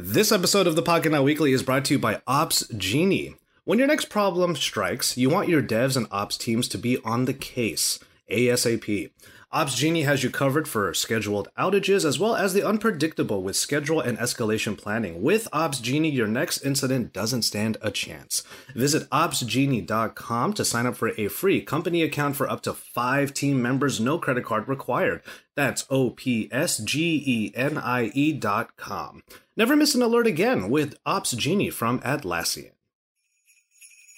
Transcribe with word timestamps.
This 0.00 0.30
episode 0.30 0.68
of 0.68 0.76
the 0.76 0.82
Pocket 0.82 1.10
Now 1.10 1.24
Weekly 1.24 1.50
is 1.50 1.64
brought 1.64 1.84
to 1.86 1.94
you 1.94 1.98
by 1.98 2.22
Ops 2.24 2.64
Genie. 2.68 3.34
When 3.64 3.80
your 3.80 3.88
next 3.88 4.08
problem 4.08 4.54
strikes, 4.54 5.16
you 5.18 5.28
want 5.28 5.48
your 5.48 5.60
devs 5.60 5.96
and 5.96 6.06
ops 6.12 6.38
teams 6.38 6.68
to 6.68 6.78
be 6.78 6.98
on 6.98 7.24
the 7.24 7.34
case 7.34 7.98
ASAP. 8.30 9.10
Ops 9.50 9.76
Genie 9.76 10.02
has 10.02 10.22
you 10.22 10.28
covered 10.28 10.68
for 10.68 10.92
scheduled 10.92 11.48
outages 11.58 12.04
as 12.04 12.18
well 12.18 12.36
as 12.36 12.52
the 12.52 12.66
unpredictable 12.66 13.42
with 13.42 13.56
schedule 13.56 13.98
and 13.98 14.18
escalation 14.18 14.76
planning. 14.76 15.22
With 15.22 15.48
Ops 15.54 15.80
Genie, 15.80 16.10
your 16.10 16.26
next 16.26 16.60
incident 16.66 17.14
doesn't 17.14 17.42
stand 17.42 17.78
a 17.80 17.90
chance. 17.90 18.42
Visit 18.74 19.08
opsgenie.com 19.08 20.52
to 20.52 20.64
sign 20.66 20.84
up 20.84 20.96
for 20.96 21.12
a 21.16 21.28
free 21.28 21.62
company 21.62 22.02
account 22.02 22.36
for 22.36 22.46
up 22.46 22.60
to 22.64 22.74
five 22.74 23.32
team 23.32 23.62
members, 23.62 23.98
no 23.98 24.18
credit 24.18 24.44
card 24.44 24.68
required. 24.68 25.22
That's 25.56 25.86
O 25.88 26.10
P 26.10 26.50
S 26.52 26.76
G 26.76 27.22
E 27.24 27.52
N 27.56 27.78
I 27.78 28.10
E 28.12 28.34
dot 28.34 28.76
com. 28.76 29.22
Never 29.56 29.76
miss 29.76 29.94
an 29.94 30.02
alert 30.02 30.26
again 30.26 30.68
with 30.68 30.98
Ops 31.06 31.30
Genie 31.30 31.70
from 31.70 32.00
Atlassian. 32.00 32.72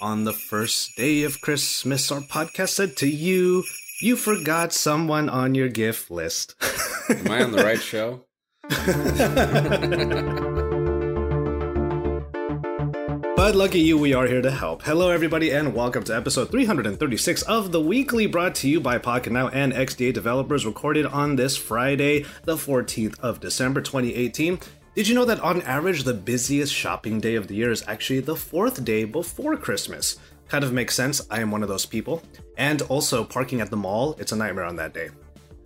On 0.01 0.25
the 0.25 0.33
first 0.33 0.97
day 0.97 1.23
of 1.23 1.41
Christmas, 1.41 2.11
our 2.11 2.23
podcast 2.23 2.71
said 2.71 2.97
to 2.97 3.07
you, 3.09 3.63
you 4.03 4.17
forgot 4.17 4.73
someone 4.73 5.29
on 5.29 5.55
your 5.55 5.69
gift 5.69 6.11
list. 6.11 6.55
Am 7.11 7.31
I 7.31 7.43
on 7.43 7.53
the 7.53 7.63
right 7.63 7.81
show? 7.81 8.25
But 13.37 13.57
lucky 13.57 13.81
you, 13.81 13.97
we 13.97 14.13
are 14.13 14.27
here 14.27 14.43
to 14.43 14.51
help. 14.51 14.83
Hello, 14.83 15.09
everybody, 15.09 15.51
and 15.51 15.75
welcome 15.75 16.05
to 16.05 16.15
episode 16.15 16.51
336 16.51 17.41
of 17.43 17.73
the 17.73 17.81
weekly 17.81 18.27
brought 18.27 18.55
to 18.57 18.69
you 18.69 18.83
by 18.83 18.99
Pocket 18.99 19.33
Now 19.33 19.49
and 19.49 19.73
XDA 19.73 20.13
developers, 20.13 20.67
recorded 20.67 21.07
on 21.07 21.37
this 21.37 21.57
Friday, 21.57 22.27
the 22.45 22.57
14th 22.57 23.19
of 23.21 23.41
December 23.41 23.81
2018. 23.81 24.61
Did 24.95 25.09
you 25.09 25.15
know 25.15 25.25
that 25.25 25.41
on 25.41 25.63
average, 25.63 26.05
the 26.05 26.13
busiest 26.13 26.75
shopping 26.75 27.19
day 27.19 27.35
of 27.35 27.49
the 27.49 27.55
year 27.55 27.71
is 27.71 27.83
actually 27.89 28.21
the 28.21 28.37
fourth 28.37 28.85
day 28.85 29.05
before 29.05 29.57
Christmas? 29.57 30.19
Kind 30.51 30.65
of 30.65 30.73
makes 30.73 30.97
sense. 30.97 31.25
I 31.31 31.41
am 31.41 31.53
one 31.53 31.63
of 31.63 31.69
those 31.69 31.87
people. 31.87 32.25
And 32.57 32.83
also, 32.83 33.23
parking 33.23 33.61
at 33.61 33.71
the 33.71 33.77
mall, 33.77 34.17
it's 34.19 34.33
a 34.33 34.37
nightmare 34.37 34.65
on 34.65 34.75
that 34.77 34.93
day. 34.93 35.11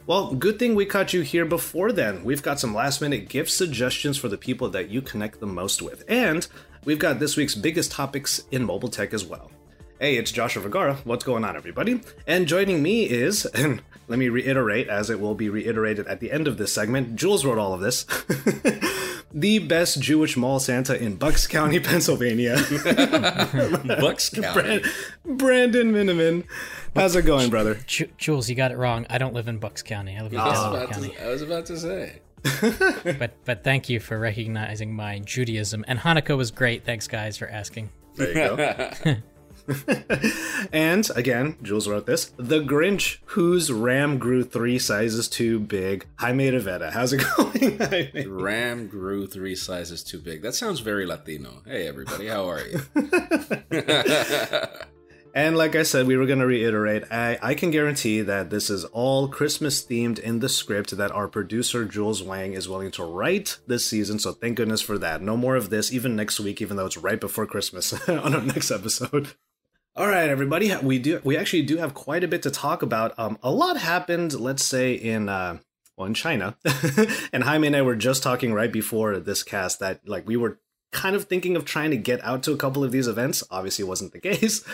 Well, 0.07 0.35
good 0.35 0.59
thing 0.59 0.75
we 0.75 0.85
caught 0.85 1.15
you 1.15 1.23
here 1.23 1.47
before 1.47 1.91
then. 1.91 2.23
We've 2.23 2.43
got 2.43 2.61
some 2.61 2.75
last 2.75 3.01
minute 3.01 3.31
gift 3.31 3.51
suggestions 3.51 4.19
for 4.19 4.29
the 4.29 4.37
people 4.37 4.69
that 4.69 4.91
you 4.91 5.01
connect 5.01 5.41
the 5.41 5.47
most 5.47 5.81
with. 5.81 6.05
And 6.07 6.47
we've 6.85 6.99
got 6.99 7.19
this 7.19 7.35
week's 7.35 7.55
biggest 7.55 7.93
topics 7.93 8.45
in 8.51 8.63
mobile 8.63 8.91
tech 8.91 9.15
as 9.15 9.25
well. 9.25 9.51
Hey, 10.01 10.17
it's 10.17 10.33
Joshua 10.33 10.63
Vergara. 10.63 10.97
What's 11.05 11.25
going 11.25 11.45
on, 11.45 11.57
everybody? 11.57 12.01
And 12.27 12.47
joining 12.49 12.83
me 12.83 13.05
is, 13.05 13.47
and 13.55 13.83
let 14.09 14.19
me 14.19 14.29
reiterate, 14.29 14.89
as 14.89 15.09
it 15.09 15.21
will 15.21 15.35
be 15.35 15.49
reiterated 15.49 16.07
at 16.09 16.21
the 16.21 16.33
end 16.33 16.49
of 16.49 16.59
this 16.59 16.73
segment, 16.73 17.17
Jules 17.17 17.45
wrote 17.45 17.59
all 17.59 17.73
of 17.73 17.81
this. 17.81 18.05
the 19.33 19.61
best 19.61 20.01
Jewish 20.01 20.37
mall 20.37 20.59
Santa 20.59 21.01
in 21.01 21.15
Bucks 21.17 21.47
County, 21.47 21.79
Pennsylvania. 21.81 22.57
Bucks 24.01 24.31
County. 24.31 24.83
Brandon 25.25 25.93
Miniman. 25.93 26.45
How's 26.95 27.15
it 27.17 27.23
going, 27.23 27.49
brother? 27.49 27.77
Ju- 27.87 28.11
Jules, 28.19 28.51
you 28.51 28.57
got 28.57 28.73
it 28.73 28.77
wrong. 28.77 29.07
I 29.09 29.19
don't 29.19 29.33
live 29.33 29.49
in 29.49 29.59
Bucks 29.59 29.83
County. 29.83 30.17
I 30.19 30.23
live 30.23 30.33
in 30.33 30.39
I 30.41 30.49
was, 30.49 30.59
Delaware 30.59 30.85
about 30.85 30.95
County. 30.95 31.09
to, 31.11 31.25
I 31.25 31.29
was 31.29 31.43
about 31.43 31.67
to 31.67 31.79
say. 31.79 32.21
But 33.19 33.37
but 33.47 33.65
thank 33.65 33.89
you 33.89 34.01
for 34.01 34.19
recognizing 34.19 34.95
my 34.95 35.21
Judaism. 35.21 35.83
And 35.89 35.99
Hanukkah 36.01 36.37
was 36.37 36.51
great. 36.51 36.85
Thanks, 36.85 37.09
guys, 37.09 37.39
for 37.39 37.49
asking. 37.49 37.91
There 38.17 38.29
you 38.29 38.35
go. 39.15 39.17
and 40.73 41.09
again, 41.17 41.57
Jules 41.63 41.89
wrote 41.89 42.07
this 42.07 42.27
The 42.37 42.61
Grinch, 42.61 43.19
whose 43.27 43.73
ram 43.73 44.19
grew 44.19 44.45
three 44.45 44.79
sizes 44.79 45.29
too 45.29 45.61
big. 45.61 46.07
Jaime 46.17 46.51
Rivera. 46.51 46.91
How's 46.91 47.13
it 47.13 47.25
going? 47.37 47.79
Jaime? 47.79 48.27
Ram 48.27 48.89
grew 48.89 49.27
three 49.27 49.57
sizes 49.57 50.03
too 50.03 50.19
big. 50.19 50.43
That 50.43 50.55
sounds 50.55 50.81
very 50.81 51.07
Latino. 51.07 51.63
Hey, 51.67 51.87
everybody, 51.87 52.29
how 52.29 52.49
are 52.49 52.63
you? 52.67 52.81
And 55.37 55.57
like 55.57 55.75
I 55.75 55.83
said, 55.83 56.07
we 56.07 56.17
were 56.17 56.27
going 56.27 56.39
to 56.39 56.47
reiterate, 56.47 57.11
I, 57.11 57.37
I 57.43 57.55
can 57.55 57.73
guarantee 57.73 58.21
that 58.21 58.51
this 58.51 58.71
is 58.71 58.85
all 58.85 59.27
Christmas 59.27 59.85
themed 59.85 60.21
in 60.21 60.39
the 60.39 60.49
script 60.49 60.97
that 60.97 61.11
our 61.11 61.27
producer 61.27 61.85
Jules 61.85 62.23
Wang 62.23 62.53
is 62.53 62.69
willing 62.69 62.93
to 62.93 63.03
write 63.03 63.59
this 63.67 63.85
season. 63.85 64.21
So 64.21 64.31
thank 64.31 64.57
goodness 64.57 64.81
for 64.81 64.97
that. 64.99 65.23
No 65.23 65.37
more 65.37 65.57
of 65.57 65.71
this, 65.71 65.93
even 65.93 66.15
next 66.15 66.39
week, 66.39 66.63
even 66.63 66.77
though 66.77 66.87
it's 66.87 66.97
right 66.97 67.21
before 67.21 67.47
Christmas 67.47 67.93
on 68.09 68.33
our 68.33 68.43
next 68.43 68.71
episode. 68.71 69.33
All 69.97 70.09
right, 70.09 70.29
everybody, 70.29 70.75
we 70.83 70.99
do 70.99 71.21
we 71.23 71.37
actually 71.37 71.63
do 71.63 71.77
have 71.77 71.95
quite 71.95 72.25
a 72.25 72.29
bit 72.29 72.43
to 72.43 72.51
talk 72.51 72.83
about. 72.83 73.17
Um, 73.17 73.39
a 73.45 73.51
lot 73.53 73.77
happened, 73.77 74.33
let's 74.35 74.65
say 74.65 74.93
in 74.93 75.29
uh, 75.29 75.59
well 75.97 76.09
in 76.09 76.15
China, 76.15 76.57
and 77.33 77.45
Jaime 77.45 77.69
and 77.69 77.77
I 77.77 77.83
were 77.83 77.95
just 77.95 78.21
talking 78.21 78.53
right 78.53 78.73
before 78.73 79.21
this 79.21 79.45
cast 79.45 79.79
that 79.79 80.01
like 80.09 80.27
we 80.27 80.37
were 80.37 80.59
kind 80.91 81.15
of 81.15 81.27
thinking 81.27 81.55
of 81.55 81.65
trying 81.65 81.93
to 81.93 81.97
get 81.97 82.25
out 82.25 82.43
to 82.43 82.53
a 82.53 82.57
couple 82.57 82.83
of 82.83 82.91
these 82.91 83.07
events. 83.07 83.45
Obviously, 83.53 83.85
wasn't 83.85 84.11
the 84.13 84.21
case. 84.33 84.65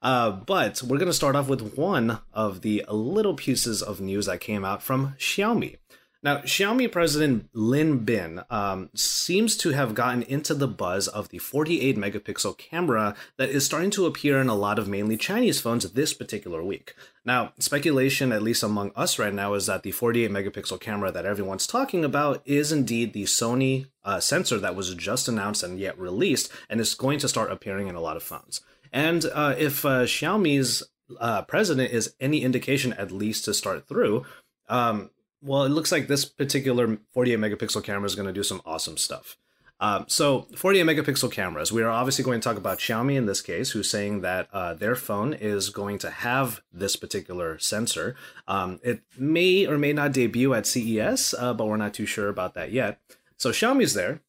Uh, 0.00 0.30
but 0.30 0.82
we're 0.82 0.96
to 0.96 1.12
start 1.12 1.36
off 1.36 1.46
with 1.46 1.76
one 1.76 2.20
of 2.32 2.62
the 2.62 2.82
little 2.88 3.34
pieces 3.34 3.82
of 3.82 4.00
news 4.00 4.24
that 4.24 4.40
came 4.40 4.64
out 4.64 4.82
from 4.82 5.14
Xiaomi. 5.18 5.76
Now, 6.22 6.38
Xiaomi 6.38 6.92
president 6.92 7.48
Lin 7.54 8.04
Bin 8.04 8.42
um, 8.50 8.90
seems 8.94 9.56
to 9.56 9.70
have 9.70 9.94
gotten 9.94 10.22
into 10.22 10.52
the 10.52 10.68
buzz 10.68 11.08
of 11.08 11.30
the 11.30 11.38
48 11.38 11.96
megapixel 11.96 12.58
camera 12.58 13.14
that 13.38 13.48
is 13.48 13.64
starting 13.64 13.88
to 13.92 14.04
appear 14.04 14.38
in 14.38 14.48
a 14.48 14.54
lot 14.54 14.78
of 14.78 14.86
mainly 14.86 15.16
Chinese 15.16 15.62
phones 15.62 15.90
this 15.90 16.12
particular 16.12 16.62
week. 16.62 16.94
Now, 17.24 17.54
speculation, 17.58 18.32
at 18.32 18.42
least 18.42 18.62
among 18.62 18.92
us 18.94 19.18
right 19.18 19.32
now, 19.32 19.54
is 19.54 19.64
that 19.64 19.82
the 19.82 19.92
48 19.92 20.30
megapixel 20.30 20.78
camera 20.78 21.10
that 21.10 21.24
everyone's 21.24 21.66
talking 21.66 22.04
about 22.04 22.42
is 22.44 22.70
indeed 22.70 23.14
the 23.14 23.24
Sony 23.24 23.86
uh, 24.04 24.20
sensor 24.20 24.58
that 24.58 24.76
was 24.76 24.94
just 24.94 25.26
announced 25.26 25.62
and 25.62 25.80
yet 25.80 25.98
released, 25.98 26.52
and 26.68 26.82
is 26.82 26.94
going 26.94 27.18
to 27.20 27.28
start 27.28 27.50
appearing 27.50 27.88
in 27.88 27.94
a 27.94 28.00
lot 28.00 28.18
of 28.18 28.22
phones. 28.22 28.60
And 28.92 29.24
uh, 29.32 29.54
if 29.56 29.86
uh, 29.86 30.04
Xiaomi's 30.04 30.82
uh, 31.18 31.42
president 31.42 31.92
is 31.92 32.14
any 32.20 32.42
indication, 32.42 32.92
at 32.92 33.10
least 33.10 33.46
to 33.46 33.54
start 33.54 33.88
through, 33.88 34.26
um, 34.68 35.10
well, 35.42 35.64
it 35.64 35.70
looks 35.70 35.92
like 35.92 36.06
this 36.06 36.24
particular 36.24 36.98
48 37.12 37.38
megapixel 37.38 37.84
camera 37.84 38.06
is 38.06 38.14
going 38.14 38.26
to 38.26 38.32
do 38.32 38.42
some 38.42 38.60
awesome 38.64 38.96
stuff. 38.96 39.36
Um, 39.82 40.04
so, 40.08 40.46
48 40.56 40.84
megapixel 40.84 41.32
cameras. 41.32 41.72
We 41.72 41.82
are 41.82 41.88
obviously 41.88 42.22
going 42.22 42.38
to 42.38 42.44
talk 42.46 42.58
about 42.58 42.78
Xiaomi 42.78 43.16
in 43.16 43.24
this 43.24 43.40
case, 43.40 43.70
who's 43.70 43.88
saying 43.88 44.20
that 44.20 44.48
uh, 44.52 44.74
their 44.74 44.94
phone 44.94 45.32
is 45.32 45.70
going 45.70 45.96
to 45.98 46.10
have 46.10 46.60
this 46.70 46.96
particular 46.96 47.58
sensor. 47.58 48.14
Um, 48.46 48.78
it 48.82 49.00
may 49.16 49.66
or 49.66 49.78
may 49.78 49.94
not 49.94 50.12
debut 50.12 50.52
at 50.52 50.66
CES, 50.66 51.32
uh, 51.32 51.54
but 51.54 51.66
we're 51.66 51.78
not 51.78 51.94
too 51.94 52.04
sure 52.04 52.28
about 52.28 52.52
that 52.54 52.72
yet. 52.72 53.00
So, 53.38 53.50
Xiaomi's 53.50 53.94
there. 53.94 54.20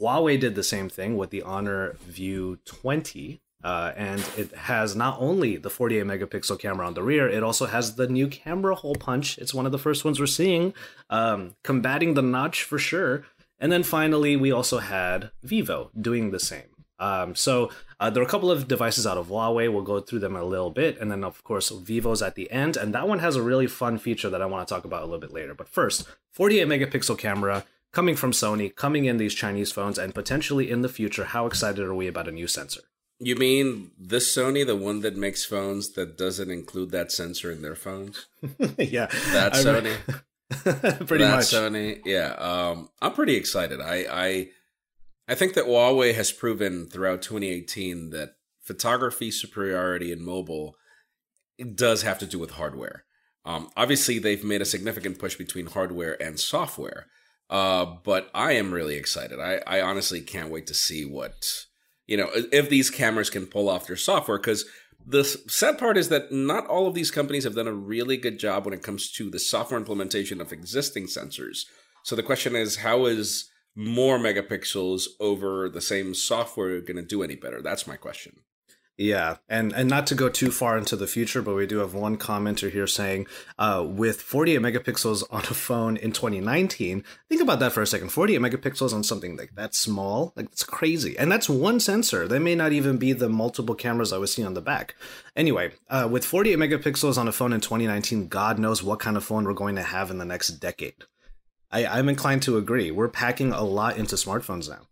Huawei 0.00 0.40
did 0.40 0.56
the 0.56 0.64
same 0.64 0.88
thing 0.88 1.16
with 1.16 1.30
the 1.30 1.42
Honor 1.42 1.96
View 2.04 2.58
20, 2.64 3.40
uh, 3.66 3.92
and 3.96 4.20
it 4.36 4.54
has 4.54 4.94
not 4.94 5.16
only 5.18 5.56
the 5.56 5.68
48 5.68 6.04
megapixel 6.04 6.56
camera 6.60 6.86
on 6.86 6.94
the 6.94 7.02
rear, 7.02 7.28
it 7.28 7.42
also 7.42 7.66
has 7.66 7.96
the 7.96 8.06
new 8.06 8.28
camera 8.28 8.76
hole 8.76 8.94
punch. 8.94 9.38
It's 9.38 9.52
one 9.52 9.66
of 9.66 9.72
the 9.72 9.78
first 9.78 10.04
ones 10.04 10.20
we're 10.20 10.26
seeing, 10.26 10.72
um, 11.10 11.56
combating 11.64 12.14
the 12.14 12.22
notch 12.22 12.62
for 12.62 12.78
sure. 12.78 13.24
And 13.58 13.72
then 13.72 13.82
finally, 13.82 14.36
we 14.36 14.52
also 14.52 14.78
had 14.78 15.32
Vivo 15.42 15.90
doing 16.00 16.30
the 16.30 16.38
same. 16.38 16.76
Um, 17.00 17.34
so 17.34 17.72
uh, 17.98 18.08
there 18.08 18.22
are 18.22 18.26
a 18.26 18.30
couple 18.30 18.52
of 18.52 18.68
devices 18.68 19.04
out 19.04 19.18
of 19.18 19.26
Huawei. 19.26 19.72
We'll 19.72 19.82
go 19.82 19.98
through 19.98 20.20
them 20.20 20.36
a 20.36 20.44
little 20.44 20.70
bit, 20.70 20.96
and 21.00 21.10
then 21.10 21.24
of 21.24 21.42
course 21.42 21.70
Vivo's 21.70 22.22
at 22.22 22.36
the 22.36 22.48
end, 22.52 22.76
and 22.76 22.94
that 22.94 23.08
one 23.08 23.18
has 23.18 23.34
a 23.34 23.42
really 23.42 23.66
fun 23.66 23.98
feature 23.98 24.30
that 24.30 24.40
I 24.40 24.46
want 24.46 24.66
to 24.66 24.72
talk 24.72 24.84
about 24.84 25.02
a 25.02 25.06
little 25.06 25.18
bit 25.18 25.32
later. 25.32 25.54
But 25.54 25.68
first, 25.68 26.06
48 26.30 26.68
megapixel 26.68 27.18
camera 27.18 27.64
coming 27.92 28.14
from 28.14 28.30
Sony, 28.30 28.72
coming 28.72 29.06
in 29.06 29.16
these 29.16 29.34
Chinese 29.34 29.72
phones, 29.72 29.98
and 29.98 30.14
potentially 30.14 30.70
in 30.70 30.82
the 30.82 30.88
future. 30.88 31.24
How 31.24 31.46
excited 31.46 31.84
are 31.84 31.94
we 31.96 32.06
about 32.06 32.28
a 32.28 32.32
new 32.32 32.46
sensor? 32.46 32.82
You 33.18 33.34
mean 33.36 33.90
this 33.98 34.34
Sony, 34.36 34.66
the 34.66 34.76
one 34.76 35.00
that 35.00 35.16
makes 35.16 35.44
phones 35.44 35.92
that 35.92 36.18
doesn't 36.18 36.50
include 36.50 36.90
that 36.90 37.10
sensor 37.10 37.50
in 37.50 37.62
their 37.62 37.74
phones? 37.74 38.26
yeah, 38.78 39.06
That 39.32 39.54
I- 39.54 39.62
Sony. 39.62 39.96
pretty 41.08 41.24
that 41.24 41.36
much. 41.36 41.46
Sony. 41.46 42.00
Yeah. 42.04 42.32
Um, 42.34 42.88
I'm 43.02 43.12
pretty 43.14 43.34
excited. 43.34 43.80
I, 43.80 44.06
I 44.10 44.48
I 45.28 45.34
think 45.34 45.54
that 45.54 45.64
Huawei 45.64 46.14
has 46.14 46.30
proven 46.30 46.86
throughout 46.86 47.20
2018 47.22 48.10
that 48.10 48.36
photography 48.62 49.30
superiority 49.32 50.12
in 50.12 50.24
mobile 50.24 50.76
does 51.74 52.02
have 52.02 52.18
to 52.20 52.26
do 52.26 52.38
with 52.38 52.52
hardware. 52.52 53.04
Um, 53.44 53.70
obviously, 53.76 54.18
they've 54.20 54.44
made 54.44 54.60
a 54.62 54.66
significant 54.66 55.18
push 55.18 55.34
between 55.36 55.66
hardware 55.66 56.20
and 56.22 56.38
software. 56.38 57.06
Uh, 57.50 57.84
but 58.04 58.30
I 58.34 58.52
am 58.52 58.72
really 58.72 58.94
excited. 58.96 59.40
I, 59.40 59.60
I 59.66 59.80
honestly 59.80 60.20
can't 60.20 60.50
wait 60.50 60.66
to 60.68 60.74
see 60.74 61.04
what 61.04 61.65
you 62.06 62.16
know 62.16 62.28
if 62.34 62.68
these 62.68 62.90
cameras 62.90 63.30
can 63.30 63.46
pull 63.46 63.68
off 63.68 63.86
their 63.86 63.96
software 63.96 64.38
because 64.38 64.64
the 65.06 65.24
sad 65.24 65.78
part 65.78 65.96
is 65.96 66.08
that 66.08 66.32
not 66.32 66.66
all 66.66 66.88
of 66.88 66.94
these 66.94 67.12
companies 67.12 67.44
have 67.44 67.54
done 67.54 67.68
a 67.68 67.72
really 67.72 68.16
good 68.16 68.38
job 68.38 68.64
when 68.64 68.74
it 68.74 68.82
comes 68.82 69.12
to 69.12 69.30
the 69.30 69.38
software 69.38 69.78
implementation 69.78 70.40
of 70.40 70.52
existing 70.52 71.06
sensors. 71.06 71.66
So 72.02 72.16
the 72.16 72.24
question 72.24 72.56
is, 72.56 72.78
how 72.78 73.06
is 73.06 73.48
more 73.76 74.18
megapixels 74.18 75.04
over 75.20 75.68
the 75.68 75.80
same 75.80 76.12
software 76.14 76.80
going 76.80 76.96
to 76.96 77.02
do 77.02 77.22
any 77.22 77.36
better? 77.36 77.62
That's 77.62 77.86
my 77.86 77.96
question. 77.96 78.40
Yeah, 78.98 79.36
and 79.46 79.74
and 79.74 79.90
not 79.90 80.06
to 80.06 80.14
go 80.14 80.30
too 80.30 80.50
far 80.50 80.78
into 80.78 80.96
the 80.96 81.06
future, 81.06 81.42
but 81.42 81.54
we 81.54 81.66
do 81.66 81.78
have 81.78 81.92
one 81.92 82.16
commenter 82.16 82.70
here 82.70 82.86
saying, 82.86 83.26
uh, 83.58 83.84
with 83.86 84.22
48 84.22 84.60
megapixels 84.60 85.22
on 85.30 85.42
a 85.42 85.54
phone 85.54 85.98
in 85.98 86.12
2019, 86.12 87.04
think 87.28 87.42
about 87.42 87.60
that 87.60 87.72
for 87.72 87.82
a 87.82 87.86
second. 87.86 88.08
48 88.08 88.40
megapixels 88.40 88.94
on 88.94 89.04
something 89.04 89.36
like 89.36 89.54
that 89.54 89.74
small, 89.74 90.32
like 90.34 90.46
it's 90.46 90.64
crazy, 90.64 91.18
and 91.18 91.30
that's 91.30 91.46
one 91.46 91.78
sensor. 91.78 92.26
That 92.26 92.40
may 92.40 92.54
not 92.54 92.72
even 92.72 92.96
be 92.96 93.12
the 93.12 93.28
multiple 93.28 93.74
cameras 93.74 94.14
I 94.14 94.18
was 94.18 94.32
seeing 94.32 94.46
on 94.46 94.54
the 94.54 94.62
back. 94.62 94.94
Anyway, 95.36 95.72
uh, 95.90 96.08
with 96.10 96.24
48 96.24 96.56
megapixels 96.56 97.18
on 97.18 97.28
a 97.28 97.32
phone 97.32 97.52
in 97.52 97.60
2019, 97.60 98.28
God 98.28 98.58
knows 98.58 98.82
what 98.82 98.98
kind 98.98 99.18
of 99.18 99.24
phone 99.24 99.44
we're 99.44 99.52
going 99.52 99.76
to 99.76 99.82
have 99.82 100.10
in 100.10 100.16
the 100.16 100.24
next 100.24 100.48
decade. 100.52 100.94
I, 101.70 101.84
I'm 101.84 102.08
inclined 102.08 102.42
to 102.44 102.56
agree. 102.56 102.90
We're 102.90 103.08
packing 103.08 103.52
a 103.52 103.62
lot 103.62 103.98
into 103.98 104.16
smartphones 104.16 104.70
now. 104.70 104.86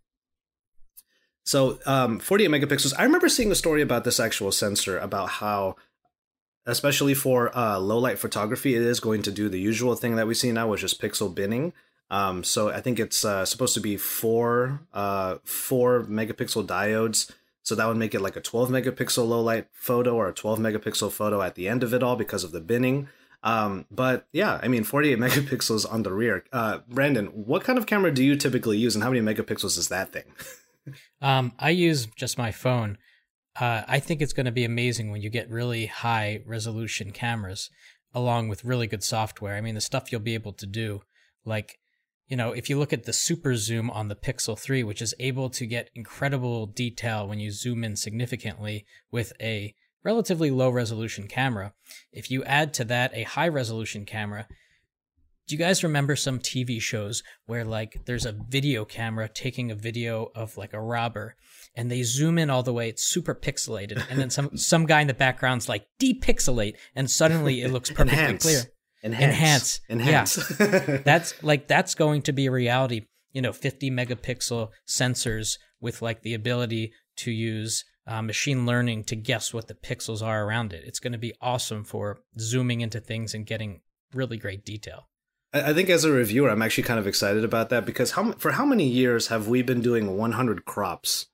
So, 1.44 1.78
um, 1.84 2.18
48 2.18 2.50
megapixels. 2.50 2.94
I 2.98 3.04
remember 3.04 3.28
seeing 3.28 3.52
a 3.52 3.54
story 3.54 3.82
about 3.82 4.04
this 4.04 4.18
actual 4.18 4.50
sensor 4.50 4.98
about 4.98 5.28
how, 5.28 5.76
especially 6.64 7.14
for 7.14 7.56
uh, 7.56 7.78
low 7.78 7.98
light 7.98 8.18
photography, 8.18 8.74
it 8.74 8.82
is 8.82 8.98
going 8.98 9.22
to 9.22 9.30
do 9.30 9.48
the 9.50 9.60
usual 9.60 9.94
thing 9.94 10.16
that 10.16 10.26
we 10.26 10.34
see 10.34 10.52
now, 10.52 10.68
which 10.68 10.82
is 10.82 10.94
pixel 10.94 11.34
binning. 11.34 11.74
Um, 12.10 12.44
so 12.44 12.70
I 12.70 12.80
think 12.80 12.98
it's 12.98 13.24
uh, 13.24 13.44
supposed 13.44 13.74
to 13.74 13.80
be 13.80 13.96
four 13.96 14.80
uh, 14.92 15.36
four 15.44 16.02
megapixel 16.04 16.66
diodes. 16.66 17.30
So 17.62 17.74
that 17.74 17.86
would 17.86 17.96
make 17.96 18.14
it 18.14 18.20
like 18.20 18.36
a 18.36 18.42
12 18.42 18.68
megapixel 18.68 19.26
low 19.26 19.40
light 19.40 19.68
photo 19.72 20.14
or 20.14 20.28
a 20.28 20.34
12 20.34 20.58
megapixel 20.58 21.10
photo 21.10 21.40
at 21.40 21.54
the 21.54 21.66
end 21.68 21.82
of 21.82 21.94
it 21.94 22.02
all 22.02 22.16
because 22.16 22.44
of 22.44 22.52
the 22.52 22.60
binning. 22.60 23.08
Um, 23.42 23.86
but 23.90 24.26
yeah, 24.32 24.60
I 24.62 24.68
mean, 24.68 24.84
48 24.84 25.18
megapixels 25.18 25.90
on 25.90 26.02
the 26.02 26.12
rear. 26.12 26.44
Uh, 26.52 26.78
Brandon, 26.88 27.26
what 27.26 27.64
kind 27.64 27.78
of 27.78 27.86
camera 27.86 28.12
do 28.12 28.24
you 28.24 28.36
typically 28.36 28.78
use, 28.78 28.94
and 28.94 29.02
how 29.04 29.10
many 29.10 29.22
megapixels 29.22 29.76
is 29.78 29.88
that 29.88 30.12
thing? 30.12 30.24
Um, 31.20 31.52
I 31.58 31.70
use 31.70 32.06
just 32.06 32.38
my 32.38 32.52
phone. 32.52 32.98
Uh, 33.58 33.82
I 33.86 34.00
think 34.00 34.20
it's 34.20 34.32
going 34.32 34.46
to 34.46 34.52
be 34.52 34.64
amazing 34.64 35.10
when 35.10 35.22
you 35.22 35.30
get 35.30 35.48
really 35.48 35.86
high 35.86 36.40
resolution 36.44 37.12
cameras 37.12 37.70
along 38.12 38.48
with 38.48 38.64
really 38.64 38.86
good 38.86 39.02
software. 39.02 39.56
I 39.56 39.60
mean, 39.60 39.74
the 39.74 39.80
stuff 39.80 40.10
you'll 40.10 40.20
be 40.20 40.34
able 40.34 40.52
to 40.54 40.66
do, 40.66 41.02
like, 41.44 41.78
you 42.28 42.36
know, 42.36 42.52
if 42.52 42.70
you 42.70 42.78
look 42.78 42.92
at 42.92 43.04
the 43.04 43.12
super 43.12 43.54
zoom 43.56 43.90
on 43.90 44.08
the 44.08 44.16
Pixel 44.16 44.58
3, 44.58 44.82
which 44.82 45.02
is 45.02 45.14
able 45.18 45.50
to 45.50 45.66
get 45.66 45.90
incredible 45.94 46.66
detail 46.66 47.28
when 47.28 47.38
you 47.38 47.50
zoom 47.50 47.84
in 47.84 47.96
significantly 47.96 48.86
with 49.10 49.32
a 49.40 49.74
relatively 50.02 50.50
low 50.50 50.70
resolution 50.70 51.28
camera, 51.28 51.74
if 52.12 52.30
you 52.30 52.42
add 52.44 52.72
to 52.74 52.84
that 52.84 53.10
a 53.14 53.24
high 53.24 53.48
resolution 53.48 54.04
camera, 54.04 54.46
do 55.46 55.54
you 55.54 55.58
guys 55.58 55.84
remember 55.84 56.16
some 56.16 56.38
TV 56.38 56.80
shows 56.80 57.22
where 57.46 57.64
like 57.64 58.02
there's 58.06 58.24
a 58.24 58.32
video 58.48 58.84
camera 58.84 59.28
taking 59.28 59.70
a 59.70 59.74
video 59.74 60.30
of 60.34 60.56
like 60.56 60.72
a 60.72 60.80
robber 60.80 61.36
and 61.74 61.90
they 61.90 62.02
zoom 62.02 62.38
in 62.38 62.50
all 62.50 62.62
the 62.62 62.72
way 62.72 62.88
it's 62.88 63.04
super 63.04 63.34
pixelated 63.34 64.02
and 64.10 64.18
then 64.18 64.30
some 64.30 64.56
some 64.56 64.86
guy 64.86 65.00
in 65.00 65.06
the 65.06 65.14
background's 65.14 65.68
like 65.68 65.86
depixelate 66.00 66.74
and 66.94 67.10
suddenly 67.10 67.62
it 67.62 67.72
looks 67.72 67.90
perfectly 67.90 68.18
Enhance. 68.18 68.42
clear. 68.42 68.62
Enhance. 69.02 69.80
Enhance. 69.90 70.40
Enhance. 70.40 70.60
Yeah. 70.60 70.96
That's 71.04 71.42
like 71.42 71.68
that's 71.68 71.94
going 71.94 72.22
to 72.22 72.32
be 72.32 72.46
a 72.46 72.50
reality, 72.50 73.02
you 73.32 73.42
know, 73.42 73.52
50 73.52 73.90
megapixel 73.90 74.70
sensors 74.88 75.58
with 75.78 76.00
like 76.00 76.22
the 76.22 76.32
ability 76.32 76.92
to 77.16 77.30
use 77.30 77.84
uh, 78.06 78.22
machine 78.22 78.64
learning 78.64 79.04
to 79.04 79.16
guess 79.16 79.52
what 79.52 79.68
the 79.68 79.74
pixels 79.74 80.22
are 80.22 80.46
around 80.46 80.72
it. 80.72 80.84
It's 80.86 81.00
going 81.00 81.12
to 81.12 81.18
be 81.18 81.34
awesome 81.42 81.84
for 81.84 82.20
zooming 82.38 82.80
into 82.80 82.98
things 82.98 83.34
and 83.34 83.44
getting 83.44 83.82
really 84.14 84.38
great 84.38 84.64
detail. 84.64 85.08
I 85.54 85.72
think 85.72 85.88
as 85.88 86.04
a 86.04 86.10
reviewer, 86.10 86.50
I'm 86.50 86.62
actually 86.62 86.84
kind 86.84 86.98
of 86.98 87.06
excited 87.06 87.44
about 87.44 87.70
that 87.70 87.86
because 87.86 88.12
how 88.12 88.32
for 88.32 88.52
how 88.52 88.64
many 88.66 88.88
years 88.88 89.28
have 89.28 89.46
we 89.48 89.62
been 89.62 89.80
doing 89.80 90.16
100 90.16 90.64
crops 90.64 91.26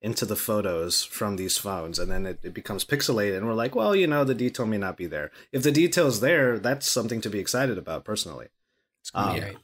into 0.00 0.24
the 0.26 0.36
photos 0.36 1.04
from 1.04 1.36
these 1.36 1.58
phones, 1.58 1.98
and 1.98 2.10
then 2.10 2.26
it, 2.26 2.40
it 2.42 2.54
becomes 2.54 2.84
pixelated, 2.84 3.36
and 3.36 3.46
we're 3.46 3.54
like, 3.54 3.74
well, 3.74 3.96
you 3.96 4.06
know, 4.06 4.24
the 4.24 4.34
detail 4.34 4.66
may 4.66 4.78
not 4.78 4.96
be 4.96 5.06
there. 5.06 5.30
If 5.52 5.62
the 5.62 5.72
detail's 5.72 6.20
there, 6.20 6.58
that's 6.58 6.88
something 6.88 7.20
to 7.22 7.30
be 7.30 7.38
excited 7.38 7.78
about, 7.78 8.04
personally. 8.04 8.46
It's 9.00 9.10
going 9.10 9.26
to 9.28 9.34
be 9.34 9.40
Um, 9.40 9.44
great. 9.44 9.58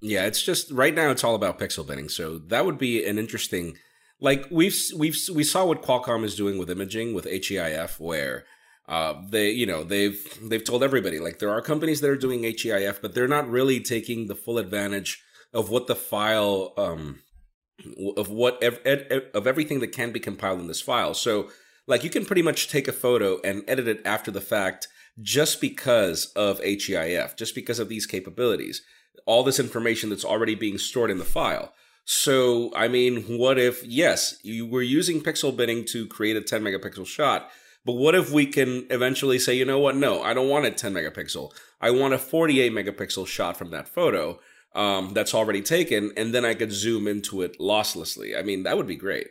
Yeah, 0.00 0.26
it's 0.26 0.42
just 0.42 0.70
right 0.70 0.94
now 0.94 1.10
it's 1.10 1.24
all 1.24 1.34
about 1.34 1.58
pixel 1.58 1.86
binning. 1.86 2.08
So 2.08 2.38
that 2.38 2.66
would 2.66 2.78
be 2.78 3.04
an 3.04 3.18
interesting 3.18 3.76
like 4.20 4.46
we've 4.50 4.76
we've 4.96 5.16
we 5.32 5.44
saw 5.44 5.64
what 5.66 5.82
Qualcomm 5.82 6.24
is 6.24 6.36
doing 6.36 6.58
with 6.58 6.70
imaging 6.70 7.14
with 7.14 7.26
HEIF 7.26 7.98
where 7.98 8.44
uh, 8.88 9.14
they 9.28 9.50
you 9.50 9.66
know 9.66 9.84
they've 9.84 10.38
they've 10.48 10.64
told 10.64 10.82
everybody 10.82 11.18
like 11.18 11.38
there 11.38 11.50
are 11.50 11.60
companies 11.60 12.00
that 12.00 12.10
are 12.10 12.16
doing 12.16 12.42
HEIF 12.42 13.00
but 13.00 13.14
they're 13.14 13.28
not 13.28 13.48
really 13.48 13.80
taking 13.80 14.26
the 14.26 14.34
full 14.34 14.58
advantage 14.58 15.22
of 15.52 15.70
what 15.70 15.86
the 15.86 15.96
file 15.96 16.72
um 16.76 17.20
of 18.16 18.28
what 18.30 18.62
ev- 18.62 18.80
ed- 18.84 19.30
of 19.34 19.46
everything 19.46 19.80
that 19.80 19.92
can 19.92 20.12
be 20.12 20.20
compiled 20.20 20.60
in 20.60 20.66
this 20.66 20.80
file. 20.80 21.14
So 21.14 21.50
like 21.86 22.04
you 22.04 22.10
can 22.10 22.24
pretty 22.24 22.42
much 22.42 22.68
take 22.68 22.88
a 22.88 22.92
photo 22.92 23.40
and 23.42 23.64
edit 23.68 23.88
it 23.88 24.02
after 24.04 24.30
the 24.30 24.40
fact 24.40 24.88
just 25.20 25.60
because 25.60 26.26
of 26.36 26.60
HEIF, 26.60 27.36
just 27.36 27.54
because 27.54 27.78
of 27.78 27.88
these 27.88 28.06
capabilities 28.06 28.82
all 29.26 29.42
this 29.42 29.60
information 29.60 30.10
that's 30.10 30.24
already 30.24 30.54
being 30.54 30.78
stored 30.78 31.10
in 31.10 31.18
the 31.18 31.24
file. 31.24 31.72
So, 32.04 32.72
I 32.74 32.86
mean, 32.86 33.22
what 33.38 33.58
if, 33.58 33.84
yes, 33.84 34.38
you 34.42 34.64
were 34.64 34.82
using 34.82 35.20
pixel 35.20 35.54
binning 35.54 35.84
to 35.86 36.06
create 36.06 36.36
a 36.36 36.40
10 36.40 36.62
megapixel 36.62 37.06
shot, 37.06 37.50
but 37.86 37.92
what 37.92 38.16
if 38.16 38.32
we 38.32 38.46
can 38.46 38.84
eventually 38.90 39.38
say, 39.38 39.54
you 39.54 39.64
know 39.64 39.78
what, 39.78 39.94
no, 39.94 40.20
I 40.20 40.34
don't 40.34 40.48
want 40.48 40.66
a 40.66 40.72
10 40.72 40.92
megapixel. 40.92 41.52
I 41.80 41.92
want 41.92 42.14
a 42.14 42.18
48 42.18 42.72
megapixel 42.72 43.28
shot 43.28 43.56
from 43.56 43.70
that 43.70 43.86
photo 43.86 44.40
um, 44.74 45.12
that's 45.14 45.32
already 45.32 45.62
taken, 45.62 46.10
and 46.16 46.34
then 46.34 46.44
I 46.44 46.54
could 46.54 46.72
zoom 46.72 47.06
into 47.06 47.42
it 47.42 47.60
losslessly. 47.60 48.36
I 48.36 48.42
mean, 48.42 48.64
that 48.64 48.76
would 48.76 48.88
be 48.88 48.96
great. 48.96 49.28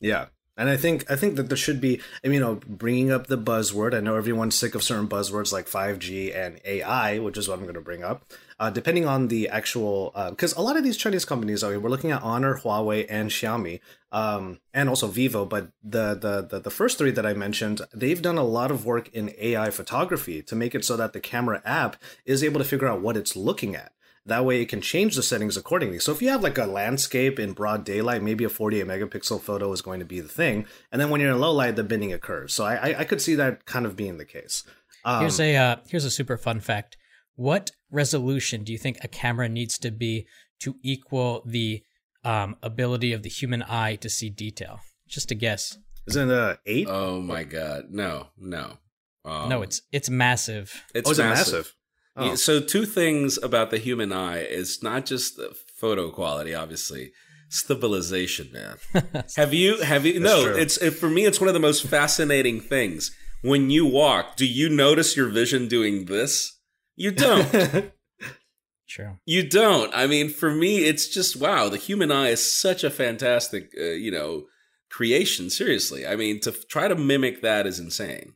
Yeah. 0.00 0.26
And 0.56 0.70
I 0.70 0.76
think 0.76 1.08
I 1.08 1.14
think 1.14 1.36
that 1.36 1.48
there 1.48 1.56
should 1.56 1.80
be, 1.80 2.00
I 2.24 2.28
mean, 2.28 2.34
you 2.34 2.40
know, 2.40 2.60
bringing 2.66 3.12
up 3.12 3.28
the 3.28 3.38
buzzword. 3.38 3.94
I 3.94 4.00
know 4.00 4.16
everyone's 4.16 4.56
sick 4.56 4.74
of 4.74 4.82
certain 4.82 5.06
buzzwords 5.06 5.52
like 5.52 5.68
5G 5.68 6.34
and 6.34 6.60
AI, 6.64 7.20
which 7.20 7.38
is 7.38 7.46
what 7.46 7.58
I'm 7.58 7.64
going 7.64 7.74
to 7.74 7.80
bring 7.80 8.02
up. 8.02 8.24
Uh, 8.60 8.70
depending 8.70 9.06
on 9.06 9.28
the 9.28 9.48
actual, 9.48 10.12
because 10.30 10.52
a 10.54 10.60
lot 10.60 10.76
of 10.76 10.82
these 10.82 10.96
Chinese 10.96 11.24
companies, 11.24 11.62
I 11.62 11.70
mean, 11.70 11.82
we're 11.82 11.90
looking 11.90 12.10
at 12.10 12.22
Honor, 12.22 12.58
Huawei, 12.58 13.06
and 13.08 13.30
Xiaomi, 13.30 13.78
um, 14.10 14.58
and 14.74 14.88
also 14.88 15.06
Vivo. 15.06 15.44
But 15.44 15.70
the, 15.82 16.14
the 16.14 16.42
the 16.42 16.58
the 16.58 16.70
first 16.70 16.98
three 16.98 17.12
that 17.12 17.24
I 17.24 17.34
mentioned, 17.34 17.82
they've 17.94 18.20
done 18.20 18.36
a 18.36 18.42
lot 18.42 18.72
of 18.72 18.84
work 18.84 19.08
in 19.14 19.32
AI 19.38 19.70
photography 19.70 20.42
to 20.42 20.56
make 20.56 20.74
it 20.74 20.84
so 20.84 20.96
that 20.96 21.12
the 21.12 21.20
camera 21.20 21.62
app 21.64 21.96
is 22.24 22.42
able 22.42 22.58
to 22.58 22.64
figure 22.64 22.88
out 22.88 23.00
what 23.00 23.16
it's 23.16 23.36
looking 23.36 23.76
at. 23.76 23.92
That 24.26 24.44
way, 24.44 24.60
it 24.60 24.68
can 24.68 24.82
change 24.82 25.16
the 25.16 25.22
settings 25.22 25.56
accordingly. 25.56 25.98
So 26.00 26.12
if 26.12 26.20
you 26.20 26.28
have 26.28 26.42
like 26.42 26.58
a 26.58 26.66
landscape 26.66 27.38
in 27.38 27.52
broad 27.52 27.82
daylight, 27.84 28.22
maybe 28.22 28.44
a 28.44 28.50
48 28.50 28.86
megapixel 28.86 29.40
photo 29.40 29.72
is 29.72 29.80
going 29.80 30.00
to 30.00 30.04
be 30.04 30.20
the 30.20 30.28
thing. 30.28 30.66
And 30.92 31.00
then 31.00 31.08
when 31.08 31.22
you're 31.22 31.32
in 31.32 31.40
low 31.40 31.52
light, 31.52 31.76
the 31.76 31.84
binning 31.84 32.12
occurs. 32.12 32.52
So 32.52 32.64
I, 32.64 32.74
I, 32.74 32.98
I 33.00 33.04
could 33.04 33.22
see 33.22 33.34
that 33.36 33.64
kind 33.64 33.86
of 33.86 33.96
being 33.96 34.18
the 34.18 34.26
case. 34.26 34.64
Um, 35.04 35.20
Here's 35.20 35.40
a 35.40 35.56
uh, 35.56 35.76
here's 35.88 36.04
a 36.04 36.10
super 36.10 36.36
fun 36.36 36.60
fact. 36.60 36.98
What 37.38 37.70
resolution 37.88 38.64
do 38.64 38.72
you 38.72 38.78
think 38.78 38.98
a 39.00 39.06
camera 39.06 39.48
needs 39.48 39.78
to 39.78 39.92
be 39.92 40.26
to 40.58 40.74
equal 40.82 41.44
the 41.46 41.84
um, 42.24 42.56
ability 42.64 43.12
of 43.12 43.22
the 43.22 43.28
human 43.28 43.62
eye 43.62 43.94
to 44.00 44.10
see 44.10 44.28
detail? 44.28 44.80
Just 45.06 45.30
a 45.30 45.36
guess. 45.36 45.78
isn't 46.08 46.28
it 46.28 46.34
a 46.34 46.58
eight? 46.66 46.88
Oh 46.90 47.20
my 47.20 47.44
God. 47.44 47.90
No, 47.90 48.26
no. 48.36 48.78
Um, 49.24 49.48
no, 49.48 49.62
it's 49.62 49.82
it's 49.92 50.10
massive. 50.10 50.82
it's 50.92 51.08
oh, 51.08 51.12
is 51.12 51.20
it 51.20 51.22
massive. 51.22 51.54
massive? 51.54 51.74
Oh. 52.16 52.24
Yeah, 52.30 52.34
so 52.34 52.58
two 52.58 52.84
things 52.84 53.38
about 53.40 53.70
the 53.70 53.78
human 53.78 54.12
eye 54.12 54.40
is 54.40 54.82
not 54.82 55.06
just 55.06 55.36
the 55.36 55.54
photo 55.76 56.10
quality, 56.10 56.56
obviously, 56.56 57.12
stabilization, 57.50 58.50
man. 58.52 59.24
have 59.36 59.54
you 59.54 59.80
have 59.82 60.04
you 60.04 60.14
That's 60.14 60.24
no, 60.24 60.44
true. 60.44 60.56
it's 60.56 60.76
it, 60.78 60.90
for 60.90 61.08
me 61.08 61.24
it's 61.24 61.40
one 61.40 61.46
of 61.46 61.54
the 61.54 61.60
most 61.60 61.86
fascinating 61.86 62.60
things. 62.60 63.12
When 63.42 63.70
you 63.70 63.86
walk, 63.86 64.34
do 64.34 64.44
you 64.44 64.68
notice 64.68 65.16
your 65.16 65.28
vision 65.28 65.68
doing 65.68 66.06
this? 66.06 66.57
You 66.98 67.12
don't. 67.12 67.92
True. 68.88 69.18
you 69.26 69.46
don't. 69.46 69.94
I 69.94 70.06
mean, 70.06 70.30
for 70.30 70.50
me 70.50 70.78
it's 70.78 71.08
just 71.08 71.36
wow, 71.36 71.68
the 71.68 71.76
human 71.76 72.10
eye 72.10 72.28
is 72.28 72.52
such 72.52 72.82
a 72.82 72.90
fantastic, 72.90 73.70
uh, 73.78 73.84
you 73.84 74.10
know, 74.10 74.46
creation, 74.90 75.50
seriously. 75.50 76.06
I 76.06 76.16
mean, 76.16 76.40
to 76.40 76.52
try 76.52 76.88
to 76.88 76.96
mimic 76.96 77.42
that 77.42 77.66
is 77.66 77.78
insane. 77.78 78.32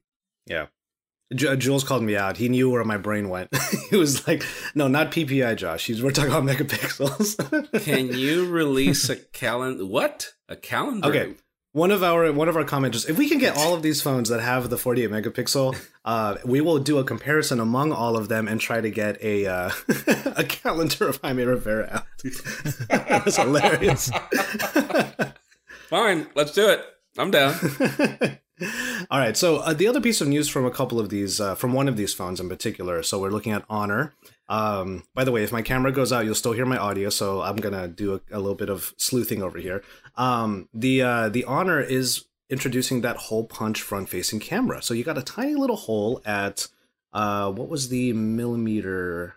Yeah. 0.47 0.67
J- 1.35 1.57
Jules 1.57 1.83
called 1.83 2.03
me 2.03 2.15
out. 2.17 2.37
He 2.37 2.49
knew 2.51 2.69
where 2.71 2.85
my 2.85 2.99
brain 2.99 3.31
went. 3.31 3.49
he 3.91 3.97
was 3.97 4.29
like, 4.29 4.45
"No, 4.75 4.87
not 4.87 5.11
PPI, 5.11 5.57
Josh. 5.57 5.87
He's, 5.87 6.03
we're 6.03 6.11
talking 6.11 6.31
about 6.31 6.45
megapixels." 6.45 7.83
Can 7.85 8.09
you 8.09 8.49
release 8.51 9.09
a 9.09 9.17
calendar? 9.17 9.87
What? 9.87 10.35
A 10.51 10.57
calendar? 10.57 11.09
Okay. 11.09 11.35
One 11.75 11.91
of 11.91 12.03
our 12.03 12.31
one 12.35 12.51
of 12.51 12.57
our 12.57 12.65
commenters, 12.65 13.09
if 13.09 13.17
we 13.17 13.31
can 13.31 13.39
get 13.39 13.57
all 13.57 13.73
of 13.73 13.81
these 13.81 14.03
phones 14.03 14.29
that 14.29 14.43
have 14.43 14.69
the 14.69 14.77
48 14.77 15.11
megapixel, 15.11 15.75
uh, 16.05 16.37
we 16.45 16.61
will 16.61 16.79
do 16.79 16.99
a 16.99 17.05
comparison 17.05 17.61
among 17.61 17.93
all 17.93 18.15
of 18.19 18.29
them 18.29 18.47
and 18.47 18.61
try 18.61 18.83
to 18.83 18.91
get 18.91 19.23
a 19.25 19.47
uh, 19.47 19.71
a 20.37 20.45
calendar 20.45 21.09
of 21.09 21.19
Jaime 21.23 21.45
Rivera 21.45 21.89
out. 21.91 22.07
that 22.91 23.23
was 23.25 23.37
hilarious. 23.37 24.11
Fine, 25.89 26.27
let's 26.35 26.53
do 26.53 26.69
it. 26.69 26.85
I'm 27.17 27.31
down. 27.31 27.55
All 29.11 29.19
right. 29.19 29.37
So 29.37 29.57
uh, 29.57 29.73
the 29.73 29.89
other 29.89 30.01
piece 30.01 30.21
of 30.21 30.29
news 30.29 30.49
from 30.49 30.65
a 30.65 30.71
couple 30.71 31.01
of 31.01 31.09
these, 31.09 31.41
uh, 31.41 31.55
from 31.55 31.73
one 31.73 31.89
of 31.89 31.97
these 31.97 32.15
phones 32.15 32.41
in 32.41 32.49
particular. 32.49 33.03
So 33.03 33.19
we're 33.19 33.31
looking 33.31 33.53
at 33.53 33.65
Honor. 33.69 34.15
Um, 34.49 35.05
by 35.15 35.25
the 35.25 35.33
way, 35.33 35.43
if 35.43 35.53
my 35.53 35.63
camera 35.63 35.93
goes 35.93 36.13
out, 36.13 36.25
you'll 36.25 36.35
still 36.35 36.53
hear 36.53 36.67
my 36.67 36.77
audio. 36.77 37.09
So 37.09 37.41
I'm 37.41 37.57
gonna 37.57 37.89
do 37.89 38.15
a, 38.15 38.37
a 38.37 38.39
little 38.39 38.55
bit 38.55 38.69
of 38.69 38.95
sleuthing 38.99 39.43
over 39.43 39.59
here. 39.59 39.83
Um, 40.17 40.69
the 40.75 41.03
uh, 41.03 41.29
the 41.29 41.45
Honor 41.45 41.81
is 41.81 42.27
introducing 42.53 43.01
that 43.01 43.17
hole 43.17 43.45
punch 43.45 43.81
front 43.81 44.11
facing 44.11 44.39
camera. 44.39 44.83
So 44.83 44.93
you 44.93 45.05
got 45.05 45.17
a 45.17 45.23
tiny 45.23 45.55
little 45.55 45.77
hole 45.77 46.21
at 46.27 46.69
uh 47.15 47.51
what 47.51 47.69
was 47.69 47.89
the 47.89 48.13
millimeter 48.13 49.37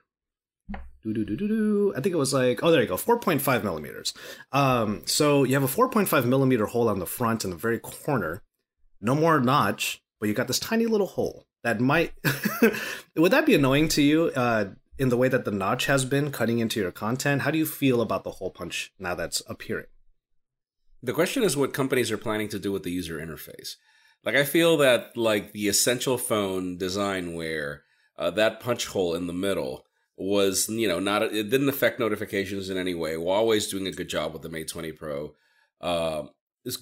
I 1.95 2.01
think 2.01 2.13
it 2.13 2.17
was 2.17 2.33
like 2.33 2.61
oh 2.61 2.71
there 2.71 2.81
you 2.81 2.87
go 2.87 2.97
4.5 2.97 3.63
millimeters. 3.63 4.13
Um 4.51 5.03
so 5.05 5.45
you 5.45 5.53
have 5.53 5.63
a 5.63 5.67
4.5 5.67 6.25
millimeter 6.25 6.65
hole 6.65 6.89
on 6.89 6.99
the 6.99 7.05
front 7.05 7.45
in 7.45 7.51
the 7.51 7.55
very 7.55 7.79
corner. 7.79 8.41
No 8.99 9.15
more 9.15 9.39
notch, 9.39 10.01
but 10.19 10.27
you 10.27 10.35
got 10.35 10.47
this 10.47 10.59
tiny 10.59 10.85
little 10.85 11.07
hole 11.07 11.45
that 11.63 11.79
might 11.79 12.11
would 13.15 13.31
that 13.31 13.45
be 13.45 13.55
annoying 13.55 13.87
to 13.89 14.01
you 14.01 14.31
uh 14.35 14.65
in 14.97 15.07
the 15.07 15.17
way 15.17 15.29
that 15.29 15.45
the 15.45 15.51
notch 15.51 15.85
has 15.85 16.03
been 16.03 16.31
cutting 16.31 16.59
into 16.59 16.81
your 16.81 16.91
content? 16.91 17.43
How 17.43 17.51
do 17.51 17.57
you 17.57 17.65
feel 17.65 18.01
about 18.01 18.25
the 18.25 18.31
hole 18.31 18.51
punch 18.51 18.91
now 18.99 19.15
that's 19.15 19.41
appearing? 19.47 19.87
The 21.05 21.13
question 21.13 21.43
is 21.43 21.55
what 21.55 21.71
companies 21.71 22.11
are 22.11 22.17
planning 22.17 22.47
to 22.49 22.57
do 22.57 22.71
with 22.71 22.81
the 22.81 22.91
user 22.91 23.19
interface. 23.19 23.75
Like 24.23 24.35
I 24.35 24.43
feel 24.43 24.75
that 24.77 25.15
like 25.15 25.51
the 25.51 25.67
essential 25.67 26.17
phone 26.17 26.77
design 26.77 27.35
where 27.35 27.83
uh, 28.17 28.31
that 28.31 28.59
punch 28.59 28.87
hole 28.87 29.13
in 29.13 29.27
the 29.27 29.33
middle 29.33 29.85
was 30.17 30.67
you 30.67 30.87
know 30.87 30.99
not 30.99 31.21
it 31.21 31.51
didn't 31.51 31.69
affect 31.69 31.99
notifications 31.99 32.71
in 32.71 32.77
any 32.77 32.95
way. 32.95 33.13
Huawei's 33.13 33.67
doing 33.67 33.85
a 33.85 33.91
good 33.91 34.09
job 34.09 34.33
with 34.33 34.41
the 34.41 34.49
Mate 34.49 34.67
20 34.67 34.93
Pro. 34.93 35.35
Uh, 35.79 36.23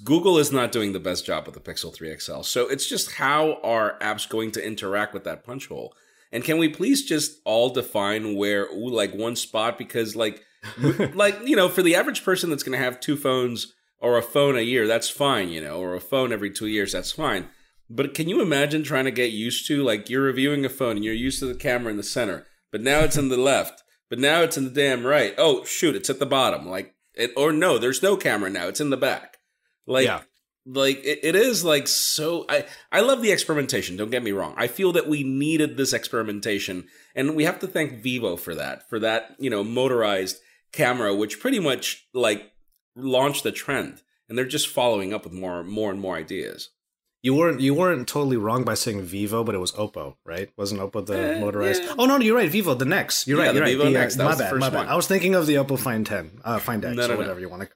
Google 0.06 0.38
is 0.38 0.54
not 0.54 0.72
doing 0.72 0.94
the 0.94 1.02
best 1.02 1.26
job 1.26 1.46
with 1.46 1.56
the 1.56 1.60
Pixel 1.60 1.94
3 1.94 2.18
XL. 2.18 2.44
So 2.44 2.70
it's 2.70 2.88
just 2.88 3.16
how 3.16 3.60
are 3.62 4.00
apps 4.00 4.30
going 4.30 4.52
to 4.52 4.66
interact 4.66 5.14
with 5.14 5.26
that 5.26 5.44
punch 5.44 5.68
hole? 5.68 5.94
And 6.32 6.46
can 6.46 6.58
we 6.58 6.70
please 6.70 7.04
just 7.04 7.42
all 7.44 7.72
define 7.72 8.38
where 8.38 8.68
ooh, 8.68 8.90
like 8.90 9.14
one 9.14 9.36
spot 9.36 9.78
because 9.78 10.16
like 10.16 10.46
like 11.14 11.46
you 11.46 11.58
know 11.58 11.68
for 11.68 11.84
the 11.84 11.98
average 11.98 12.24
person 12.24 12.50
that's 12.50 12.64
going 12.64 12.78
to 12.78 12.86
have 12.86 13.02
two 13.02 13.18
phones 13.18 13.74
or 14.04 14.18
a 14.18 14.22
phone 14.22 14.58
a 14.58 14.62
year, 14.62 14.86
that's 14.86 15.10
fine, 15.10 15.48
you 15.48 15.62
know, 15.62 15.80
or 15.80 15.96
a 15.96 16.02
phone 16.02 16.34
every 16.34 16.52
two 16.52 16.68
years, 16.68 16.92
that's 16.92 17.14
fine. 17.14 17.48
But 17.90 18.14
can 18.14 18.28
you 18.28 18.42
imagine 18.42 18.84
trying 18.84 19.06
to 19.06 19.12
get 19.12 19.32
used 19.32 19.66
to 19.68 19.82
like 19.82 20.10
you're 20.10 20.24
reviewing 20.24 20.66
a 20.66 20.70
phone 20.70 20.98
and 20.98 21.06
you're 21.06 21.14
used 21.14 21.40
to 21.40 21.46
the 21.46 21.56
camera 21.56 21.90
in 21.90 21.98
the 21.98 22.04
center, 22.04 22.46
but 22.70 22.82
now 22.82 23.00
it's 23.00 23.18
in 23.18 23.30
the 23.30 23.38
left, 23.38 23.82
but 24.10 24.20
now 24.20 24.42
it's 24.42 24.58
in 24.58 24.66
the 24.66 24.70
damn 24.70 25.06
right. 25.06 25.34
Oh 25.38 25.64
shoot, 25.64 25.96
it's 25.96 26.10
at 26.10 26.20
the 26.20 26.26
bottom. 26.26 26.68
Like 26.68 26.96
it, 27.14 27.32
or 27.38 27.54
no, 27.54 27.78
there's 27.78 28.04
no 28.04 28.18
camera 28.18 28.50
now. 28.50 28.68
It's 28.68 28.82
in 28.82 28.90
the 28.90 28.98
back. 28.98 29.38
Like 29.88 30.08
yeah. 30.08 30.22
like 30.66 30.98
it, 31.06 31.20
it 31.24 31.36
is 31.36 31.64
like 31.64 31.88
so. 31.88 32.46
I 32.50 32.66
I 32.92 33.00
love 33.00 33.22
the 33.22 33.32
experimentation. 33.32 33.96
Don't 33.96 34.12
get 34.12 34.24
me 34.24 34.34
wrong. 34.34 34.54
I 34.58 34.68
feel 34.68 34.92
that 34.94 35.08
we 35.08 35.24
needed 35.24 35.78
this 35.78 35.94
experimentation, 35.94 36.88
and 37.16 37.38
we 37.38 37.46
have 37.46 37.60
to 37.60 37.68
thank 37.68 38.04
Vivo 38.04 38.36
for 38.36 38.54
that. 38.56 38.90
For 38.90 39.00
that, 39.00 39.36
you 39.40 39.50
know, 39.50 39.64
motorized 39.64 40.40
camera, 40.74 41.16
which 41.16 41.40
pretty 41.40 41.60
much 41.60 42.06
like 42.14 42.53
launched 42.96 43.44
the 43.44 43.52
trend, 43.52 44.02
and 44.28 44.38
they're 44.38 44.46
just 44.46 44.68
following 44.68 45.14
up 45.14 45.24
with 45.24 45.34
more, 45.34 45.64
more 45.64 45.92
and 45.92 46.00
more 46.00 46.16
ideas. 46.16 46.70
You 47.24 47.34
weren't 47.34 47.62
you 47.62 47.74
weren't 47.74 48.06
totally 48.06 48.36
wrong 48.36 48.66
by 48.66 48.74
saying 48.74 49.02
Vivo, 49.04 49.46
but 49.46 49.56
it 49.56 49.60
was 49.60 49.72
Oppo, 49.72 50.18
right? 50.26 50.50
Wasn't 50.58 50.82
Oppo 50.82 51.06
the 51.06 51.40
motorized? 51.40 51.82
Yeah. 51.82 51.96
Oh 51.98 52.06
no, 52.06 52.20
you're 52.20 52.36
right. 52.36 52.50
Vivo, 52.50 52.74
the 52.74 52.84
next. 52.84 53.28
You're 53.28 53.40
yeah, 53.40 53.46
right. 53.46 53.56
You're 53.56 53.64
right. 53.64 53.72
Vivo 53.72 53.84
the, 53.84 53.98
uh, 53.98 54.02
next. 54.02 54.18
my 54.18 54.36
bad. 54.36 54.54
My 54.56 54.70
bad. 54.70 54.78
One. 54.80 54.88
I 54.90 54.96
was 54.96 55.08
thinking 55.08 55.34
of 55.34 55.48
the 55.48 55.56
Oppo 55.56 55.80
Find 55.80 56.06
Ten, 56.06 56.42
uh, 56.44 56.60
Find 56.60 56.84
X, 56.84 56.98
no, 56.98 57.08
no, 57.08 57.14
or 57.14 57.18
whatever 57.18 57.36
no. 57.36 57.42
you 57.42 57.50
want 57.50 57.64
to. 57.64 57.70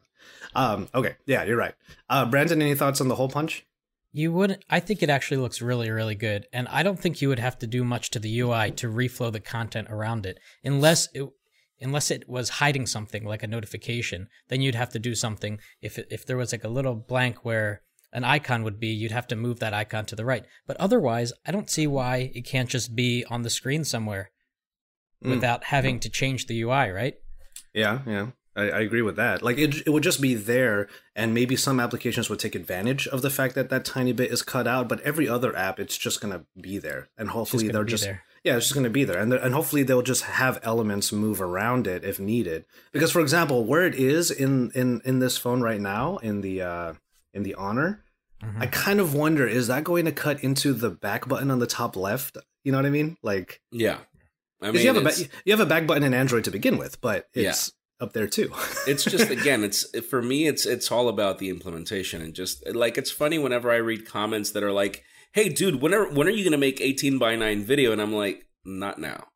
Um, 0.53 0.89
okay, 0.93 1.15
yeah, 1.25 1.45
you're 1.45 1.55
right. 1.55 1.75
Uh, 2.09 2.25
Brandon, 2.25 2.62
any 2.62 2.75
thoughts 2.75 3.00
on 3.00 3.07
the 3.07 3.15
hole 3.15 3.29
punch? 3.29 3.65
You 4.12 4.33
would. 4.33 4.65
I 4.69 4.81
think 4.81 5.01
it 5.01 5.09
actually 5.09 5.38
looks 5.38 5.62
really, 5.62 5.91
really 5.91 6.15
good, 6.15 6.47
and 6.51 6.67
I 6.67 6.83
don't 6.83 7.00
think 7.00 7.21
you 7.21 7.29
would 7.29 7.39
have 7.39 7.57
to 7.59 7.67
do 7.67 7.86
much 7.86 8.09
to 8.12 8.19
the 8.19 8.39
UI 8.41 8.71
to 8.71 8.89
reflow 8.89 9.31
the 9.31 9.39
content 9.39 9.88
around 9.89 10.25
it, 10.25 10.39
unless 10.63 11.07
it 11.13 11.29
unless 11.81 12.12
it 12.12 12.27
was 12.27 12.50
hiding 12.50 12.86
something 12.86 13.25
like 13.25 13.43
a 13.43 13.48
notification, 13.48 14.27
then 14.50 14.62
you'd 14.62 14.75
have 14.75 14.89
to 14.91 15.00
do 15.00 15.15
something. 15.15 15.60
If 15.81 15.98
if 15.98 16.25
there 16.25 16.38
was 16.38 16.51
like 16.51 16.63
a 16.63 16.69
little 16.69 16.96
blank 16.96 17.46
where 17.46 17.81
an 18.13 18.24
icon 18.24 18.63
would 18.63 18.79
be, 18.79 18.88
you'd 18.88 19.12
have 19.12 19.27
to 19.27 19.36
move 19.36 19.60
that 19.60 19.74
icon 19.74 20.05
to 20.07 20.15
the 20.15 20.25
right. 20.25 20.46
But 20.65 20.77
otherwise, 20.77 21.34
I 21.46 21.51
don't 21.51 21.69
see 21.69 21.88
why 21.88 22.31
it 22.34 22.46
can't 22.46 22.69
just 22.69 22.96
be 22.96 23.25
on 23.29 23.41
the 23.41 23.50
screen 23.50 23.84
somewhere 23.84 24.31
mm. 25.24 25.29
without 25.29 25.65
having 25.65 26.00
to 26.00 26.10
change 26.10 26.48
the 26.48 26.62
UI, 26.62 26.89
right? 26.89 27.15
Yeah, 27.74 28.00
yeah. 28.07 28.27
I, 28.55 28.69
I, 28.72 28.79
agree 28.79 29.03
with 29.03 29.17
that. 29.17 29.43
Like 29.43 29.60
it, 29.60 29.86
it 29.86 29.89
would 29.91 30.01
just 30.01 30.19
be 30.19 30.34
there, 30.34 30.88
and 31.15 31.31
maybe 31.31 31.55
some 31.55 31.79
applications 31.79 32.27
would 32.29 32.39
take 32.39 32.55
advantage 32.55 33.07
of 33.07 33.22
the 33.22 33.29
fact 33.29 33.53
that 33.53 33.69
that 33.69 33.86
tiny 33.86 34.13
bit 34.13 34.31
is 34.31 34.41
cut 34.41 34.65
out. 34.65 34.89
But 34.89 35.01
every 35.01 35.29
other 35.29 35.55
app, 35.55 35.79
it's 35.79 35.98
just 35.98 36.22
gonna 36.22 36.46
be 36.60 36.79
there, 36.79 37.10
and 37.17 37.29
hopefully 37.29 37.67
they're 37.67 37.84
just 37.84 38.05
there 38.05 38.24
yeah, 38.47 38.55
it's 38.55 38.67
just 38.67 38.73
going 38.73 38.85
to 38.85 38.89
be 38.89 39.03
there, 39.03 39.19
and 39.19 39.33
and 39.33 39.53
hopefully 39.53 39.83
they'll 39.83 40.01
just 40.01 40.23
have 40.23 40.59
elements 40.63 41.11
move 41.11 41.41
around 41.41 41.85
it 41.85 42.05
if 42.05 42.17
needed. 42.17 42.63
Because, 42.93 43.11
for 43.11 43.19
example, 43.19 43.65
where 43.65 43.85
it 43.85 43.93
is 43.93 44.31
in 44.31 44.71
in 44.73 45.01
in 45.03 45.19
this 45.19 45.37
phone 45.37 45.61
right 45.61 45.81
now, 45.81 46.15
in 46.17 46.39
the 46.39 46.61
uh 46.61 46.93
in 47.33 47.43
the 47.43 47.55
Honor, 47.55 48.05
mm-hmm. 48.41 48.61
I 48.61 48.67
kind 48.67 49.01
of 49.01 49.13
wonder 49.13 49.45
is 49.45 49.67
that 49.67 49.83
going 49.83 50.05
to 50.05 50.13
cut 50.13 50.41
into 50.45 50.71
the 50.71 50.89
back 50.89 51.27
button 51.27 51.51
on 51.51 51.59
the 51.59 51.67
top 51.67 51.97
left? 51.97 52.37
You 52.63 52.71
know 52.71 52.77
what 52.77 52.85
I 52.85 52.89
mean? 52.89 53.17
Like, 53.21 53.59
yeah, 53.69 53.97
I 54.61 54.71
mean, 54.71 54.81
you 54.81 54.87
have 54.87 54.97
a 54.97 55.01
ba- 55.01 55.29
you 55.43 55.51
have 55.51 55.59
a 55.59 55.65
back 55.65 55.85
button 55.85 56.03
in 56.03 56.13
Android 56.13 56.45
to 56.45 56.51
begin 56.51 56.77
with, 56.77 57.01
but 57.01 57.27
it's 57.33 57.73
yeah. 57.99 58.05
up 58.05 58.13
there 58.13 58.27
too. 58.27 58.49
it's 58.87 59.03
just 59.03 59.29
again, 59.29 59.65
it's 59.65 59.85
for 60.07 60.21
me, 60.21 60.47
it's 60.47 60.65
it's 60.65 60.89
all 60.89 61.09
about 61.09 61.39
the 61.39 61.49
implementation 61.49 62.21
and 62.21 62.33
just 62.33 62.65
like 62.73 62.97
it's 62.97 63.11
funny 63.11 63.39
whenever 63.39 63.69
I 63.69 63.77
read 63.77 64.07
comments 64.07 64.51
that 64.51 64.63
are 64.63 64.71
like 64.71 65.03
hey, 65.34 65.50
dude, 65.50 65.81
when 65.81 65.93
are, 65.93 66.12
when 66.12 66.27
are 66.27 66.31
you 66.31 66.43
going 66.43 66.51
to 66.51 66.57
make 66.57 66.81
18 66.81 67.17
by 67.17 67.36
9 67.36 67.63
video? 67.63 67.91
And 67.91 68.01
I'm 68.01 68.13
like, 68.13 68.46
not 68.65 69.00
now. 69.00 69.27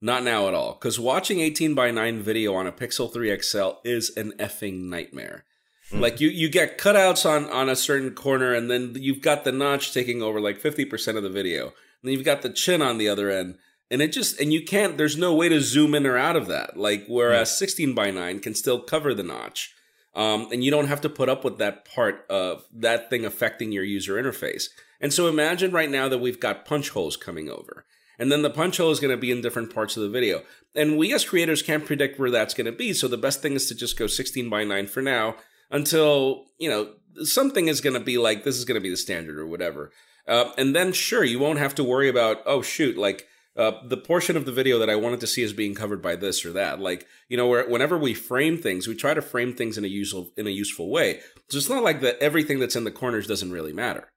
Not 0.00 0.22
now 0.22 0.48
at 0.48 0.54
all. 0.54 0.74
Because 0.74 1.00
watching 1.00 1.40
18 1.40 1.74
by 1.74 1.90
9 1.90 2.22
video 2.22 2.54
on 2.54 2.66
a 2.66 2.72
Pixel 2.72 3.12
3 3.12 3.36
XL 3.40 3.70
is 3.84 4.16
an 4.16 4.32
effing 4.38 4.84
nightmare. 4.84 5.44
Mm-hmm. 5.90 6.00
Like 6.00 6.20
you, 6.20 6.28
you 6.28 6.48
get 6.48 6.78
cutouts 6.78 7.28
on, 7.28 7.50
on 7.50 7.68
a 7.68 7.76
certain 7.76 8.12
corner, 8.12 8.54
and 8.54 8.70
then 8.70 8.94
you've 8.96 9.22
got 9.22 9.44
the 9.44 9.52
notch 9.52 9.92
taking 9.92 10.22
over 10.22 10.40
like 10.40 10.60
50% 10.60 11.16
of 11.16 11.22
the 11.22 11.30
video. 11.30 11.66
And 11.66 11.74
then 12.04 12.12
you've 12.12 12.24
got 12.24 12.42
the 12.42 12.50
chin 12.50 12.82
on 12.82 12.98
the 12.98 13.08
other 13.08 13.30
end. 13.30 13.58
And 13.90 14.02
it 14.02 14.12
just, 14.12 14.38
and 14.38 14.52
you 14.52 14.64
can't, 14.64 14.98
there's 14.98 15.16
no 15.16 15.34
way 15.34 15.48
to 15.48 15.60
zoom 15.60 15.94
in 15.94 16.06
or 16.06 16.18
out 16.18 16.36
of 16.36 16.46
that. 16.48 16.76
Like, 16.76 17.06
whereas 17.08 17.48
mm-hmm. 17.48 17.64
16 17.64 17.94
by 17.94 18.10
9 18.10 18.40
can 18.40 18.54
still 18.54 18.80
cover 18.80 19.14
the 19.14 19.22
notch. 19.22 19.74
Um, 20.14 20.48
and 20.52 20.62
you 20.62 20.70
don't 20.70 20.88
have 20.88 21.00
to 21.02 21.08
put 21.08 21.28
up 21.28 21.44
with 21.44 21.58
that 21.58 21.84
part 21.84 22.26
of 22.28 22.64
that 22.72 23.08
thing 23.08 23.24
affecting 23.24 23.72
your 23.72 23.84
user 23.84 24.14
interface. 24.14 24.64
And 25.00 25.12
so 25.12 25.28
imagine 25.28 25.70
right 25.70 25.90
now 25.90 26.08
that 26.08 26.18
we've 26.18 26.40
got 26.40 26.64
punch 26.64 26.90
holes 26.90 27.16
coming 27.16 27.48
over. 27.48 27.84
And 28.18 28.32
then 28.32 28.42
the 28.42 28.50
punch 28.50 28.78
hole 28.78 28.90
is 28.90 29.00
going 29.00 29.14
to 29.14 29.20
be 29.20 29.30
in 29.30 29.42
different 29.42 29.72
parts 29.72 29.96
of 29.96 30.02
the 30.02 30.08
video. 30.08 30.42
And 30.74 30.98
we 30.98 31.14
as 31.14 31.24
creators 31.24 31.62
can't 31.62 31.86
predict 31.86 32.18
where 32.18 32.30
that's 32.30 32.54
going 32.54 32.66
to 32.66 32.72
be. 32.72 32.92
So 32.92 33.06
the 33.06 33.16
best 33.16 33.40
thing 33.40 33.52
is 33.52 33.68
to 33.68 33.74
just 33.74 33.96
go 33.96 34.06
16 34.06 34.48
by 34.48 34.64
9 34.64 34.86
for 34.88 35.02
now 35.02 35.36
until, 35.70 36.46
you 36.58 36.68
know, 36.68 36.94
something 37.24 37.68
is 37.68 37.80
going 37.80 37.94
to 37.94 38.00
be 38.00 38.18
like, 38.18 38.42
this 38.42 38.56
is 38.56 38.64
going 38.64 38.74
to 38.74 38.82
be 38.82 38.90
the 38.90 38.96
standard 38.96 39.38
or 39.38 39.46
whatever. 39.46 39.92
Uh, 40.26 40.50
and 40.58 40.74
then 40.74 40.92
sure, 40.92 41.24
you 41.24 41.38
won't 41.38 41.58
have 41.58 41.74
to 41.76 41.84
worry 41.84 42.08
about, 42.08 42.42
oh 42.44 42.60
shoot, 42.60 42.96
like, 42.96 43.26
uh, 43.56 43.72
the 43.84 43.96
portion 43.96 44.36
of 44.36 44.44
the 44.44 44.52
video 44.52 44.78
that 44.78 44.90
I 44.90 44.94
wanted 44.94 45.18
to 45.20 45.26
see 45.26 45.42
is 45.42 45.52
being 45.52 45.74
covered 45.74 46.00
by 46.00 46.14
this 46.14 46.44
or 46.46 46.52
that. 46.52 46.78
Like, 46.78 47.08
you 47.28 47.36
know, 47.36 47.48
where, 47.48 47.68
whenever 47.68 47.98
we 47.98 48.14
frame 48.14 48.56
things, 48.56 48.86
we 48.86 48.94
try 48.94 49.14
to 49.14 49.22
frame 49.22 49.52
things 49.52 49.76
in 49.76 49.84
a 49.84 49.88
useful 49.88 50.30
in 50.36 50.46
a 50.46 50.50
useful 50.50 50.90
way. 50.90 51.20
So 51.48 51.58
it's 51.58 51.68
not 51.68 51.82
like 51.82 52.00
that 52.02 52.18
everything 52.20 52.60
that's 52.60 52.76
in 52.76 52.84
the 52.84 52.92
corners 52.92 53.26
doesn't 53.26 53.50
really 53.50 53.72
matter. 53.72 54.12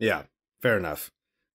Yeah, 0.00 0.22
fair 0.60 0.76
enough. 0.76 1.12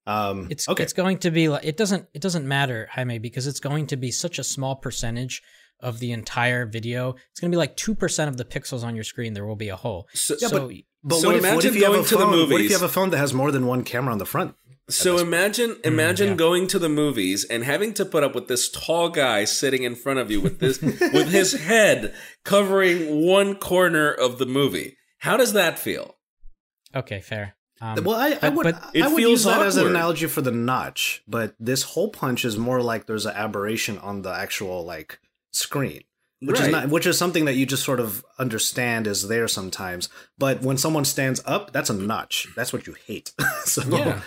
Um, 0.07 0.47
it's 0.51 0.69
okay. 0.69 0.83
it's 0.83 0.93
going 0.93 1.17
to 1.19 1.31
be 1.31 1.49
like 1.49 1.65
it 1.65 1.77
doesn't 1.77 2.07
it 2.13 2.21
doesn't 2.21 2.47
matter, 2.47 2.87
Jaime, 2.91 3.17
because 3.17 3.47
it's 3.47 3.59
going 3.59 3.87
to 3.87 3.97
be 3.97 4.11
such 4.11 4.37
a 4.37 4.43
small 4.43 4.75
percentage 4.75 5.41
of 5.79 5.99
the 5.99 6.11
entire 6.11 6.65
video. 6.65 7.15
It's 7.31 7.39
going 7.39 7.51
to 7.51 7.55
be 7.55 7.57
like 7.57 7.75
two 7.75 7.95
percent 7.95 8.29
of 8.29 8.37
the 8.37 8.45
pixels 8.45 8.83
on 8.83 8.95
your 8.95 9.03
screen. 9.03 9.33
There 9.33 9.45
will 9.45 9.55
be 9.55 9.69
a 9.69 9.75
hole. 9.75 10.07
So, 10.13 10.35
yeah, 10.39 10.47
so, 10.47 10.67
but, 10.67 10.75
but 11.03 11.15
so 11.19 11.27
what, 11.27 11.35
if, 11.37 11.55
what 11.55 11.65
if 11.65 11.75
you 11.75 11.81
going 11.81 11.93
have 11.93 12.05
a 12.05 12.07
phone, 12.07 12.19
to 12.19 12.25
the 12.25 12.31
movies? 12.31 12.51
What 12.51 12.61
if 12.61 12.69
you 12.69 12.77
have 12.77 12.83
a 12.83 12.89
phone 12.89 13.09
that 13.09 13.17
has 13.17 13.33
more 13.33 13.51
than 13.51 13.65
one 13.65 13.83
camera 13.83 14.11
on 14.11 14.19
the 14.19 14.25
front? 14.25 14.55
So 14.87 15.17
imagine 15.17 15.77
imagine 15.83 16.27
mm, 16.27 16.31
yeah. 16.31 16.35
going 16.35 16.67
to 16.67 16.77
the 16.77 16.89
movies 16.89 17.43
and 17.43 17.63
having 17.63 17.91
to 17.95 18.05
put 18.05 18.23
up 18.23 18.35
with 18.35 18.47
this 18.47 18.69
tall 18.69 19.09
guy 19.09 19.43
sitting 19.45 19.81
in 19.81 19.95
front 19.95 20.19
of 20.19 20.29
you 20.29 20.39
with 20.39 20.59
this 20.59 20.79
with 20.79 21.29
his 21.29 21.53
head 21.65 22.13
covering 22.43 23.25
one 23.25 23.55
corner 23.55 24.11
of 24.11 24.37
the 24.37 24.45
movie. 24.45 24.97
How 25.19 25.37
does 25.37 25.53
that 25.53 25.79
feel? 25.79 26.17
Okay, 26.95 27.19
fair. 27.19 27.55
Um, 27.81 28.03
well, 28.05 28.15
I, 28.15 28.37
I 28.41 28.49
would, 28.49 28.63
but 28.63 28.95
I 28.95 29.07
would 29.07 29.21
use 29.21 29.43
that 29.43 29.55
awkward. 29.55 29.67
as 29.67 29.77
an 29.77 29.87
analogy 29.87 30.27
for 30.27 30.41
the 30.41 30.51
notch, 30.51 31.21
but 31.27 31.55
this 31.59 31.83
hole 31.83 32.09
punch 32.09 32.45
is 32.45 32.57
more 32.57 32.81
like 32.81 33.05
there's 33.05 33.25
an 33.25 33.35
aberration 33.35 33.97
on 33.97 34.21
the 34.21 34.33
actual 34.33 34.85
like 34.85 35.19
screen, 35.51 36.03
which 36.39 36.59
right. 36.59 36.67
is 36.67 36.71
not, 36.71 36.89
which 36.89 37.05
is 37.05 37.17
something 37.17 37.45
that 37.45 37.55
you 37.55 37.65
just 37.65 37.83
sort 37.83 37.99
of 37.99 38.25
understand 38.39 39.07
is 39.07 39.27
there 39.27 39.47
sometimes. 39.47 40.07
But 40.37 40.61
when 40.61 40.77
someone 40.77 41.03
stands 41.03 41.41
up, 41.45 41.73
that's 41.73 41.89
a 41.89 41.93
notch. 41.93 42.47
That's 42.55 42.71
what 42.71 42.87
you 42.87 42.95
hate. 43.05 43.33
so 43.65 43.83
yeah. 43.89 44.21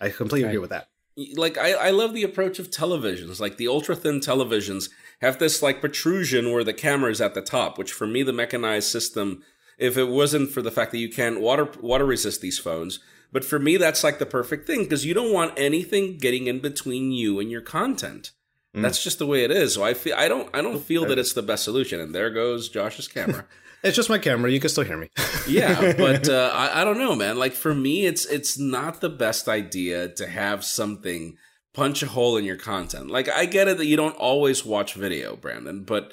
I 0.00 0.08
completely 0.08 0.44
right. 0.44 0.50
agree 0.50 0.60
with 0.60 0.70
that. 0.70 0.88
Like 1.36 1.58
I, 1.58 1.72
I 1.74 1.90
love 1.90 2.14
the 2.14 2.24
approach 2.24 2.58
of 2.58 2.70
televisions. 2.70 3.38
Like 3.38 3.58
the 3.58 3.68
ultra 3.68 3.94
thin 3.94 4.20
televisions 4.20 4.88
have 5.20 5.38
this 5.38 5.62
like 5.62 5.80
protrusion 5.80 6.50
where 6.50 6.64
the 6.64 6.74
camera 6.74 7.10
is 7.10 7.20
at 7.20 7.34
the 7.34 7.42
top, 7.42 7.78
which 7.78 7.92
for 7.92 8.06
me 8.06 8.22
the 8.22 8.32
mechanized 8.32 8.88
system 8.88 9.42
if 9.78 9.96
it 9.96 10.08
wasn't 10.08 10.50
for 10.50 10.62
the 10.62 10.70
fact 10.70 10.92
that 10.92 10.98
you 10.98 11.08
can't 11.08 11.40
water 11.40 11.68
water 11.80 12.04
resist 12.04 12.40
these 12.40 12.58
phones. 12.58 13.00
But 13.32 13.44
for 13.44 13.58
me, 13.58 13.76
that's 13.76 14.04
like 14.04 14.18
the 14.18 14.26
perfect 14.26 14.66
thing 14.66 14.84
because 14.84 15.04
you 15.04 15.12
don't 15.12 15.32
want 15.32 15.58
anything 15.58 16.18
getting 16.18 16.46
in 16.46 16.60
between 16.60 17.10
you 17.10 17.40
and 17.40 17.50
your 17.50 17.60
content. 17.60 18.30
Mm. 18.74 18.82
That's 18.82 19.02
just 19.02 19.18
the 19.18 19.26
way 19.26 19.44
it 19.44 19.50
is. 19.50 19.74
So 19.74 19.84
I 19.84 19.94
feel 19.94 20.14
I 20.16 20.28
don't 20.28 20.48
I 20.54 20.62
don't 20.62 20.80
feel 20.80 21.04
that 21.06 21.18
it's 21.18 21.32
the 21.32 21.42
best 21.42 21.64
solution. 21.64 22.00
And 22.00 22.14
there 22.14 22.30
goes 22.30 22.68
Josh's 22.68 23.08
camera. 23.08 23.44
it's 23.82 23.96
just 23.96 24.08
my 24.08 24.18
camera. 24.18 24.50
You 24.50 24.60
can 24.60 24.70
still 24.70 24.84
hear 24.84 24.96
me. 24.96 25.10
yeah, 25.48 25.94
but 25.96 26.28
uh, 26.28 26.50
I, 26.54 26.82
I 26.82 26.84
don't 26.84 26.98
know, 26.98 27.14
man. 27.14 27.38
Like 27.38 27.52
for 27.52 27.74
me, 27.74 28.06
it's 28.06 28.24
it's 28.26 28.58
not 28.58 29.00
the 29.00 29.10
best 29.10 29.48
idea 29.48 30.08
to 30.08 30.26
have 30.26 30.64
something 30.64 31.36
punch 31.72 32.02
a 32.02 32.06
hole 32.06 32.36
in 32.36 32.44
your 32.44 32.56
content. 32.56 33.10
Like 33.10 33.28
I 33.28 33.46
get 33.46 33.68
it 33.68 33.78
that 33.78 33.86
you 33.86 33.96
don't 33.96 34.16
always 34.16 34.64
watch 34.64 34.94
video, 34.94 35.36
Brandon, 35.36 35.84
but 35.84 36.12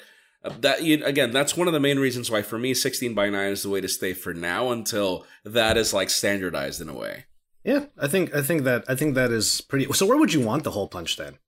that 0.60 0.82
you, 0.82 1.04
again, 1.04 1.30
that's 1.30 1.56
one 1.56 1.68
of 1.68 1.72
the 1.72 1.80
main 1.80 1.98
reasons 1.98 2.30
why 2.30 2.42
for 2.42 2.58
me 2.58 2.74
16 2.74 3.14
by 3.14 3.30
9 3.30 3.52
is 3.52 3.62
the 3.62 3.68
way 3.68 3.80
to 3.80 3.88
stay 3.88 4.12
for 4.12 4.34
now 4.34 4.70
until 4.70 5.24
that 5.44 5.76
is 5.76 5.94
like 5.94 6.10
standardized 6.10 6.80
in 6.80 6.88
a 6.88 6.94
way. 6.94 7.26
Yeah, 7.64 7.86
I 7.96 8.08
think 8.08 8.34
I 8.34 8.42
think 8.42 8.64
that 8.64 8.84
I 8.88 8.96
think 8.96 9.14
that 9.14 9.30
is 9.30 9.60
pretty. 9.60 9.92
So 9.92 10.04
where 10.04 10.18
would 10.18 10.32
you 10.32 10.40
want 10.40 10.64
the 10.64 10.72
hole 10.72 10.88
punch 10.88 11.16
then? 11.16 11.38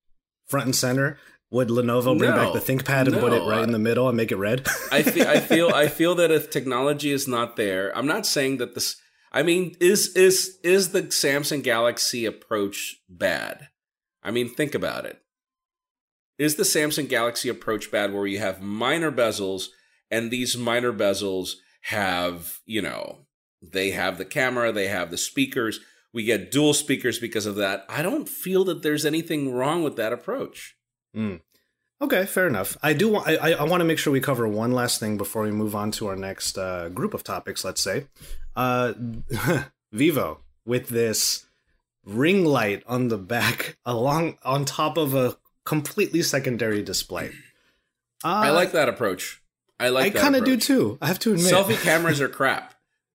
Front 0.46 0.66
and 0.66 0.76
center? 0.76 1.18
Would 1.50 1.68
Lenovo 1.68 2.16
bring 2.18 2.30
no, 2.30 2.36
back 2.36 2.52
the 2.52 2.72
ThinkPad 2.72 3.06
and 3.06 3.12
no, 3.12 3.20
put 3.20 3.32
it 3.32 3.42
right 3.48 3.62
in 3.62 3.72
the 3.72 3.78
middle 3.78 4.08
and 4.08 4.16
make 4.16 4.32
it 4.32 4.36
red? 4.36 4.66
I 4.90 5.02
feel 5.02 5.26
I 5.26 5.40
feel 5.40 5.70
I 5.70 5.88
feel 5.88 6.14
that 6.16 6.30
if 6.30 6.50
technology 6.50 7.10
is 7.10 7.26
not 7.26 7.56
there, 7.56 7.96
I'm 7.96 8.06
not 8.06 8.26
saying 8.26 8.58
that 8.58 8.74
this. 8.74 8.96
I 9.32 9.42
mean, 9.42 9.74
is 9.80 10.14
is 10.14 10.58
is 10.62 10.90
the 10.90 11.02
Samsung 11.02 11.62
Galaxy 11.64 12.26
approach 12.26 12.96
bad? 13.08 13.68
I 14.22 14.30
mean, 14.30 14.48
think 14.48 14.74
about 14.74 15.04
it. 15.04 15.20
Is 16.38 16.56
the 16.56 16.64
Samsung 16.64 17.08
Galaxy 17.08 17.48
approach 17.48 17.90
bad 17.90 18.12
where 18.12 18.26
you 18.26 18.38
have 18.38 18.60
minor 18.60 19.12
bezels 19.12 19.68
and 20.10 20.30
these 20.30 20.56
minor 20.56 20.92
bezels 20.92 21.54
have, 21.82 22.60
you 22.66 22.82
know, 22.82 23.26
they 23.62 23.90
have 23.90 24.18
the 24.18 24.24
camera, 24.24 24.72
they 24.72 24.88
have 24.88 25.10
the 25.10 25.18
speakers. 25.18 25.80
We 26.12 26.24
get 26.24 26.50
dual 26.50 26.74
speakers 26.74 27.18
because 27.18 27.46
of 27.46 27.56
that. 27.56 27.84
I 27.88 28.02
don't 28.02 28.28
feel 28.28 28.64
that 28.64 28.82
there's 28.82 29.04
anything 29.04 29.52
wrong 29.52 29.82
with 29.82 29.96
that 29.96 30.12
approach. 30.12 30.76
Mm. 31.16 31.40
Okay, 32.00 32.26
fair 32.26 32.46
enough. 32.46 32.76
I 32.82 32.92
do 32.92 33.08
want 33.08 33.28
I, 33.28 33.52
I 33.52 33.62
want 33.64 33.80
to 33.80 33.84
make 33.84 33.98
sure 33.98 34.12
we 34.12 34.20
cover 34.20 34.46
one 34.46 34.72
last 34.72 35.00
thing 35.00 35.16
before 35.16 35.42
we 35.42 35.50
move 35.50 35.74
on 35.74 35.90
to 35.92 36.08
our 36.08 36.16
next 36.16 36.58
uh, 36.58 36.88
group 36.88 37.14
of 37.14 37.24
topics. 37.24 37.64
Let's 37.64 37.80
say, 37.80 38.06
uh, 38.56 38.94
Vivo 39.92 40.40
with 40.66 40.88
this 40.88 41.46
ring 42.04 42.44
light 42.44 42.82
on 42.86 43.08
the 43.08 43.18
back 43.18 43.78
along 43.84 44.38
on 44.44 44.64
top 44.64 44.96
of 44.96 45.14
a 45.14 45.36
completely 45.64 46.22
secondary 46.22 46.82
display. 46.82 47.32
Uh, 48.22 48.28
I 48.28 48.50
like 48.50 48.72
that 48.72 48.88
approach. 48.88 49.42
I 49.78 49.88
like. 49.88 50.16
I 50.16 50.20
kind 50.20 50.36
of 50.36 50.44
do 50.44 50.56
too. 50.56 50.98
I 51.02 51.08
have 51.08 51.18
to 51.20 51.32
admit, 51.32 51.52
selfie 51.52 51.82
cameras 51.82 52.20
are 52.20 52.28
crap. 52.28 52.74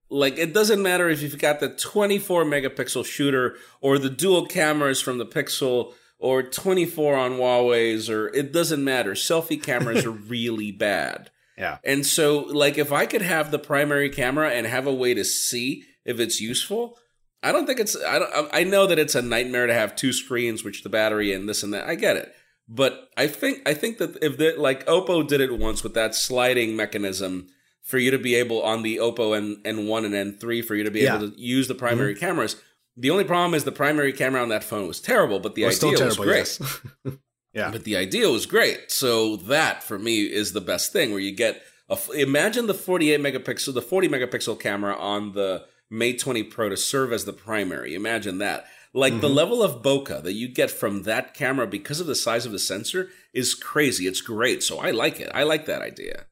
Like 0.09 0.37
it 0.37 0.53
doesn't 0.53 0.81
matter 0.81 1.07
if 1.09 1.21
you've 1.21 1.37
got 1.37 1.59
the 1.59 1.69
24 1.69 2.43
megapixel 2.43 3.05
shooter 3.05 3.57
or 3.79 3.99
the 3.99 4.09
dual 4.09 4.45
cameras 4.45 5.01
from 5.01 5.19
the 5.19 5.25
Pixel 5.25 5.93
or 6.17 6.41
24 6.41 7.15
on 7.15 7.31
Huawei's 7.33 8.09
or 8.09 8.27
it 8.29 8.51
doesn't 8.51 8.83
matter. 8.83 9.11
Selfie 9.11 9.61
cameras 9.61 10.05
are 10.05 10.11
really 10.27 10.71
bad. 10.71 11.29
Yeah. 11.57 11.77
And 11.83 12.05
so 12.05 12.39
like 12.39 12.77
if 12.77 12.91
I 12.91 13.05
could 13.05 13.21
have 13.21 13.51
the 13.51 13.59
primary 13.59 14.09
camera 14.09 14.49
and 14.49 14.65
have 14.65 14.87
a 14.87 14.93
way 14.93 15.13
to 15.13 15.23
see 15.23 15.83
if 16.05 16.19
it's 16.19 16.41
useful, 16.41 16.97
I 17.43 17.51
don't 17.51 17.67
think 17.67 17.79
it's 17.79 17.95
I 17.95 18.17
don't 18.17 18.49
I 18.51 18.63
know 18.63 18.87
that 18.87 18.99
it's 18.99 19.15
a 19.15 19.21
nightmare 19.21 19.67
to 19.67 19.73
have 19.73 19.95
two 19.95 20.11
screens 20.11 20.63
which 20.63 20.81
the 20.81 20.89
battery 20.89 21.33
and 21.33 21.47
this 21.47 21.61
and 21.61 21.73
that. 21.73 21.87
I 21.87 21.93
get 21.93 22.17
it. 22.17 22.33
But 22.69 23.09
I 23.17 23.25
think 23.25 23.67
I 23.67 23.73
think 23.73 23.97
that 23.97 24.17
if 24.21 24.37
that 24.37 24.59
like 24.59 24.85
Oppo 24.85 25.27
did 25.27 25.41
it 25.41 25.57
once 25.57 25.83
with 25.83 25.95
that 25.95 26.13
sliding 26.13 26.75
mechanism 26.75 27.47
for 27.81 27.97
you 27.97 28.11
to 28.11 28.19
be 28.19 28.35
able 28.35 28.61
on 28.61 28.83
the 28.83 28.97
Oppo 28.97 29.35
N 29.35 29.61
N1 29.65 30.05
and 30.05 30.39
N3 30.39 30.63
for 30.63 30.75
you 30.75 30.83
to 30.83 30.91
be 30.91 31.01
yeah. 31.01 31.15
able 31.15 31.31
to 31.31 31.39
use 31.39 31.67
the 31.67 31.73
primary 31.73 32.13
mm-hmm. 32.13 32.19
cameras. 32.19 32.55
The 32.95 33.09
only 33.09 33.23
problem 33.23 33.55
is 33.55 33.63
the 33.63 33.71
primary 33.71 34.13
camera 34.13 34.41
on 34.41 34.49
that 34.49 34.63
phone 34.63 34.87
was 34.87 34.99
terrible, 34.99 35.39
but 35.39 35.55
the 35.55 35.65
idea 35.65 35.79
terrible, 35.79 36.05
was 36.05 36.17
great. 36.17 36.59
Yes. 36.59 36.81
yeah. 37.53 37.71
But 37.71 37.85
the 37.85 37.95
idea 37.95 38.29
was 38.29 38.45
great. 38.45 38.91
So 38.91 39.37
that 39.37 39.81
for 39.81 39.97
me 39.97 40.21
is 40.21 40.53
the 40.53 40.61
best 40.61 40.93
thing 40.93 41.09
where 41.11 41.19
you 41.19 41.35
get 41.35 41.63
a, 41.89 41.97
imagine 42.13 42.67
the 42.67 42.73
48 42.75 43.19
megapixel, 43.19 43.73
the 43.73 43.81
40 43.81 44.09
megapixel 44.09 44.59
camera 44.59 44.95
on 44.95 45.31
the 45.31 45.65
Mate 45.89 46.19
20 46.19 46.43
Pro 46.43 46.69
to 46.69 46.77
serve 46.77 47.11
as 47.11 47.25
the 47.25 47.33
primary. 47.33 47.95
Imagine 47.95 48.37
that. 48.39 48.65
Like 48.93 49.13
mm-hmm. 49.13 49.21
the 49.21 49.29
level 49.29 49.61
of 49.61 49.83
bokeh 49.83 50.23
that 50.23 50.33
you 50.33 50.47
get 50.47 50.71
from 50.71 51.03
that 51.03 51.33
camera 51.33 51.67
because 51.67 51.99
of 51.99 52.07
the 52.07 52.15
size 52.15 52.45
of 52.45 52.51
the 52.51 52.59
sensor 52.59 53.09
is 53.33 53.53
crazy. 53.53 54.07
It's 54.07 54.21
great. 54.21 54.63
So 54.63 54.79
I 54.79 54.91
like 54.91 55.19
it. 55.19 55.29
I 55.33 55.43
like 55.43 55.65
that 55.67 55.81
idea. 55.81 56.25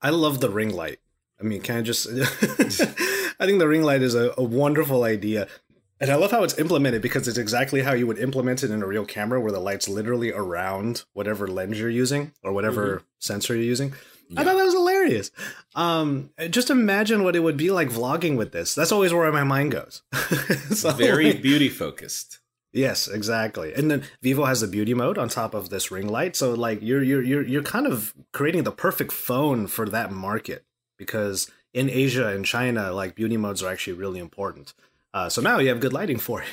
I 0.00 0.10
love 0.10 0.40
the 0.40 0.50
ring 0.50 0.72
light. 0.72 1.00
I 1.40 1.42
mean, 1.42 1.60
can 1.60 1.78
I 1.78 1.82
just? 1.82 2.06
I 3.40 3.46
think 3.46 3.58
the 3.58 3.68
ring 3.68 3.82
light 3.82 4.02
is 4.02 4.14
a, 4.14 4.32
a, 4.38 4.44
wonderful 4.44 5.02
idea. 5.02 5.48
And 6.00 6.10
I 6.10 6.14
love 6.14 6.30
how 6.30 6.44
it's 6.44 6.58
implemented 6.58 7.02
because 7.02 7.26
it's 7.26 7.38
exactly 7.38 7.82
how 7.82 7.94
you 7.94 8.06
would 8.06 8.18
implement 8.18 8.62
it 8.62 8.70
in 8.70 8.82
a 8.82 8.86
real 8.86 9.04
camera 9.04 9.40
where 9.40 9.52
the 9.52 9.60
light's 9.60 9.88
literally 9.88 10.32
around 10.32 11.04
whatever 11.14 11.48
lens 11.48 11.80
you're 11.80 11.90
using 11.90 12.32
or 12.42 12.52
whatever 12.52 12.96
mm-hmm. 12.96 13.04
sensor 13.18 13.54
you're 13.54 13.64
using. 13.64 13.92
Yeah. 14.28 14.40
I 14.40 14.44
thought 14.44 14.56
that 14.56 14.64
was 14.64 14.74
hilarious. 14.74 15.30
Um, 15.74 16.30
just 16.50 16.70
imagine 16.70 17.24
what 17.24 17.36
it 17.36 17.40
would 17.40 17.56
be 17.56 17.70
like 17.70 17.88
vlogging 17.88 18.36
with 18.36 18.52
this. 18.52 18.74
That's 18.74 18.92
always 18.92 19.12
where 19.12 19.30
my 19.32 19.44
mind 19.44 19.72
goes. 19.72 20.02
so, 20.74 20.92
Very 20.92 21.32
like, 21.32 21.42
beauty 21.42 21.68
focused. 21.68 22.38
Yes, 22.72 23.06
exactly. 23.06 23.72
And 23.72 23.88
then 23.88 24.02
Vivo 24.20 24.44
has 24.46 24.60
the 24.60 24.66
beauty 24.66 24.94
mode 24.94 25.16
on 25.16 25.28
top 25.28 25.54
of 25.54 25.70
this 25.70 25.92
ring 25.92 26.08
light. 26.08 26.34
So 26.34 26.54
like 26.54 26.82
you're 26.82 27.04
you're 27.04 27.22
you're 27.22 27.46
you're 27.46 27.62
kind 27.62 27.86
of 27.86 28.12
creating 28.32 28.64
the 28.64 28.72
perfect 28.72 29.12
phone 29.12 29.68
for 29.68 29.88
that 29.88 30.10
market 30.10 30.64
because 30.98 31.48
in 31.72 31.88
Asia 31.88 32.28
and 32.28 32.44
China, 32.44 32.92
like 32.92 33.14
beauty 33.14 33.36
modes 33.36 33.62
are 33.62 33.70
actually 33.70 33.92
really 33.92 34.18
important. 34.18 34.74
Uh, 35.14 35.28
so 35.28 35.40
now 35.40 35.60
you 35.60 35.68
have 35.68 35.78
good 35.78 35.92
lighting 35.92 36.18
for 36.18 36.42
it. 36.42 36.48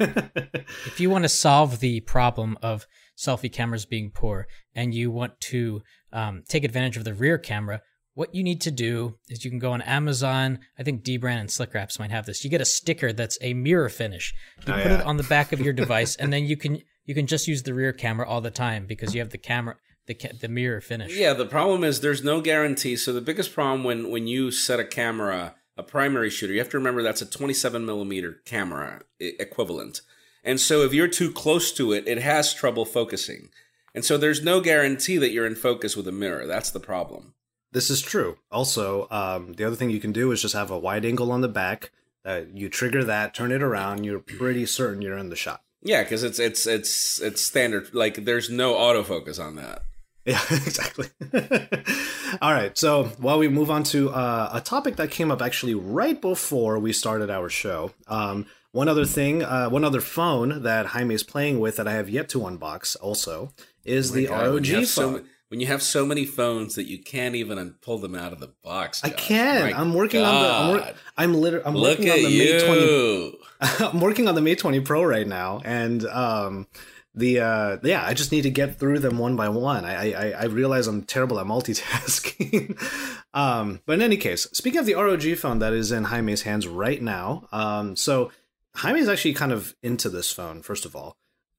if 0.86 0.98
you 0.98 1.08
want 1.08 1.22
to 1.22 1.28
solve 1.28 1.78
the 1.78 2.00
problem 2.00 2.58
of 2.60 2.88
selfie 3.20 3.52
cameras 3.52 3.84
being 3.84 4.10
poor 4.10 4.46
and 4.74 4.94
you 4.94 5.10
want 5.10 5.38
to 5.40 5.82
um, 6.12 6.42
take 6.48 6.64
advantage 6.64 6.96
of 6.96 7.04
the 7.04 7.14
rear 7.14 7.38
camera, 7.38 7.82
what 8.14 8.34
you 8.34 8.42
need 8.42 8.60
to 8.62 8.70
do 8.70 9.16
is 9.28 9.44
you 9.44 9.50
can 9.50 9.58
go 9.58 9.72
on 9.72 9.82
Amazon. 9.82 10.58
I 10.78 10.82
think 10.82 11.04
Dbrand 11.04 11.40
and 11.40 11.50
Slick 11.50 11.72
Wraps 11.74 11.98
might 11.98 12.10
have 12.10 12.26
this. 12.26 12.44
You 12.44 12.50
get 12.50 12.60
a 12.60 12.66
sticker 12.66 13.12
that's 13.12 13.38
a 13.40 13.54
mirror 13.54 13.88
finish. 13.88 14.34
You 14.66 14.74
oh, 14.74 14.76
put 14.76 14.90
yeah. 14.90 15.00
it 15.00 15.06
on 15.06 15.16
the 15.16 15.22
back 15.22 15.52
of 15.52 15.60
your 15.60 15.72
device, 15.72 16.16
and 16.16 16.32
then 16.32 16.44
you 16.44 16.56
can 16.56 16.80
you 17.04 17.14
can 17.14 17.26
just 17.26 17.46
use 17.46 17.62
the 17.62 17.74
rear 17.74 17.92
camera 17.92 18.28
all 18.28 18.40
the 18.40 18.50
time 18.50 18.86
because 18.86 19.14
you 19.14 19.20
have 19.20 19.30
the 19.30 19.38
camera 19.38 19.76
the 20.06 20.16
the 20.40 20.48
mirror 20.48 20.80
finish. 20.80 21.16
Yeah, 21.16 21.34
the 21.34 21.46
problem 21.46 21.84
is 21.84 22.00
there's 22.00 22.24
no 22.24 22.40
guarantee. 22.40 22.96
So 22.96 23.12
the 23.12 23.20
biggest 23.20 23.54
problem 23.54 23.84
when 23.84 24.10
when 24.10 24.26
you 24.26 24.50
set 24.50 24.80
a 24.80 24.84
camera 24.84 25.54
a 25.76 25.82
primary 25.82 26.30
shooter, 26.30 26.52
you 26.52 26.58
have 26.58 26.68
to 26.70 26.78
remember 26.78 27.02
that's 27.02 27.22
a 27.22 27.26
27 27.26 27.86
millimeter 27.86 28.40
camera 28.44 29.02
equivalent. 29.18 30.02
And 30.42 30.60
so 30.60 30.82
if 30.82 30.92
you're 30.94 31.08
too 31.08 31.30
close 31.30 31.72
to 31.72 31.92
it, 31.92 32.04
it 32.06 32.18
has 32.18 32.54
trouble 32.54 32.84
focusing. 32.84 33.50
And 33.94 34.04
so 34.04 34.16
there's 34.16 34.42
no 34.42 34.60
guarantee 34.60 35.18
that 35.18 35.32
you're 35.32 35.46
in 35.46 35.54
focus 35.54 35.96
with 35.96 36.06
a 36.08 36.12
mirror. 36.12 36.46
That's 36.46 36.70
the 36.70 36.80
problem. 36.80 37.34
This 37.72 37.90
is 37.90 38.00
true. 38.00 38.38
Also, 38.50 39.06
um, 39.10 39.52
the 39.54 39.64
other 39.64 39.76
thing 39.76 39.90
you 39.90 40.00
can 40.00 40.12
do 40.12 40.32
is 40.32 40.42
just 40.42 40.54
have 40.54 40.70
a 40.70 40.78
wide 40.78 41.04
angle 41.04 41.30
on 41.30 41.40
the 41.40 41.48
back. 41.48 41.90
Uh, 42.24 42.42
you 42.52 42.68
trigger 42.68 43.04
that, 43.04 43.34
turn 43.34 43.52
it 43.52 43.62
around. 43.62 44.04
You're 44.04 44.18
pretty 44.18 44.66
certain 44.66 45.02
you're 45.02 45.16
in 45.16 45.30
the 45.30 45.36
shot. 45.36 45.62
Yeah, 45.82 46.02
because 46.02 46.22
it's 46.22 46.38
it's 46.38 46.66
it's 46.66 47.20
it's 47.20 47.42
standard. 47.42 47.94
Like 47.94 48.24
there's 48.26 48.50
no 48.50 48.74
autofocus 48.74 49.42
on 49.42 49.56
that. 49.56 49.82
Yeah, 50.26 50.40
exactly. 50.50 51.08
All 52.42 52.52
right. 52.52 52.76
So 52.76 53.04
while 53.18 53.38
we 53.38 53.48
move 53.48 53.70
on 53.70 53.84
to 53.84 54.10
uh, 54.10 54.50
a 54.52 54.60
topic 54.60 54.96
that 54.96 55.10
came 55.10 55.30
up 55.30 55.40
actually 55.40 55.74
right 55.74 56.20
before 56.20 56.78
we 56.78 56.92
started 56.92 57.30
our 57.30 57.48
show, 57.48 57.92
um, 58.08 58.46
one 58.72 58.88
other 58.88 59.04
thing, 59.04 59.42
uh, 59.42 59.68
one 59.68 59.84
other 59.84 60.00
phone 60.00 60.62
that 60.62 60.86
Jaime 60.86 61.14
is 61.14 61.22
playing 61.22 61.60
with 61.60 61.76
that 61.76 61.88
I 61.88 61.92
have 61.92 62.08
yet 62.08 62.28
to 62.30 62.40
unbox 62.40 62.96
also 63.00 63.52
is 63.84 64.12
oh 64.12 64.14
the 64.14 64.26
God, 64.26 64.46
ROG 64.46 64.66
phone. 64.66 64.86
So, 64.86 65.24
when 65.48 65.58
you 65.58 65.66
have 65.66 65.82
so 65.82 66.06
many 66.06 66.24
phones 66.26 66.76
that 66.76 66.86
you 66.86 67.02
can't 67.02 67.34
even 67.34 67.74
pull 67.82 67.98
them 67.98 68.14
out 68.14 68.32
of 68.32 68.38
the 68.38 68.52
box. 68.62 69.00
Josh. 69.00 69.10
I 69.10 69.14
can. 69.14 69.74
I'm 69.74 69.94
working 69.94 70.20
God. 70.20 70.34
on 70.34 70.42
the. 70.42 70.50
I'm, 70.54 70.68
wor- 70.70 70.94
I'm 71.16 71.34
literally. 71.34 71.66
I'm 71.66 71.74
Look 71.74 71.98
working 71.98 72.12
on 72.12 72.22
the 72.22 72.30
you. 72.30 72.54
Mate 72.54 73.36
20. 73.60 73.84
I'm 73.92 74.00
working 74.00 74.28
on 74.28 74.36
the 74.36 74.40
Mate 74.40 74.58
20 74.60 74.80
Pro 74.80 75.02
right 75.02 75.26
now, 75.26 75.60
and 75.64 76.06
um, 76.06 76.68
the 77.14 77.40
uh 77.40 77.76
yeah 77.82 78.04
i 78.06 78.14
just 78.14 78.30
need 78.30 78.42
to 78.42 78.50
get 78.50 78.78
through 78.78 79.00
them 79.00 79.18
one 79.18 79.34
by 79.34 79.48
one 79.48 79.84
i 79.84 80.12
i, 80.12 80.30
I 80.30 80.44
realize 80.44 80.86
i'm 80.86 81.02
terrible 81.02 81.40
at 81.40 81.46
multitasking 81.46 82.78
um 83.34 83.80
but 83.84 83.94
in 83.94 84.02
any 84.02 84.16
case 84.16 84.46
speaking 84.52 84.78
of 84.78 84.86
the 84.86 84.94
rog 84.94 85.22
phone 85.36 85.58
that 85.58 85.72
is 85.72 85.90
in 85.90 86.04
jaime's 86.04 86.42
hands 86.42 86.68
right 86.68 87.02
now 87.02 87.48
um 87.50 87.96
so 87.96 88.30
jaime 88.76 89.00
is 89.00 89.08
actually 89.08 89.34
kind 89.34 89.52
of 89.52 89.74
into 89.82 90.08
this 90.08 90.32
phone 90.32 90.62
first 90.62 90.84
of 90.84 90.94
all 90.94 91.16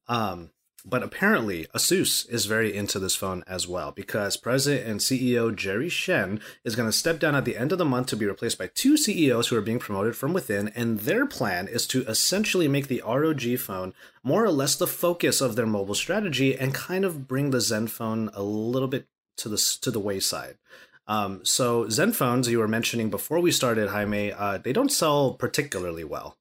um 0.08 0.50
but 0.84 1.02
apparently, 1.02 1.66
Asus 1.74 2.28
is 2.28 2.46
very 2.46 2.74
into 2.74 2.98
this 2.98 3.14
phone 3.14 3.44
as 3.46 3.68
well 3.68 3.92
because 3.92 4.36
President 4.36 4.88
and 4.88 4.98
CEO 4.98 5.54
Jerry 5.54 5.88
Shen 5.88 6.40
is 6.64 6.74
going 6.74 6.88
to 6.88 6.92
step 6.92 7.20
down 7.20 7.36
at 7.36 7.44
the 7.44 7.56
end 7.56 7.70
of 7.70 7.78
the 7.78 7.84
month 7.84 8.08
to 8.08 8.16
be 8.16 8.26
replaced 8.26 8.58
by 8.58 8.66
two 8.66 8.96
CEOs 8.96 9.48
who 9.48 9.56
are 9.56 9.62
being 9.62 9.78
promoted 9.78 10.16
from 10.16 10.32
within. 10.32 10.68
And 10.74 11.00
their 11.00 11.24
plan 11.24 11.68
is 11.68 11.86
to 11.88 12.02
essentially 12.06 12.66
make 12.66 12.88
the 12.88 13.02
ROG 13.06 13.58
phone 13.58 13.94
more 14.24 14.44
or 14.44 14.50
less 14.50 14.74
the 14.74 14.88
focus 14.88 15.40
of 15.40 15.54
their 15.54 15.66
mobile 15.66 15.94
strategy 15.94 16.58
and 16.58 16.74
kind 16.74 17.04
of 17.04 17.28
bring 17.28 17.50
the 17.50 17.58
Zenfone 17.58 18.30
a 18.34 18.42
little 18.42 18.88
bit 18.88 19.06
to 19.36 19.48
the, 19.48 19.78
to 19.82 19.90
the 19.90 20.00
wayside. 20.00 20.58
Um, 21.06 21.44
so, 21.44 21.84
Zenfones, 21.86 22.48
you 22.48 22.58
were 22.58 22.68
mentioning 22.68 23.10
before 23.10 23.40
we 23.40 23.50
started, 23.50 23.90
Jaime, 23.90 24.32
uh, 24.32 24.58
they 24.58 24.72
don't 24.72 24.90
sell 24.90 25.34
particularly 25.34 26.04
well. 26.04 26.36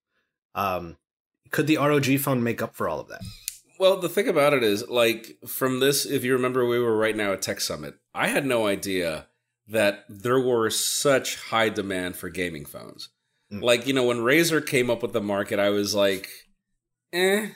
Um, 0.55 0.97
could 1.51 1.67
the 1.67 1.77
ROG 1.77 2.17
phone 2.19 2.43
make 2.43 2.61
up 2.61 2.75
for 2.75 2.87
all 2.87 2.99
of 2.99 3.07
that? 3.09 3.21
Well, 3.79 3.97
the 3.97 4.09
thing 4.09 4.27
about 4.27 4.53
it 4.53 4.63
is, 4.63 4.87
like, 4.89 5.37
from 5.47 5.79
this, 5.79 6.05
if 6.05 6.23
you 6.23 6.33
remember, 6.33 6.65
we 6.65 6.79
were 6.79 6.95
right 6.95 7.15
now 7.15 7.33
at 7.33 7.41
Tech 7.41 7.59
Summit. 7.59 7.95
I 8.13 8.27
had 8.27 8.45
no 8.45 8.67
idea 8.67 9.27
that 9.67 10.05
there 10.07 10.39
were 10.39 10.69
such 10.69 11.37
high 11.37 11.69
demand 11.69 12.15
for 12.15 12.29
gaming 12.29 12.65
phones. 12.65 13.09
Mm. 13.51 13.63
Like, 13.63 13.87
you 13.87 13.93
know, 13.93 14.03
when 14.03 14.19
Razer 14.19 14.65
came 14.65 14.89
up 14.89 15.01
with 15.01 15.13
the 15.13 15.21
market, 15.21 15.59
I 15.59 15.69
was 15.69 15.95
like, 15.95 16.29
eh, 17.11 17.49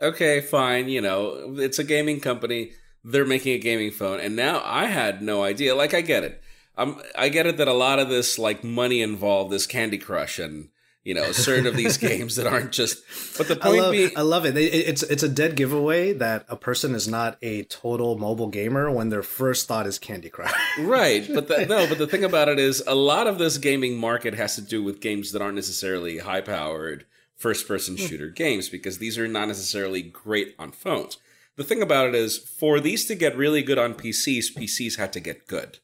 okay, 0.00 0.40
fine. 0.40 0.88
You 0.88 1.00
know, 1.00 1.56
it's 1.58 1.78
a 1.78 1.84
gaming 1.84 2.20
company. 2.20 2.72
They're 3.02 3.24
making 3.24 3.54
a 3.54 3.58
gaming 3.58 3.90
phone. 3.90 4.20
And 4.20 4.36
now 4.36 4.62
I 4.64 4.84
had 4.84 5.20
no 5.20 5.42
idea. 5.42 5.74
Like, 5.74 5.94
I 5.94 6.00
get 6.00 6.24
it. 6.24 6.42
I'm, 6.76 7.00
I 7.16 7.28
get 7.28 7.46
it 7.46 7.56
that 7.56 7.68
a 7.68 7.72
lot 7.72 7.98
of 7.98 8.08
this, 8.08 8.38
like, 8.38 8.62
money 8.62 9.02
involved, 9.02 9.50
this 9.50 9.66
Candy 9.66 9.98
Crush 9.98 10.38
and, 10.38 10.68
you 11.06 11.14
know, 11.14 11.30
certain 11.30 11.68
of 11.68 11.76
these 11.76 11.96
games 12.08 12.34
that 12.34 12.48
aren't 12.48 12.72
just. 12.72 13.00
But 13.38 13.46
the 13.46 13.54
point 13.54 13.78
I 13.78 13.80
love, 13.80 13.92
being, 13.92 14.10
I 14.16 14.22
love 14.22 14.44
it. 14.44 14.56
It's 14.56 15.04
it's 15.04 15.22
a 15.22 15.28
dead 15.28 15.54
giveaway 15.54 16.12
that 16.12 16.44
a 16.48 16.56
person 16.56 16.96
is 16.96 17.06
not 17.06 17.38
a 17.42 17.62
total 17.64 18.18
mobile 18.18 18.48
gamer 18.48 18.90
when 18.90 19.08
their 19.08 19.22
first 19.22 19.68
thought 19.68 19.86
is 19.86 20.00
Candy 20.00 20.28
Crush. 20.28 20.52
right, 20.80 21.24
but 21.32 21.46
the, 21.46 21.64
no, 21.68 21.86
but 21.86 21.98
the 21.98 22.08
thing 22.08 22.24
about 22.24 22.48
it 22.48 22.58
is, 22.58 22.82
a 22.88 22.96
lot 22.96 23.28
of 23.28 23.38
this 23.38 23.56
gaming 23.56 23.96
market 23.96 24.34
has 24.34 24.56
to 24.56 24.60
do 24.60 24.82
with 24.82 25.00
games 25.00 25.30
that 25.30 25.40
aren't 25.40 25.54
necessarily 25.54 26.18
high 26.18 26.40
powered 26.40 27.06
first 27.36 27.68
person 27.68 27.96
hmm. 27.96 28.04
shooter 28.04 28.28
games 28.28 28.68
because 28.68 28.98
these 28.98 29.16
are 29.16 29.28
not 29.28 29.46
necessarily 29.46 30.02
great 30.02 30.56
on 30.58 30.72
phones. 30.72 31.18
The 31.54 31.64
thing 31.64 31.82
about 31.82 32.08
it 32.08 32.16
is, 32.16 32.36
for 32.36 32.80
these 32.80 33.06
to 33.06 33.14
get 33.14 33.36
really 33.36 33.62
good 33.62 33.78
on 33.78 33.94
PCs, 33.94 34.56
PCs 34.56 34.96
had 34.96 35.12
to 35.12 35.20
get 35.20 35.46
good. 35.46 35.78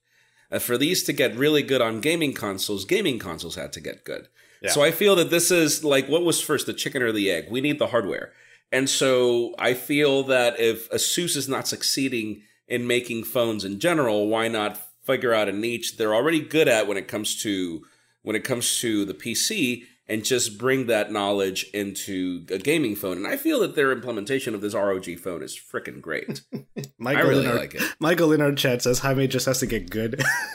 Uh, 0.50 0.58
for 0.58 0.76
these 0.76 1.04
to 1.04 1.12
get 1.12 1.36
really 1.36 1.62
good 1.62 1.80
on 1.80 2.00
gaming 2.00 2.34
consoles, 2.34 2.84
gaming 2.84 3.20
consoles 3.20 3.54
had 3.54 3.72
to 3.72 3.80
get 3.80 4.04
good. 4.04 4.26
So 4.70 4.82
I 4.82 4.90
feel 4.90 5.16
that 5.16 5.30
this 5.30 5.50
is 5.50 5.84
like 5.84 6.08
what 6.08 6.24
was 6.24 6.40
first, 6.40 6.66
the 6.66 6.72
chicken 6.72 7.02
or 7.02 7.12
the 7.12 7.30
egg? 7.30 7.46
We 7.50 7.60
need 7.60 7.78
the 7.78 7.88
hardware. 7.88 8.32
And 8.70 8.88
so 8.88 9.54
I 9.58 9.74
feel 9.74 10.22
that 10.24 10.58
if 10.58 10.88
Asus 10.90 11.36
is 11.36 11.48
not 11.48 11.68
succeeding 11.68 12.42
in 12.66 12.86
making 12.86 13.24
phones 13.24 13.64
in 13.64 13.80
general, 13.80 14.28
why 14.28 14.48
not 14.48 14.80
figure 15.04 15.34
out 15.34 15.48
a 15.48 15.52
niche 15.52 15.96
they're 15.96 16.14
already 16.14 16.40
good 16.40 16.68
at 16.68 16.86
when 16.86 16.96
it 16.96 17.08
comes 17.08 17.42
to 17.42 17.82
when 18.22 18.36
it 18.36 18.44
comes 18.44 18.78
to 18.78 19.04
the 19.04 19.14
PC 19.14 19.84
and 20.08 20.24
just 20.24 20.58
bring 20.58 20.86
that 20.86 21.12
knowledge 21.12 21.64
into 21.72 22.44
a 22.50 22.58
gaming 22.58 22.94
phone. 22.94 23.16
And 23.16 23.26
I 23.26 23.36
feel 23.36 23.60
that 23.60 23.74
their 23.74 23.92
implementation 23.92 24.54
of 24.54 24.60
this 24.60 24.74
ROG 24.74 25.18
phone 25.18 25.42
is 25.42 25.56
freaking 25.58 26.00
great. 26.00 26.42
Michael 26.98 27.22
I 27.22 27.28
really 27.28 27.46
our, 27.46 27.54
like 27.54 27.74
it. 27.74 27.82
Michael 27.98 28.32
in 28.32 28.42
our 28.42 28.52
chat 28.52 28.82
says 28.82 28.98
Jaime 28.98 29.26
just 29.26 29.46
has 29.46 29.60
to 29.60 29.66
get 29.66 29.90
good. 29.90 30.22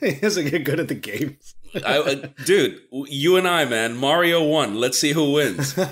he 0.00 0.12
has 0.14 0.36
to 0.36 0.48
get 0.48 0.64
good 0.64 0.80
at 0.80 0.88
the 0.88 0.94
games. 0.94 1.55
I, 1.84 1.98
uh, 1.98 2.28
dude, 2.44 2.80
you 2.90 3.36
and 3.36 3.46
I, 3.48 3.64
man, 3.64 3.96
Mario 3.96 4.42
won. 4.44 4.76
Let's 4.76 4.98
see 4.98 5.12
who 5.12 5.32
wins. 5.32 5.74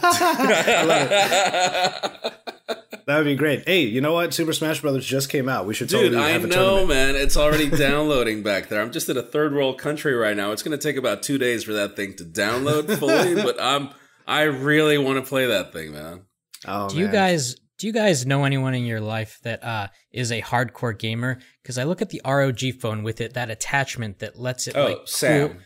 That 3.06 3.18
would 3.18 3.24
be 3.24 3.34
great. 3.36 3.64
Hey, 3.66 3.82
you 3.82 4.00
know 4.00 4.14
what? 4.14 4.32
Super 4.32 4.52
Smash 4.54 4.80
Brothers 4.80 5.04
just 5.04 5.28
came 5.28 5.46
out. 5.48 5.66
We 5.66 5.74
should 5.74 5.88
Dude, 5.88 6.12
totally 6.12 6.32
have 6.32 6.42
I 6.42 6.44
a 6.44 6.48
know, 6.48 6.76
tournament. 6.76 6.88
man. 6.88 7.16
It's 7.16 7.36
already 7.36 7.68
downloading 7.76 8.42
back 8.42 8.68
there. 8.68 8.80
I'm 8.80 8.92
just 8.92 9.08
in 9.10 9.16
a 9.18 9.22
third 9.22 9.54
world 9.54 9.78
country 9.78 10.14
right 10.14 10.36
now. 10.36 10.52
It's 10.52 10.62
going 10.62 10.76
to 10.76 10.82
take 10.82 10.96
about 10.96 11.22
two 11.22 11.36
days 11.36 11.64
for 11.64 11.74
that 11.74 11.96
thing 11.96 12.14
to 12.14 12.24
download 12.24 12.96
fully, 12.98 13.34
but 13.34 13.60
I'm 13.60 13.90
I 14.26 14.42
really 14.44 14.96
want 14.96 15.22
to 15.22 15.28
play 15.28 15.46
that 15.46 15.72
thing, 15.72 15.92
man. 15.92 16.22
Oh, 16.66 16.88
do 16.88 16.96
man. 16.96 17.04
you 17.04 17.12
guys 17.12 17.56
do 17.76 17.86
you 17.86 17.92
guys 17.92 18.24
know 18.24 18.44
anyone 18.44 18.74
in 18.74 18.84
your 18.84 19.00
life 19.02 19.38
that 19.42 19.62
uh, 19.62 19.88
is 20.10 20.32
a 20.32 20.40
hardcore 20.40 20.98
gamer? 20.98 21.40
Because 21.62 21.76
I 21.76 21.84
look 21.84 22.00
at 22.00 22.08
the 22.08 22.22
ROG 22.24 22.60
phone 22.80 23.02
with 23.02 23.20
it 23.20 23.34
that 23.34 23.50
attachment 23.50 24.20
that 24.20 24.38
lets 24.38 24.66
it. 24.66 24.76
Oh, 24.76 24.84
like, 24.86 24.98
Sam. 25.04 25.48
Cool. 25.48 25.58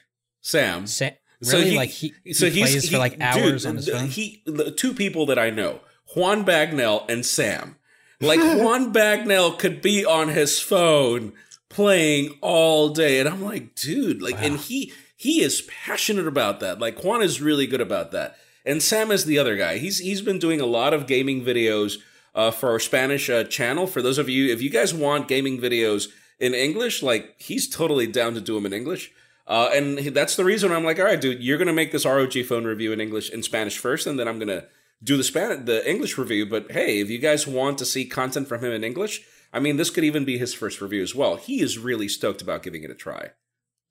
Sam. 0.49 0.87
Sa- 0.87 1.11
really? 1.43 1.51
So 1.51 1.61
he, 1.61 1.77
like 1.77 1.91
he, 1.91 2.15
he 2.25 2.33
so 2.33 2.51
plays 2.51 2.83
he, 2.85 2.91
for 2.91 2.99
like 2.99 3.21
hours 3.21 3.63
dude, 3.63 3.69
on 3.69 3.77
his 3.77 3.89
phone. 3.89 4.09
He 4.09 4.43
the 4.47 4.71
two 4.71 4.95
people 4.95 5.27
that 5.27 5.39
I 5.39 5.51
know, 5.51 5.81
Juan 6.17 6.45
Bagnell 6.45 7.09
and 7.09 7.25
Sam. 7.25 7.77
Like 8.21 8.41
Juan 8.59 8.93
Bagnell 8.93 9.59
could 9.59 9.83
be 9.83 10.05
on 10.05 10.29
his 10.29 10.59
phone 10.59 11.35
playing 11.69 12.39
all 12.41 12.89
day, 12.89 13.21
and 13.21 13.29
I'm 13.29 13.43
like, 13.43 13.75
dude, 13.75 14.23
like, 14.23 14.37
wow. 14.37 14.43
and 14.43 14.57
he 14.59 14.93
he 15.17 15.43
is 15.43 15.63
passionate 15.63 16.27
about 16.27 16.61
that. 16.61 16.79
Like 16.79 17.05
Juan 17.05 17.23
is 17.23 17.43
really 17.43 17.67
good 17.67 17.83
about 17.83 18.11
that. 18.13 18.37
And 18.65 18.83
Sam 18.83 19.11
is 19.11 19.25
the 19.25 19.39
other 19.39 19.57
guy. 19.57 19.79
He's 19.79 19.99
he's 19.99 20.23
been 20.23 20.39
doing 20.39 20.61
a 20.61 20.67
lot 20.67 20.95
of 20.95 21.07
gaming 21.07 21.45
videos 21.45 21.99
uh, 22.35 22.51
for 22.51 22.71
our 22.71 22.81
Spanish 22.81 23.29
uh, 23.29 23.45
channel. 23.45 23.87
For 23.87 24.01
those 24.01 24.17
of 24.17 24.31
you, 24.31 24.51
if 24.51 24.63
you 24.63 24.71
guys 24.71 24.95
want 24.95 25.29
gaming 25.29 25.61
videos 25.61 26.09
in 26.41 26.55
English, 26.55 27.03
like 27.03 27.35
he's 27.39 27.69
totally 27.69 28.07
down 28.07 28.33
to 28.33 28.41
do 28.41 28.55
them 28.55 28.65
in 28.65 28.73
English. 28.73 29.13
Uh, 29.49 29.71
and 29.73 29.99
that's 29.99 30.37
the 30.37 30.45
reason 30.45 30.71
I'm 30.71 30.85
like, 30.85 30.99
all 30.99 31.07
right, 31.07 31.21
dude, 31.21 31.43
you're 31.43 31.59
gonna 31.59 31.73
make 31.73 31.91
this 31.91 32.05
ROG 32.05 32.45
phone 32.45 32.65
review 32.65 32.93
in 32.93 33.01
English 33.01 33.31
in 33.31 33.43
Spanish 33.43 33.79
first, 33.79 34.07
and 34.07 34.19
then 34.19 34.29
I'm 34.29 34.39
gonna 34.39 34.67
do 35.03 35.17
the 35.17 35.25
Spanish, 35.25 35.65
the 35.65 35.89
English 35.89 36.19
review. 36.19 36.45
But 36.45 36.71
hey, 36.71 37.01
if 37.01 37.09
you 37.09 37.19
guys 37.19 37.47
want 37.47 37.79
to 37.79 37.87
see 37.87 38.05
content 38.05 38.47
from 38.47 38.63
him 38.63 38.73
in 38.73 38.85
English, 38.85 39.23
I 39.53 39.59
mean, 39.59 39.79
this 39.79 39.89
could 39.89 40.05
even 40.05 40.27
be 40.27 40.37
his 40.37 40.53
first 40.53 40.83
review 40.83 41.03
as 41.03 41.15
well. 41.15 41.37
He 41.37 41.63
is 41.63 41.79
really 41.79 42.09
stoked 42.09 42.43
about 42.43 42.63
giving 42.63 42.83
it 42.83 42.91
a 42.91 42.95
try. 42.95 43.31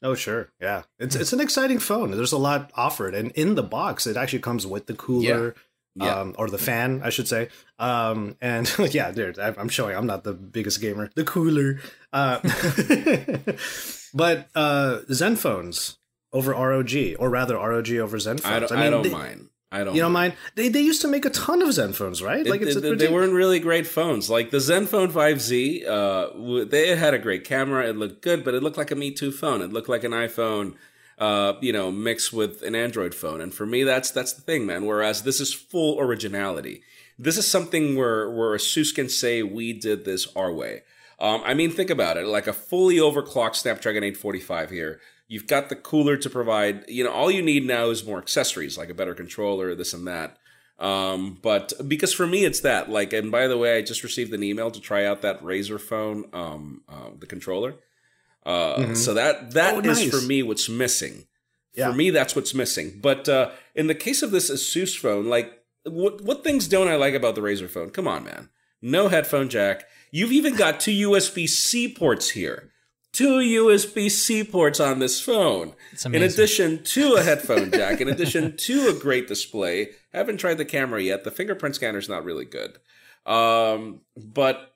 Oh 0.03 0.13
sure, 0.13 0.51
yeah. 0.61 0.83
It's 0.99 1.15
it's 1.15 1.33
an 1.33 1.39
exciting 1.39 1.79
phone. 1.79 2.11
There's 2.11 2.31
a 2.31 2.37
lot 2.37 2.71
offered, 2.75 3.15
and 3.15 3.31
in 3.31 3.55
the 3.55 3.63
box, 3.63 4.05
it 4.05 4.15
actually 4.15 4.39
comes 4.39 4.67
with 4.67 4.85
the 4.85 4.93
cooler. 4.93 5.55
Yeah. 5.55 5.61
Yeah. 5.99 6.19
Um, 6.19 6.35
or 6.37 6.47
the 6.47 6.59
fan, 6.59 7.01
I 7.03 7.09
should 7.09 7.27
say. 7.27 7.49
Um, 7.79 8.35
and 8.39 8.71
yeah, 8.93 9.11
dude, 9.11 9.39
I'm 9.39 9.67
showing 9.67 9.95
I'm 9.95 10.05
not 10.05 10.23
the 10.23 10.33
biggest 10.33 10.79
gamer. 10.79 11.09
The 11.15 11.23
cooler, 11.23 11.79
uh, 12.13 12.37
but 14.17 14.49
uh, 14.55 14.99
Zenfones 15.09 15.97
over 16.33 16.51
ROG, 16.51 16.93
or 17.19 17.29
rather 17.29 17.55
ROG 17.55 17.89
over 17.91 18.17
Zenfones. 18.17 18.45
I 18.45 18.59
don't, 18.59 18.71
I, 18.71 18.75
mean, 18.75 18.83
I 18.83 18.89
don't 18.89 19.03
they, 19.03 19.09
mind. 19.09 19.49
I 19.71 19.83
don't. 19.83 19.95
You 19.95 20.01
don't 20.01 20.11
mind? 20.11 20.33
They 20.55 20.69
they 20.69 20.81
used 20.81 21.01
to 21.01 21.07
make 21.07 21.25
a 21.25 21.29
ton 21.29 21.61
of 21.61 21.69
Zenfones, 21.69 22.23
right? 22.23 22.45
Like 22.45 22.61
it, 22.61 22.75
it, 22.75 22.99
they 22.99 23.09
weren't 23.09 23.33
really 23.33 23.59
great 23.59 23.85
phones. 23.85 24.29
Like 24.29 24.49
the 24.51 24.57
Zenfone 24.57 25.11
5Z, 25.11 25.87
uh, 25.87 26.65
they 26.65 26.95
had 26.95 27.13
a 27.13 27.19
great 27.19 27.43
camera. 27.43 27.87
It 27.87 27.97
looked 27.97 28.21
good, 28.21 28.43
but 28.43 28.53
it 28.53 28.63
looked 28.63 28.77
like 28.77 28.91
a 28.91 28.95
Me 28.95 29.11
Too 29.11 29.31
phone. 29.31 29.61
It 29.61 29.73
looked 29.73 29.89
like 29.89 30.03
an 30.03 30.13
iPhone, 30.13 30.75
uh, 31.17 31.53
you 31.61 31.73
know, 31.73 31.91
mixed 31.91 32.31
with 32.31 32.61
an 32.63 32.75
Android 32.75 33.13
phone. 33.13 33.41
And 33.41 33.53
for 33.53 33.65
me, 33.65 33.83
that's 33.83 34.09
that's 34.09 34.33
the 34.33 34.41
thing, 34.41 34.65
man. 34.65 34.85
Whereas 34.85 35.23
this 35.23 35.41
is 35.41 35.53
full 35.53 35.99
originality. 35.99 36.81
This 37.19 37.37
is 37.37 37.45
something 37.45 37.97
where 37.97 38.29
where 38.31 38.55
Asus 38.55 38.95
can 38.95 39.09
say 39.09 39.43
we 39.43 39.73
did 39.73 40.05
this 40.05 40.27
our 40.35 40.53
way. 40.53 40.83
Um, 41.19 41.41
I 41.43 41.53
mean, 41.53 41.71
think 41.71 41.89
about 41.89 42.17
it. 42.17 42.27
Like 42.27 42.47
a 42.47 42.53
fully 42.53 42.97
overclocked 42.97 43.55
Snapdragon 43.55 44.03
845 44.03 44.69
here 44.69 44.99
You've 45.27 45.47
got 45.47 45.69
the 45.69 45.75
cooler 45.75 46.15
to 46.17 46.29
provide. 46.29 46.85
You 46.87 47.03
know, 47.03 47.11
all 47.11 47.29
you 47.29 47.41
need 47.41 47.65
now 47.65 47.89
is 47.89 48.05
more 48.05 48.17
accessories, 48.17 48.77
like 48.77 48.89
a 48.89 48.93
better 48.93 49.13
controller, 49.13 49.75
this 49.75 49.93
and 49.93 50.07
that. 50.07 50.37
Um, 50.79 51.37
but 51.41 51.73
because 51.85 52.13
for 52.13 52.25
me, 52.25 52.45
it's 52.45 52.61
that. 52.61 52.89
Like, 52.89 53.11
and 53.11 53.29
by 53.29 53.47
the 53.47 53.57
way, 53.57 53.77
I 53.77 53.81
just 53.81 54.03
received 54.03 54.33
an 54.33 54.43
email 54.43 54.71
to 54.71 54.79
try 54.79 55.05
out 55.05 55.23
that 55.23 55.41
Razer 55.43 55.81
phone, 55.81 56.25
um, 56.31 56.81
uh, 56.87 57.09
the 57.19 57.25
controller. 57.25 57.75
Uh, 58.45 58.77
mm-hmm. 58.77 58.93
so 58.93 59.13
that 59.13 59.51
that 59.51 59.85
oh, 59.85 59.89
is 59.89 60.09
for 60.09 60.25
me 60.25 60.41
what's 60.43 60.69
missing. 60.69 61.25
Yeah. 61.73 61.91
For 61.91 61.97
me, 61.97 62.09
that's 62.09 62.33
what's 62.33 62.53
missing. 62.53 62.99
But 63.01 63.27
uh, 63.27 63.51
in 63.75 63.87
the 63.87 63.95
case 63.95 64.21
of 64.21 64.31
this 64.31 64.49
Asus 64.49 64.97
phone, 64.97 65.25
like, 65.25 65.51
what 65.83 66.21
what 66.21 66.45
things 66.45 66.69
don't 66.69 66.87
I 66.87 66.95
like 66.95 67.15
about 67.15 67.35
the 67.35 67.41
Razer 67.41 67.69
phone? 67.69 67.89
Come 67.89 68.07
on, 68.07 68.23
man. 68.23 68.47
No 68.81 69.09
headphone 69.09 69.49
jack. 69.49 69.83
You've 70.17 70.31
even 70.31 70.55
got 70.55 70.79
two 70.79 71.09
USB 71.11 71.47
C 71.47 71.93
ports 71.93 72.31
here 72.31 72.71
two 73.17 73.39
USB 73.39 74.11
C 74.11 74.43
ports 74.43 74.79
on 74.79 74.99
this 74.99 75.19
phone. 75.21 75.73
In 76.05 76.21
addition 76.21 76.83
to 76.83 77.15
a 77.15 77.23
headphone 77.23 77.71
jack, 77.73 78.01
in 78.01 78.07
addition 78.07 78.55
to 78.57 78.89
a 78.89 78.93
great 78.93 79.27
display. 79.27 79.89
haven't 80.13 80.37
tried 80.37 80.57
the 80.57 80.65
camera 80.65 81.01
yet. 81.01 81.23
The 81.23 81.31
fingerprint 81.31 81.75
scanner 81.75 81.97
is 81.97 82.09
not 82.09 82.23
really 82.23 82.45
good. 82.45 82.77
Um, 83.25 84.01
but 84.15 84.75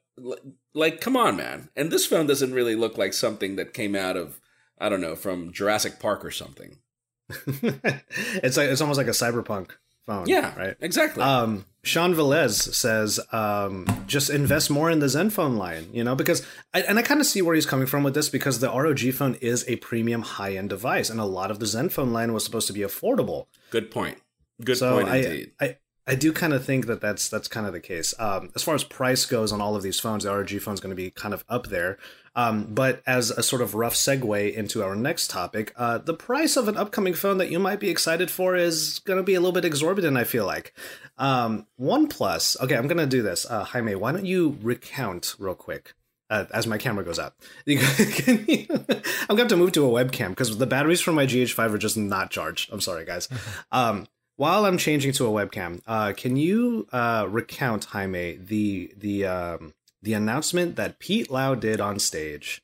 like, 0.74 1.02
come 1.02 1.18
on, 1.18 1.38
man. 1.38 1.70
And 1.76 1.92
this 1.92 2.06
phone 2.06 2.28
doesn't 2.28 2.54
really 2.54 2.76
look 2.76 2.98
like 2.98 3.14
something 3.14 3.56
that 3.56 3.74
came 3.74 3.96
out 3.96 4.18
of, 4.18 4.40
I 4.80 4.90
don't 4.90 5.02
know, 5.02 5.16
from 5.16 5.52
Jurassic 5.52 6.00
Park 6.00 6.24
or 6.24 6.32
something. 6.32 6.78
it's 7.46 8.58
like 8.58 8.70
it's 8.70 8.82
almost 8.82 8.98
like 8.98 9.08
a 9.08 9.12
cyberpunk 9.12 9.72
phone. 10.12 10.28
Yeah, 10.28 10.56
right. 10.58 10.76
Exactly. 10.82 11.24
Um, 11.24 11.66
Sean 11.84 12.14
Velez 12.14 12.74
says, 12.74 13.20
um, 13.32 13.88
just 14.06 14.30
invest 14.30 14.70
more 14.70 14.92
in 14.92 15.00
the 15.00 15.08
Zenfone 15.08 15.58
line, 15.58 15.90
you 15.92 16.04
know, 16.04 16.14
because, 16.16 16.46
I, 16.74 16.82
and 16.82 17.00
I 17.00 17.02
kind 17.02 17.20
of 17.20 17.26
see 17.26 17.42
where 17.42 17.56
he's 17.56 17.66
coming 17.66 17.88
from 17.88 18.04
with 18.04 18.14
this 18.14 18.30
because 18.30 18.60
the 18.60 18.70
ROG 18.70 19.00
phone 19.14 19.36
is 19.36 19.68
a 19.68 19.78
premium 19.78 20.22
high 20.22 20.56
end 20.56 20.70
device, 20.70 21.10
and 21.10 21.20
a 21.20 21.26
lot 21.26 21.50
of 21.50 21.60
the 21.60 21.66
Zenfone 21.66 22.12
line 22.12 22.34
was 22.34 22.46
supposed 22.46 22.68
to 22.68 22.74
be 22.74 22.82
affordable. 22.82 23.48
Good 23.72 23.90
point. 23.90 24.20
Good 24.64 24.78
so 24.78 25.02
point 25.02 25.16
indeed. 25.16 25.52
I, 25.60 25.78
I 26.06 26.16
do 26.16 26.34
kind 26.34 26.54
of 26.54 26.66
think 26.66 26.88
that 26.88 27.00
that's 27.00 27.30
that's 27.30 27.48
kind 27.48 27.66
of 27.66 27.74
the 27.74 27.80
case. 27.80 28.14
Um, 28.20 28.52
as 28.56 28.64
far 28.64 28.76
as 28.76 28.84
price 28.84 29.26
goes 29.26 29.52
on 29.52 29.62
all 29.62 29.76
of 29.76 29.84
these 29.84 30.00
phones, 30.00 30.24
the 30.24 30.36
ROG 30.36 30.50
phone 30.60 30.74
is 30.74 30.80
going 30.80 30.92
to 30.92 30.96
be 30.96 31.10
kind 31.12 31.34
of 31.34 31.44
up 31.48 31.68
there. 31.68 31.98
Um, 32.34 32.74
but 32.74 33.02
as 33.06 33.30
a 33.30 33.44
sort 33.44 33.62
of 33.62 33.76
rough 33.76 33.94
segue 33.94 34.54
into 34.54 34.84
our 34.84 34.96
next 34.96 35.30
topic, 35.30 35.74
uh, 35.76 35.98
the 35.98 36.14
price 36.14 36.56
of 36.56 36.68
an 36.68 36.78
upcoming 36.78 37.14
phone 37.14 37.38
that 37.40 37.52
you 37.52 37.60
might 37.60 37.80
be 37.80 37.90
excited 37.90 38.32
for 38.32 38.56
is 38.56 39.00
going 39.00 39.18
to 39.18 39.24
be 39.24 39.34
a 39.34 39.40
little 39.40 39.52
bit 39.52 39.66
exorbitant. 39.66 40.18
I 40.18 40.24
feel 40.24 40.46
like 40.46 40.74
um, 41.18 41.68
OnePlus. 41.80 42.60
Okay, 42.62 42.76
I'm 42.76 42.88
going 42.88 42.98
to 42.98 43.06
do 43.06 43.22
this. 43.22 43.46
Uh, 43.50 43.66
Jaime, 43.66 43.96
why 43.96 44.12
don't 44.12 44.26
you 44.26 44.58
recount 44.62 45.36
real 45.40 45.56
quick? 45.56 45.94
Uh, 46.30 46.46
as 46.54 46.66
my 46.66 46.78
camera 46.78 47.04
goes 47.04 47.20
out. 47.20 47.34
you, 47.66 47.78
I'm 48.08 48.78
going 48.78 49.04
to 49.36 49.38
have 49.38 49.48
to 49.50 49.58
move 49.58 49.74
to 49.74 49.86
a 49.86 50.06
webcam 50.06 50.30
because 50.30 50.58
the 50.58 50.66
batteries 50.66 51.02
from 51.02 51.16
my 51.16 51.26
GH5 51.26 51.74
are 51.74 51.78
just 51.78 51.98
not 51.98 52.32
charged. 52.32 52.72
I'm 52.72 52.82
sorry, 52.82 53.06
guys. 53.06 53.28
Um, 53.74 54.08
while 54.38 54.66
I'm 54.66 54.78
changing 54.80 55.12
to 55.14 55.28
a 55.28 55.30
webcam, 55.30 55.82
uh, 55.86 56.14
can 56.18 56.36
you 56.36 56.88
uh, 56.92 57.28
recount 57.30 57.86
Jaime 57.86 58.38
the 58.38 58.92
the 58.98 59.26
um, 59.26 59.74
the 60.02 60.14
announcement 60.14 60.76
that 60.76 61.00
Pete 61.00 61.30
Lau 61.30 61.56
did 61.56 61.80
on 61.80 62.00
stage 62.00 62.62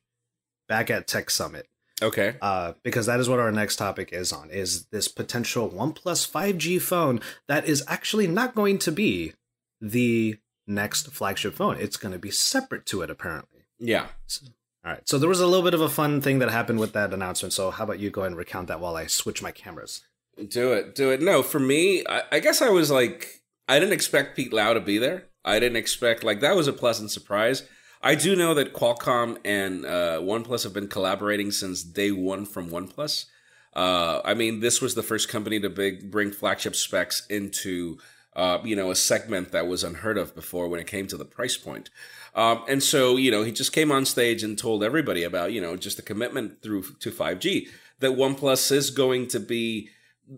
back 0.68 0.90
at 0.90 1.06
Tech 1.06 1.30
Summit? 1.30 1.66
Okay. 2.00 2.36
Uh, 2.40 2.74
because 2.82 3.06
that 3.06 3.20
is 3.20 3.28
what 3.28 3.40
our 3.40 3.50
next 3.50 3.76
topic 3.76 4.12
is 4.12 4.32
on 4.32 4.50
is 4.50 4.86
this 4.86 5.08
potential 5.08 5.68
OnePlus 5.68 6.30
5G 6.30 6.80
phone 6.80 7.20
that 7.48 7.66
is 7.66 7.82
actually 7.88 8.26
not 8.26 8.54
going 8.54 8.78
to 8.78 8.92
be 8.92 9.32
the 9.80 10.38
next 10.66 11.08
flagship 11.10 11.54
phone. 11.54 11.76
It's 11.78 11.96
going 11.96 12.12
to 12.12 12.18
be 12.18 12.30
separate 12.30 12.86
to 12.86 13.02
it, 13.02 13.10
apparently. 13.10 13.66
Yeah. 13.78 14.06
So, 14.26 14.46
all 14.84 14.92
right. 14.92 15.08
So 15.08 15.18
there 15.18 15.28
was 15.28 15.40
a 15.40 15.46
little 15.46 15.64
bit 15.64 15.74
of 15.74 15.80
a 15.80 15.88
fun 15.88 16.20
thing 16.20 16.38
that 16.38 16.50
happened 16.50 16.78
with 16.78 16.92
that 16.92 17.12
announcement. 17.12 17.52
So 17.52 17.70
how 17.70 17.84
about 17.84 17.98
you 17.98 18.10
go 18.10 18.22
ahead 18.22 18.32
and 18.32 18.38
recount 18.38 18.68
that 18.68 18.80
while 18.80 18.96
I 18.96 19.06
switch 19.06 19.42
my 19.42 19.50
cameras? 19.50 20.02
Do 20.36 20.72
it. 20.72 20.94
Do 20.94 21.10
it. 21.10 21.20
No, 21.20 21.42
for 21.42 21.58
me, 21.58 22.04
I, 22.08 22.22
I 22.32 22.40
guess 22.40 22.62
I 22.62 22.68
was 22.68 22.90
like, 22.90 23.42
I 23.66 23.80
didn't 23.80 23.94
expect 23.94 24.36
Pete 24.36 24.52
Lau 24.52 24.72
to 24.72 24.80
be 24.80 24.98
there. 24.98 25.24
I 25.44 25.58
didn't 25.60 25.76
expect, 25.76 26.24
like, 26.24 26.40
that 26.40 26.56
was 26.56 26.68
a 26.68 26.72
pleasant 26.72 27.10
surprise. 27.10 27.62
I 28.02 28.14
do 28.14 28.36
know 28.36 28.54
that 28.54 28.74
Qualcomm 28.74 29.38
and 29.44 29.84
uh, 29.84 30.20
OnePlus 30.20 30.64
have 30.64 30.72
been 30.72 30.88
collaborating 30.88 31.50
since 31.50 31.82
day 31.82 32.12
one 32.12 32.44
from 32.44 32.70
OnePlus. 32.70 33.26
Uh, 33.74 34.20
I 34.24 34.34
mean, 34.34 34.60
this 34.60 34.80
was 34.80 34.94
the 34.94 35.02
first 35.02 35.28
company 35.28 35.60
to 35.60 35.70
big, 35.70 36.10
bring 36.10 36.30
flagship 36.30 36.76
specs 36.76 37.26
into 37.28 37.98
uh, 38.38 38.60
you 38.62 38.76
know, 38.76 38.90
a 38.92 38.94
segment 38.94 39.50
that 39.50 39.66
was 39.66 39.82
unheard 39.82 40.16
of 40.16 40.32
before 40.32 40.68
when 40.68 40.78
it 40.78 40.86
came 40.86 41.08
to 41.08 41.16
the 41.16 41.24
price 41.24 41.56
point. 41.56 41.90
Um, 42.36 42.62
and 42.68 42.80
so, 42.80 43.16
you 43.16 43.32
know, 43.32 43.42
he 43.42 43.50
just 43.50 43.72
came 43.72 43.90
on 43.90 44.04
stage 44.04 44.44
and 44.44 44.56
told 44.56 44.84
everybody 44.84 45.24
about, 45.24 45.52
you 45.52 45.60
know, 45.60 45.76
just 45.76 45.96
the 45.96 46.04
commitment 46.04 46.62
through 46.62 46.84
to 47.00 47.10
5G 47.10 47.68
that 47.98 48.12
OnePlus 48.12 48.70
is 48.70 48.90
going 48.90 49.26
to 49.28 49.40
be 49.40 49.88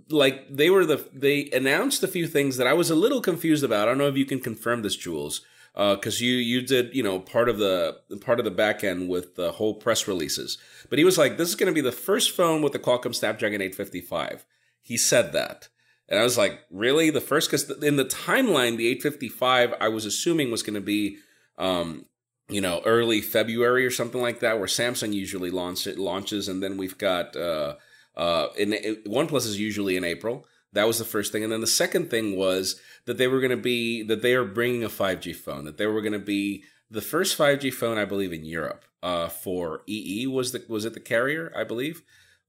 like 0.08 0.54
they 0.54 0.70
were 0.70 0.84
the 0.84 1.08
they 1.12 1.50
announced 1.50 2.02
a 2.02 2.08
few 2.08 2.26
things 2.26 2.56
that 2.56 2.66
I 2.66 2.72
was 2.72 2.90
a 2.90 2.94
little 2.94 3.20
confused 3.20 3.64
about. 3.64 3.88
I 3.88 3.90
don't 3.90 3.98
know 3.98 4.08
if 4.08 4.16
you 4.16 4.26
can 4.26 4.40
confirm 4.40 4.82
this, 4.82 4.96
Jules, 4.96 5.42
Uh 5.74 5.94
because 5.94 6.20
uh, 6.20 6.24
you 6.24 6.34
you 6.34 6.62
did 6.62 6.94
you 6.94 7.02
know 7.02 7.18
part 7.18 7.48
of 7.48 7.58
the 7.58 7.98
part 8.20 8.38
of 8.38 8.44
the 8.44 8.50
back 8.50 8.84
end 8.84 9.08
with 9.08 9.36
the 9.36 9.52
whole 9.52 9.74
press 9.74 10.06
releases. 10.06 10.58
But 10.88 10.98
he 10.98 11.04
was 11.04 11.18
like, 11.18 11.36
this 11.36 11.48
is 11.48 11.56
going 11.56 11.72
to 11.72 11.74
be 11.74 11.80
the 11.80 11.92
first 11.92 12.30
phone 12.32 12.62
with 12.62 12.72
the 12.72 12.78
Qualcomm 12.78 13.14
Snapdragon 13.14 13.60
855. 13.60 14.46
He 14.82 14.96
said 14.96 15.32
that. 15.32 15.68
And 16.10 16.18
I 16.18 16.24
was 16.24 16.36
like, 16.36 16.60
really? 16.70 17.10
The 17.10 17.20
first? 17.20 17.50
Because 17.50 17.70
in 17.82 17.96
the 17.96 18.04
timeline, 18.04 18.76
the 18.76 18.88
855, 18.88 19.74
I 19.80 19.88
was 19.88 20.04
assuming 20.04 20.50
was 20.50 20.64
going 20.64 20.74
to 20.74 20.80
be, 20.80 21.18
um, 21.56 22.06
you 22.48 22.60
know, 22.60 22.82
early 22.84 23.20
February 23.20 23.86
or 23.86 23.92
something 23.92 24.20
like 24.20 24.40
that, 24.40 24.58
where 24.58 24.66
Samsung 24.66 25.12
usually 25.12 25.52
launch 25.52 25.86
it, 25.86 25.98
launches, 25.98 26.48
and 26.48 26.60
then 26.60 26.76
we've 26.76 26.98
got 26.98 27.36
uh, 27.36 27.76
uh, 28.20 28.48
in 28.58 28.72
OnePlus 29.06 29.46
is 29.46 29.58
usually 29.58 29.96
in 29.96 30.04
April. 30.04 30.44
That 30.72 30.86
was 30.86 30.98
the 30.98 31.04
first 31.04 31.32
thing, 31.32 31.42
and 31.42 31.52
then 31.52 31.62
the 31.62 31.66
second 31.66 32.10
thing 32.10 32.36
was 32.36 32.80
that 33.06 33.18
they 33.18 33.26
were 33.26 33.40
going 33.40 33.50
to 33.50 33.56
be 33.56 34.02
that 34.02 34.22
they 34.22 34.34
are 34.34 34.44
bringing 34.44 34.84
a 34.84 34.88
5G 34.88 35.34
phone. 35.34 35.64
That 35.64 35.78
they 35.78 35.86
were 35.86 36.02
going 36.02 36.12
to 36.12 36.18
be 36.18 36.64
the 36.90 37.00
first 37.00 37.38
5G 37.38 37.72
phone, 37.72 37.98
I 37.98 38.04
believe, 38.04 38.32
in 38.32 38.44
Europe. 38.44 38.84
Uh, 39.02 39.28
for 39.28 39.80
EE 39.86 40.26
was 40.26 40.52
the 40.52 40.62
was 40.68 40.84
it 40.84 40.92
the 40.92 41.00
carrier, 41.00 41.50
I 41.56 41.64
believe. 41.64 42.02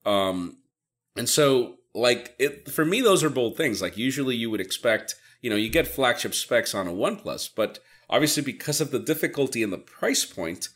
Um, 0.05 0.57
and 1.15 1.29
so 1.29 1.77
like 1.93 2.35
it 2.39 2.69
for 2.69 2.85
me 2.85 3.01
those 3.01 3.23
are 3.23 3.29
bold 3.29 3.57
things 3.57 3.81
like 3.81 3.97
usually 3.97 4.35
you 4.35 4.49
would 4.49 4.61
expect 4.61 5.15
you 5.41 5.49
know 5.49 5.55
you 5.55 5.69
get 5.69 5.87
flagship 5.87 6.33
specs 6.33 6.73
on 6.73 6.87
a 6.87 6.91
oneplus 6.91 7.49
but 7.53 7.79
obviously 8.09 8.41
because 8.41 8.79
of 8.79 8.91
the 8.91 8.99
difficulty 8.99 9.61
and 9.61 9.73
the 9.73 9.77
price 9.77 10.25
point 10.25 10.69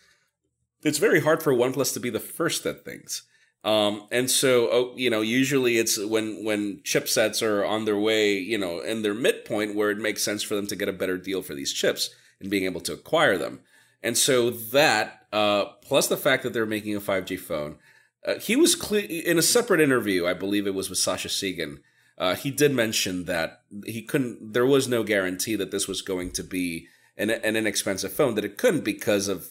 it's 0.83 0.97
very 0.97 1.21
hard 1.21 1.41
for 1.41 1.53
oneplus 1.53 1.93
to 1.93 1.99
be 1.99 2.09
the 2.09 2.19
first 2.19 2.65
at 2.65 2.83
things 2.83 3.23
um, 3.65 4.07
and 4.11 4.31
so 4.31 4.69
oh, 4.71 4.93
you 4.95 5.09
know 5.09 5.21
usually 5.21 5.77
it's 5.77 5.99
when 5.99 6.45
when 6.45 6.77
chipsets 6.77 7.45
are 7.45 7.65
on 7.65 7.83
their 7.83 7.99
way 7.99 8.33
you 8.37 8.57
know 8.57 8.79
in 8.79 9.01
their 9.01 9.13
midpoint 9.13 9.75
where 9.75 9.91
it 9.91 9.97
makes 9.97 10.23
sense 10.23 10.41
for 10.41 10.55
them 10.55 10.67
to 10.67 10.75
get 10.77 10.87
a 10.87 10.93
better 10.93 11.17
deal 11.17 11.41
for 11.41 11.53
these 11.53 11.73
chips 11.73 12.11
and 12.39 12.49
being 12.49 12.63
able 12.63 12.81
to 12.81 12.93
acquire 12.93 13.37
them 13.37 13.59
and 14.01 14.17
so 14.17 14.49
that 14.49 15.25
uh, 15.33 15.65
plus 15.81 16.07
the 16.07 16.15
fact 16.15 16.43
that 16.43 16.53
they're 16.53 16.65
making 16.65 16.95
a 16.95 17.01
5g 17.01 17.37
phone 17.37 17.77
uh, 18.25 18.39
he 18.39 18.55
was 18.55 18.75
clear 18.75 19.05
in 19.05 19.37
a 19.37 19.43
separate 19.43 19.79
interview, 19.79 20.25
I 20.25 20.33
believe 20.33 20.65
it 20.65 20.73
was 20.73 20.89
with 20.89 20.99
Sascha 20.99 21.29
Segan. 21.29 21.79
Uh, 22.17 22.35
he 22.35 22.49
did 22.49 22.71
mention 22.71 23.25
that 23.25 23.61
he 23.85 24.01
couldn't. 24.01 24.53
There 24.53 24.65
was 24.65 24.87
no 24.87 25.03
guarantee 25.03 25.55
that 25.55 25.71
this 25.71 25.87
was 25.87 26.01
going 26.01 26.31
to 26.31 26.43
be 26.43 26.87
an, 27.17 27.29
an 27.29 27.55
inexpensive 27.55 28.13
phone. 28.13 28.35
That 28.35 28.45
it 28.45 28.57
couldn't 28.57 28.83
because 28.83 29.27
of 29.27 29.49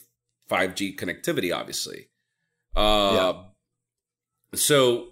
5G 0.50 0.98
connectivity, 0.98 1.54
obviously. 1.54 2.08
Uh, 2.74 3.12
yeah. 3.14 3.42
So 4.56 5.08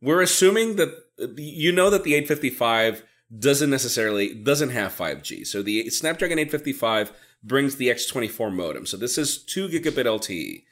we're 0.00 0.22
assuming 0.22 0.76
that 0.76 0.94
you 1.36 1.72
know 1.72 1.90
that 1.90 2.04
the 2.04 2.14
855 2.14 3.04
doesn't 3.38 3.70
necessarily 3.70 4.34
doesn't 4.34 4.70
have 4.70 4.96
5G. 4.96 5.46
So 5.46 5.62
the 5.62 5.88
Snapdragon 5.90 6.38
855 6.38 7.12
brings 7.42 7.76
the 7.76 7.88
X24 7.88 8.52
modem. 8.52 8.86
So 8.86 8.96
this 8.96 9.18
is 9.18 9.42
two 9.42 9.68
gigabit 9.68 10.04
LTE. 10.04 10.64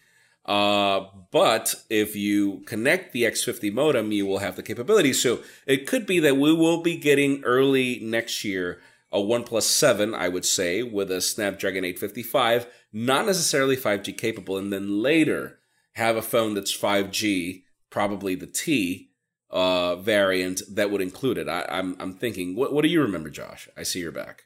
Uh, 0.44 1.06
but 1.30 1.74
if 1.90 2.16
you 2.16 2.62
connect 2.66 3.12
the 3.12 3.24
X50 3.24 3.72
modem, 3.72 4.12
you 4.12 4.24
will 4.24 4.38
have 4.38 4.56
the 4.56 4.62
capability. 4.62 5.12
So 5.12 5.40
it 5.66 5.86
could 5.86 6.06
be 6.06 6.20
that 6.20 6.38
we 6.38 6.54
will 6.54 6.82
be 6.82 6.96
getting 6.96 7.44
early 7.44 8.00
next 8.00 8.44
year 8.44 8.80
a 9.10 9.18
OnePlus 9.18 9.62
7, 9.62 10.14
I 10.14 10.28
would 10.28 10.44
say, 10.44 10.82
with 10.82 11.10
a 11.10 11.20
Snapdragon 11.20 11.84
855, 11.84 12.66
not 12.92 13.26
necessarily 13.26 13.76
5G 13.76 14.16
capable, 14.16 14.58
and 14.58 14.72
then 14.72 15.02
later 15.02 15.58
have 15.94 16.16
a 16.16 16.22
phone 16.22 16.54
that's 16.54 16.76
5G, 16.76 17.62
probably 17.90 18.34
the 18.34 18.46
T 18.46 19.10
uh, 19.50 19.96
variant 19.96 20.62
that 20.70 20.90
would 20.90 21.00
include 21.00 21.38
it. 21.38 21.48
I, 21.48 21.60
am 21.62 21.66
I'm, 21.70 21.96
I'm 22.00 22.12
thinking, 22.14 22.54
what, 22.54 22.72
what 22.72 22.82
do 22.82 22.88
you 22.88 23.02
remember, 23.02 23.30
Josh? 23.30 23.68
I 23.76 23.82
see 23.82 24.00
you're 24.00 24.12
back. 24.12 24.44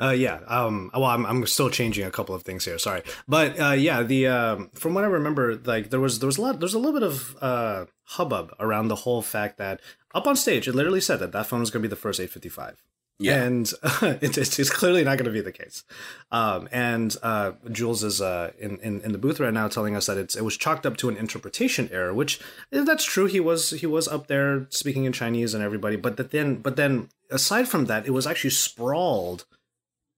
Uh, 0.00 0.10
yeah. 0.10 0.40
Um, 0.46 0.90
well, 0.94 1.06
I'm, 1.06 1.26
I'm 1.26 1.44
still 1.46 1.70
changing 1.70 2.06
a 2.06 2.10
couple 2.10 2.34
of 2.34 2.42
things 2.42 2.64
here. 2.64 2.78
Sorry, 2.78 3.02
but 3.26 3.58
uh, 3.58 3.72
yeah. 3.72 4.02
The 4.02 4.28
um, 4.28 4.70
from 4.74 4.94
what 4.94 5.02
I 5.02 5.08
remember, 5.08 5.56
like 5.56 5.90
there 5.90 5.98
was 5.98 6.20
there 6.20 6.28
was 6.28 6.38
a 6.38 6.42
lot 6.42 6.60
there's 6.60 6.74
a 6.74 6.78
little 6.78 6.98
bit 6.98 7.02
of 7.02 7.36
uh 7.40 7.86
hubbub 8.04 8.54
around 8.60 8.88
the 8.88 8.94
whole 8.94 9.22
fact 9.22 9.58
that 9.58 9.80
up 10.14 10.26
on 10.26 10.36
stage 10.36 10.68
it 10.68 10.74
literally 10.74 11.00
said 11.00 11.18
that 11.18 11.32
that 11.32 11.46
phone 11.46 11.60
was 11.60 11.70
going 11.70 11.82
to 11.82 11.88
be 11.88 11.90
the 11.90 11.96
first 11.96 12.20
855. 12.20 12.82
Yeah, 13.20 13.42
and 13.42 13.70
uh, 13.82 14.14
it's, 14.20 14.58
it's 14.58 14.70
clearly 14.70 15.02
not 15.02 15.18
going 15.18 15.24
to 15.26 15.32
be 15.32 15.40
the 15.40 15.52
case. 15.52 15.82
Um, 16.30 16.68
and 16.70 17.16
uh, 17.22 17.52
Jules 17.72 18.04
is 18.04 18.20
uh 18.20 18.52
in, 18.58 18.78
in 18.78 19.00
in 19.00 19.12
the 19.12 19.18
booth 19.18 19.40
right 19.40 19.52
now 19.52 19.66
telling 19.66 19.96
us 19.96 20.06
that 20.06 20.18
it's 20.18 20.36
it 20.36 20.44
was 20.44 20.56
chalked 20.56 20.86
up 20.86 20.96
to 20.98 21.08
an 21.08 21.16
interpretation 21.16 21.88
error, 21.92 22.14
which 22.14 22.40
that's 22.70 23.04
true. 23.04 23.26
He 23.26 23.40
was 23.40 23.70
he 23.70 23.86
was 23.86 24.06
up 24.06 24.28
there 24.28 24.66
speaking 24.70 25.04
in 25.04 25.12
Chinese 25.12 25.52
and 25.52 25.64
everybody, 25.64 25.96
but 25.96 26.16
that 26.16 26.30
then 26.30 26.56
but 26.56 26.76
then 26.76 27.08
aside 27.30 27.68
from 27.68 27.86
that, 27.86 28.06
it 28.06 28.10
was 28.10 28.26
actually 28.26 28.50
sprawled 28.50 29.44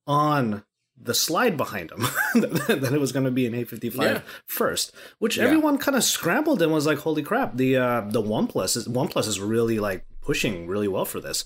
on 0.06 0.64
the 1.02 1.14
slide 1.14 1.56
behind 1.56 1.90
him 1.90 2.00
that 2.34 2.90
it 2.92 3.00
was 3.00 3.12
going 3.12 3.24
to 3.24 3.30
be 3.30 3.46
an 3.46 3.54
855 3.54 4.02
yeah. 4.02 4.20
first, 4.44 4.92
which 5.18 5.38
yeah. 5.38 5.44
everyone 5.44 5.78
kind 5.78 5.96
of 5.96 6.04
scrambled 6.04 6.60
and 6.60 6.70
was 6.70 6.86
like, 6.86 6.98
"Holy 6.98 7.22
crap!" 7.22 7.56
The 7.56 7.76
uh, 7.76 8.00
the 8.02 8.22
OnePlus 8.22 8.76
is 8.76 8.86
OnePlus 8.86 9.26
is 9.26 9.40
really 9.40 9.78
like 9.78 10.04
pushing 10.20 10.66
really 10.66 10.88
well 10.88 11.04
for 11.04 11.20
this. 11.20 11.44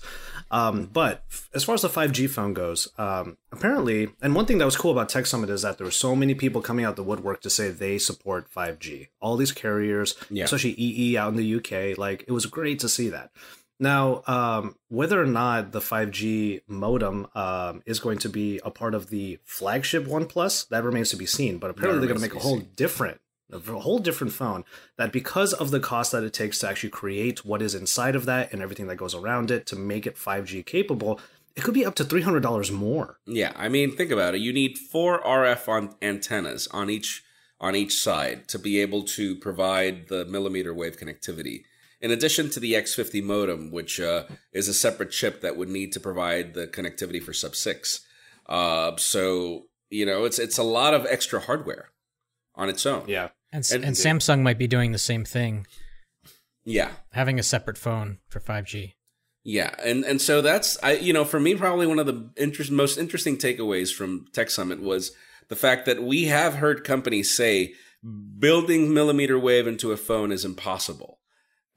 Um, 0.51 0.85
but 0.91 1.23
as 1.53 1.63
far 1.63 1.75
as 1.75 1.81
the 1.81 1.89
5G 1.89 2.29
phone 2.29 2.53
goes, 2.53 2.87
um, 2.97 3.37
apparently, 3.51 4.09
and 4.21 4.35
one 4.35 4.45
thing 4.45 4.57
that 4.59 4.65
was 4.65 4.77
cool 4.77 4.91
about 4.91 5.09
Tech 5.09 5.25
Summit 5.25 5.49
is 5.49 5.63
that 5.63 5.77
there 5.77 5.85
were 5.85 5.91
so 5.91 6.15
many 6.15 6.35
people 6.35 6.61
coming 6.61 6.85
out 6.85 6.95
the 6.95 7.03
woodwork 7.03 7.41
to 7.41 7.49
say 7.49 7.69
they 7.69 7.97
support 7.97 8.51
5G. 8.51 9.07
All 9.19 9.37
these 9.37 9.51
carriers, 9.51 10.15
yeah. 10.29 10.43
especially 10.43 10.79
EE 10.79 11.17
out 11.17 11.29
in 11.29 11.37
the 11.37 11.55
UK, 11.55 11.97
like 11.97 12.23
it 12.27 12.31
was 12.31 12.45
great 12.45 12.79
to 12.79 12.89
see 12.89 13.09
that. 13.09 13.31
Now, 13.79 14.23
um, 14.25 14.75
whether 14.87 15.21
or 15.21 15.25
not 15.25 15.71
the 15.71 15.79
5G 15.79 16.61
modem 16.67 17.27
um, 17.35 17.83
is 17.85 17.99
going 17.99 18.19
to 18.19 18.29
be 18.29 18.61
a 18.63 18.71
part 18.71 18.93
of 18.93 19.09
the 19.09 19.39
flagship 19.43 20.05
OnePlus, 20.05 20.69
that 20.69 20.83
remains 20.83 21.09
to 21.09 21.17
be 21.17 21.25
seen. 21.25 21.57
But 21.57 21.71
apparently, 21.71 21.99
they're 21.99 22.15
going 22.15 22.21
to 22.21 22.35
make 22.35 22.35
a 22.35 22.43
whole 22.43 22.59
seen. 22.59 22.69
different, 22.75 23.19
a 23.51 23.59
whole 23.59 23.99
different 23.99 24.33
phone 24.33 24.63
that, 24.97 25.11
because 25.11 25.53
of 25.53 25.71
the 25.71 25.79
cost 25.79 26.11
that 26.11 26.23
it 26.23 26.33
takes 26.33 26.59
to 26.59 26.69
actually 26.69 26.89
create 26.89 27.45
what 27.45 27.61
is 27.61 27.75
inside 27.75 28.15
of 28.15 28.25
that 28.25 28.51
and 28.51 28.61
everything 28.61 28.87
that 28.87 28.95
goes 28.95 29.15
around 29.15 29.51
it 29.51 29.65
to 29.67 29.75
make 29.75 30.07
it 30.07 30.15
5G 30.15 30.65
capable, 30.65 31.19
it 31.55 31.63
could 31.63 31.73
be 31.73 31.85
up 31.85 31.95
to 31.95 32.03
three 32.03 32.21
hundred 32.21 32.43
dollars 32.43 32.71
more. 32.71 33.17
Yeah, 33.25 33.53
I 33.55 33.69
mean, 33.69 33.95
think 33.95 34.11
about 34.11 34.35
it. 34.35 34.41
You 34.41 34.51
need 34.51 34.77
four 34.77 35.21
RF 35.21 35.69
on 35.69 35.95
antennas 36.01 36.67
on 36.67 36.89
each 36.89 37.23
on 37.61 37.75
each 37.75 37.95
side 37.95 38.47
to 38.49 38.59
be 38.59 38.79
able 38.79 39.03
to 39.03 39.35
provide 39.37 40.09
the 40.09 40.25
millimeter 40.25 40.73
wave 40.73 40.97
connectivity 40.97 41.63
in 42.01 42.11
addition 42.11 42.49
to 42.49 42.59
the 42.59 42.73
X50 42.73 43.23
modem, 43.23 43.71
which 43.71 43.99
uh, 43.99 44.25
is 44.51 44.67
a 44.67 44.73
separate 44.73 45.11
chip 45.11 45.41
that 45.41 45.55
would 45.55 45.69
need 45.69 45.91
to 45.93 45.99
provide 45.99 46.53
the 46.53 46.67
connectivity 46.67 47.23
for 47.23 47.33
Sub 47.33 47.55
Six. 47.55 48.05
Uh, 48.47 48.95
so 48.97 49.63
you 49.89 50.05
know, 50.05 50.25
it's 50.25 50.39
it's 50.39 50.57
a 50.57 50.63
lot 50.63 50.93
of 50.93 51.05
extra 51.05 51.39
hardware 51.39 51.89
on 52.55 52.69
its 52.69 52.85
own. 52.85 53.03
Yeah, 53.07 53.29
and, 53.51 53.67
and, 53.71 53.83
and 53.83 53.95
Samsung 53.95 54.41
might 54.41 54.57
be 54.57 54.67
doing 54.67 54.91
the 54.91 54.97
same 54.97 55.25
thing. 55.25 55.67
Yeah, 56.63 56.91
having 57.11 57.39
a 57.39 57.43
separate 57.43 57.77
phone 57.77 58.19
for 58.27 58.39
5G. 58.39 58.93
Yeah, 59.43 59.75
and 59.83 60.03
and 60.03 60.19
so 60.19 60.41
that's 60.41 60.77
I 60.81 60.93
you 60.93 61.13
know 61.13 61.23
for 61.23 61.39
me 61.39 61.55
probably 61.55 61.85
one 61.85 61.99
of 61.99 62.07
the 62.07 62.31
interest, 62.35 62.71
most 62.71 62.97
interesting 62.97 63.37
takeaways 63.37 63.93
from 63.93 64.25
Tech 64.33 64.49
Summit 64.49 64.81
was 64.81 65.11
the 65.49 65.55
fact 65.55 65.85
that 65.85 66.01
we 66.01 66.25
have 66.25 66.55
heard 66.55 66.83
companies 66.83 67.31
say 67.31 67.73
building 68.39 68.93
millimeter 68.93 69.37
wave 69.37 69.67
into 69.67 69.91
a 69.91 69.97
phone 69.97 70.31
is 70.31 70.45
impossible. 70.45 71.19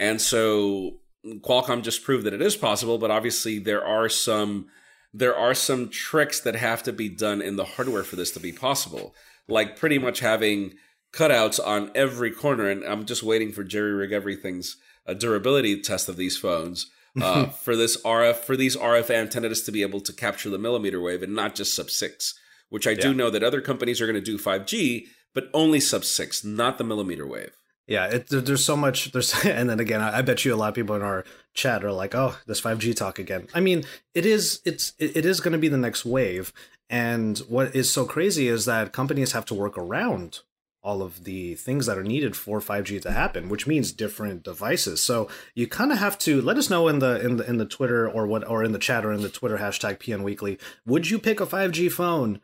And 0.00 0.20
so 0.20 1.00
Qualcomm 1.26 1.82
just 1.82 2.04
proved 2.04 2.24
that 2.24 2.34
it 2.34 2.42
is 2.42 2.56
possible, 2.56 2.98
but 2.98 3.10
obviously 3.10 3.58
there 3.58 3.84
are 3.84 4.08
some 4.08 4.68
there 5.12 5.36
are 5.36 5.54
some 5.54 5.88
tricks 5.88 6.40
that 6.40 6.56
have 6.56 6.82
to 6.84 6.92
be 6.92 7.08
done 7.08 7.40
in 7.40 7.56
the 7.56 7.64
hardware 7.64 8.04
for 8.04 8.16
this 8.16 8.30
to 8.32 8.40
be 8.40 8.52
possible. 8.52 9.14
Like 9.48 9.76
pretty 9.76 9.98
much 9.98 10.20
having 10.20 10.74
cutouts 11.12 11.58
on 11.64 11.90
every 11.94 12.30
corner, 12.30 12.68
and 12.68 12.84
I'm 12.84 13.06
just 13.06 13.22
waiting 13.22 13.52
for 13.52 13.64
JerryRigEverything's 13.64 14.76
uh, 15.06 15.14
durability 15.14 15.80
test 15.80 16.08
of 16.08 16.16
these 16.16 16.36
phones. 16.36 16.90
Uh, 17.20 17.46
for 17.64 17.74
this 17.74 18.00
RF 18.02 18.36
for 18.36 18.56
these 18.56 18.76
RF 18.76 19.10
antennas 19.10 19.62
to 19.62 19.72
be 19.72 19.82
able 19.82 20.00
to 20.00 20.12
capture 20.12 20.50
the 20.50 20.58
millimeter 20.58 21.00
wave 21.00 21.22
and 21.22 21.34
not 21.34 21.54
just 21.54 21.74
sub 21.74 21.90
six, 21.90 22.38
which 22.68 22.86
I 22.86 22.94
do 22.94 23.14
know 23.14 23.30
that 23.30 23.42
other 23.42 23.62
companies 23.62 24.00
are 24.00 24.06
going 24.06 24.14
to 24.14 24.20
do 24.20 24.38
5G, 24.38 25.06
but 25.34 25.48
only 25.54 25.80
sub 25.80 26.04
six, 26.04 26.44
not 26.44 26.78
the 26.78 26.84
millimeter 26.84 27.26
wave. 27.26 27.57
Yeah, 27.88 28.04
it, 28.06 28.28
there- 28.28 28.42
there's 28.42 28.64
so 28.64 28.76
much. 28.76 29.10
There's 29.12 29.34
and 29.44 29.68
then 29.68 29.80
again, 29.80 30.00
I, 30.00 30.22
bet 30.22 30.44
you 30.44 30.54
a 30.54 30.56
lot 30.56 30.68
of 30.68 30.74
people 30.74 30.94
in 30.94 31.02
our 31.02 31.24
chat 31.54 31.82
are 31.82 31.90
like, 31.92 32.14
"Oh, 32.14 32.36
this 32.46 32.60
5G 32.60 32.94
talk 32.94 33.18
again." 33.18 33.48
I 33.54 33.60
mean, 33.60 33.82
it 34.14 34.24
is. 34.26 34.60
It's 34.64 34.92
it, 34.98 35.16
it 35.16 35.26
is 35.26 35.40
going 35.40 35.52
to 35.52 35.58
be 35.58 35.68
the 35.68 35.76
next 35.78 36.04
wave. 36.04 36.52
And 36.90 37.38
what 37.48 37.74
is 37.74 37.90
so 37.90 38.04
crazy 38.04 38.48
is 38.48 38.64
that 38.66 38.92
companies 38.92 39.32
have 39.32 39.44
to 39.46 39.54
work 39.54 39.76
around 39.76 40.40
all 40.82 41.02
of 41.02 41.24
the 41.24 41.54
things 41.56 41.84
that 41.86 41.98
are 41.98 42.04
needed 42.04 42.34
for 42.36 42.60
5G 42.60 43.02
to 43.02 43.10
happen, 43.10 43.48
which 43.48 43.66
means 43.66 43.92
different 43.92 44.42
devices. 44.42 45.00
So 45.02 45.28
you 45.54 45.66
kind 45.66 45.90
of 45.92 45.98
have 45.98 46.16
to 46.20 46.40
let 46.40 46.56
us 46.56 46.70
know 46.70 46.88
in 46.88 46.98
the 47.00 47.20
in 47.24 47.36
the 47.36 47.46
in 47.48 47.56
the 47.58 47.66
Twitter 47.66 48.08
or 48.08 48.26
what 48.26 48.46
or 48.48 48.62
in 48.64 48.72
the 48.72 48.78
chat 48.78 49.04
or 49.04 49.12
in 49.12 49.22
the 49.22 49.28
Twitter 49.28 49.58
hashtag 49.58 49.98
PN 49.98 50.22
Weekly. 50.22 50.58
Would 50.86 51.10
you 51.10 51.18
pick 51.18 51.40
a 51.40 51.46
5G 51.46 51.90
phone 51.90 52.40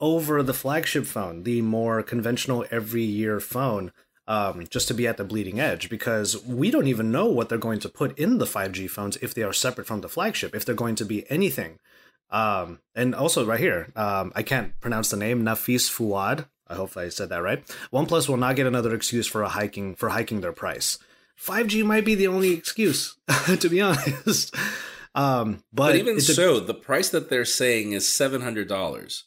over 0.00 0.42
the 0.42 0.52
flagship 0.54 1.06
phone, 1.06 1.42
the 1.44 1.62
more 1.62 2.02
conventional 2.02 2.64
every 2.70 3.02
year 3.04 3.40
phone? 3.40 3.92
Um, 4.28 4.66
just 4.68 4.88
to 4.88 4.94
be 4.94 5.06
at 5.06 5.16
the 5.16 5.24
bleeding 5.24 5.60
edge 5.60 5.88
because 5.88 6.42
we 6.44 6.70
don't 6.70 6.88
even 6.88 7.12
know 7.12 7.26
what 7.26 7.48
they're 7.48 7.58
going 7.58 7.80
to 7.80 7.88
put 7.88 8.18
in 8.18 8.38
the 8.38 8.44
5G 8.44 8.90
phones 8.90 9.16
if 9.18 9.34
they 9.34 9.42
are 9.42 9.52
separate 9.52 9.86
from 9.86 10.00
the 10.00 10.08
flagship, 10.08 10.54
if 10.54 10.64
they're 10.64 10.74
going 10.74 10.96
to 10.96 11.04
be 11.04 11.28
anything. 11.30 11.78
Um, 12.30 12.80
and 12.94 13.14
also, 13.14 13.46
right 13.46 13.60
here, 13.60 13.92
um, 13.94 14.32
I 14.34 14.42
can't 14.42 14.78
pronounce 14.80 15.10
the 15.10 15.16
name 15.16 15.44
Nafis 15.44 15.88
Fuad. 15.88 16.46
I 16.66 16.74
hope 16.74 16.96
I 16.96 17.08
said 17.08 17.28
that 17.28 17.42
right. 17.42 17.64
OnePlus 17.92 18.28
will 18.28 18.36
not 18.36 18.56
get 18.56 18.66
another 18.66 18.94
excuse 18.94 19.28
for 19.28 19.42
a 19.42 19.48
hiking 19.48 19.94
for 19.94 20.08
hiking 20.08 20.40
their 20.40 20.52
price. 20.52 20.98
5G 21.40 21.84
might 21.84 22.04
be 22.04 22.16
the 22.16 22.26
only 22.26 22.52
excuse, 22.52 23.16
to 23.60 23.68
be 23.68 23.80
honest. 23.80 24.54
Um, 25.14 25.62
but, 25.72 25.92
But, 25.92 25.96
even 25.96 26.20
so, 26.20 26.58
the 26.60 26.74
price 26.74 27.08
that 27.10 27.30
they're 27.30 27.44
saying 27.44 27.92
is 27.92 28.10
seven 28.10 28.40
hundred 28.42 28.68
dollars. 28.68 29.24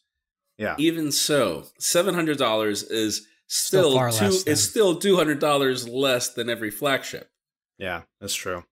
yeah, 0.58 0.76
Even 0.78 1.12
so, 1.12 1.68
seven 1.78 2.14
hundred 2.16 2.38
dollars 2.38 2.84
is 2.84 3.26
Still 3.52 3.90
still, 3.92 3.94
two. 3.94 4.00
less 4.26 4.44
than- 4.44 4.52
It's 4.54 4.62
still 4.64 4.96
two 4.96 5.16
hundred 5.18 5.40
dollars 5.40 5.88
less 5.90 6.30
than 6.30 6.50
every 6.50 6.70
flagship. 6.72 7.30
Yeah, 7.78 8.04
that's 8.22 8.36
true. 8.36 8.64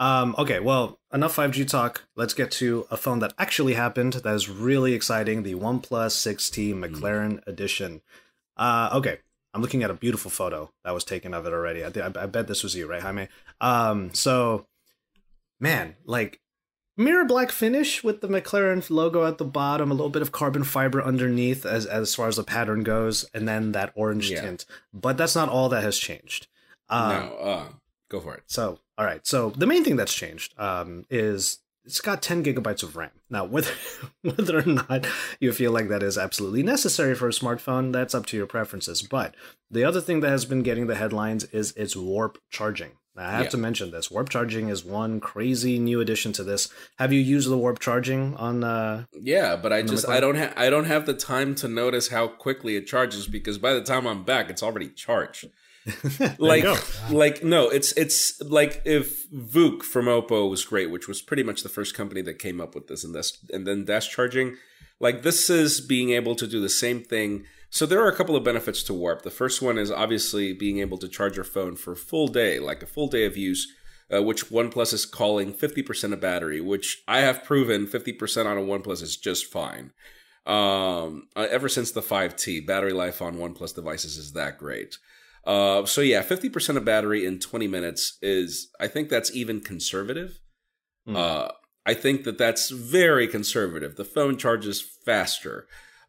Um, 0.00 0.34
okay, 0.38 0.60
well, 0.60 1.00
enough 1.12 1.34
5G 1.34 1.66
talk. 1.68 2.04
Let's 2.14 2.32
get 2.32 2.52
to 2.52 2.86
a 2.88 2.96
phone 2.96 3.18
that 3.18 3.34
actually 3.36 3.74
happened 3.74 4.12
that 4.12 4.32
is 4.32 4.48
really 4.48 4.94
exciting 4.94 5.42
the 5.42 5.56
OnePlus 5.56 6.12
6T 6.12 6.72
McLaren 6.72 7.44
Edition. 7.48 8.00
Uh, 8.56 8.90
okay, 8.92 9.18
I'm 9.52 9.60
looking 9.60 9.82
at 9.82 9.90
a 9.90 9.94
beautiful 9.94 10.30
photo 10.30 10.70
that 10.84 10.94
was 10.94 11.02
taken 11.02 11.34
of 11.34 11.46
it 11.46 11.52
already. 11.52 11.84
I, 11.84 11.90
thi- 11.90 12.02
I, 12.02 12.12
I 12.14 12.26
bet 12.26 12.46
this 12.46 12.62
was 12.62 12.76
you, 12.76 12.86
right, 12.86 13.02
Jaime? 13.02 13.26
Um, 13.60 14.14
so, 14.14 14.66
man, 15.58 15.96
like, 16.04 16.40
mirror 16.98 17.24
black 17.24 17.50
finish 17.50 18.04
with 18.04 18.20
the 18.20 18.28
McLaren 18.28 18.88
logo 18.90 19.24
at 19.24 19.38
the 19.38 19.44
bottom, 19.44 19.90
a 19.90 19.94
little 19.94 20.10
bit 20.10 20.20
of 20.22 20.32
carbon 20.32 20.64
fiber 20.64 21.02
underneath 21.02 21.64
as, 21.64 21.86
as 21.86 22.14
far 22.14 22.28
as 22.28 22.36
the 22.36 22.44
pattern 22.44 22.82
goes, 22.82 23.24
and 23.32 23.48
then 23.48 23.72
that 23.72 23.92
orange 23.94 24.30
Yeah. 24.30 24.42
tint. 24.42 24.66
But 24.92 25.16
that's 25.16 25.34
not 25.34 25.48
all 25.48 25.68
that 25.70 25.82
has 25.82 25.96
changed. 25.98 26.48
Um, 26.90 27.08
no, 27.10 27.32
uh, 27.36 27.68
go 28.10 28.20
for 28.20 28.34
it. 28.34 28.42
so, 28.46 28.78
all 28.98 29.04
right. 29.06 29.26
So 29.26 29.50
the 29.50 29.66
main 29.66 29.84
thing 29.84 29.96
that's 29.96 30.14
changed 30.14 30.58
um, 30.58 31.04
is 31.08 31.58
it's 31.84 32.00
got 32.02 32.20
10 32.20 32.44
gigabytes 32.44 32.82
of 32.82 32.96
RAM. 32.96 33.10
Now, 33.30 33.44
whether 33.54 33.70
whether 34.22 34.58
or 34.58 34.66
not 34.66 35.06
you 35.40 35.52
feel 35.52 35.72
like 35.72 35.88
that 35.88 36.02
is 36.02 36.18
absolutely 36.18 36.62
necessary 36.62 37.14
for 37.14 37.28
a 37.28 37.32
smartphone, 37.32 37.92
that's 37.92 38.14
up 38.14 38.26
to 38.26 38.36
your 38.36 38.46
preferences. 38.46 39.00
But 39.02 39.34
the 39.70 39.84
other 39.84 40.00
thing 40.02 40.20
that 40.20 40.28
has 40.30 40.44
been 40.44 40.62
getting 40.62 40.86
the 40.86 40.96
headlines 40.96 41.44
is 41.44 41.72
its 41.76 41.94
warp 41.96 42.38
charging. 42.50 42.92
I 43.20 43.30
have 43.32 43.44
Yeah. 43.44 43.48
to 43.50 43.56
mention 43.56 43.90
this. 43.90 44.10
Warp 44.10 44.28
charging 44.28 44.68
is 44.68 44.84
one 44.84 45.20
crazy 45.20 45.78
new 45.78 46.00
addition 46.00 46.32
to 46.34 46.44
this. 46.44 46.68
Have 46.98 47.12
you 47.12 47.20
used 47.20 47.48
the 47.50 47.58
warp 47.58 47.78
charging 47.78 48.34
on? 48.36 48.64
Uh... 48.64 49.04
Yeah, 49.20 49.56
but 49.56 49.72
I 49.72 49.82
just 49.82 50.08
I 50.08 50.20
don't 50.20 50.36
have 50.36 50.52
I 50.56 50.70
don't 50.70 50.86
have 50.86 51.06
the 51.06 51.14
time 51.14 51.54
to 51.56 51.68
notice 51.68 52.08
how 52.08 52.28
quickly 52.28 52.76
it 52.76 52.86
charges 52.86 53.26
because 53.26 53.58
by 53.58 53.72
the 53.74 53.82
time 53.82 54.06
I'm 54.06 54.24
back, 54.24 54.50
it's 54.50 54.62
already 54.62 54.88
charged. 54.88 55.48
like 56.38 56.64
like 57.10 57.42
no 57.42 57.70
it's 57.70 57.92
it's 57.92 58.42
like 58.42 58.82
if 58.84 59.30
VOOC 59.30 59.82
from 59.82 60.04
Oppo 60.04 60.50
was 60.50 60.62
great 60.62 60.90
which 60.90 61.08
was 61.08 61.22
pretty 61.22 61.42
much 61.42 61.62
the 61.62 61.68
first 61.70 61.94
company 61.94 62.20
that 62.22 62.38
came 62.38 62.60
up 62.60 62.74
with 62.74 62.88
this 62.88 63.04
and 63.04 63.14
this 63.14 63.38
and 63.50 63.66
then 63.66 63.86
dash 63.86 64.10
charging 64.10 64.56
like 65.00 65.22
this 65.22 65.48
is 65.48 65.80
being 65.80 66.10
able 66.10 66.34
to 66.34 66.46
do 66.46 66.60
the 66.60 66.68
same 66.68 67.02
thing 67.02 67.46
so 67.70 67.84
there 67.84 68.02
are 68.02 68.08
a 68.08 68.16
couple 68.16 68.36
of 68.36 68.44
benefits 68.44 68.82
to 68.82 68.94
warp 68.94 69.22
the 69.22 69.30
first 69.30 69.60
one 69.62 69.78
is 69.78 69.90
obviously 69.90 70.52
being 70.52 70.78
able 70.78 70.98
to 70.98 71.08
charge 71.08 71.36
your 71.36 71.44
phone 71.44 71.76
for 71.76 71.92
a 71.92 71.96
full 71.96 72.28
day 72.28 72.58
like 72.58 72.82
a 72.82 72.86
full 72.86 73.08
day 73.08 73.24
of 73.24 73.36
use 73.36 73.72
uh, 74.14 74.22
which 74.22 74.46
OnePlus 74.46 74.94
is 74.94 75.04
calling 75.04 75.52
50% 75.52 76.12
of 76.12 76.20
battery 76.20 76.60
which 76.60 77.02
I 77.06 77.20
have 77.20 77.44
proven 77.44 77.86
50% 77.86 78.46
on 78.46 78.56
a 78.56 78.62
OnePlus 78.62 79.02
is 79.02 79.16
just 79.16 79.46
fine 79.46 79.92
um, 80.46 81.28
uh, 81.36 81.46
ever 81.50 81.68
since 81.68 81.90
the 81.90 82.00
5T 82.00 82.66
battery 82.66 82.94
life 82.94 83.20
on 83.20 83.36
OnePlus 83.36 83.74
devices 83.74 84.16
is 84.16 84.32
that 84.32 84.56
great 84.56 84.96
uh, 85.48 85.86
so 85.86 86.02
yeah, 86.02 86.20
fifty 86.20 86.50
percent 86.50 86.76
of 86.76 86.84
battery 86.84 87.24
in 87.24 87.38
twenty 87.38 87.66
minutes 87.66 88.18
is. 88.20 88.68
I 88.78 88.86
think 88.86 89.08
that's 89.08 89.34
even 89.34 89.62
conservative. 89.62 90.40
Hmm. 91.06 91.16
Uh, 91.16 91.48
I 91.86 91.94
think 91.94 92.24
that 92.24 92.36
that's 92.36 92.68
very 92.68 93.26
conservative. 93.26 93.96
The 93.96 94.04
phone 94.04 94.36
charges 94.36 94.82
faster. 94.82 95.66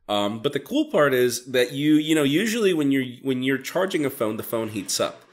Um, 0.10 0.39
but 0.39 0.54
the 0.54 0.60
cool 0.60 0.86
part 0.86 1.13
is 1.13 1.45
that 1.45 1.72
you, 1.72 1.93
you 1.93 2.15
know, 2.15 2.24
usually 2.24 2.74
when 2.74 2.91
you're 2.91 3.06
when 3.22 3.43
you're 3.43 3.60
charging 3.60 4.06
a 4.06 4.10
phone, 4.10 4.38
the 4.38 4.43
phone 4.43 4.69
heats 4.69 5.00
up, 5.00 5.24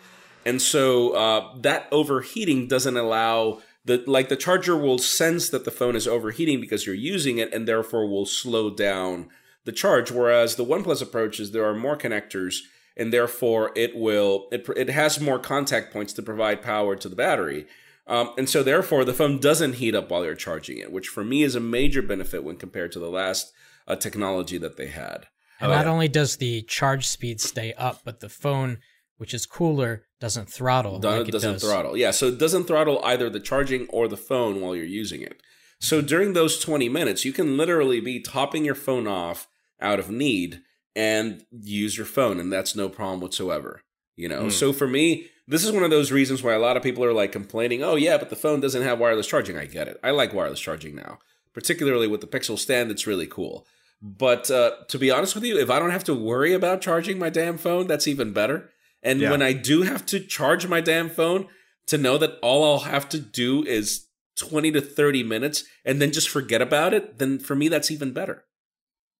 and 0.45 0.61
so 0.61 1.13
uh, 1.13 1.57
that 1.63 1.89
overheating 1.91 2.69
doesn't 2.69 2.97
allow 2.97 3.63
the 3.87 4.05
like 4.07 4.29
the 4.29 4.37
charger 4.37 4.77
will 4.77 4.99
sense 4.99 5.49
that 5.49 5.65
the 5.65 5.71
phone 5.71 5.97
is 5.97 6.07
overheating 6.07 6.61
because 6.61 6.85
you're 6.85 6.95
using 6.95 7.39
it, 7.39 7.53
and 7.55 7.67
therefore 7.67 8.07
will 8.07 8.27
slow 8.27 8.69
down 8.69 9.31
the 9.65 9.73
charge. 9.73 10.11
Whereas 10.11 10.57
the 10.57 10.65
OnePlus 10.65 11.01
approach 11.01 11.41
is 11.41 11.53
there 11.53 11.67
are 11.67 11.75
more 11.75 11.97
connectors 11.97 12.59
and 12.97 13.13
therefore 13.13 13.73
it 13.77 13.95
will 13.97 14.49
it, 14.51 14.67
it 14.77 14.89
has 14.89 15.21
more 15.21 15.39
contact 15.39 15.93
points 15.93 16.13
to 16.15 16.23
provide 16.23 16.63
power 16.63 16.97
to 16.97 17.09
the 17.09 17.17
battery 17.17 17.67
um, 18.07 18.33
and 18.39 18.49
so 18.49 18.63
therefore 18.63 19.05
the 19.05 19.13
phone 19.13 19.39
doesn't 19.39 19.75
heat 19.75 19.95
up 19.95 20.11
while 20.11 20.25
you're 20.25 20.35
charging 20.35 20.79
it 20.79 20.91
which 20.91 21.09
for 21.09 21.23
me 21.23 21.43
is 21.43 21.55
a 21.55 21.61
major 21.61 22.03
benefit 22.03 22.43
when 22.43 22.57
compared 22.57 22.91
to 22.93 22.99
the 22.99 23.11
last 23.11 23.53
uh, 23.87 23.97
technology 23.97 24.59
that 24.59 24.77
they 24.77 24.89
had 24.89 25.27
And 25.61 25.71
Oh, 25.73 25.75
not 25.75 25.87
yeah. 25.87 25.93
only 25.93 26.09
does 26.09 26.37
the 26.37 26.63
charge 26.63 27.07
speed 27.07 27.41
stay 27.41 27.73
up, 27.75 28.03
but 28.05 28.21
the 28.21 28.29
phone, 28.29 28.79
which 29.17 29.33
is 29.33 29.47
cooler, 29.47 30.05
doesn't 30.21 30.51
throttle 30.51 30.99
Do- 30.99 31.09
like 31.09 31.29
it 31.29 31.33
doesn't 31.33 31.53
does. 31.55 31.63
throttle 31.65 31.95
yeah 31.97 32.11
so 32.11 32.29
it 32.29 32.39
doesn't 32.39 32.65
throttle 32.65 33.01
either 33.05 33.29
the 33.29 33.39
charging 33.41 33.87
or 33.89 34.09
the 34.09 34.17
phone 34.17 34.61
while 34.63 34.75
you're 34.75 34.85
using 35.03 35.21
it 35.21 35.43
so 35.79 36.01
during 36.01 36.33
those 36.33 36.59
20 36.59 36.89
minutes 36.89 37.27
you 37.27 37.35
can 37.35 37.59
literally 37.59 38.01
be 38.01 38.19
topping 38.19 38.65
your 38.65 38.75
phone 38.75 39.07
off 39.07 39.47
out 39.79 39.99
of 39.99 40.11
need 40.11 40.63
and 40.95 41.45
use 41.51 41.99
your 41.99 42.07
phone 42.07 42.41
and 42.41 42.51
that's 42.51 42.75
no 42.75 42.89
problem 42.89 43.21
whatsoever 43.21 43.83
you 44.17 44.27
know 44.27 44.45
Hmm. 44.45 44.49
so 44.49 44.73
for 44.73 44.87
me 44.89 45.27
this 45.47 45.67
is 45.67 45.71
one 45.71 45.83
of 45.83 45.91
those 45.91 46.11
reasons 46.11 46.43
why 46.43 46.55
a 46.55 46.59
lot 46.59 46.79
of 46.79 46.83
people 46.83 47.05
are 47.05 47.13
like 47.13 47.31
complaining 47.31 47.83
oh 47.83 47.97
yeah 47.97 48.17
but 48.17 48.31
the 48.31 48.37
phone 48.37 48.61
doesn't 48.61 48.83
have 48.85 48.99
wireless 48.99 49.27
charging 49.27 49.59
i 49.59 49.67
get 49.67 49.87
it 49.87 50.01
i 50.03 50.11
like 50.11 50.33
wireless 50.33 50.61
charging 50.61 50.95
now 50.97 51.19
particularly 51.53 52.07
with 52.09 52.23
the 52.23 52.27
pixel 52.27 52.59
stand 52.59 52.91
it's 52.91 53.07
really 53.07 53.27
cool 53.27 53.67
but 54.03 54.51
uh, 54.51 54.71
to 54.89 54.99
be 54.99 55.11
honest 55.11 55.35
with 55.35 55.45
you 55.45 55.59
if 55.59 55.71
i 55.71 55.79
don't 55.79 55.91
have 55.91 56.05
to 56.05 56.15
worry 56.15 56.53
about 56.53 56.81
charging 56.81 57.19
my 57.19 57.31
damn 57.31 57.57
phone 57.59 57.87
that's 57.87 58.07
even 58.07 58.33
better 58.33 58.71
and 59.03 59.21
Yeah. 59.21 59.31
when 59.31 59.43
i 59.43 59.53
do 59.53 59.83
have 59.83 60.05
to 60.07 60.21
charge 60.21 60.67
my 60.67 60.81
damn 60.81 61.09
phone 61.11 61.49
to 61.87 61.97
know 61.99 62.19
that 62.19 62.39
all 62.43 62.65
i'll 62.65 62.85
have 62.91 63.09
to 63.11 63.19
do 63.19 63.65
is 63.65 64.07
20 64.39 64.71
to 64.73 64.81
30 64.83 65.23
minutes 65.23 65.65
and 65.85 66.01
then 66.01 66.13
just 66.13 66.29
forget 66.29 66.61
about 66.61 66.93
it 66.93 67.19
then 67.19 67.39
for 67.39 67.55
me 67.57 67.69
that's 67.69 67.91
even 67.91 68.13
better 68.13 68.45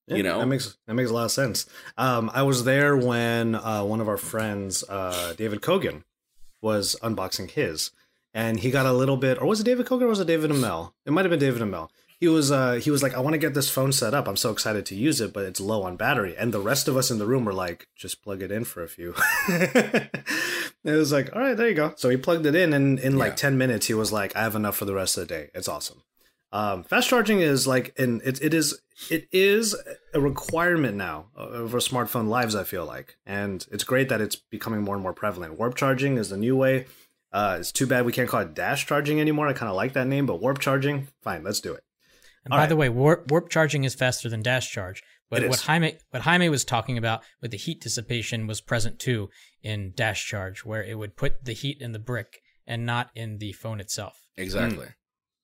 Yeah, 0.09 0.17
you 0.19 0.23
know? 0.23 0.39
that 0.41 0.47
makes 0.47 0.77
that 0.87 0.95
makes 0.95 1.11
a 1.11 1.15
lot 1.15 1.25
of 1.25 1.31
sense. 1.33 1.67
Um, 1.97 2.31
I 2.35 2.43
was 2.43 2.65
there 2.65 2.97
when 2.97 3.55
uh, 3.57 3.83
one 3.83 4.01
of 4.01 4.09
our 4.09 4.17
friends, 4.19 4.85
uh, 4.89 5.35
David 5.37 5.63
Kogan, 5.63 6.05
was 6.63 6.95
unboxing 7.03 7.51
his, 7.51 7.91
and 8.33 8.61
he 8.61 8.71
got 8.71 8.87
a 8.87 8.93
little 8.93 9.17
bit, 9.17 9.41
or 9.41 9.47
was 9.49 9.61
it 9.61 9.65
David 9.65 9.87
Kogan 9.87 10.03
or 10.03 10.09
was 10.09 10.21
it 10.21 10.27
David 10.29 10.51
Imel? 10.53 10.93
It 11.07 11.13
might 11.13 11.25
have 11.25 11.31
been 11.31 11.41
David 11.41 11.61
Imel. 11.63 11.89
He 12.19 12.29
was 12.29 12.51
uh, 12.51 12.75
he 12.75 12.91
was 12.91 13.03
like, 13.03 13.15
I 13.15 13.21
want 13.21 13.35
to 13.35 13.39
get 13.39 13.53
this 13.53 13.69
phone 13.69 13.93
set 13.93 14.15
up. 14.15 14.27
I'm 14.27 14.37
so 14.39 14.51
excited 14.51 14.87
to 14.87 14.95
use 14.95 15.21
it, 15.21 15.33
but 15.35 15.45
it's 15.45 15.61
low 15.61 15.83
on 15.83 15.97
battery. 15.99 16.35
And 16.37 16.53
the 16.53 16.61
rest 16.61 16.89
of 16.89 16.97
us 16.97 17.11
in 17.11 17.19
the 17.19 17.27
room 17.27 17.45
were 17.45 17.53
like, 17.53 17.89
just 17.95 18.23
plug 18.23 18.41
it 18.43 18.51
in 18.51 18.65
for 18.65 18.83
a 18.83 18.89
few. 18.89 19.15
it 19.49 20.11
was 20.85 21.13
like, 21.13 21.35
all 21.35 21.43
right, 21.43 21.57
there 21.57 21.69
you 21.69 21.75
go. 21.75 21.93
So 21.97 22.09
he 22.09 22.17
plugged 22.17 22.47
it 22.47 22.55
in, 22.55 22.73
and 22.73 22.99
in 22.99 23.17
like 23.19 23.33
Yeah. 23.33 23.37
ten 23.37 23.59
minutes, 23.59 23.87
he 23.87 23.95
was 23.95 24.13
like, 24.13 24.35
I 24.37 24.43
have 24.43 24.55
enough 24.55 24.77
for 24.77 24.85
the 24.85 24.95
rest 24.95 25.17
of 25.17 25.29
the 25.29 25.35
day. 25.35 25.51
It's 25.55 25.69
awesome. 25.69 26.03
Um, 26.53 26.85
fast 26.85 27.09
charging 27.09 27.41
is 27.41 27.67
like, 27.67 27.93
and 27.99 28.23
it, 28.23 28.41
it 28.43 28.55
is 28.55 28.81
it 29.11 29.29
is 29.31 29.75
a 30.15 30.21
requirement 30.21 30.97
now 30.97 31.27
of 31.35 31.75
our 31.75 31.81
smartphone 31.81 32.29
lives. 32.29 32.55
I 32.55 32.65
feel 32.65 32.87
like, 32.87 33.17
and 33.27 33.67
it's 33.71 33.85
great 33.85 34.09
that 34.09 34.21
it's 34.21 34.37
becoming 34.37 34.81
more 34.83 34.95
and 34.95 35.03
more 35.03 35.13
prevalent. 35.13 35.59
Warp 35.59 35.75
charging 35.75 36.17
is 36.17 36.31
the 36.31 36.37
new 36.39 36.57
way. 36.57 36.87
Uh, 37.33 37.59
it's 37.61 37.73
too 37.73 37.87
bad 37.87 38.07
we 38.07 38.13
can't 38.13 38.29
call 38.29 38.41
it 38.41 38.55
dash 38.55 38.87
charging 38.87 39.21
anymore. 39.21 39.49
I 39.49 39.53
kind 39.53 39.69
of 39.69 39.77
like 39.77 39.93
that 39.95 40.07
name, 40.07 40.25
but 40.25 40.41
warp 40.41 40.59
charging, 40.61 41.09
fine, 41.23 41.43
let's 41.43 41.61
do 41.61 41.75
it. 41.75 41.83
And 42.47 42.53
by 42.53 42.59
right. 42.59 42.69
the 42.69 42.77
way, 42.77 42.89
warp, 42.89 43.29
warp 43.29 43.49
charging 43.49 43.83
is 43.83 43.97
faster 43.97 44.29
than 44.29 44.41
dash 44.41 44.71
charge. 44.71 45.03
But 45.29 45.43
It 45.43 45.49
what 45.49 45.59
is. 45.59 45.65
Jaime 45.65 45.99
what 46.11 46.23
Jaime 46.23 46.49
was 46.49 46.65
talking 46.65 46.97
about 46.97 47.25
with 47.43 47.51
the 47.51 47.57
heat 47.57 47.81
dissipation 47.81 48.47
was 48.47 48.61
present 48.61 49.01
too 49.01 49.31
in 49.65 49.95
dash 49.97 50.25
charge, 50.25 50.65
where 50.65 50.85
it 50.85 50.97
would 50.97 51.17
put 51.17 51.45
the 51.45 51.55
heat 51.55 51.79
in 51.81 51.91
the 51.91 51.99
brick 51.99 52.39
and 52.65 52.87
not 52.87 53.11
in 53.17 53.39
the 53.39 53.51
phone 53.51 53.81
itself. 53.81 54.17
Exactly. 54.37 54.87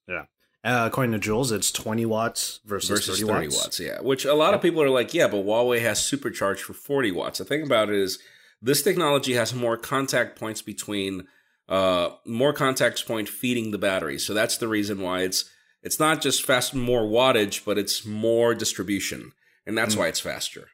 Yeah. 0.07 0.26
Uh, 0.62 0.84
according 0.86 1.11
to 1.11 1.18
Jules, 1.18 1.50
it's 1.50 1.72
20 1.72 2.07
watts 2.07 2.61
versus, 2.64 2.88
versus 2.88 3.18
30, 3.18 3.32
30 3.32 3.46
watts. 3.46 3.64
watts. 3.64 3.80
Yeah, 3.80 4.00
which 4.00 4.24
a 4.24 4.34
lot 4.34 4.55
of 4.55 4.62
people 4.62 4.80
are 4.80 4.88
like, 4.88 5.12
yeah, 5.12 5.26
but 5.26 5.44
Huawei 5.44 5.80
has 5.80 6.00
supercharged 6.00 6.62
for 6.62 6.72
40 6.72 7.11
watts. 7.11 7.40
The 7.40 7.44
thing 7.44 7.64
about 7.64 7.88
it 7.88 7.96
is, 7.96 8.20
this 8.61 8.80
technology 8.80 9.32
has 9.32 9.53
more 9.53 9.76
contact 9.76 10.38
points 10.38 10.62
between, 10.62 11.26
uh, 11.68 12.11
more 12.24 12.53
contact 12.53 13.05
point 13.09 13.28
feeding 13.28 13.72
the 13.72 13.78
battery. 13.78 14.20
So 14.20 14.34
that's 14.34 14.57
the 14.57 14.68
reason 14.68 15.00
why 15.00 15.22
it's 15.22 15.50
it's 15.82 15.98
not 16.00 16.20
just 16.20 16.44
fast 16.44 16.74
more 16.74 17.02
wattage, 17.02 17.64
but 17.64 17.78
it's 17.78 18.04
more 18.06 18.54
distribution, 18.54 19.32
and 19.66 19.76
that's 19.76 19.94
Mm. 19.94 19.98
why 19.98 20.08
it's 20.08 20.20
faster. 20.20 20.68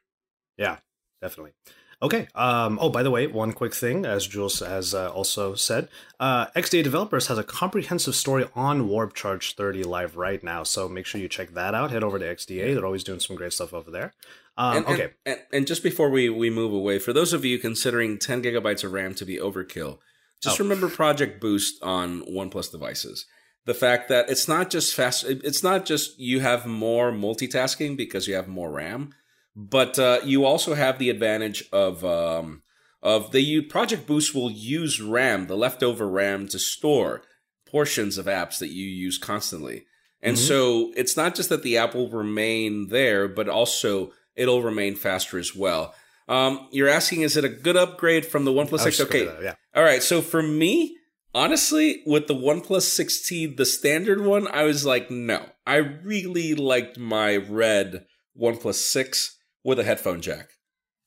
Yeah, 0.56 0.78
definitely. 1.22 1.52
Okay. 2.00 2.28
Um, 2.36 2.78
oh, 2.80 2.90
by 2.90 3.02
the 3.02 3.11
way, 3.11 3.26
one 3.26 3.52
quick 3.52 3.74
thing, 3.74 4.04
as 4.06 4.28
Jules 4.28 4.61
has 4.61 4.94
uh, 4.94 5.11
also 5.11 5.56
said, 5.56 5.88
uh, 6.20 6.46
XDA 6.54 6.84
Developers 6.84 7.26
has 7.26 7.38
a 7.38 7.42
comprehensive 7.42 8.14
story 8.14 8.46
on 8.54 8.86
Warp 8.88 9.14
Charge 9.14 9.56
30 9.56 9.82
live 9.82 10.16
right 10.16 10.40
now. 10.44 10.62
So 10.62 10.88
make 10.88 11.06
sure 11.06 11.20
you 11.20 11.28
check 11.28 11.54
that 11.54 11.74
out. 11.74 11.90
Head 11.90 12.04
over 12.04 12.20
to 12.20 12.24
XDA. 12.24 12.74
They're 12.74 12.86
always 12.86 13.02
doing 13.02 13.18
some 13.18 13.34
great 13.34 13.52
stuff 13.52 13.74
over 13.74 13.90
there. 13.90 14.14
Um, 14.56 14.76
and, 14.76 14.86
and- 14.86 14.94
okay. 14.94 15.12
and, 15.26 15.40
and 15.52 15.66
just 15.66 15.82
before 15.82 16.09
we, 16.09 16.28
we 16.28 16.50
move 16.50 16.72
away, 16.72 17.00
for 17.00 17.12
those 17.12 17.32
of 17.32 17.44
you 17.44 17.59
considering 17.59 18.16
10 18.16 18.44
gigabytes 18.44 18.84
of 18.84 18.92
RAM 18.92 19.14
to 19.16 19.24
be 19.24 19.38
overkill, 19.38 19.98
just 20.40 20.61
Oh. 20.61 20.62
remember 20.62 20.88
Project 20.88 21.40
Boost 21.40 21.82
on 21.82 22.22
OnePlus 22.26 22.70
devices. 22.70 23.26
The 23.64 23.74
fact 23.74 24.09
that 24.09 24.30
it's 24.30 24.48
not 24.48 24.70
just 24.70 24.94
fast, 24.94 25.24
it's 25.28 25.62
not 25.62 25.84
just 25.84 26.18
you 26.18 26.40
have 26.40 26.64
more 26.66 27.12
multitasking 27.12 27.96
because 27.96 28.26
you 28.26 28.34
have 28.34 28.48
more 28.48 28.70
RAM, 28.70 29.12
but 29.54 29.98
uh, 29.98 30.20
you 30.24 30.44
also 30.46 30.74
have 30.74 30.98
the 30.98 31.11
advantage 31.11 31.64
of 31.72 32.02
um, 32.04 32.62
of 33.02 33.32
the 33.32 33.61
Project 33.62 34.06
Boost 34.06 34.34
will 34.34 34.50
use 34.50 35.00
RAM, 35.02 35.46
the 35.48 35.56
leftover 35.56 36.09
RAM, 36.09 36.48
to 36.48 36.59
store 36.59 37.22
portions 37.66 38.16
of 38.16 38.24
apps 38.26 38.59
that 38.59 38.68
you 38.70 38.86
use 38.86 39.18
constantly. 39.18 39.84
And 40.22 40.36
Mhm. 40.36 40.40
so 40.48 40.92
it's 40.96 41.16
not 41.16 41.34
just 41.34 41.48
that 41.50 41.62
the 41.62 41.76
app 41.76 41.94
will 41.94 42.09
remain 42.11 42.88
there, 42.88 43.28
but 43.28 43.48
also 43.48 44.12
it'll 44.34 44.62
remain 44.62 44.96
faster 44.96 45.38
as 45.38 45.54
well. 45.54 45.94
Um, 46.26 46.66
you're 46.72 46.88
asking, 46.88 47.22
is 47.22 47.36
it 47.36 47.44
a 47.44 47.48
good 47.48 47.76
upgrade 47.76 48.26
from 48.26 48.44
the 48.44 48.52
OnePlus 48.52 48.80
I 48.80 48.84
was 48.86 48.96
6? 48.96 49.00
Okay, 49.02 49.24
Yeah. 49.42 49.54
all 49.74 49.82
right. 49.84 50.02
So 50.02 50.20
for 50.22 50.42
me, 50.42 50.97
honestly, 51.39 52.03
with 52.05 52.26
the 52.26 52.34
OnePlus 52.34 52.86
6T, 52.99 53.57
the 53.57 53.64
standard 53.64 54.20
one, 54.20 54.49
I 54.49 54.64
was 54.64 54.84
like, 54.84 55.11
no. 55.11 55.47
I 55.64 55.76
really 55.76 56.55
liked 56.55 56.99
my 56.99 57.36
red 57.36 58.07
OnePlus 58.39 58.74
6 58.74 59.39
with 59.62 59.78
a 59.78 59.84
headphone 59.84 60.20
jack. 60.20 60.49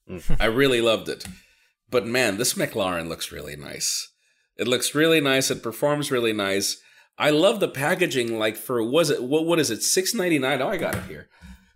Mm. 0.09 0.38
I 0.39 0.45
really 0.45 0.82
loved 0.82 1.09
it. 1.09 1.25
But 1.89 2.07
man, 2.07 2.38
this 2.38 2.53
McLaren 2.53 3.09
looks 3.09 3.32
really 3.32 3.57
nice. 3.57 4.09
It 4.57 4.67
looks 4.67 4.95
really 4.95 5.19
nice. 5.19 5.51
It 5.51 5.61
performs 5.61 6.11
really 6.11 6.34
nice. 6.34 6.77
I 7.17 7.29
love 7.29 7.59
the 7.59 7.67
packaging. 7.67 8.39
Like 8.39 8.55
for 8.55 8.82
was 8.84 9.09
it 9.09 9.23
what 9.23 9.45
what 9.45 9.59
is 9.59 9.69
it 9.69 9.84
six 9.84 10.13
ninety 10.13 10.39
nine? 10.39 10.61
Oh, 10.61 10.69
I 10.69 10.77
got 10.77 10.95
it 10.95 11.03
here. 11.03 11.27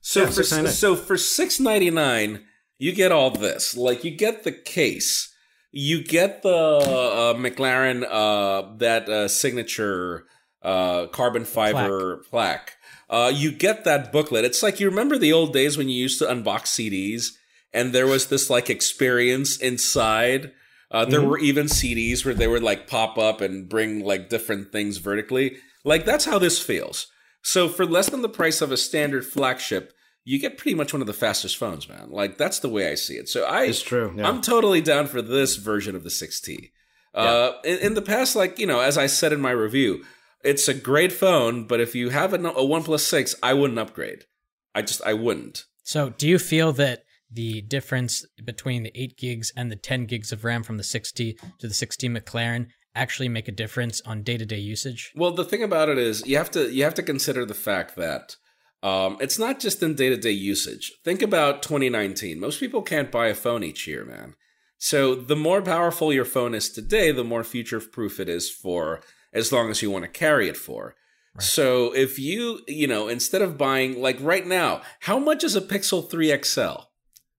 So 0.02 0.22
Yeah, 0.22 0.28
for 0.28 0.42
$6.99. 0.42 0.68
so 0.70 0.96
for 0.96 1.18
six 1.18 1.60
ninety 1.60 1.92
nine, 1.92 2.46
you 2.78 2.94
get 2.94 3.12
all 3.12 3.32
this. 3.32 3.76
Like 3.76 4.04
you 4.04 4.12
get 4.12 4.44
the 4.44 4.52
case, 4.52 5.34
you 5.78 6.02
get 6.02 6.42
the 6.42 6.50
uh, 6.56 7.34
McLaren 7.34 8.06
uh, 8.10 8.76
that 8.78 9.10
uh, 9.10 9.28
signature 9.28 10.26
uh, 10.62 11.08
carbon 11.08 11.44
fiber 11.44 12.24
plaque. 12.30 12.78
Uh, 13.10 13.30
you 13.36 13.52
get 13.52 13.84
that 13.84 14.12
booklet. 14.14 14.46
It's 14.46 14.64
like 14.64 14.80
you 14.80 14.90
remember 14.90 15.18
the 15.18 15.34
old 15.34 15.52
days 15.52 15.78
when 15.78 15.90
you 15.90 15.96
used 16.02 16.18
to 16.20 16.26
unbox 16.26 16.68
CDs 16.68 17.32
and 17.74 17.92
there 17.92 18.08
was 18.08 18.28
this 18.28 18.50
like 18.50 18.70
experience 18.70 19.58
inside. 19.58 20.54
Uh, 20.90 21.04
there 21.04 21.20
Mhm. 21.20 21.28
were 21.28 21.40
even 21.40 21.68
CDs 21.68 22.24
where 22.24 22.34
they 22.34 22.48
would 22.48 22.64
like 22.64 22.88
pop 22.88 23.18
up 23.18 23.42
and 23.42 23.68
bring 23.68 24.00
like 24.00 24.30
different 24.30 24.72
things 24.72 24.98
vertically. 24.98 25.58
Like 25.84 26.06
that's 26.06 26.24
how 26.26 26.40
this 26.40 26.58
feels. 26.58 27.08
So 27.44 27.68
for 27.68 27.86
less 27.86 28.10
than 28.10 28.22
the 28.22 28.30
price 28.30 28.62
of 28.62 28.72
a 28.72 28.78
standard 28.78 29.26
flagship, 29.26 29.92
you 30.26 30.40
get 30.40 30.58
pretty 30.58 30.76
much 30.76 30.92
one 30.92 31.02
of 31.02 31.08
the 31.08 31.14
fastest 31.14 31.56
phones, 31.56 31.88
man. 31.88 32.10
Like 32.10 32.38
that's 32.38 32.60
the 32.60 32.70
way 32.70 32.92
I 32.92 32.96
see 32.96 33.14
it. 33.14 33.30
So 33.30 33.46
I 33.46 33.66
It's 33.66 33.82
true. 33.82 34.14
Yeah. 34.16 34.28
I'm 34.28 34.42
totally 34.42 34.82
down 34.82 35.08
for 35.08 35.22
this 35.22 35.56
version 35.56 35.96
of 35.96 36.04
the 36.04 36.10
6T. 36.10 36.72
Uh, 37.14 37.54
in, 37.64 37.78
in 37.80 37.94
the 37.94 38.02
past, 38.02 38.36
like 38.36 38.60
you 38.60 38.66
know, 38.68 38.82
as 38.82 38.98
I 38.98 39.06
said 39.06 39.32
in 39.32 39.40
my 39.40 39.52
review, 39.52 40.04
it's 40.44 40.68
a 40.68 40.74
great 40.74 41.14
phone, 41.14 41.66
but 41.66 41.80
if 41.80 41.96
you 41.96 42.10
have 42.10 42.34
a, 42.34 42.38
a 42.38 42.64
OnePlus 42.66 43.00
6, 43.00 43.36
I 43.42 43.54
wouldn't 43.54 43.80
upgrade. 43.80 44.26
I 44.74 44.82
just 44.82 45.02
I 45.06 45.14
wouldn't. 45.14 45.64
So, 45.84 46.10
do 46.10 46.28
you 46.28 46.38
feel 46.40 46.74
that 46.74 47.04
the 47.32 47.62
difference 47.62 48.26
between 48.44 48.84
the 48.84 48.92
8 48.96 49.18
gigs 49.18 49.54
and 49.56 49.72
the 49.72 49.76
10 49.76 50.06
gigs 50.06 50.32
of 50.32 50.44
RAM 50.44 50.64
from 50.64 50.78
the 50.78 50.84
6T 50.84 51.38
to 51.60 51.68
the 51.68 51.74
6T 51.74 52.10
McLaren 52.18 52.68
actually 52.94 53.30
make 53.30 53.48
a 53.48 53.52
difference 53.52 54.02
on 54.02 54.24
day-to-day 54.24 54.58
usage? 54.58 55.12
Well, 55.16 55.32
the 55.32 55.46
thing 55.46 55.64
about 55.64 55.90
it 55.90 55.98
is 55.98 56.26
you 56.26 56.38
have 56.38 56.52
to 56.52 56.72
you 56.72 56.84
have 56.84 56.96
to 56.96 57.04
consider 57.04 57.46
the 57.46 57.54
fact 57.54 57.96
that 57.96 58.36
um, 58.84 59.18
it's 59.20 59.40
not 59.40 59.60
just 59.60 59.82
in 59.82 59.96
day 59.96 60.10
to 60.10 60.18
day 60.18 60.32
usage. 60.32 60.94
Think 61.04 61.22
about 61.22 61.64
2019. 61.64 62.40
Most 62.40 62.60
people 62.60 62.82
can't 62.82 63.12
buy 63.12 63.28
a 63.28 63.36
phone 63.36 63.64
each 63.64 63.88
year, 63.88 64.06
man. 64.06 64.36
So 64.78 65.16
the 65.16 65.36
more 65.36 65.62
powerful 65.62 66.14
your 66.14 66.26
phone 66.26 66.54
is 66.54 66.70
today, 66.70 67.12
the 67.12 67.24
more 67.24 67.44
future 67.44 67.80
proof 67.80 68.20
it 68.20 68.30
is 68.30 68.50
for 68.52 69.02
as 69.34 69.52
long 69.52 69.70
as 69.70 69.82
you 69.82 69.90
want 69.90 70.04
to 70.04 70.10
carry 70.10 70.48
it 70.50 70.58
for. 70.58 70.96
Right. 71.34 71.44
So 71.44 71.94
if 71.96 72.20
you 72.20 72.60
you 72.68 72.88
know 72.88 73.08
instead 73.08 73.42
of 73.42 73.58
buying 73.58 74.02
like 74.02 74.18
right 74.22 74.46
now, 74.46 74.82
how 75.02 75.18
much 75.20 75.44
is 75.44 75.56
a 75.56 75.62
Pixel 75.62 76.10
3 76.10 76.38
XL? 76.44 76.62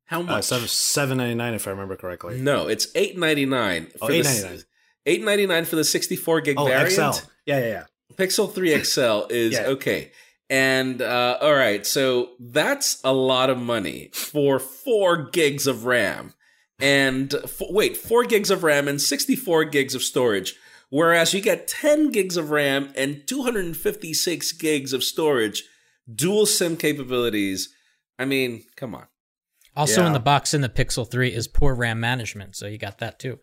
How 0.06 0.20
uh, 0.20 0.24
much? 0.24 0.44
seven 0.44 0.68
seven 0.68 1.18
ninety 1.18 1.34
nine, 1.34 1.54
if 1.54 1.66
I 1.66 1.70
remember 1.70 1.96
correctly. 1.96 2.40
no, 2.40 2.68
it's 2.68 2.86
8.99 2.92 3.92
Oh, 4.00 4.06
for 4.06 4.12
the 4.12 4.20
$8.99. 4.20 4.64
8.99 5.06 5.66
for 5.66 5.76
the 5.76 5.84
64 5.84 6.40
gig 6.42 6.56
Oh, 6.58 6.66
variant. 6.66 6.92
XL. 6.92 7.26
Yeah, 7.44 7.58
yeah, 7.58 7.66
yeah. 7.66 7.84
Pixel 8.14 8.52
3 8.52 8.82
XL 8.84 9.26
is 9.30 9.52
Yeah. 9.52 9.66
okay. 9.66 10.12
And 10.48 11.02
uh, 11.02 11.38
all 11.40 11.54
right, 11.54 11.84
so 11.84 12.30
that's 12.38 13.00
a 13.02 13.12
lot 13.12 13.50
of 13.50 13.58
money 13.58 14.10
for 14.12 14.58
four 14.58 15.28
gigs 15.30 15.66
of 15.66 15.84
RAM. 15.86 16.34
And 16.78 17.34
f- 17.34 17.60
wait, 17.62 17.96
four 17.96 18.24
gigs 18.24 18.50
of 18.50 18.62
RAM 18.62 18.86
and 18.86 19.00
64 19.00 19.64
gigs 19.64 19.94
of 19.94 20.02
storage. 20.02 20.54
Whereas 20.88 21.34
you 21.34 21.40
get 21.40 21.66
10 21.66 22.12
gigs 22.12 22.36
of 22.36 22.50
RAM 22.50 22.92
and 22.96 23.26
256 23.26 24.52
gigs 24.52 24.92
of 24.92 25.02
storage, 25.02 25.64
dual 26.12 26.46
SIM 26.46 26.76
capabilities. 26.76 27.70
I 28.18 28.24
mean, 28.24 28.62
come 28.76 28.94
on. 28.94 29.06
Also, 29.74 30.02
Yeah. 30.02 30.06
in 30.08 30.12
the 30.12 30.20
box 30.20 30.54
in 30.54 30.60
the 30.60 30.68
Pixel 30.68 31.10
3 31.10 31.32
is 31.34 31.48
poor 31.48 31.74
RAM 31.74 31.98
management, 31.98 32.54
so 32.56 32.66
you 32.66 32.78
got 32.78 32.98
that 32.98 33.18
too. 33.18 33.40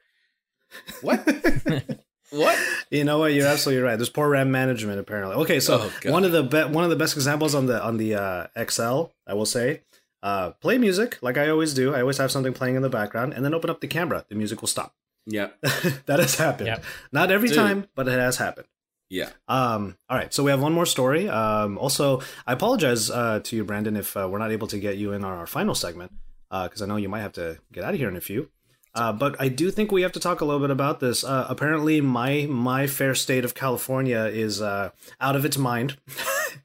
What? 1.01 1.20
what? 2.34 2.59
You 2.89 3.03
know 3.03 3.19
what? 3.19 3.34
You're 3.34 3.47
absolutely 3.47 3.84
right. 3.84 3.95
There's 3.95 4.09
poor 4.09 4.29
RAM 4.29 4.51
management 4.51 4.99
apparently. 4.99 5.36
Okay, 5.43 5.59
so 5.59 5.81
Oh, 5.81 5.93
God. 6.01 6.11
one 6.11 6.23
of 6.25 6.31
the 6.31 6.43
be- 6.43 6.73
one 6.73 6.84
of 6.84 6.89
the 6.89 6.95
best 6.95 7.15
examples 7.15 7.55
on 7.55 7.65
the 7.67 7.81
on 7.84 7.97
the 7.97 8.15
uh, 8.15 8.47
XL, 8.69 9.05
I 9.27 9.34
will 9.34 9.45
say, 9.45 9.81
uh, 10.21 10.51
play 10.61 10.77
music 10.77 11.17
like 11.21 11.38
I 11.38 11.49
always 11.49 11.73
do. 11.73 11.93
I 11.95 12.01
always 12.01 12.17
have 12.17 12.31
something 12.31 12.53
playing 12.53 12.75
in 12.75 12.81
the 12.81 12.89
background, 12.89 13.34
and 13.34 13.43
then 13.45 13.53
open 13.53 13.69
up 13.69 13.81
the 13.81 13.88
camera. 13.88 14.25
The 14.29 14.36
music 14.36 14.61
will 14.61 14.67
stop. 14.67 14.93
Yeah. 15.25 15.49
that 15.61 16.19
has 16.19 16.36
happened. 16.36 16.67
Yep. 16.67 16.84
Not 17.11 17.31
every 17.31 17.47
Dude. 17.49 17.57
time, 17.57 17.88
but 17.95 18.07
it 18.07 18.19
has 18.19 18.38
happened. 18.38 18.67
Yeah. 19.09 19.29
Um, 19.47 19.95
all 20.09 20.17
right, 20.17 20.34
so 20.34 20.43
we 20.43 20.49
have 20.51 20.61
one 20.61 20.73
more 20.73 20.86
story. 20.88 21.29
Um, 21.29 21.77
also, 21.77 22.21
I 22.47 22.53
apologize 22.53 23.09
uh, 23.11 23.39
to 23.43 23.55
you, 23.55 23.63
Brandon, 23.63 23.95
if 23.95 24.17
uh, 24.17 24.27
we're 24.29 24.39
not 24.39 24.51
able 24.51 24.67
to 24.67 24.79
get 24.79 24.97
you 24.97 25.13
in 25.13 25.23
on 25.23 25.31
our 25.38 25.45
final 25.45 25.75
segment, 25.75 26.11
because 26.49 26.81
I 26.81 26.88
know 26.88 26.95
you 26.97 27.09
might 27.09 27.21
have 27.21 27.34
to 27.34 27.59
get 27.71 27.84
out 27.84 27.93
of 27.93 27.99
here 27.99 28.09
in 28.09 28.15
a 28.15 28.21
few. 28.21 28.49
Uh, 28.95 29.11
but 29.11 29.35
I 29.39 29.47
do 29.47 29.71
think 29.71 29.91
we 29.91 30.03
have 30.03 30.11
to 30.11 30.19
talk 30.19 30.41
a 30.41 30.45
little 30.45 30.61
bit 30.61 30.69
about 30.69 30.99
this. 30.99 31.23
Uh, 31.23 31.47
apparently, 31.49 31.99
my 31.99 32.45
my 32.47 32.85
fair 32.85 33.15
state 33.15 33.43
of 33.43 33.55
California 33.55 34.25
is 34.25 34.61
uh, 34.61 34.91
out 35.19 35.35
of 35.35 35.45
its 35.45 35.57
mind, 35.57 35.97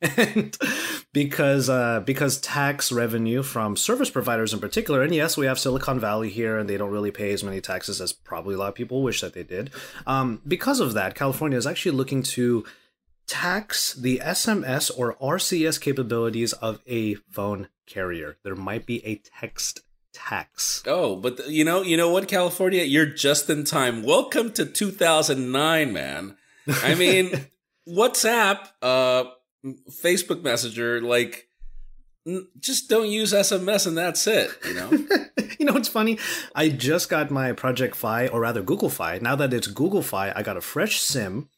because 1.12 1.70
uh, 1.70 2.00
because 2.00 2.38
tax 2.40 2.92
revenue 2.92 3.42
from 3.42 3.76
service 3.76 4.10
providers 4.10 4.52
in 4.52 4.60
particular, 4.60 5.02
and 5.02 5.14
yes, 5.14 5.38
we 5.38 5.46
have 5.46 5.58
Silicon 5.58 5.98
Valley 5.98 6.28
here, 6.28 6.58
and 6.58 6.68
they 6.68 6.76
don't 6.76 6.90
really 6.90 7.10
pay 7.10 7.32
as 7.32 7.42
many 7.42 7.62
taxes 7.62 8.00
as 8.00 8.12
probably 8.12 8.54
a 8.54 8.58
lot 8.58 8.68
of 8.68 8.74
people 8.74 9.02
wish 9.02 9.22
that 9.22 9.32
they 9.32 9.42
did. 9.42 9.70
Um, 10.06 10.42
because 10.46 10.80
of 10.80 10.92
that, 10.92 11.14
California 11.14 11.56
is 11.56 11.66
actually 11.66 11.96
looking 11.96 12.22
to 12.24 12.64
tax 13.26 13.94
the 13.94 14.20
SMS 14.22 14.90
or 14.96 15.14
RCS 15.14 15.80
capabilities 15.80 16.52
of 16.54 16.80
a 16.86 17.14
phone 17.30 17.68
carrier. 17.86 18.36
There 18.42 18.56
might 18.56 18.86
be 18.86 19.04
a 19.06 19.16
text 19.38 19.80
tax. 20.12 20.82
Oh, 20.86 21.16
but 21.16 21.38
th- 21.38 21.48
you 21.48 21.64
know, 21.64 21.82
you 21.82 21.96
know 21.96 22.10
what, 22.10 22.28
California, 22.28 22.82
you're 22.82 23.06
just 23.06 23.48
in 23.50 23.64
time. 23.64 24.02
Welcome 24.02 24.52
to 24.52 24.66
2009, 24.66 25.92
man. 25.92 26.36
I 26.82 26.94
mean, 26.94 27.46
WhatsApp, 27.88 28.68
uh, 28.82 29.24
Facebook 29.90 30.42
Messenger, 30.42 31.00
like 31.00 31.48
just 32.60 32.88
don't 32.88 33.08
use 33.08 33.32
SMS 33.32 33.86
and 33.86 33.96
that's 33.96 34.26
it. 34.26 34.50
You 34.66 34.74
know. 34.74 34.90
you 35.58 35.66
know 35.66 35.72
what's 35.72 35.88
funny? 35.88 36.18
I 36.54 36.68
just 36.68 37.08
got 37.08 37.30
my 37.30 37.52
Project 37.52 37.96
Fi, 37.96 38.28
or 38.28 38.40
rather 38.40 38.62
Google 38.62 38.90
Fi. 38.90 39.18
Now 39.18 39.36
that 39.36 39.52
it's 39.52 39.66
Google 39.66 40.02
Fi, 40.02 40.32
I 40.34 40.42
got 40.42 40.56
a 40.56 40.60
fresh 40.60 41.00
SIM. 41.00 41.48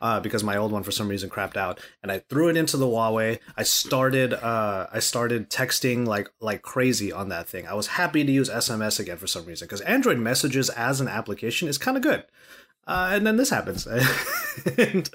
Uh, 0.00 0.20
because 0.20 0.44
my 0.44 0.56
old 0.56 0.72
one 0.72 0.82
for 0.82 0.92
some 0.92 1.08
reason 1.08 1.28
crapped 1.28 1.56
out, 1.56 1.80
and 2.02 2.12
I 2.12 2.20
threw 2.20 2.48
it 2.48 2.56
into 2.56 2.76
the 2.76 2.86
Huawei. 2.86 3.38
I 3.56 3.62
started, 3.62 4.32
uh, 4.32 4.86
I 4.92 5.00
started 5.00 5.50
texting 5.50 6.06
like 6.06 6.30
like 6.40 6.62
crazy 6.62 7.12
on 7.12 7.28
that 7.30 7.48
thing. 7.48 7.66
I 7.66 7.74
was 7.74 7.88
happy 7.88 8.24
to 8.24 8.32
use 8.32 8.48
SMS 8.48 9.00
again 9.00 9.16
for 9.16 9.26
some 9.26 9.44
reason 9.44 9.66
because 9.66 9.80
Android 9.82 10.18
Messages 10.18 10.70
as 10.70 11.00
an 11.00 11.08
application 11.08 11.68
is 11.68 11.78
kind 11.78 11.96
of 11.96 12.02
good. 12.02 12.24
Uh, 12.86 13.10
and 13.12 13.26
then 13.26 13.36
this 13.36 13.50
happens, 13.50 13.86
and 14.78 15.10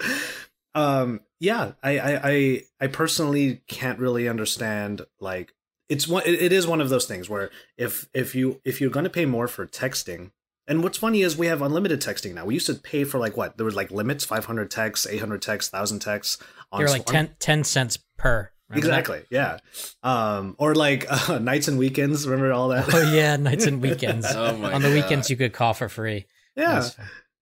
um, 0.74 1.20
yeah, 1.40 1.72
I, 1.82 1.98
I, 1.98 2.20
I, 2.30 2.62
I 2.80 2.86
personally 2.88 3.62
can't 3.66 3.98
really 3.98 4.28
understand 4.28 5.02
like 5.20 5.54
it's 5.88 6.08
one. 6.08 6.22
It, 6.26 6.52
is 6.52 6.66
one 6.66 6.80
of 6.80 6.88
those 6.88 7.06
things 7.06 7.28
where 7.28 7.50
if 7.76 8.08
if 8.14 8.34
you 8.34 8.60
if 8.64 8.80
you're 8.80 8.90
going 8.90 9.04
to 9.04 9.10
pay 9.10 9.26
more 9.26 9.46
for 9.46 9.66
texting, 9.66 10.30
and 10.66 10.82
what's 10.82 10.98
funny 10.98 11.22
is 11.22 11.36
we 11.36 11.46
have 11.46 11.62
unlimited 11.62 12.00
texting 12.00 12.34
now. 12.34 12.44
We 12.44 12.54
used 12.54 12.66
to 12.66 12.74
pay 12.74 13.04
for 13.04 13.18
like 13.18 13.36
what 13.36 13.56
there 13.56 13.66
was 13.66 13.74
like 13.74 13.90
limits, 13.90 14.24
five 14.24 14.44
hundred 14.46 14.70
texts, 14.70 15.06
eight 15.06 15.20
hundred 15.20 15.42
texts, 15.42 15.70
thousand 15.70 16.00
texts. 16.00 16.42
On 16.72 16.80
They're 16.80 16.88
like 16.88 17.06
10, 17.06 17.36
10 17.38 17.64
cents 17.64 17.98
per. 18.16 18.50
Remember 18.68 18.86
exactly. 18.86 19.18
That? 19.30 19.60
Yeah. 20.02 20.36
Um, 20.36 20.56
or 20.58 20.74
like 20.74 21.06
uh, 21.08 21.38
nights 21.42 21.68
and 21.68 21.78
weekends. 21.78 22.26
Remember 22.26 22.52
all 22.52 22.68
that? 22.68 22.92
Oh 22.92 23.12
yeah, 23.12 23.36
nights 23.36 23.66
and 23.66 23.80
weekends. 23.82 24.26
oh 24.34 24.56
my 24.56 24.72
On 24.72 24.82
the 24.82 24.88
God. 24.88 24.94
weekends, 24.94 25.30
you 25.30 25.36
could 25.36 25.52
call 25.52 25.74
for 25.74 25.88
free. 25.88 26.26
Yeah. 26.56 26.88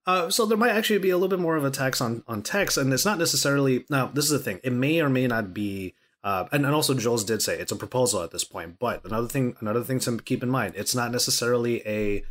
Uh, 0.04 0.30
so 0.30 0.46
there 0.46 0.58
might 0.58 0.72
actually 0.72 0.98
be 0.98 1.10
a 1.10 1.16
little 1.16 1.28
bit 1.28 1.38
more 1.38 1.56
of 1.56 1.64
a 1.64 1.70
tax 1.70 2.00
on 2.00 2.24
on 2.26 2.42
text, 2.42 2.76
and 2.76 2.92
it's 2.92 3.04
not 3.04 3.18
necessarily. 3.18 3.84
Now, 3.88 4.06
this 4.06 4.24
is 4.24 4.32
the 4.32 4.38
thing; 4.38 4.60
it 4.64 4.72
may 4.72 5.00
or 5.00 5.08
may 5.08 5.26
not 5.26 5.54
be. 5.54 5.94
Uh, 6.24 6.46
and, 6.52 6.64
and 6.64 6.74
also, 6.74 6.94
Jules 6.94 7.24
did 7.24 7.42
say 7.42 7.58
it's 7.58 7.72
a 7.72 7.76
proposal 7.76 8.22
at 8.22 8.30
this 8.30 8.44
point. 8.44 8.78
But 8.78 9.04
another 9.04 9.26
thing, 9.28 9.56
another 9.60 9.82
thing 9.82 10.00
to 10.00 10.18
keep 10.18 10.42
in 10.42 10.50
mind: 10.50 10.74
it's 10.76 10.94
not 10.94 11.12
necessarily 11.12 11.82
a, 11.86 12.24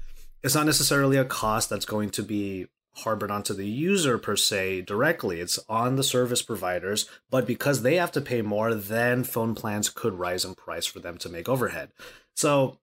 it's 0.43 0.55
not 0.55 0.65
necessarily 0.65 1.17
a 1.17 1.25
cost 1.25 1.69
that's 1.69 1.85
going 1.85 2.09
to 2.11 2.23
be 2.23 2.67
harbored 2.93 3.31
onto 3.31 3.53
the 3.53 3.67
user 3.67 4.17
per 4.17 4.35
se 4.35 4.81
directly. 4.81 5.39
It's 5.39 5.59
on 5.69 5.95
the 5.95 6.03
service 6.03 6.41
providers, 6.41 7.09
but 7.29 7.47
because 7.47 7.81
they 7.81 7.95
have 7.95 8.11
to 8.13 8.21
pay 8.21 8.41
more, 8.41 8.73
then 8.73 9.23
phone 9.23 9.55
plans 9.55 9.89
could 9.89 10.13
rise 10.13 10.43
in 10.43 10.55
price 10.55 10.85
for 10.85 10.99
them 10.99 11.17
to 11.19 11.29
make 11.29 11.47
overhead. 11.47 11.91
So 12.35 12.79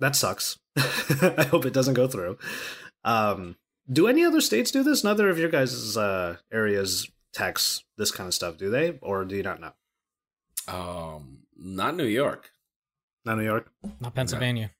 that 0.00 0.16
sucks. 0.16 0.58
I 0.76 1.46
hope 1.50 1.64
it 1.64 1.72
doesn't 1.72 1.94
go 1.94 2.08
through. 2.08 2.38
Um, 3.04 3.56
do 3.90 4.06
any 4.06 4.24
other 4.24 4.40
states 4.40 4.70
do 4.70 4.82
this? 4.82 5.04
Neither 5.04 5.28
of 5.28 5.38
your 5.38 5.48
guys' 5.48 5.96
uh, 5.96 6.36
areas 6.52 7.10
tax 7.32 7.84
this 7.96 8.10
kind 8.10 8.26
of 8.26 8.34
stuff, 8.34 8.56
do 8.56 8.70
they? 8.70 8.98
Or 9.02 9.24
do 9.24 9.36
you 9.36 9.42
not 9.42 9.60
know? 9.60 9.72
Um, 10.68 11.38
not 11.56 11.96
New 11.96 12.04
York. 12.04 12.50
Not 13.24 13.38
New 13.38 13.44
York. 13.44 13.70
Not 14.00 14.14
Pennsylvania. 14.14 14.72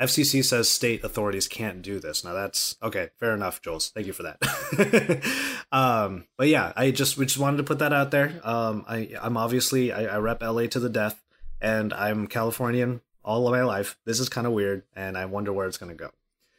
FCC 0.00 0.44
says 0.44 0.68
state 0.68 1.04
authorities 1.04 1.46
can't 1.46 1.82
do 1.82 2.00
this. 2.00 2.24
Now 2.24 2.32
that's 2.32 2.76
okay. 2.82 3.10
Fair 3.18 3.34
enough, 3.34 3.60
Jules. 3.60 3.90
Thank 3.90 4.06
you 4.06 4.12
for 4.12 4.22
that. 4.22 5.22
um, 5.72 6.26
but 6.36 6.48
yeah, 6.48 6.72
I 6.76 6.90
just 6.90 7.16
we 7.16 7.26
just 7.26 7.38
wanted 7.38 7.58
to 7.58 7.64
put 7.64 7.78
that 7.80 7.92
out 7.92 8.10
there. 8.10 8.40
Um, 8.42 8.84
I 8.88 9.10
I'm 9.20 9.36
obviously 9.36 9.92
I, 9.92 10.16
I 10.16 10.18
rep 10.18 10.42
LA 10.42 10.66
to 10.66 10.80
the 10.80 10.88
death, 10.88 11.22
and 11.60 11.92
I'm 11.92 12.26
Californian 12.26 13.02
all 13.22 13.46
of 13.46 13.52
my 13.52 13.62
life. 13.62 13.98
This 14.04 14.18
is 14.18 14.28
kind 14.28 14.46
of 14.46 14.52
weird, 14.52 14.84
and 14.96 15.18
I 15.18 15.26
wonder 15.26 15.52
where 15.52 15.66
it's 15.66 15.78
gonna 15.78 15.94
go. 15.94 16.10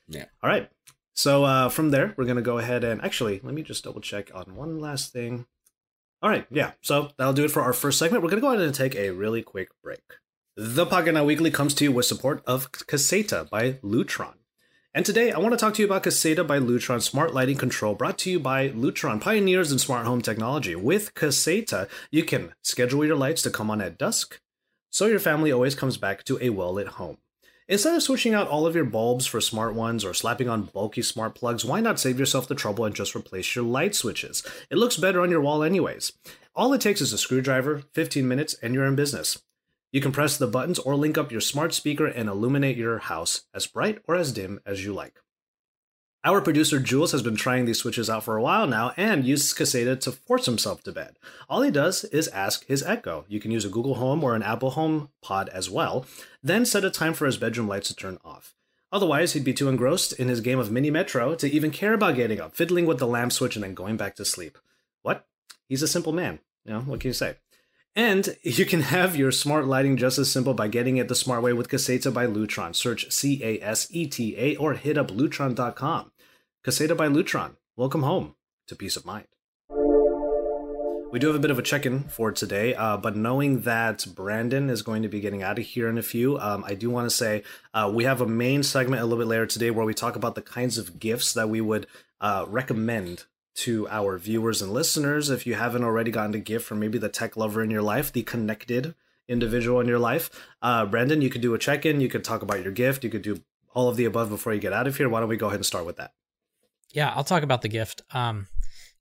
Yeah. 0.08 0.26
All 0.44 0.50
right. 0.50 0.70
So 1.14 1.44
uh, 1.44 1.70
from 1.70 1.92
there, 1.92 2.14
we're 2.18 2.26
going 2.26 2.38
to 2.38 2.42
go 2.42 2.58
ahead 2.58 2.84
and 2.84 3.02
actually, 3.04 3.42
let 3.44 3.54
me 3.54 3.64
just 3.64 3.84
double 3.84 4.02
check 4.02 4.32
on 4.34 4.56
one 4.56 4.80
last 4.80 5.12
thing. 5.12 5.46
All 6.22 6.30
right, 6.30 6.46
yeah. 6.52 6.72
So 6.82 7.12
that'll 7.18 7.34
do 7.34 7.46
it 7.46 7.52
for 7.52 7.62
our 7.62 7.74
first 7.74 8.00
segment. 8.00 8.24
We're 8.24 8.30
going 8.30 8.42
to 8.42 8.48
go 8.48 8.54
ahead 8.54 8.62
and 8.62 8.74
take 8.74 8.96
a 8.96 9.10
really 9.12 9.42
quick 9.42 9.70
break. 9.84 10.04
The 10.58 10.84
Now 10.84 11.24
Weekly 11.24 11.50
comes 11.50 11.74
to 11.76 11.86
you 11.86 11.94
with 11.94 12.06
support 12.06 12.44
of 12.46 12.74
Caseta 12.74 13.50
by 13.50 13.74
Lutron. 13.82 14.34
And 14.94 15.06
today, 15.06 15.32
I 15.32 15.40
want 15.40 15.54
to 15.54 15.58
talk 15.58 15.76
to 15.76 15.82
you 15.82 15.86
about 15.86 16.04
Caseta 16.04 16.46
by 16.46 16.60
Lutron 16.60 17.02
Smart 17.02 17.34
Lighting 17.34 17.56
Control, 17.56 17.96
brought 17.96 18.18
to 18.20 18.30
you 18.32 18.38
by 18.38 18.68
Lutron, 18.68 19.22
pioneers 19.22 19.72
in 19.72 19.80
smart 19.80 20.06
home 20.06 20.22
technology. 20.22 20.76
With 20.76 21.14
Caseta, 21.14 21.88
you 22.12 22.26
can 22.26 22.54
schedule 22.64 23.06
your 23.06 23.16
lights 23.16 23.42
to 23.44 23.50
come 23.50 23.72
on 23.72 23.80
at 23.80 23.98
dusk, 23.98 24.42
so 24.90 25.06
your 25.06 25.20
family 25.20 25.54
always 25.54 25.74
comes 25.74 25.96
back 25.96 26.26
to 26.26 26.38
a 26.42 26.50
well 26.50 26.74
lit 26.74 26.90
home. 26.90 27.20
Instead 27.70 27.96
of 27.96 28.04
switching 28.04 28.34
out 28.34 28.50
all 28.50 28.68
of 28.68 28.76
your 28.76 28.84
bulbs 28.84 29.26
for 29.26 29.40
smart 29.40 29.74
ones 29.74 30.04
or 30.04 30.14
slapping 30.14 30.50
on 30.50 30.64
bulky 30.64 31.02
smart 31.02 31.34
plugs, 31.34 31.64
why 31.64 31.80
not 31.80 31.98
save 31.98 32.20
yourself 32.20 32.50
the 32.50 32.56
trouble 32.56 32.84
and 32.84 32.94
just 32.94 33.16
replace 33.16 33.56
your 33.56 33.64
light 33.64 33.96
switches? 33.96 34.46
It 34.70 34.78
looks 34.78 34.98
better 34.98 35.22
on 35.22 35.32
your 35.32 35.40
wall 35.40 35.64
anyways. 35.64 36.12
All 36.54 36.74
it 36.74 36.82
takes 36.82 37.00
is 37.00 37.14
a 37.14 37.18
screwdriver, 37.18 37.84
15 37.94 38.28
minutes, 38.28 38.54
and 38.62 38.74
you're 38.74 38.86
in 38.86 38.98
business. 38.98 39.42
You 39.92 40.00
can 40.00 40.12
press 40.12 40.38
the 40.38 40.48
buttons 40.48 40.80
or 40.80 40.96
link 40.96 41.18
up 41.18 41.32
your 41.32 41.42
smart 41.42 41.74
speaker 41.74 42.06
and 42.06 42.30
illuminate 42.30 42.78
your 42.78 43.00
house 43.00 43.44
as 43.54 43.68
bright 43.68 44.00
or 44.08 44.16
as 44.16 44.32
dim 44.32 44.62
as 44.66 44.86
you 44.86 44.94
like. 44.94 45.20
Our 46.24 46.40
producer 46.40 46.80
Jules 46.80 47.12
has 47.14 47.24
been 47.24 47.36
trying 47.36 47.66
these 47.66 47.80
switches 47.80 48.08
out 48.10 48.24
for 48.24 48.38
a 48.38 48.42
while 48.44 48.68
now 48.68 48.94
and 48.96 49.26
uses 49.26 49.54
Caseta 49.54 50.00
to 50.02 50.12
force 50.12 50.46
himself 50.46 50.84
to 50.84 50.92
bed. 50.92 51.18
All 51.50 51.64
he 51.64 51.72
does 51.72 52.04
is 52.06 52.28
ask 52.28 52.64
his 52.68 52.84
Echo. 52.84 53.26
You 53.28 53.40
can 53.40 53.50
use 53.50 53.66
a 53.66 53.70
Google 53.70 53.96
Home 53.96 54.24
or 54.24 54.36
an 54.36 54.44
Apple 54.44 54.72
Home 54.72 55.10
Pod 55.24 55.50
as 55.50 55.68
well, 55.68 56.06
then 56.44 56.64
set 56.64 56.86
a 56.86 56.92
time 56.92 57.16
for 57.16 57.26
his 57.26 57.38
bedroom 57.38 57.68
lights 57.68 57.88
to 57.88 57.96
turn 57.96 58.20
off. 58.24 58.54
Otherwise, 58.92 59.34
he'd 59.34 59.44
be 59.44 59.54
too 59.54 59.68
engrossed 59.68 60.14
in 60.14 60.28
his 60.28 60.42
game 60.42 60.60
of 60.60 60.72
Mini 60.72 60.92
Metro 60.92 61.34
to 61.34 61.50
even 61.50 61.72
care 61.72 61.94
about 61.94 62.16
getting 62.16 62.40
up, 62.40 62.56
fiddling 62.56 62.86
with 62.86 63.00
the 63.00 63.08
lamp 63.08 63.32
switch, 63.32 63.56
and 63.56 63.64
then 63.64 63.74
going 63.74 63.98
back 63.98 64.16
to 64.16 64.26
sleep. 64.26 64.58
What? 65.02 65.26
He's 65.68 65.82
a 65.82 65.88
simple 65.88 66.14
man. 66.14 66.40
You 66.66 66.74
know, 66.74 66.82
what 66.82 67.00
can 67.00 67.10
you 67.10 67.14
say? 67.14 67.38
And 67.96 68.38
you 68.42 68.66
can 68.66 68.82
have 68.82 69.18
your 69.18 69.32
smart 69.32 69.68
lighting 69.68 69.98
just 69.98 70.18
as 70.18 70.32
simple 70.32 70.54
by 70.54 70.70
getting 70.70 70.96
it 70.96 71.10
the 71.10 71.16
smart 71.16 71.44
way 71.44 71.52
with 71.52 71.68
Caseta 71.68 72.14
by 72.14 72.26
Lutron. 72.26 72.74
Search 72.74 73.12
C 73.12 73.44
A 73.44 73.62
S 73.62 73.88
E 73.92 74.08
T 74.08 74.36
A 74.38 74.56
or 74.56 74.76
hit 74.76 74.98
up 74.98 75.12
lutron.com. 75.12 76.12
Caseta 76.64 76.96
by 76.96 77.08
Lutron. 77.08 77.58
Welcome 77.76 78.04
home 78.04 78.36
to 78.68 78.76
peace 78.76 78.96
of 78.96 79.06
mind. 79.06 79.28
We 81.12 81.20
do 81.20 81.28
have 81.28 81.36
a 81.36 81.40
bit 81.40 81.52
of 81.52 81.60
a 81.60 81.62
check 81.62 81.86
in 81.86 82.04
for 82.04 82.32
today, 82.32 82.74
uh, 82.74 82.96
but 82.96 83.18
knowing 83.18 83.62
that 83.62 84.06
Brandon 84.16 84.70
is 84.70 84.82
going 84.82 85.02
to 85.02 85.10
be 85.10 85.20
getting 85.20 85.44
out 85.44 85.60
of 85.60 85.66
here 85.66 85.90
in 85.90 85.98
a 85.98 86.04
few, 86.04 86.40
um, 86.40 86.64
I 86.66 86.74
do 86.74 86.90
want 86.90 87.10
to 87.10 87.14
say 87.14 87.44
uh, 87.74 87.92
we 87.94 88.06
have 88.06 88.22
a 88.22 88.26
main 88.26 88.64
segment 88.64 89.02
a 89.02 89.06
little 89.06 89.18
bit 89.18 89.28
later 89.28 89.46
today 89.46 89.72
where 89.72 89.86
we 89.86 89.94
talk 89.94 90.16
about 90.16 90.36
the 90.36 90.42
kinds 90.42 90.78
of 90.78 91.00
gifts 91.00 91.34
that 91.34 91.50
we 91.50 91.60
would 91.60 91.86
uh, 92.22 92.46
recommend 92.48 93.26
to 93.56 93.88
our 93.90 94.18
viewers 94.18 94.62
and 94.62 94.72
listeners. 94.72 95.30
If 95.30 95.46
you 95.46 95.56
haven't 95.56 95.84
already 95.84 96.12
gotten 96.12 96.34
a 96.36 96.40
gift 96.40 96.66
from 96.66 96.80
maybe 96.80 96.98
the 96.98 97.10
tech 97.10 97.36
lover 97.36 97.62
in 97.64 97.72
your 97.72 97.82
life, 97.82 98.12
the 98.12 98.24
connected 98.24 98.96
individual 99.28 99.80
in 99.80 99.88
your 99.88 100.00
life, 100.00 100.30
uh, 100.62 100.86
Brandon, 100.86 101.22
you 101.22 101.30
could 101.30 101.42
do 101.42 101.54
a 101.54 101.60
check 101.60 101.86
in. 101.86 102.02
You 102.02 102.10
could 102.10 102.24
talk 102.24 102.42
about 102.42 102.64
your 102.64 102.72
gift. 102.72 103.04
You 103.04 103.10
could 103.10 103.22
do 103.22 103.42
all 103.74 103.90
of 103.90 103.98
the 103.98 104.06
above 104.06 104.30
before 104.30 104.54
you 104.54 104.60
get 104.60 104.74
out 104.74 104.88
of 104.88 104.98
here. 104.98 105.10
Why 105.10 105.20
don't 105.20 105.30
we 105.30 105.38
go 105.38 105.48
ahead 105.48 105.60
and 105.60 105.66
start 105.66 105.86
with 105.86 105.98
that? 105.98 106.12
Yeah, 106.94 107.14
I'll 107.16 107.24
talk 107.24 107.44
about 107.44 107.62
the 107.62 107.70
gift. 107.70 108.02
Um, 108.12 108.48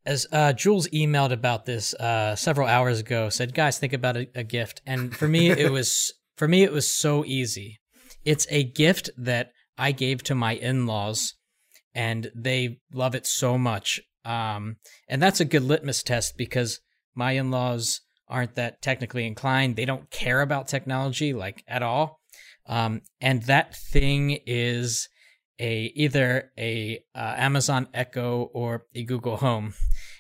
as 0.07 0.26
uh, 0.32 0.53
Jules 0.53 0.88
emailed 0.88 1.32
about 1.32 1.66
this 1.66 1.92
uh, 1.94 2.36
several 2.36 2.68
hours 2.68 3.01
ago, 3.01 3.28
said, 3.28 3.55
"Guys, 3.55 3.78
think 3.78 3.92
about 3.92 4.16
a, 4.16 4.28
a 4.34 4.44
gift." 4.44 4.80
And 4.86 5.14
for 5.14 5.28
me, 5.28 5.51
it 5.51 5.70
was 5.78 6.12
for 6.36 6.48
me 6.48 6.62
it 6.62 6.72
was 6.72 6.90
so 6.90 7.24
easy. 7.24 7.80
It's 8.24 8.46
a 8.51 8.64
gift 8.64 9.11
that 9.18 9.53
I 9.76 9.92
gave 9.92 10.22
to 10.24 10.34
my 10.34 10.53
in-laws, 10.53 11.34
and 11.94 12.30
they 12.34 12.80
love 12.92 13.14
it 13.14 13.26
so 13.26 13.59
much. 13.59 14.01
Um, 14.24 14.76
and 15.08 15.22
that's 15.22 15.40
a 15.40 15.44
good 15.44 15.62
litmus 15.62 16.02
test 16.02 16.36
because 16.36 16.80
my 17.14 17.32
in 17.32 17.50
laws 17.50 18.02
aren't 18.28 18.54
that 18.54 18.80
technically 18.80 19.26
inclined. 19.26 19.76
They 19.76 19.84
don't 19.84 20.10
care 20.10 20.40
about 20.40 20.68
technology 20.68 21.32
like 21.32 21.64
at 21.66 21.82
all. 21.82 22.20
Um, 22.66 23.02
and 23.20 23.42
that 23.44 23.74
thing 23.74 24.38
is 24.46 25.08
a 25.58 25.92
either 25.94 26.52
a 26.58 27.02
uh, 27.14 27.34
Amazon 27.36 27.88
Echo 27.92 28.50
or 28.54 28.86
a 28.94 29.04
Google 29.04 29.36
Home. 29.38 29.74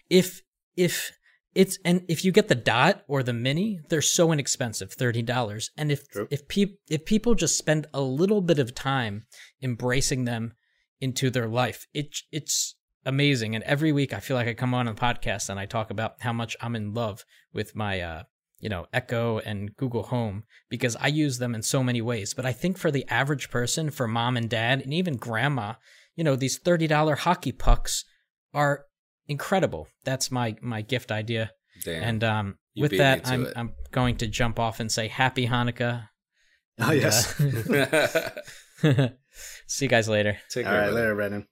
If 0.08 0.42
if 0.76 1.12
it's 1.54 1.78
and 1.84 2.02
if 2.08 2.24
you 2.24 2.32
get 2.32 2.48
the 2.48 2.54
dot 2.54 3.02
or 3.08 3.22
the 3.22 3.32
mini, 3.32 3.80
they're 3.88 4.02
so 4.02 4.32
inexpensive, 4.32 4.92
thirty 4.92 5.22
dollars. 5.22 5.70
And 5.76 5.90
if 5.90 6.08
True. 6.08 6.28
if 6.30 6.46
pe- 6.48 6.76
if 6.88 7.04
people 7.04 7.34
just 7.34 7.56
spend 7.56 7.86
a 7.94 8.00
little 8.00 8.40
bit 8.40 8.58
of 8.58 8.74
time 8.74 9.26
embracing 9.62 10.24
them 10.24 10.52
into 11.00 11.30
their 11.30 11.48
life, 11.48 11.86
it 11.94 12.18
it's 12.30 12.76
amazing. 13.04 13.54
And 13.54 13.64
every 13.64 13.92
week 13.92 14.12
I 14.12 14.20
feel 14.20 14.36
like 14.36 14.48
I 14.48 14.54
come 14.54 14.74
on 14.74 14.88
a 14.88 14.94
podcast 14.94 15.48
and 15.48 15.58
I 15.58 15.66
talk 15.66 15.90
about 15.90 16.16
how 16.20 16.32
much 16.32 16.56
I'm 16.60 16.76
in 16.76 16.94
love 16.94 17.24
with 17.52 17.74
my, 17.74 18.00
uh, 18.00 18.22
you 18.58 18.68
know, 18.68 18.86
Echo 18.92 19.38
and 19.38 19.74
Google 19.76 20.04
Home 20.04 20.44
because 20.68 20.96
I 20.96 21.08
use 21.08 21.38
them 21.38 21.54
in 21.54 21.62
so 21.62 21.82
many 21.82 22.02
ways. 22.02 22.34
But 22.34 22.46
I 22.46 22.52
think 22.52 22.78
for 22.78 22.90
the 22.90 23.06
average 23.08 23.50
person, 23.50 23.90
for 23.90 24.06
mom 24.06 24.36
and 24.36 24.50
dad, 24.50 24.82
and 24.82 24.92
even 24.92 25.16
grandma, 25.16 25.74
you 26.14 26.24
know, 26.24 26.36
these 26.36 26.58
$30 26.58 27.18
hockey 27.18 27.52
pucks 27.52 28.04
are 28.52 28.84
incredible. 29.26 29.88
That's 30.04 30.30
my, 30.30 30.56
my 30.60 30.82
gift 30.82 31.10
idea. 31.10 31.52
Damn. 31.84 32.02
And 32.02 32.24
um, 32.24 32.58
with 32.76 32.96
that, 32.98 33.26
I'm, 33.26 33.48
I'm 33.56 33.72
going 33.90 34.16
to 34.18 34.26
jump 34.26 34.58
off 34.58 34.80
and 34.80 34.92
say 34.92 35.08
happy 35.08 35.46
Hanukkah. 35.46 36.08
Oh, 36.78 36.90
and, 36.90 37.00
yes. 37.00 37.40
Uh, 37.40 38.28
see 39.66 39.86
you 39.86 39.88
guys 39.88 40.08
later. 40.08 40.38
Take 40.50 40.66
care. 40.66 40.74
All 40.74 40.80
right, 40.80 40.92
later, 40.92 41.14
Brandon. 41.14 41.46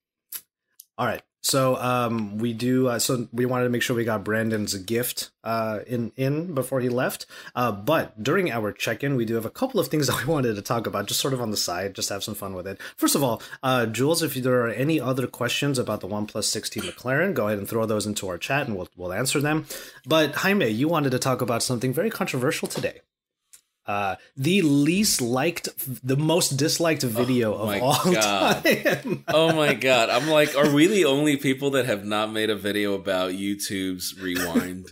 All 0.99 1.07
right. 1.07 1.23
So 1.49 1.77
um, 1.77 2.37
we 2.37 2.53
do. 2.53 2.89
Uh, 2.89 2.99
so 2.99 3.27
we 3.33 3.47
wanted 3.47 3.65
to 3.65 3.71
make 3.71 3.81
sure 3.81 3.97
we 3.97 4.05
got 4.05 4.23
Brandon's 4.23 4.75
gift 4.75 5.31
uh, 5.43 5.79
in 5.87 6.13
in 6.15 6.55
before 6.55 6.81
he 6.81 6.91
left. 6.91 7.25
Uh, 7.55 7.73
but 7.73 8.23
during 8.23 8.51
our 8.51 8.71
check 8.71 9.03
in, 9.03 9.17
we 9.17 9.25
do 9.25 9.35
have 9.35 9.47
a 9.47 9.51
couple 9.51 9.81
of 9.81 9.89
things 9.89 10.07
that 10.09 10.19
we 10.19 10.31
wanted 10.31 10.57
to 10.57 10.63
talk 10.63 10.87
about, 10.87 11.07
just 11.07 11.21
sort 11.21 11.33
of 11.33 11.41
on 11.41 11.51
the 11.51 11.57
side, 11.57 11.95
just 11.95 12.11
have 12.11 12.23
some 12.23 12.35
fun 12.35 12.53
with 12.53 12.67
it. 12.67 12.79
First 12.99 13.15
of 13.15 13.23
all, 13.23 13.41
uh, 13.63 13.87
Jules, 13.87 14.23
if 14.23 14.35
there 14.35 14.61
are 14.63 14.69
any 14.69 15.01
other 15.01 15.27
questions 15.27 15.79
about 15.79 16.01
the 16.01 16.09
OnePlus 16.09 16.55
6T 16.55 16.83
McLaren, 16.83 17.33
go 17.33 17.47
ahead 17.47 17.59
and 17.59 17.67
throw 17.67 17.87
those 17.87 18.07
into 18.07 18.29
our 18.29 18.37
chat, 18.37 18.67
and 18.67 18.77
we'll 18.77 18.91
we'll 18.95 19.15
answer 19.15 19.41
them. 19.41 19.65
But 20.07 20.35
Jaime, 20.35 20.69
you 20.69 20.87
wanted 20.87 21.13
to 21.13 21.19
talk 21.19 21.41
about 21.41 21.63
something 21.63 21.95
very 21.95 22.11
controversial 22.11 22.69
today. 22.69 23.01
Uh, 23.89 24.17
the 24.37 24.61
least 24.61 25.23
liked, 25.23 25.71
the 26.07 26.17
most 26.17 26.59
disliked 26.59 27.03
video 27.03 27.55
Oh 27.55 27.71
of 27.71 27.83
all 27.83 28.13
God. 28.13 28.63
time. 28.63 29.25
oh 29.29 29.55
my 29.55 29.73
god! 29.73 30.11
I'm 30.11 30.29
like, 30.29 30.55
are 30.55 30.71
we 30.71 30.87
the 30.87 31.07
only 31.07 31.39
people 31.39 31.71
that 31.71 31.87
have 31.87 32.05
not 32.05 32.31
made 32.31 32.51
a 32.51 32.55
video 32.55 32.93
about 32.93 33.33
YouTube's 33.33 34.15
Rewind? 34.21 34.91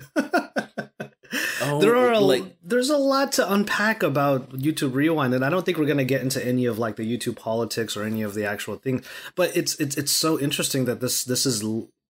Oh, 1.60 1.78
there 1.80 1.94
are 1.94 2.12
a, 2.12 2.20
like 2.20 2.56
there's 2.62 2.88
a 2.88 2.96
lot 2.96 3.32
to 3.32 3.52
unpack 3.52 4.02
about 4.02 4.50
YouTube 4.52 4.94
Rewind, 4.94 5.34
and 5.34 5.44
I 5.44 5.50
don't 5.50 5.66
think 5.66 5.76
we're 5.76 5.86
gonna 5.86 6.04
get 6.04 6.22
into 6.22 6.42
any 6.44 6.64
of 6.64 6.78
like 6.78 6.96
the 6.96 7.04
YouTube 7.04 7.36
politics 7.36 7.98
or 7.98 8.04
any 8.04 8.22
of 8.22 8.32
the 8.32 8.46
actual 8.46 8.76
things. 8.76 9.06
But 9.34 9.54
it's 9.54 9.74
it's 9.78 9.96
it's 9.98 10.12
so 10.12 10.40
interesting 10.40 10.86
that 10.86 11.00
this 11.00 11.24
this 11.24 11.44
is 11.44 11.62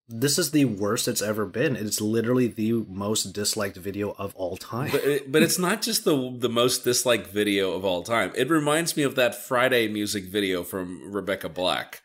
this 0.08 0.38
is 0.38 0.52
the 0.52 0.64
worst 0.64 1.08
it's 1.08 1.22
ever 1.22 1.46
been. 1.46 1.74
It's 1.74 2.00
literally 2.00 2.46
the 2.46 2.72
most 2.88 3.32
disliked 3.32 3.76
video 3.76 4.12
of 4.18 4.34
all 4.36 4.56
time. 4.56 4.90
but 4.92 5.04
it, 5.04 5.32
but 5.32 5.42
it's 5.42 5.58
not 5.58 5.82
just 5.82 6.04
the 6.04 6.34
the 6.38 6.48
most 6.48 6.84
disliked 6.84 7.28
video 7.28 7.72
of 7.72 7.84
all 7.84 8.02
time. 8.02 8.32
It 8.36 8.48
reminds 8.48 8.96
me 8.96 9.02
of 9.02 9.16
that 9.16 9.34
Friday 9.34 9.88
music 9.88 10.24
video 10.24 10.62
from 10.62 11.12
Rebecca 11.12 11.48
Black. 11.48 12.02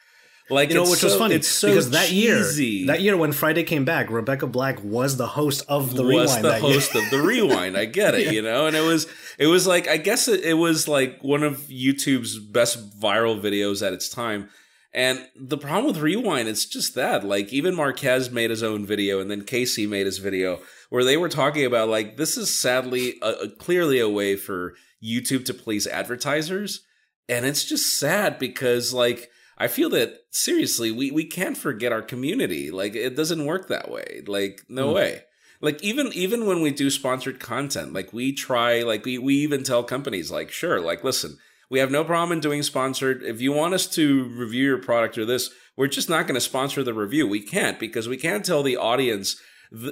Like 0.49 0.70
you 0.70 0.76
know, 0.76 0.82
which 0.82 0.99
so, 0.99 1.08
was 1.08 1.16
funny 1.16 1.36
It's 1.36 1.47
so 1.47 1.70
because 1.70 1.91
that 1.91 2.08
cheesy. 2.08 2.66
year, 2.66 2.88
that 2.88 3.02
year 3.02 3.16
when 3.16 3.32
Friday 3.32 3.64
came 3.64 3.86
back, 3.86 4.10
Rebecca 4.10 4.47
Black 4.47 4.84
was 4.84 5.16
the 5.16 5.28
host 5.28 5.64
of 5.70 5.95
the 5.95 6.04
was 6.04 6.36
Rewind. 6.36 6.45
the 6.45 6.60
host 6.60 6.93
year. 6.93 7.04
of 7.04 7.10
the 7.10 7.22
rewind. 7.22 7.78
I 7.78 7.86
get 7.86 8.16
it, 8.16 8.34
you 8.34 8.41
know, 8.41 8.68
and 8.68 8.76
it 8.76 8.82
was 8.82 9.08
it 9.38 9.47
was 9.47 9.66
like 9.66 9.88
I 9.88 9.97
guess 9.97 10.28
it, 10.28 10.43
it 10.43 10.56
was 10.56 10.88
like 10.88 11.20
one 11.22 11.43
of 11.43 11.58
YouTube's 11.70 12.38
best 12.39 12.99
viral 12.99 13.39
videos 13.39 13.86
at 13.86 13.93
its 13.93 14.10
time. 14.10 14.49
And 14.93 15.25
the 15.35 15.57
problem 15.57 15.85
with 15.85 16.01
rewind, 16.01 16.49
it's 16.49 16.65
just 16.65 16.95
that 16.95 17.23
like 17.23 17.51
even 17.53 17.75
Marques 17.75 18.29
made 18.29 18.49
his 18.49 18.63
own 18.63 18.85
video, 18.85 19.19
and 19.19 19.31
then 19.31 19.43
Casey 19.43 19.87
made 19.87 20.05
his 20.05 20.17
video 20.17 20.59
where 20.89 21.03
they 21.05 21.15
were 21.17 21.29
talking 21.29 21.65
about 21.65 21.87
like 21.89 22.17
this 22.17 22.37
is 22.37 22.57
sadly 22.57 23.15
a, 23.21 23.29
a- 23.29 23.49
clearly 23.49 23.99
a 23.99 24.09
way 24.09 24.35
for 24.35 24.73
YouTube 25.03 25.45
to 25.45 25.53
please 25.53 25.87
advertisers, 25.87 26.81
and 27.29 27.45
it's 27.45 27.63
just 27.63 27.97
sad 27.99 28.39
because 28.39 28.93
like. 28.93 29.29
I 29.57 29.67
feel 29.67 29.91
that 29.91 30.21
seriously, 30.31 30.91
we, 30.91 31.11
we 31.11 31.23
can't 31.23 31.55
forget 31.55 31.91
our 31.91 32.01
community. 32.01 32.71
Like 32.71 32.95
it 32.95 33.15
doesn't 33.15 33.45
work 33.45 33.67
that 33.67 33.91
way. 33.91 34.23
Like 34.25 34.63
no 34.67 34.87
Mm. 34.89 34.95
way 34.95 35.21
like 35.61 35.83
even 35.83 36.07
even 36.13 36.47
when 36.47 36.61
we 36.63 36.71
do 36.71 36.89
sponsored 36.89 37.39
content 37.39 37.93
like 37.93 38.11
we 38.11 38.33
try 38.33 38.81
like 38.81 39.05
we, 39.05 39.19
we 39.19 39.35
even 39.35 39.63
tell 39.63 39.83
companies 39.83 40.31
like 40.31 40.51
sure 40.51 40.81
like 40.81 41.03
listen 41.03 41.37
we 41.72 41.80
have 41.80 41.89
no 41.89 42.03
problem 42.03 42.34
in 42.34 42.39
doing 42.41 42.61
sponsored 42.61 43.24
if 43.24 43.41
you 43.41 43.51
want 43.51 43.74
us 43.74 43.88
to 43.88 44.26
review 44.26 44.65
your 44.65 44.78
product 44.78 45.17
or 45.17 45.26
this 45.26 45.49
we're 45.78 45.88
just 45.88 46.09
not 46.09 46.28
going 46.28 46.36
to 46.36 46.41
sponsor 46.41 46.84
the 46.84 46.93
review 46.93 47.26
we 47.28 47.39
can't 47.41 47.80
because 47.80 48.07
we 48.07 48.17
can't 48.17 48.45
tell 48.45 48.61
the 48.61 48.78
audience 48.78 49.41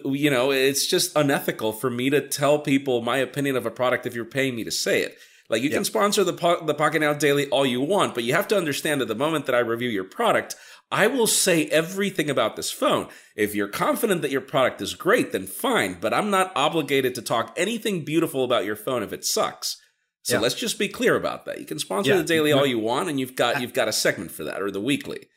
you 0.06 0.30
know 0.30 0.52
it's 0.52 0.86
just 0.86 1.16
unethical 1.16 1.72
for 1.72 1.90
me 1.90 2.10
to 2.10 2.22
tell 2.28 2.60
people 2.60 3.02
my 3.02 3.18
opinion 3.18 3.56
of 3.56 3.66
a 3.66 3.72
product 3.72 4.06
if 4.06 4.14
you're 4.14 4.26
paying 4.26 4.56
me 4.56 4.64
to 4.64 4.72
say 4.72 5.02
it 5.02 5.18
like 5.50 5.64
you 5.64 5.70
Yeah. 5.70 5.78
can 5.78 5.86
sponsor 5.86 6.24
the 6.24 6.34
po- 6.34 6.64
the 6.64 6.76
Pocketnow 6.76 7.18
Daily 7.18 7.48
all 7.50 7.66
you 7.66 7.82
want, 7.82 8.14
but 8.14 8.24
you 8.24 8.34
have 8.36 8.48
to 8.50 8.56
understand 8.58 9.02
that 9.02 9.08
the 9.08 9.16
moment 9.16 9.48
that 9.48 9.56
I 9.56 9.60
review 9.60 9.90
your 9.90 10.04
product, 10.04 10.56
I 10.92 11.08
will 11.08 11.26
say 11.26 11.66
everything 11.70 12.30
about 12.30 12.56
this 12.56 12.70
phone. 12.72 13.08
If 13.36 13.56
you're 13.56 13.68
confident 13.68 14.22
that 14.22 14.30
your 14.30 14.42
product 14.42 14.80
is 14.80 14.94
great, 14.94 15.32
then 15.32 15.48
fine, 15.48 15.98
but 16.00 16.14
I'm 16.14 16.30
not 16.30 16.52
obligated 16.56 17.16
to 17.16 17.24
talk 17.24 17.52
anything 17.58 18.06
beautiful 18.06 18.44
about 18.44 18.64
your 18.66 18.76
phone 18.76 19.02
if 19.02 19.12
it 19.12 19.26
sucks. 19.26 19.79
So 20.30 20.36
Yeah. 20.36 20.42
let's 20.42 20.56
just 20.56 20.78
be 20.80 20.88
clear 20.88 21.16
about 21.16 21.46
that. 21.46 21.60
You 21.60 21.66
can 21.66 21.80
sponsor 21.80 22.12
Yeah. 22.12 22.18
the 22.18 22.24
daily 22.24 22.52
all 22.52 22.66
you 22.66 22.80
want, 22.80 23.10
and 23.10 23.20
you've 23.20 23.36
got 23.36 23.62
you've 23.62 23.74
got 23.74 23.88
a 23.88 23.94
segment 23.94 24.32
for 24.32 24.44
that 24.44 24.62
or 24.62 24.72
the 24.72 24.82
weekly. 24.82 25.28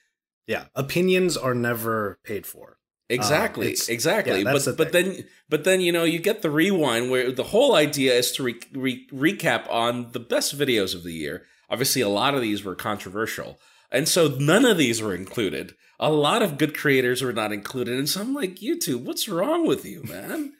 yeah, 0.48 0.64
opinions 0.74 1.36
are 1.36 1.54
never 1.54 2.18
paid 2.24 2.44
for. 2.46 2.78
Uh, 3.10 3.14
exactly, 3.14 3.66
it's- 3.68 3.88
exactly. 3.88 4.38
yeah, 4.42 4.52
but 4.52 4.64
the 4.64 4.72
but 4.72 4.90
then 4.92 5.24
but 5.48 5.62
then 5.64 5.80
you 5.80 5.92
know 5.92 6.04
you 6.04 6.18
get 6.18 6.42
the 6.42 6.50
rewind 6.50 7.10
where 7.10 7.30
the 7.30 7.44
whole 7.44 7.74
idea 7.76 8.12
is 8.14 8.32
to 8.32 8.42
re- 8.42 8.60
re- 8.74 9.06
recap 9.12 9.70
on 9.70 10.10
the 10.12 10.18
best 10.20 10.56
videos 10.58 10.94
of 10.94 11.04
the 11.04 11.12
year. 11.12 11.44
Obviously, 11.70 12.02
a 12.02 12.08
lot 12.08 12.34
of 12.34 12.40
these 12.42 12.64
were 12.64 12.74
controversial, 12.74 13.60
and 13.90 14.08
so 14.08 14.28
none 14.38 14.64
of 14.64 14.76
these 14.78 15.00
were 15.00 15.14
included. 15.14 15.74
A 16.00 16.10
lot 16.10 16.42
of 16.42 16.58
good 16.58 16.74
creators 16.76 17.22
were 17.22 17.32
not 17.32 17.52
included, 17.52 17.96
and 17.96 18.08
so 18.08 18.20
I'm 18.20 18.34
like, 18.34 18.56
YouTube, 18.56 19.02
what's 19.04 19.28
wrong 19.28 19.64
with 19.66 19.84
you, 19.84 20.02
man? 20.02 20.54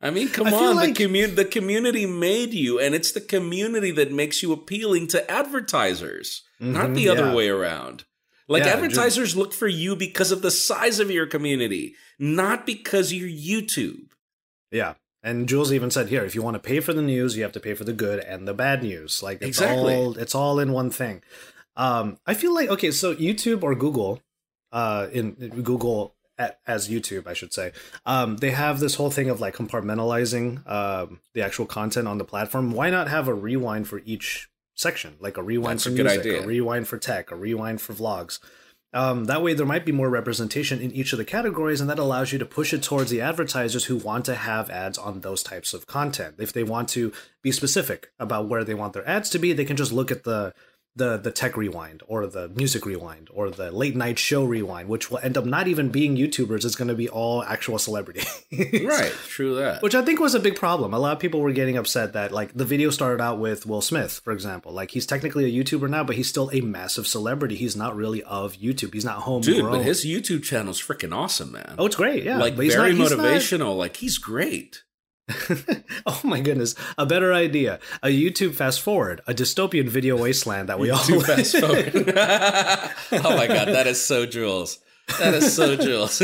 I 0.00 0.10
mean, 0.10 0.28
come 0.28 0.46
I 0.48 0.52
on, 0.52 0.76
like- 0.76 0.94
the 0.94 1.04
community 1.04 1.34
the 1.34 1.44
community 1.44 2.06
made 2.06 2.52
you, 2.52 2.78
and 2.78 2.94
it's 2.94 3.12
the 3.12 3.20
community 3.20 3.90
that 3.92 4.12
makes 4.12 4.42
you 4.42 4.52
appealing 4.52 5.06
to 5.08 5.30
advertisers, 5.30 6.42
not 6.60 6.90
Mhm, 6.90 6.94
the 6.94 7.08
other 7.08 7.34
way 7.34 7.48
around. 7.48 8.04
Like 8.48 8.64
Yeah, 8.64 8.74
advertisers 8.74 9.34
look 9.36 9.52
for 9.52 9.66
you 9.68 9.96
because 9.96 10.30
of 10.30 10.42
the 10.42 10.50
size 10.52 11.00
of 11.00 11.10
your 11.10 11.26
community, 11.26 11.94
not 12.18 12.64
because 12.66 13.12
you're 13.12 13.28
YouTube. 13.28 14.10
Yeah. 14.70 14.94
And 15.22 15.48
Jules 15.48 15.72
even 15.72 15.90
said 15.90 16.08
here, 16.08 16.24
if 16.24 16.34
you 16.36 16.42
want 16.42 16.54
to 16.54 16.60
pay 16.60 16.78
for 16.78 16.92
the 16.92 17.02
news, 17.02 17.36
you 17.36 17.42
have 17.42 17.52
to 17.52 17.60
pay 17.60 17.74
for 17.74 17.82
the 17.84 17.92
good 17.92 18.20
and 18.20 18.46
the 18.46 18.54
bad 18.54 18.82
news. 18.84 19.22
Like 19.22 19.38
it's 19.38 19.48
Exactly. 19.58 19.94
all 19.94 20.16
it's 20.18 20.34
all 20.34 20.60
in 20.60 20.72
one 20.72 20.90
thing. 20.90 21.22
Um, 21.76 22.18
I 22.26 22.34
feel 22.34 22.54
like 22.54 22.68
okay, 22.70 22.90
so 22.92 23.14
YouTube 23.14 23.62
or 23.62 23.74
Google, 23.74 24.22
uh, 24.72 25.08
in 25.12 25.32
Google 25.62 26.14
a- 26.38 26.54
as 26.66 26.88
YouTube, 26.88 27.26
I 27.26 27.32
should 27.34 27.52
say, 27.52 27.72
um, 28.04 28.36
they 28.38 28.50
have 28.50 28.80
this 28.80 28.94
whole 28.96 29.10
thing 29.10 29.30
of 29.30 29.40
like 29.40 29.54
compartmentalizing 29.56 30.68
um, 30.70 31.20
the 31.34 31.42
actual 31.42 31.66
content 31.66 32.08
on 32.08 32.18
the 32.18 32.24
platform. 32.24 32.72
Why 32.72 32.90
not 32.90 33.08
have 33.08 33.28
a 33.28 33.34
rewind 33.34 33.88
for 33.88 34.02
each 34.04 34.48
section, 34.74 35.14
like 35.20 35.36
a 35.36 35.42
rewind 35.42 35.78
That's 35.78 35.84
for 35.84 35.90
a 35.90 35.92
music, 35.92 36.20
idea. 36.20 36.42
a 36.42 36.46
rewind 36.46 36.88
for 36.88 36.98
tech, 36.98 37.30
a 37.30 37.36
rewind 37.36 37.80
for 37.80 37.94
vlogs? 37.94 38.38
Um, 38.92 39.24
that 39.26 39.42
way, 39.42 39.52
there 39.52 39.66
might 39.66 39.84
be 39.84 39.92
more 39.92 40.08
representation 40.08 40.80
in 40.80 40.90
each 40.92 41.12
of 41.12 41.18
the 41.18 41.24
categories, 41.24 41.80
and 41.82 41.90
that 41.90 41.98
allows 41.98 42.32
you 42.32 42.38
to 42.38 42.46
push 42.46 42.72
it 42.72 42.82
towards 42.82 43.10
the 43.10 43.20
advertisers 43.20 43.84
who 43.86 43.96
want 43.96 44.24
to 44.26 44.34
have 44.34 44.70
ads 44.70 44.96
on 44.96 45.20
those 45.20 45.42
types 45.42 45.74
of 45.74 45.86
content. 45.86 46.36
If 46.38 46.52
they 46.52 46.62
want 46.62 46.88
to 46.90 47.12
be 47.42 47.52
specific 47.52 48.10
about 48.18 48.48
where 48.48 48.64
they 48.64 48.74
want 48.74 48.94
their 48.94 49.06
ads 49.06 49.28
to 49.30 49.38
be, 49.38 49.52
they 49.52 49.66
can 49.66 49.76
just 49.76 49.92
look 49.92 50.10
at 50.10 50.24
the 50.24 50.54
the 50.96 51.16
the 51.18 51.30
tech 51.30 51.56
rewind 51.56 52.02
or 52.08 52.26
the 52.26 52.48
music 52.48 52.86
rewind 52.86 53.28
or 53.32 53.50
the 53.50 53.70
late 53.70 53.94
night 53.94 54.18
show 54.18 54.44
rewind, 54.44 54.88
which 54.88 55.10
will 55.10 55.18
end 55.18 55.36
up 55.36 55.44
not 55.44 55.68
even 55.68 55.90
being 55.90 56.16
YouTubers. 56.16 56.64
It's 56.64 56.74
going 56.74 56.88
to 56.88 56.94
be 56.94 57.08
all 57.08 57.42
actual 57.44 57.78
celebrities, 57.78 58.26
Right, 58.52 59.12
true 59.28 59.54
that. 59.56 59.82
Which 59.82 59.94
I 59.94 60.02
think 60.02 60.20
was 60.20 60.34
a 60.34 60.40
big 60.40 60.56
problem. 60.56 60.94
A 60.94 60.98
lot 60.98 61.12
of 61.12 61.18
people 61.18 61.40
were 61.40 61.52
getting 61.52 61.76
upset 61.76 62.14
that 62.14 62.32
like 62.32 62.54
the 62.54 62.64
video 62.64 62.90
started 62.90 63.22
out 63.22 63.38
with 63.38 63.66
Will 63.66 63.82
Smith, 63.82 64.20
for 64.24 64.32
example. 64.32 64.72
Like 64.72 64.90
he's 64.90 65.06
technically 65.06 65.44
a 65.44 65.64
YouTuber 65.64 65.88
now, 65.90 66.02
but 66.02 66.16
he's 66.16 66.28
still 66.28 66.50
a 66.52 66.60
massive 66.62 67.06
celebrity. 67.06 67.56
He's 67.56 67.76
not 67.76 67.94
really 67.94 68.22
of 68.22 68.54
YouTube. 68.54 68.94
He's 68.94 69.04
not 69.04 69.18
homegrown. 69.22 69.56
Dude, 69.56 69.70
but 69.70 69.82
his 69.82 70.04
YouTube 70.04 70.42
channel 70.44 70.70
is 70.70 70.80
freaking 70.80 71.14
awesome, 71.14 71.52
man. 71.52 71.74
Oh, 71.78 71.86
it's 71.86 71.96
great. 71.96 72.24
Yeah, 72.24 72.38
like 72.38 72.54
very 72.54 72.92
not- 72.94 73.00
he's 73.00 73.10
not- 73.10 73.18
motivational. 73.18 73.76
Like 73.76 73.96
he's 73.96 74.16
great. 74.18 74.82
oh 76.06 76.20
my 76.24 76.40
goodness, 76.40 76.74
a 76.96 77.06
better 77.06 77.32
idea. 77.32 77.80
A 78.02 78.08
YouTube 78.08 78.54
fast 78.54 78.80
forward, 78.80 79.20
a 79.26 79.34
dystopian 79.34 79.88
video 79.88 80.16
wasteland 80.16 80.68
that 80.68 80.78
we 80.78 80.90
all 80.90 80.98
fast 80.98 81.58
forward. 81.58 81.92
oh 82.14 83.36
my 83.36 83.46
god, 83.46 83.68
that 83.68 83.86
is 83.86 84.00
so 84.00 84.26
Jules. 84.26 84.78
That 85.18 85.34
is 85.34 85.54
so 85.54 85.76
Jules. 85.76 86.22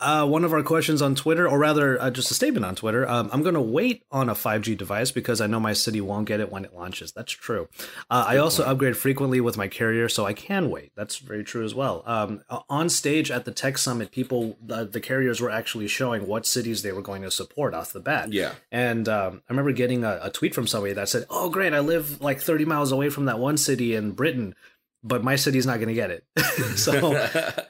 Uh, 0.00 0.26
one 0.26 0.44
of 0.44 0.52
our 0.52 0.62
questions 0.62 1.02
on 1.02 1.14
Twitter, 1.14 1.46
or 1.46 1.58
rather, 1.58 2.00
uh, 2.00 2.10
just 2.10 2.30
a 2.30 2.34
statement 2.34 2.64
on 2.64 2.74
Twitter. 2.74 3.08
Um, 3.08 3.28
I'm 3.32 3.42
going 3.42 3.54
to 3.54 3.60
wait 3.60 4.02
on 4.10 4.28
a 4.28 4.34
5G 4.34 4.76
device 4.76 5.10
because 5.10 5.40
I 5.40 5.46
know 5.46 5.60
my 5.60 5.74
city 5.74 6.00
won't 6.00 6.26
get 6.26 6.40
it 6.40 6.50
when 6.50 6.64
it 6.64 6.74
launches. 6.74 7.12
That's 7.12 7.32
true. 7.32 7.68
Uh, 8.10 8.24
I 8.26 8.38
also 8.38 8.64
upgrade 8.64 8.96
frequently 8.96 9.40
with 9.40 9.56
my 9.56 9.68
carrier, 9.68 10.08
so 10.08 10.24
I 10.24 10.32
can 10.32 10.70
wait. 10.70 10.92
That's 10.96 11.18
very 11.18 11.44
true 11.44 11.64
as 11.64 11.74
well. 11.74 12.02
Um, 12.06 12.42
on 12.68 12.88
stage 12.88 13.30
at 13.30 13.44
the 13.44 13.52
Tech 13.52 13.76
Summit, 13.76 14.10
people, 14.10 14.56
the, 14.64 14.86
the 14.86 15.00
carriers 15.00 15.40
were 15.40 15.50
actually 15.50 15.88
showing 15.88 16.26
what 16.26 16.46
cities 16.46 16.82
they 16.82 16.92
were 16.92 17.02
going 17.02 17.22
to 17.22 17.30
support 17.30 17.74
off 17.74 17.92
the 17.92 18.00
bat. 18.00 18.32
Yeah. 18.32 18.54
And 18.72 19.08
um, 19.08 19.42
I 19.48 19.52
remember 19.52 19.72
getting 19.72 20.04
a, 20.04 20.20
a 20.22 20.30
tweet 20.30 20.54
from 20.54 20.66
somebody 20.66 20.94
that 20.94 21.08
said, 21.08 21.26
"Oh, 21.28 21.50
great! 21.50 21.74
I 21.74 21.80
live 21.80 22.20
like 22.20 22.40
30 22.40 22.64
miles 22.64 22.92
away 22.92 23.10
from 23.10 23.26
that 23.26 23.38
one 23.38 23.56
city 23.56 23.94
in 23.94 24.12
Britain." 24.12 24.54
But 25.02 25.24
my 25.24 25.36
city's 25.36 25.64
not 25.66 25.76
going 25.76 25.88
to 25.88 25.94
get 25.94 26.10
it, 26.10 26.24
so 26.76 26.92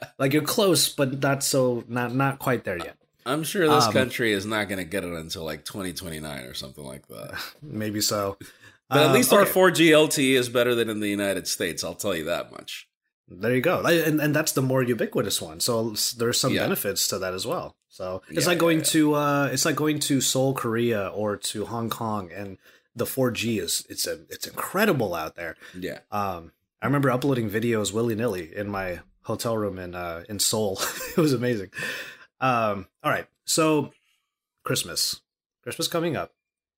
like 0.19 0.33
you're 0.33 0.41
close, 0.41 0.89
but 0.89 1.21
not 1.21 1.43
so 1.43 1.83
not 1.87 2.13
not 2.13 2.39
quite 2.39 2.63
there 2.65 2.77
yet. 2.77 2.97
I'm 3.25 3.43
sure 3.43 3.67
this 3.69 3.85
Um, 3.85 3.93
country 3.93 4.33
is 4.33 4.45
not 4.45 4.67
going 4.67 4.79
to 4.79 4.83
get 4.83 5.03
it 5.03 5.13
until 5.13 5.43
like 5.45 5.63
2029 5.63 6.43
or 6.43 6.53
something 6.55 6.83
like 6.83 7.07
that. 7.07 7.39
Maybe 7.61 8.01
so. 8.01 8.37
But 8.89 8.99
at 9.03 9.05
Um, 9.07 9.13
least 9.13 9.31
our 9.31 9.45
4G 9.45 9.91
LTE 9.91 10.33
is 10.33 10.49
better 10.49 10.73
than 10.75 10.89
in 10.89 10.99
the 10.99 11.07
United 11.07 11.47
States. 11.47 11.83
I'll 11.83 11.93
tell 11.95 12.15
you 12.15 12.25
that 12.25 12.51
much. 12.51 12.87
there 13.29 13.55
you 13.55 13.61
go, 13.61 13.79
and 13.85 14.19
and 14.19 14.35
that's 14.35 14.51
the 14.51 14.61
more 14.61 14.83
ubiquitous 14.83 15.41
one. 15.41 15.61
So 15.61 15.95
there's 16.17 16.37
some 16.37 16.53
Yeah. 16.53 16.63
benefits 16.63 17.07
to 17.09 17.19
that 17.19 17.33
as 17.33 17.45
well. 17.47 17.77
So 17.87 18.21
it's 18.27 18.41
Yeah, 18.41 18.49
like 18.49 18.57
going 18.57 18.79
yeah. 18.79 18.83
to 18.95 19.13
uh, 19.13 19.49
it's 19.53 19.63
like 19.63 19.75
going 19.77 19.99
to 19.99 20.19
Seoul, 20.19 20.53
Korea, 20.53 21.07
or 21.07 21.37
to 21.37 21.65
Hong 21.65 21.89
Kong, 21.89 22.29
and 22.35 22.57
the 22.93 23.05
4G 23.05 23.57
is 23.61 23.85
it's 23.87 24.05
a 24.05 24.19
it's 24.29 24.47
incredible 24.47 25.15
out 25.15 25.35
there. 25.37 25.55
Yeah. 25.79 25.99
Um, 26.11 26.51
I 26.81 26.87
remember 26.87 27.11
uploading 27.11 27.49
videos 27.49 27.93
willy 27.93 28.15
nilly 28.15 28.55
in 28.55 28.69
my 28.69 29.01
hotel 29.23 29.57
room 29.57 29.77
in 29.77 29.95
uh, 29.95 30.23
in 30.27 30.39
Seoul. 30.39 30.79
it 31.17 31.21
was 31.21 31.33
amazing. 31.33 31.69
Um, 32.39 32.87
all 33.03 33.11
right, 33.11 33.27
so 33.45 33.91
Christmas, 34.63 35.21
Christmas 35.63 35.87
coming 35.87 36.15
up. 36.15 36.33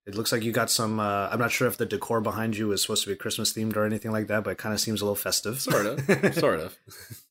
It 0.06 0.14
looks 0.14 0.32
like 0.32 0.42
you 0.42 0.52
got 0.52 0.70
some. 0.70 1.00
Uh, 1.00 1.28
I'm 1.30 1.38
not 1.38 1.50
sure 1.50 1.66
if 1.66 1.78
the 1.78 1.86
decor 1.86 2.20
behind 2.20 2.58
you 2.58 2.72
is 2.72 2.82
supposed 2.82 3.04
to 3.04 3.08
be 3.08 3.16
Christmas 3.16 3.54
themed 3.54 3.74
or 3.74 3.86
anything 3.86 4.12
like 4.12 4.26
that, 4.26 4.44
but 4.44 4.50
it 4.50 4.58
kind 4.58 4.74
of 4.74 4.80
seems 4.80 5.00
a 5.00 5.04
little 5.04 5.14
festive. 5.16 5.62
Sort 5.62 5.86
of, 5.86 6.00
sort 6.34 6.60
of, 6.60 6.78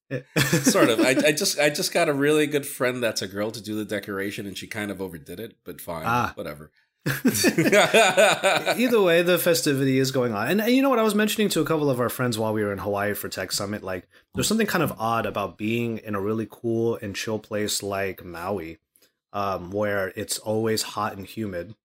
sort 0.64 0.90
of. 0.90 1.00
I, 1.00 1.10
I, 1.28 1.32
just, 1.34 1.60
I 1.60 1.70
just 1.70 1.94
got 1.94 2.10
a 2.10 2.14
really 2.14 2.48
good 2.48 2.66
friend 2.66 3.04
that's 3.04 3.22
a 3.22 3.28
girl 3.28 3.52
to 3.52 3.62
do 3.62 3.76
the 3.76 3.86
decoration, 3.86 4.48
and 4.48 4.58
she 4.58 4.66
kind 4.66 4.90
of 4.90 5.04
overdid 5.04 5.40
it, 5.40 5.58
but 5.64 5.80
fine, 5.80 6.06
ah. 6.08 6.32
whatever. 6.34 6.72
Either 7.26 9.02
way, 9.02 9.22
the 9.24 9.38
festivity 9.38 10.00
is 10.00 10.12
going 10.12 10.34
on. 10.34 10.48
And, 10.48 10.62
and, 10.62 10.72
you 10.72 10.82
know 10.82 10.90
what? 10.90 11.00
I 11.00 11.04
was 11.04 11.16
mentioning 11.16 11.50
to 11.50 11.60
a 11.60 11.66
couple 11.66 11.90
of 11.90 12.00
our 12.00 12.08
friends 12.08 12.38
while 12.38 12.54
we 12.54 12.64
were 12.64 12.72
in 12.72 12.78
Hawaii 12.78 13.14
for 13.14 13.28
Tech 13.28 13.52
Summit, 13.52 13.84
like, 13.84 14.08
there's 14.34 14.48
something 14.48 14.68
kind 14.68 14.84
of 14.84 14.94
odd 14.98 15.26
about 15.26 15.58
being 15.58 15.98
in 15.98 16.16
a 16.16 16.22
really 16.22 16.48
cool 16.50 16.96
and 17.02 17.14
chill 17.14 17.40
place 17.40 17.84
like 17.84 18.24
Maui, 18.24 18.78
um, 19.34 19.72
where 19.72 20.14
it's 20.16 20.40
always 20.40 20.82
hot 20.82 21.18
and 21.18 21.26
humid. 21.26 21.76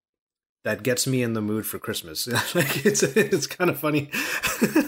That 0.63 0.83
gets 0.83 1.07
me 1.07 1.23
in 1.23 1.33
the 1.33 1.41
mood 1.41 1.67
for 1.67 1.79
Christmas. 1.79 2.27
like 2.55 2.85
it's 2.85 3.03
it's 3.03 3.47
kind 3.47 3.71
of 3.71 3.79
funny. 3.79 4.11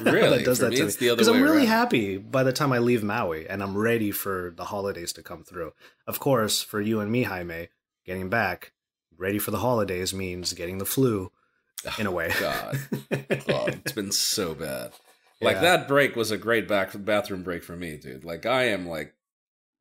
Really, 0.01 0.39
that 0.39 0.45
does 0.45 0.59
for 0.59 0.64
that 0.64 0.76
to 0.76 0.85
me 0.85 1.11
because 1.14 1.28
I'm 1.28 1.43
really 1.43 1.59
around. 1.59 1.66
happy 1.66 2.16
by 2.16 2.43
the 2.43 2.53
time 2.53 2.72
I 2.72 2.78
leave 2.78 3.05
Maui 3.05 3.49
and 3.49 3.62
I'm 3.62 3.78
ready 3.78 4.11
for 4.11 4.53
the 4.57 4.64
holidays 4.64 5.12
to 5.12 5.22
come 5.22 5.45
through. 5.45 5.72
Of 6.09 6.18
course, 6.18 6.61
for 6.62 6.81
you 6.81 6.99
and 6.99 7.12
me, 7.12 7.22
Jaime, 7.22 7.68
getting 8.05 8.28
back, 8.28 8.72
ready 9.21 9.39
for 9.39 9.51
the 9.51 9.59
holidays 9.59 10.12
means 10.14 10.53
getting 10.55 10.79
the 10.79 10.85
flu 10.85 11.31
in 11.99 12.07
a 12.07 12.11
way. 12.11 12.33
God, 12.41 12.79
God 13.47 13.81
it's 13.85 13.93
been 13.93 14.12
so 14.12 14.55
bad. 14.55 14.93
Like 15.41 15.57
yeah. 15.57 15.62
that 15.62 15.89
break 15.89 16.16
was 16.16 16.31
a 16.31 16.39
great 16.39 16.66
back 16.66 16.91
bathroom 16.95 17.43
break 17.43 17.62
for 17.62 17.77
me, 17.77 17.97
dude. 17.97 18.25
Like 18.25 18.47
I 18.47 18.64
am 18.64 18.89
like 18.89 19.14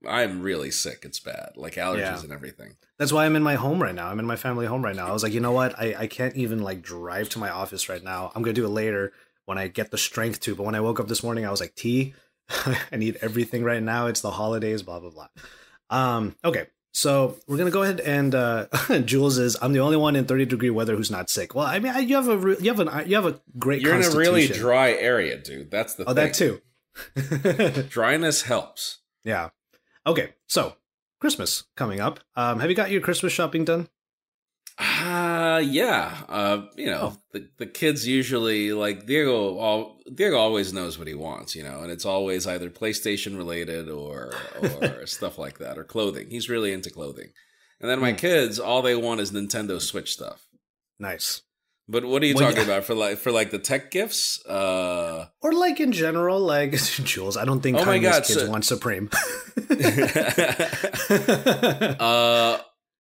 I 0.08 0.24
am 0.24 0.42
really 0.42 0.72
sick. 0.72 1.00
It's 1.04 1.20
bad. 1.20 1.52
Like 1.56 1.76
allergies 1.76 2.00
yeah. 2.00 2.22
and 2.22 2.32
everything. 2.32 2.76
That's 2.98 3.12
why 3.12 3.26
I'm 3.26 3.36
in 3.36 3.44
my 3.44 3.56
home 3.56 3.82
right 3.82 3.96
now. 3.96 4.08
I'm 4.08 4.20
in 4.20 4.26
my 4.26 4.38
family 4.38 4.66
home 4.66 4.84
right 4.84 4.96
now. 4.96 5.08
I 5.08 5.12
was 5.12 5.24
like, 5.24 5.34
you 5.34 5.42
know 5.42 5.52
what? 5.52 5.78
I, 5.78 5.96
I 6.00 6.08
can't 6.08 6.36
even 6.36 6.62
like 6.62 6.82
drive 6.82 7.30
to 7.30 7.40
my 7.40 7.50
office 7.50 7.90
right 7.90 8.04
now. 8.04 8.32
I'm 8.36 8.44
gonna 8.44 8.54
do 8.54 8.66
it 8.66 8.70
later 8.70 9.12
when 9.46 9.58
I 9.58 9.68
get 9.68 9.92
the 9.92 9.98
strength 9.98 10.40
to. 10.42 10.56
But 10.56 10.64
when 10.64 10.76
I 10.76 10.82
woke 10.82 11.00
up 11.00 11.08
this 11.08 11.24
morning, 11.24 11.46
I 11.46 11.52
was 11.52 11.60
like, 11.60 11.76
T, 11.76 12.14
I 12.92 12.96
need 12.96 13.18
everything 13.22 13.64
right 13.64 13.84
now. 13.84 14.08
It's 14.08 14.22
the 14.22 14.32
holidays, 14.32 14.84
blah 14.84 15.00
blah 15.00 15.12
blah. 15.12 15.28
Um, 15.90 16.36
okay. 16.46 16.68
So 17.00 17.38
we're 17.48 17.56
gonna 17.56 17.72
go 17.72 17.84
ahead 17.84 18.02
and 18.02 18.36
uh, 18.36 18.66
Jules 19.06 19.38
is. 19.38 19.56
I'm 19.62 19.72
the 19.72 19.80
only 19.80 19.96
one 19.96 20.18
in 20.18 20.26
30 20.26 20.46
degree 20.46 20.70
weather 20.70 20.98
who's 20.98 21.10
not 21.10 21.30
sick. 21.30 21.56
Well, 21.56 21.66
I 21.66 21.80
mean, 21.80 22.10
you 22.10 22.16
have 22.16 22.28
a 22.28 22.62
you 22.62 22.70
have 22.70 22.82
an 22.82 23.10
you 23.10 23.16
have 23.16 23.26
a 23.26 23.40
great. 23.58 23.82
You're 23.82 23.96
in 23.96 24.04
a 24.04 24.12
really 24.12 24.48
dry 24.48 24.92
area, 24.92 25.38
dude. 25.38 25.72
That's 25.72 25.96
the. 25.96 26.04
Oh, 26.04 26.14
thing. 26.14 26.16
that 26.16 26.34
too. 26.34 26.62
Dryness 27.90 28.42
helps. 28.42 28.98
Yeah. 29.24 29.52
Okay. 30.06 30.34
So 30.48 30.76
Christmas 31.22 31.64
coming 31.78 32.02
up. 32.02 32.20
Um, 32.36 32.60
have 32.60 32.70
you 32.70 32.76
got 32.76 32.92
your 32.92 33.00
Christmas 33.00 33.32
shopping 33.32 33.64
done? 33.64 33.88
Uh 34.80 35.62
yeah. 35.64 36.16
Uh 36.30 36.62
you 36.78 36.86
know, 36.86 37.14
oh. 37.14 37.18
the 37.34 37.50
the 37.58 37.66
kids 37.66 38.08
usually 38.08 38.72
like 38.72 39.06
Diego 39.06 39.58
all 39.58 40.00
Diego 40.14 40.38
always 40.38 40.72
knows 40.72 40.98
what 40.98 41.08
he 41.08 41.14
wants, 41.14 41.54
you 41.54 41.64
know, 41.64 41.82
and 41.82 41.92
it's 41.92 42.06
always 42.06 42.48
either 42.48 42.70
PlayStation 42.70 43.36
related 43.38 43.90
or 43.90 44.32
or 44.82 45.06
stuff 45.06 45.38
like 45.38 45.60
that 45.60 45.78
or 45.78 45.84
clothing. 45.84 46.30
He's 46.30 46.50
really 46.50 46.72
into 46.72 46.90
clothing. 46.90 47.32
And 47.82 47.90
then 47.90 48.00
my 48.00 48.14
mm. 48.14 48.18
kids 48.18 48.58
all 48.58 48.82
they 48.82 48.96
want 48.96 49.20
is 49.20 49.32
Nintendo 49.32 49.82
Switch 49.82 50.14
stuff. 50.14 50.48
Nice. 50.98 51.42
But 51.90 52.06
what 52.06 52.22
are 52.24 52.28
you 52.28 52.36
well, 52.36 52.48
talking 52.50 52.68
yeah. 52.68 52.76
about 52.76 52.86
for 52.86 52.94
like 52.94 53.18
for 53.18 53.34
like 53.34 53.52
the 53.52 53.60
tech 53.60 53.92
gifts? 53.92 54.42
Uh 54.46 55.26
or 55.42 55.52
like 55.52 55.82
in 55.82 55.92
general 55.92 56.40
like 56.40 56.72
Jules, 57.04 57.36
I 57.36 57.44
don't 57.44 57.60
think 57.60 57.78
oh 57.80 57.86
my 57.86 58.00
God, 58.00 58.24
kids 58.24 58.40
so, 58.40 58.50
want 58.50 58.64
Supreme. 58.64 59.10
uh 62.00 62.60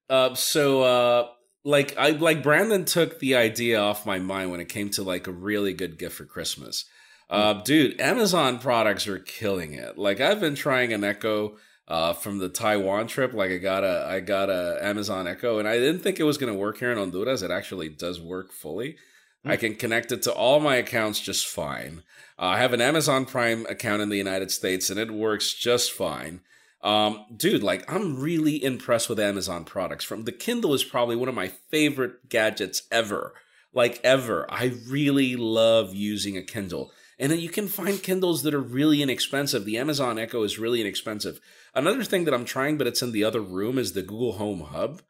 uh 0.09 0.33
so 0.33 0.81
uh 0.81 1.27
like 1.63 1.97
I 1.97 2.11
like 2.11 2.43
Brandon 2.43 2.85
took 2.85 3.19
the 3.19 3.35
idea 3.35 3.79
off 3.79 4.05
my 4.05 4.19
mind 4.19 4.51
when 4.51 4.59
it 4.59 4.69
came 4.69 4.89
to 4.91 5.03
like 5.03 5.27
a 5.27 5.31
really 5.31 5.73
good 5.73 5.97
gift 5.97 6.15
for 6.15 6.25
Christmas. 6.25 6.85
Uh, 7.29 7.55
mm. 7.55 7.63
dude, 7.63 8.01
Amazon 8.01 8.59
products 8.59 9.07
are 9.07 9.19
killing 9.19 9.73
it. 9.73 9.97
Like 9.97 10.19
I've 10.19 10.39
been 10.39 10.55
trying 10.55 10.93
an 10.93 11.03
Echo 11.03 11.57
uh, 11.87 12.13
from 12.13 12.37
the 12.39 12.49
Taiwan 12.49 13.07
trip. 13.07 13.33
Like 13.33 13.51
I 13.51 13.57
got 13.57 13.83
a 13.83 14.05
I 14.07 14.19
got 14.19 14.49
a 14.49 14.79
Amazon 14.81 15.27
Echo, 15.27 15.59
and 15.59 15.67
I 15.67 15.77
didn't 15.77 16.01
think 16.01 16.19
it 16.19 16.23
was 16.23 16.37
gonna 16.37 16.53
work 16.53 16.79
here 16.79 16.91
in 16.91 16.97
Honduras. 16.97 17.41
It 17.41 17.51
actually 17.51 17.89
does 17.89 18.21
work 18.21 18.51
fully. 18.51 18.97
Mm. 19.45 19.51
I 19.51 19.57
can 19.57 19.75
connect 19.75 20.11
it 20.11 20.21
to 20.23 20.33
all 20.33 20.59
my 20.59 20.75
accounts 20.75 21.19
just 21.19 21.47
fine. 21.47 22.03
Uh, 22.37 22.45
I 22.45 22.57
have 22.59 22.73
an 22.73 22.81
Amazon 22.81 23.25
Prime 23.25 23.65
account 23.65 24.01
in 24.01 24.09
the 24.09 24.17
United 24.17 24.51
States, 24.51 24.89
and 24.89 24.99
it 24.99 25.11
works 25.11 25.53
just 25.53 25.91
fine. 25.91 26.41
Um, 26.81 27.25
dude, 27.35 27.63
like 27.63 27.91
I'm 27.91 28.19
really 28.19 28.63
impressed 28.63 29.09
with 29.09 29.19
Amazon 29.19 29.65
products. 29.65 30.05
From 30.05 30.23
the 30.23 30.31
Kindle 30.31 30.73
is 30.73 30.83
probably 30.83 31.15
one 31.15 31.29
of 31.29 31.35
my 31.35 31.47
favorite 31.47 32.29
gadgets 32.29 32.83
ever. 32.91 33.33
Like 33.73 33.99
ever. 34.03 34.51
I 34.51 34.73
really 34.87 35.35
love 35.35 35.93
using 35.93 36.37
a 36.37 36.43
Kindle. 36.43 36.91
And 37.19 37.31
then 37.31 37.39
you 37.39 37.49
can 37.49 37.67
find 37.67 38.01
Kindles 38.01 38.43
that 38.43 38.53
are 38.53 38.61
really 38.61 39.01
inexpensive. 39.01 39.65
The 39.65 39.77
Amazon 39.77 40.17
Echo 40.17 40.43
is 40.43 40.57
really 40.57 40.79
inexpensive. 40.79 41.41
Another 41.75 42.03
thing 42.03 42.23
that 42.23 42.33
I'm 42.33 42.45
trying, 42.45 42.77
but 42.77 42.87
it's 42.87 43.01
in 43.01 43.11
the 43.11 43.25
other 43.25 43.41
room, 43.41 43.77
is 43.77 43.91
the 43.91 44.01
Google 44.01 44.33
Home 44.33 44.61
Hub. 44.61 45.01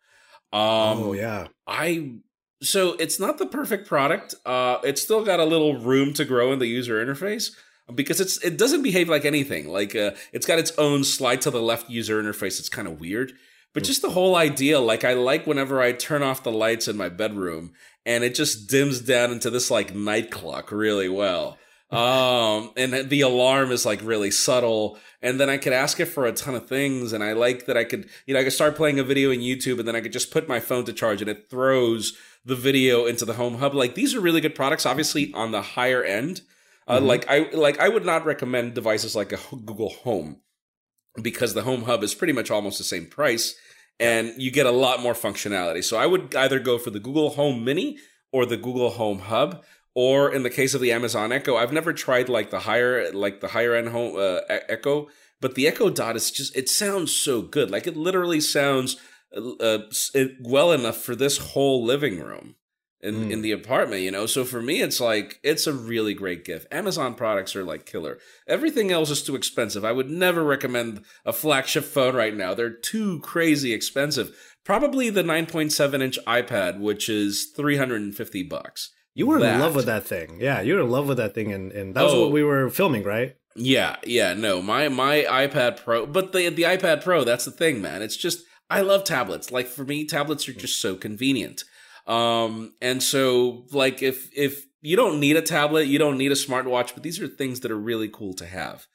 Um, 0.52 1.04
oh 1.04 1.14
yeah. 1.14 1.48
I 1.68 2.16
so 2.62 2.94
it's 2.94 3.20
not 3.20 3.38
the 3.38 3.46
perfect 3.46 3.88
product. 3.88 4.36
Uh, 4.46 4.80
it's 4.84 5.02
still 5.02 5.24
got 5.24 5.40
a 5.40 5.46
little 5.46 5.78
room 5.78 6.14
to 6.16 6.26
grow 6.26 6.52
in 6.52 6.60
the 6.60 6.68
user 6.68 7.04
interface 7.06 7.52
because 7.94 8.20
it's 8.20 8.38
it 8.44 8.58
doesn't 8.58 8.84
behave 8.84 9.10
like 9.10 9.26
anything. 9.26 9.68
Like 9.68 9.96
uh, 9.96 10.12
it's 10.32 10.46
got 10.46 10.60
its 10.60 10.72
own 10.78 11.04
slide 11.04 11.42
to 11.42 11.52
the 11.52 11.62
left 11.62 11.90
user 11.90 12.22
interface. 12.22 12.60
It's 12.60 12.70
kind 12.70 12.88
of 12.88 13.00
weird. 13.00 13.34
But 13.74 13.84
just 13.84 14.02
the 14.02 14.10
whole 14.10 14.36
idea, 14.36 14.80
like 14.80 15.04
I 15.04 15.14
like 15.14 15.46
whenever 15.46 15.82
I 15.82 15.92
turn 15.92 16.24
off 16.24 16.44
the 16.44 16.52
lights 16.52 16.88
in 16.88 16.98
my 16.98 17.10
bedroom 17.10 17.74
and 18.06 18.24
it 18.24 18.34
just 18.34 18.68
dims 18.68 19.00
down 19.00 19.32
into 19.32 19.50
this 19.50 19.70
like 19.70 19.94
night 19.94 20.32
clock 20.32 20.72
really 20.72 21.10
well. 21.10 21.58
Um, 21.92 22.72
and 22.78 23.10
the 23.10 23.22
alarm 23.22 23.72
is 23.72 23.86
like 23.86 24.02
really 24.04 24.32
subtle. 24.32 24.98
And 25.22 25.40
then 25.40 25.50
I 25.50 25.58
could 25.58 25.74
ask 25.74 26.00
it 26.00 26.06
for 26.06 26.26
a 26.26 26.32
ton 26.32 26.56
of 26.56 26.68
things. 26.68 27.14
And 27.14 27.24
I 27.24 27.34
like 27.34 27.66
that 27.66 27.78
I 27.78 27.84
could, 27.84 28.10
you 28.26 28.34
know, 28.34 28.40
I 28.40 28.44
could 28.44 28.54
start 28.54 28.76
playing 28.76 29.00
a 29.00 29.04
video 29.04 29.32
in 29.32 29.40
YouTube 29.40 29.80
and 29.80 29.88
then 29.88 29.96
I 29.96 30.02
could 30.02 30.14
just 30.14 30.32
put 30.32 30.48
my 30.48 30.60
phone 30.60 30.86
to 30.86 30.94
charge 30.94 31.22
and 31.22 31.30
it 31.30 31.50
throws 31.50 32.14
the 32.46 32.56
video 32.56 33.06
into 33.06 33.26
the 33.26 33.34
home 33.34 33.58
hub. 33.58 33.74
Like 33.74 33.96
these 33.96 34.16
are 34.16 34.22
really 34.22 34.42
good 34.42 34.56
products, 34.56 34.86
obviously 34.86 35.34
on 35.34 35.52
the 35.52 35.62
higher 35.62 36.04
end. 36.04 36.42
Uh, 36.90 36.98
mm-hmm. 36.98 37.06
Like 37.06 37.30
I 37.30 37.50
like 37.54 37.80
I 37.80 37.88
would 37.88 38.06
not 38.06 38.26
recommend 38.26 38.74
devices 38.74 39.16
like 39.16 39.32
a 39.32 39.38
Google 39.56 39.92
Home 40.04 40.42
because 41.22 41.54
the 41.54 41.62
Home 41.62 41.84
Hub 41.84 42.04
is 42.04 42.16
pretty 42.16 42.34
much 42.34 42.50
almost 42.50 42.80
the 42.80 42.84
same 42.84 43.06
price 43.06 43.56
and 44.00 44.34
you 44.38 44.52
get 44.52 44.66
a 44.66 44.72
lot 44.72 45.02
more 45.02 45.14
functionality. 45.14 45.84
So 45.84 45.98
I 45.98 46.08
would 46.08 46.34
either 46.36 46.60
go 46.60 46.78
for 46.78 46.90
the 46.90 47.00
Google 47.00 47.32
Home 47.32 47.64
Mini 47.64 47.98
or 48.32 48.46
the 48.46 48.58
Google 48.58 48.92
Home 48.92 49.20
Hub 49.20 49.64
or 49.94 50.34
in 50.34 50.44
the 50.44 50.50
case 50.50 50.74
of 50.74 50.82
the 50.82 50.92
Amazon 50.92 51.32
Echo, 51.32 51.58
I've 51.58 51.74
never 51.74 51.94
tried 51.94 52.28
like 52.28 52.50
the 52.50 52.60
higher 52.60 53.12
like 53.12 53.42
the 53.42 53.50
higher 53.50 53.76
end 53.76 53.90
home 53.90 54.16
uh, 54.18 54.40
Echo, 54.50 55.10
but 55.42 55.56
the 55.56 55.68
Echo 55.68 55.90
Dot 55.92 56.16
is 56.16 56.32
just 56.32 56.56
it 56.56 56.70
sounds 56.70 57.16
so 57.16 57.42
good. 57.42 57.70
Like 57.70 57.86
it 57.86 57.98
literally 57.98 58.42
sounds 58.42 58.98
uh, 59.36 59.80
uh 60.16 60.26
well 60.42 60.72
enough 60.72 60.98
for 60.98 61.16
this 61.16 61.38
whole 61.38 61.84
living 61.84 62.20
room 62.20 62.56
in, 63.02 63.16
mm. 63.16 63.32
in 63.32 63.42
the 63.42 63.52
apartment, 63.52 64.02
you 64.02 64.12
know? 64.12 64.26
So 64.26 64.44
for 64.44 64.62
me, 64.62 64.82
it's 64.82 65.00
like, 65.00 65.40
it's 65.44 65.68
a 65.68 65.74
really 65.74 66.14
great 66.14 66.46
gift. 66.46 66.68
Amazon 66.72 67.16
products 67.16 67.56
are 67.56 67.64
like 67.64 67.86
killer. 67.86 68.18
Everything 68.48 68.92
else 68.92 69.10
is 69.10 69.24
too 69.24 69.36
expensive. 69.36 69.86
I 69.86 69.92
would 69.92 70.10
never 70.10 70.44
recommend 70.44 71.04
a 71.26 71.34
flagship 71.34 71.86
phone 71.86 72.16
right 72.16 72.36
now. 72.36 72.54
They're 72.54 72.70
too 72.70 73.20
crazy 73.22 73.74
expensive. 73.74 74.36
Probably 74.66 75.10
the 75.10 75.24
9.7 75.24 76.02
inch 76.02 76.20
iPad, 76.28 76.80
which 76.80 77.10
is 77.10 77.52
350 77.56 78.44
bucks. 78.44 78.92
You 79.16 79.28
were 79.28 79.40
that. 79.40 79.56
in 79.56 79.60
love 79.60 79.76
with 79.76 79.88
that 79.88 80.06
thing. 80.06 80.38
Yeah, 80.40 80.62
you 80.62 80.76
were 80.76 80.82
in 80.82 80.92
love 80.92 81.08
with 81.08 81.18
that 81.18 81.34
thing. 81.34 81.52
And, 81.52 81.72
and 81.72 81.96
that 81.96 82.04
was 82.04 82.14
oh, 82.14 82.22
what 82.24 82.32
we 82.32 82.44
were 82.44 82.70
filming, 82.70 83.04
right? 83.04 83.36
Yeah, 83.56 83.98
yeah, 84.06 84.34
no, 84.34 84.62
my, 84.62 84.88
my 84.88 85.26
iPad 85.28 85.84
Pro, 85.84 86.06
but 86.06 86.32
the, 86.32 86.50
the 86.50 86.64
iPad 86.64 87.04
Pro, 87.04 87.24
that's 87.24 87.46
the 87.46 87.52
thing, 87.52 87.82
man. 87.82 88.02
It's 88.02 88.16
just, 88.16 88.44
I 88.70 88.82
love 88.82 89.04
tablets. 89.04 89.52
Like 89.52 89.68
for 89.68 89.84
me, 89.84 90.06
tablets 90.06 90.48
are 90.48 90.54
just 90.54 90.80
so 90.80 90.96
convenient. 90.96 91.64
Um, 92.08 92.74
and 92.82 93.02
so 93.04 93.66
like 93.72 94.02
if 94.02 94.30
if 94.36 94.66
you 94.82 94.96
don't 94.96 95.20
need 95.20 95.36
a 95.36 95.42
tablet, 95.42 95.88
you 95.88 96.00
don't 96.00 96.18
need 96.18 96.32
a 96.32 96.36
smartwatch, 96.36 96.94
but 96.94 97.04
these 97.04 97.20
are 97.20 97.28
things 97.28 97.60
that 97.62 97.72
are 97.72 97.80
really 97.80 98.08
cool 98.08 98.34
to 98.36 98.46
have. 98.46 98.88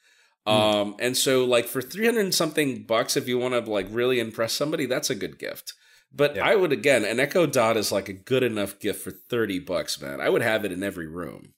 Mm. 0.47 0.51
Um, 0.51 0.95
and 0.99 1.17
so 1.17 1.45
like 1.45 1.65
for 1.65 1.81
300 1.81 2.33
something 2.33 2.83
bucks, 2.83 3.17
if 3.17 3.27
you 3.27 3.37
want 3.37 3.53
to 3.53 3.71
like 3.71 3.87
really 3.89 4.19
impress 4.19 4.53
somebody, 4.53 4.85
that's 4.85 5.09
a 5.09 5.15
good 5.15 5.39
gift. 5.39 5.73
But 6.13 6.35
yeah. 6.35 6.45
I 6.45 6.55
would 6.55 6.71
again, 6.71 7.03
an 7.03 7.19
Echo 7.19 7.45
Dot 7.45 7.77
is 7.77 7.91
like 7.91 8.09
a 8.09 8.13
good 8.13 8.43
enough 8.43 8.79
gift 8.79 9.03
for 9.03 9.11
30 9.11 9.59
bucks, 9.59 9.99
man. 10.01 10.21
I 10.21 10.29
would 10.29 10.41
have 10.41 10.65
it 10.65 10.71
in 10.71 10.83
every 10.83 11.07
room. 11.07 11.53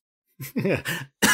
yeah. 0.56 0.82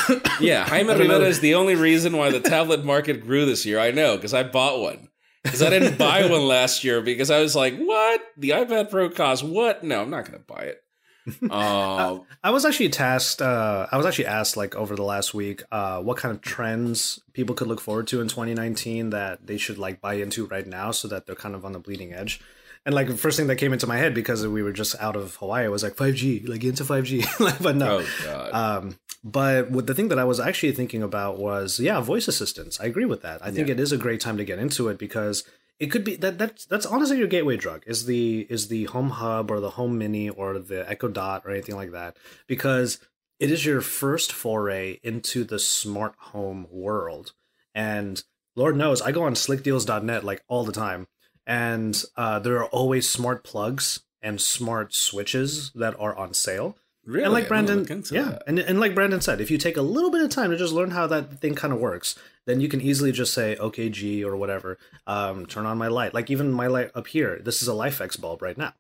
yeah, 0.39 0.65
Jaime 0.65 0.93
Rivera 0.93 1.25
is 1.25 1.39
the 1.39 1.55
only 1.55 1.75
reason 1.75 2.17
why 2.17 2.29
the 2.29 2.39
tablet 2.39 2.83
market 2.83 3.21
grew 3.21 3.45
this 3.45 3.65
year. 3.65 3.79
I 3.79 3.91
know, 3.91 4.15
because 4.15 4.33
I 4.33 4.43
bought 4.43 4.79
one 4.79 5.09
because 5.43 5.61
I 5.61 5.69
didn't 5.69 5.97
buy 5.97 6.25
one 6.29 6.47
last 6.47 6.83
year 6.83 7.01
because 7.01 7.29
I 7.29 7.39
was 7.39 7.55
like, 7.55 7.77
what? 7.77 8.21
The 8.37 8.51
iPad 8.51 8.89
Pro 8.89 9.09
costs 9.09 9.43
what? 9.43 9.83
No, 9.83 10.01
I'm 10.01 10.09
not 10.09 10.25
going 10.25 10.39
to 10.39 10.45
buy 10.45 10.63
it. 10.63 10.79
Uh, 11.49 12.19
I 12.43 12.51
was 12.51 12.65
actually 12.65 12.89
tasked. 12.89 13.41
Uh, 13.41 13.87
I 13.89 13.95
was 13.95 14.05
actually 14.05 14.25
asked 14.25 14.57
like 14.57 14.75
over 14.75 14.93
the 14.93 15.03
last 15.03 15.33
week, 15.33 15.63
uh, 15.71 16.01
what 16.01 16.17
kind 16.17 16.35
of 16.35 16.41
trends 16.41 17.21
people 17.31 17.55
could 17.55 17.67
look 17.67 17.79
forward 17.79 18.07
to 18.07 18.19
in 18.19 18.27
2019 18.27 19.11
that 19.11 19.47
they 19.47 19.57
should 19.57 19.77
like 19.77 20.01
buy 20.01 20.15
into 20.15 20.45
right 20.47 20.67
now, 20.67 20.91
so 20.91 21.07
that 21.07 21.25
they're 21.25 21.35
kind 21.35 21.55
of 21.55 21.63
on 21.63 21.71
the 21.71 21.79
bleeding 21.79 22.13
edge. 22.13 22.41
And 22.85 22.93
like 22.93 23.07
the 23.07 23.15
first 23.15 23.37
thing 23.37 23.47
that 23.47 23.55
came 23.55 23.71
into 23.71 23.87
my 23.87 23.97
head 23.97 24.13
because 24.13 24.45
we 24.45 24.61
were 24.61 24.73
just 24.73 24.99
out 24.99 25.15
of 25.15 25.35
Hawaii 25.35 25.69
was 25.69 25.83
like 25.83 25.95
5G, 25.95 26.49
like 26.49 26.63
into 26.65 26.83
5G. 26.83 27.23
but 27.63 27.77
no, 27.77 27.99
oh 27.99 28.05
god. 28.25 28.51
um, 28.53 28.99
but 29.23 29.71
what 29.71 29.87
the 29.87 29.95
thing 29.95 30.09
that 30.09 30.19
I 30.19 30.23
was 30.25 30.39
actually 30.39 30.73
thinking 30.73 31.01
about 31.01 31.37
was, 31.39 31.79
yeah, 31.79 31.99
voice 32.01 32.27
assistants. 32.27 32.79
I 32.79 32.85
agree 32.85 33.05
with 33.05 33.21
that. 33.21 33.43
I 33.43 33.51
think 33.51 33.67
Yeah. 33.67 33.73
it 33.75 33.79
is 33.79 33.91
a 33.91 33.97
great 33.97 34.19
time 34.19 34.37
to 34.37 34.43
get 34.45 34.59
into 34.59 34.89
it 34.89 34.97
because 34.97 35.43
it 35.79 35.87
could 35.87 36.03
be 36.03 36.15
that 36.17 36.37
that's 36.37 36.65
that's 36.65 36.85
honestly 36.85 37.17
your 37.17 37.27
gateway 37.27 37.57
drug 37.57 37.83
is 37.87 38.05
the 38.05 38.45
is 38.49 38.67
the 38.67 38.83
home 38.85 39.09
hub 39.11 39.49
or 39.49 39.59
the 39.59 39.71
home 39.71 39.97
mini 39.97 40.29
or 40.29 40.59
the 40.59 40.87
Echo 40.89 41.07
Dot 41.07 41.43
or 41.45 41.51
anything 41.51 41.75
like 41.75 41.91
that 41.91 42.17
because 42.47 42.99
it 43.39 43.49
is 43.49 43.65
your 43.65 43.81
first 43.81 44.31
foray 44.31 44.99
into 45.03 45.43
the 45.43 45.59
smart 45.59 46.13
home 46.17 46.67
world. 46.69 47.33
And 47.73 48.23
Lord 48.55 48.77
knows, 48.77 49.01
I 49.01 49.11
go 49.11 49.23
on 49.23 49.33
slickdeals.net 49.33 50.23
like 50.23 50.43
all 50.47 50.63
the 50.63 50.71
time, 50.71 51.07
and 51.47 52.01
uh, 52.15 52.39
there 52.39 52.57
are 52.57 52.67
always 52.67 53.09
smart 53.09 53.43
plugs 53.43 54.01
and 54.21 54.39
smart 54.39 54.93
switches 54.93 55.71
that 55.73 55.99
are 55.99 56.15
on 56.15 56.33
sale. 56.33 56.77
Really? 57.05 57.25
And 57.25 57.33
like 57.33 57.47
Brandon, 57.49 57.85
yeah, 58.11 58.23
that. 58.23 58.43
and 58.47 58.59
and 58.59 58.79
like 58.79 58.95
Brandon 58.95 59.19
said, 59.19 59.41
if 59.41 59.51
you 59.51 59.57
take 59.57 59.75
a 59.75 59.81
little 59.81 60.09
bit 60.09 60.21
of 60.21 60.29
time 60.29 60.51
to 60.51 60.57
just 60.57 60.71
learn 60.71 60.91
how 60.91 61.05
that 61.07 61.39
thing 61.39 61.53
kind 61.53 61.73
of 61.73 61.79
works, 61.79 62.17
then 62.45 62.61
you 62.61 62.69
can 62.69 62.79
easily 62.79 63.11
just 63.11 63.33
say, 63.33 63.57
"Okay, 63.57 63.89
G" 63.89 64.23
or 64.23 64.37
whatever, 64.37 64.77
um, 65.05 65.45
turn 65.45 65.65
on 65.65 65.77
my 65.77 65.89
light. 65.89 66.13
Like 66.13 66.31
even 66.31 66.51
my 66.51 66.67
light 66.67 66.91
up 66.95 67.07
here, 67.07 67.41
this 67.43 67.61
is 67.61 67.67
a 67.67 67.71
LIFX 67.73 68.19
bulb 68.21 68.41
right 68.41 68.57
now, 68.57 68.73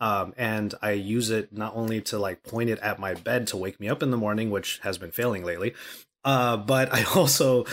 um, 0.00 0.34
and 0.36 0.74
I 0.82 0.90
use 0.90 1.30
it 1.30 1.50
not 1.50 1.74
only 1.74 2.02
to 2.02 2.18
like 2.18 2.42
point 2.42 2.68
it 2.68 2.78
at 2.80 2.98
my 2.98 3.14
bed 3.14 3.46
to 3.48 3.56
wake 3.56 3.80
me 3.80 3.88
up 3.88 4.02
in 4.02 4.10
the 4.10 4.18
morning, 4.18 4.50
which 4.50 4.78
has 4.82 4.98
been 4.98 5.10
failing 5.10 5.42
lately, 5.42 5.72
uh, 6.24 6.58
but 6.58 6.92
I 6.92 7.04
also 7.14 7.64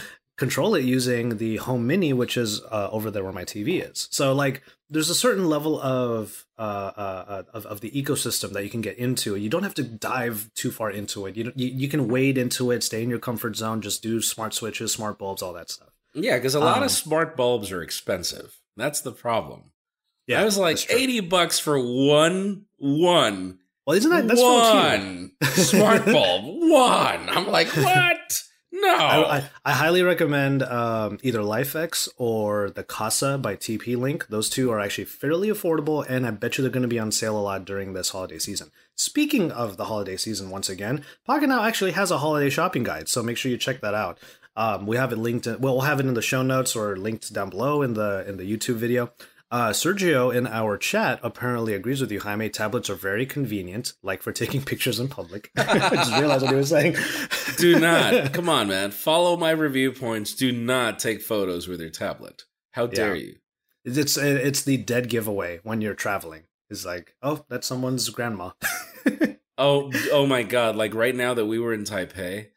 control 0.44 0.74
it 0.80 0.84
using 0.86 1.38
the 1.38 1.58
home 1.58 1.84
mini 1.86 2.12
which 2.14 2.36
is 2.38 2.62
uh, 2.72 2.88
over 2.92 3.12
there 3.12 3.24
where 3.24 3.34
my 3.42 3.44
tv 3.46 3.68
is 3.92 4.08
so 4.10 4.34
like 4.34 4.64
there's 4.90 5.10
a 5.10 5.16
certain 5.26 5.46
level 5.56 5.80
of 5.80 6.46
uh, 6.58 6.62
uh, 6.62 7.44
of, 7.54 7.66
of 7.68 7.82
the 7.82 7.92
ecosystem 7.92 8.54
that 8.54 8.64
you 8.64 8.70
can 8.70 8.82
get 8.82 8.98
into 8.98 9.36
you 9.36 9.50
don't 9.50 9.64
have 9.64 9.76
to 9.76 9.84
dive 9.84 10.50
too 10.56 10.72
far 10.72 10.90
into 10.90 11.26
it 11.28 11.36
you, 11.38 11.52
you 11.56 11.68
you 11.82 11.88
can 11.88 12.08
wade 12.08 12.38
into 12.38 12.72
it 12.72 12.84
stay 12.84 13.04
in 13.04 13.10
your 13.10 13.20
comfort 13.30 13.56
zone 13.56 13.82
just 13.82 14.02
do 14.02 14.22
smart 14.22 14.54
switches 14.54 14.92
smart 14.94 15.20
bulbs 15.20 15.42
all 15.44 15.54
that 15.54 15.70
stuff 15.70 15.90
Yeah, 16.14 16.38
because 16.38 16.56
a 16.56 16.60
lot 16.60 16.78
Um, 16.80 16.84
of 16.86 16.92
smart 16.92 17.38
bulbs 17.38 17.72
are 17.72 17.84
expensive. 17.84 18.50
That's 18.76 19.02
the 19.02 19.12
problem. 19.12 19.60
yeah 20.26 20.42
I 20.42 20.46
was 20.46 20.58
like 20.58 20.80
eighty 20.90 21.20
bucks 21.20 21.60
for 21.60 21.78
one 21.78 22.66
one 22.78 23.60
well 23.86 23.96
isn't 23.98 24.10
that 24.12 24.28
that's 24.28 24.42
one 24.42 25.32
smart 25.70 26.06
bulb. 26.16 26.44
One. 26.72 27.22
I'm 27.30 27.48
like, 27.58 27.68
what? 27.70 28.18
No. 28.82 28.96
I, 28.96 29.38
I, 29.38 29.50
I 29.66 29.72
highly 29.74 30.04
recommend 30.04 30.64
um, 30.64 31.20
either 31.22 31.40
LIFX 31.40 32.08
or 32.18 32.70
the 32.70 32.84
Kasa 32.84 33.38
by 33.38 33.56
TP 33.56 33.98
Link. 33.98 34.28
Those 34.28 34.50
two 34.50 34.72
are 34.72 34.80
actually 34.80 35.06
fairly 35.06 35.50
affordable, 35.50 36.06
and 36.08 36.26
I 36.26 36.32
bet 36.32 36.58
you 36.58 36.62
they're 36.62 36.72
going 36.72 36.84
to 36.84 36.88
be 36.88 37.00
on 37.00 37.12
sale 37.12 37.38
a 37.38 37.42
lot 37.42 37.66
during 37.66 37.94
this 37.94 38.10
holiday 38.10 38.40
season. 38.40 38.72
Speaking 38.96 39.52
of 39.52 39.78
the 39.78 39.86
holiday 39.86 40.18
season, 40.18 40.50
once 40.50 40.70
again, 40.70 41.04
Pocketnow 41.28 41.66
actually 41.66 41.92
has 41.92 42.12
a 42.12 42.20
holiday 42.20 42.50
shopping 42.50 42.84
guide, 42.84 43.10
so 43.10 43.22
make 43.22 43.38
sure 43.38 43.52
you 43.52 43.58
check 43.58 43.82
that 43.82 43.94
out. 43.94 44.18
Um, 44.56 44.86
we 44.86 44.98
have 44.98 45.12
it 45.12 45.18
linked. 45.18 45.48
In, 45.48 45.60
well, 45.60 45.74
we'll 45.76 45.84
have 45.84 46.00
it 46.00 46.06
in 46.06 46.14
the 46.14 46.22
show 46.22 46.42
notes 46.42 46.76
or 46.76 46.98
linked 46.98 47.34
down 47.34 47.50
below 47.50 47.82
in 47.82 47.94
the 47.94 48.28
in 48.28 48.38
the 48.38 48.44
YouTube 48.44 48.76
video. 48.76 49.12
Uh, 49.52 49.70
Sergio 49.72 50.34
in 50.34 50.45
our 50.45 50.78
chat 50.78 51.20
apparently 51.24 51.74
agrees 51.74 52.02
with 52.02 52.12
you, 52.12 52.20
Jaime. 52.20 52.50
Tablets 52.50 52.89
are 52.89 52.95
very 52.95 53.26
convenient, 53.26 53.93
like 54.04 54.22
for 54.22 54.32
taking 54.32 54.62
pictures 54.66 55.00
in 55.00 55.08
public. 55.08 55.50
I 55.58 55.95
just 55.95 56.16
realized 56.18 56.43
what 56.43 56.52
he 56.52 56.58
was 56.58 56.70
saying. 56.70 56.95
Do 57.58 57.80
not. 57.80 58.32
Come 58.34 58.47
on, 58.47 58.68
man. 58.68 58.91
Follow 58.91 59.36
my 59.38 59.52
review 59.52 59.91
points. 59.91 60.34
Do 60.36 60.52
not 60.52 61.00
take 61.00 61.22
photos 61.22 61.68
with 61.68 61.82
your 61.82 61.89
tablet. 61.89 62.43
How 62.74 62.86
dare 62.88 63.16
Yeah. 63.16 63.24
you? 63.24 63.36
It's 63.86 64.18
it's 64.18 64.62
the 64.64 64.78
dead 64.78 65.10
giveaway 65.10 65.62
when 65.64 65.82
you're 65.82 65.95
traveling. 65.95 66.43
It's 66.70 66.86
like, 66.86 67.16
oh, 67.24 67.43
that's 67.50 67.66
someone's 67.66 68.08
grandma. 68.10 68.52
Oh, 69.62 69.91
oh 70.14 70.26
my 70.26 70.43
God! 70.43 70.78
Like 70.78 70.93
right 70.93 71.14
now 71.14 71.34
that 71.34 71.45
we 71.45 71.60
were 71.60 71.74
in 71.74 71.84
Taipei, 71.84 72.47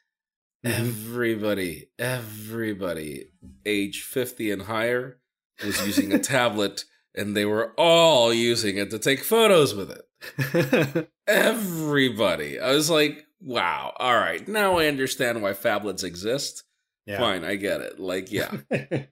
Mhm. 0.64 0.70
everybody, 0.78 1.88
everybody, 1.98 3.26
age 3.66 4.02
fifty 4.02 4.52
and 4.52 4.62
higher, 4.62 5.18
was 5.64 5.86
using 5.86 6.12
a 6.12 6.18
tablet, 6.18 6.84
and 7.14 7.36
they 7.36 7.44
were 7.44 7.72
all 7.76 8.32
using 8.32 8.76
it 8.76 8.90
to 8.90 8.98
take 8.98 9.22
photos 9.22 9.74
with 9.74 9.90
it. 9.90 11.10
Everybody. 11.26 12.58
I 12.60 12.72
was 12.72 12.90
like, 12.90 13.26
wow. 13.40 13.94
All 13.98 14.16
right, 14.16 14.46
now 14.46 14.78
I 14.78 14.86
understand 14.86 15.42
why 15.42 15.52
phablets 15.52 16.04
exist. 16.04 16.64
yeah. 17.06 17.18
Fine, 17.18 17.44
I 17.44 17.56
get 17.56 17.80
it. 17.80 17.98
Like, 17.98 18.30
yeah, 18.30 18.56
uh, 18.70 19.06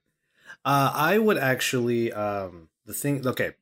I 0.64 1.18
would 1.18 1.38
actually 1.38 2.12
um, 2.12 2.68
the 2.86 2.94
thing. 2.94 3.26
Okay, 3.26 3.52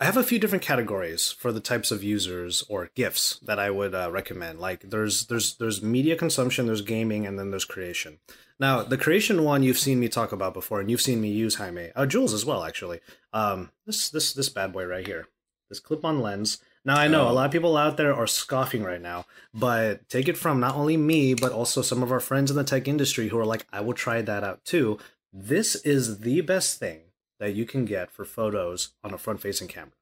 I 0.00 0.06
have 0.06 0.16
a 0.16 0.24
few 0.24 0.38
different 0.40 0.64
categories 0.64 1.30
for 1.30 1.52
the 1.52 1.60
types 1.60 1.90
of 1.92 2.02
users 2.02 2.64
or 2.68 2.90
gifts 2.94 3.38
that 3.40 3.60
I 3.60 3.70
would 3.70 3.94
uh, 3.94 4.10
recommend. 4.10 4.58
Like 4.58 4.80
there's 4.90 5.26
there's 5.26 5.54
there's 5.56 5.82
media 5.82 6.16
consumption, 6.16 6.66
there's 6.66 6.82
gaming, 6.82 7.26
and 7.26 7.38
then 7.38 7.50
there's 7.50 7.64
creation. 7.64 8.18
Now 8.58 8.82
the 8.82 8.98
creation 8.98 9.44
one 9.44 9.62
you've 9.62 9.78
seen 9.78 10.00
me 10.00 10.08
talk 10.08 10.32
about 10.32 10.52
before, 10.52 10.80
and 10.80 10.90
you've 10.90 11.00
seen 11.00 11.20
me 11.20 11.30
use 11.30 11.54
Jaime, 11.56 11.90
uh, 11.94 12.06
Jules 12.06 12.34
as 12.34 12.44
well 12.44 12.64
actually. 12.64 13.00
Um, 13.32 13.70
this 13.86 14.08
this 14.10 14.32
this 14.32 14.48
bad 14.48 14.72
boy 14.72 14.84
right 14.84 15.06
here, 15.06 15.28
this 15.68 15.80
clip-on 15.80 16.20
lens. 16.20 16.58
Now 16.84 16.96
I 16.96 17.08
know 17.08 17.28
Oh. 17.28 17.30
a 17.30 17.32
lot 17.32 17.46
of 17.46 17.52
people 17.52 17.76
out 17.76 17.96
there 17.96 18.14
are 18.14 18.26
scoffing 18.26 18.82
right 18.82 19.00
now, 19.00 19.26
but 19.54 20.08
take 20.08 20.28
it 20.28 20.36
from 20.36 20.58
not 20.60 20.74
only 20.74 20.96
me 20.96 21.34
but 21.34 21.52
also 21.52 21.82
some 21.82 22.02
of 22.02 22.10
our 22.12 22.20
friends 22.20 22.50
in 22.50 22.56
the 22.56 22.64
tech 22.64 22.88
industry 22.88 23.28
who 23.28 23.38
are 23.38 23.46
like, 23.46 23.64
I 23.72 23.80
will 23.80 23.94
try 23.94 24.22
that 24.22 24.44
out 24.44 24.64
too. 24.64 24.98
This 25.32 25.76
is 25.76 26.18
the 26.20 26.40
best 26.42 26.78
thing 26.78 27.00
that 27.38 27.54
you 27.54 27.64
can 27.64 27.84
get 27.84 28.10
for 28.10 28.24
photos 28.24 28.90
on 29.02 29.12
a 29.12 29.18
front-facing 29.18 29.68
camera. 29.68 29.92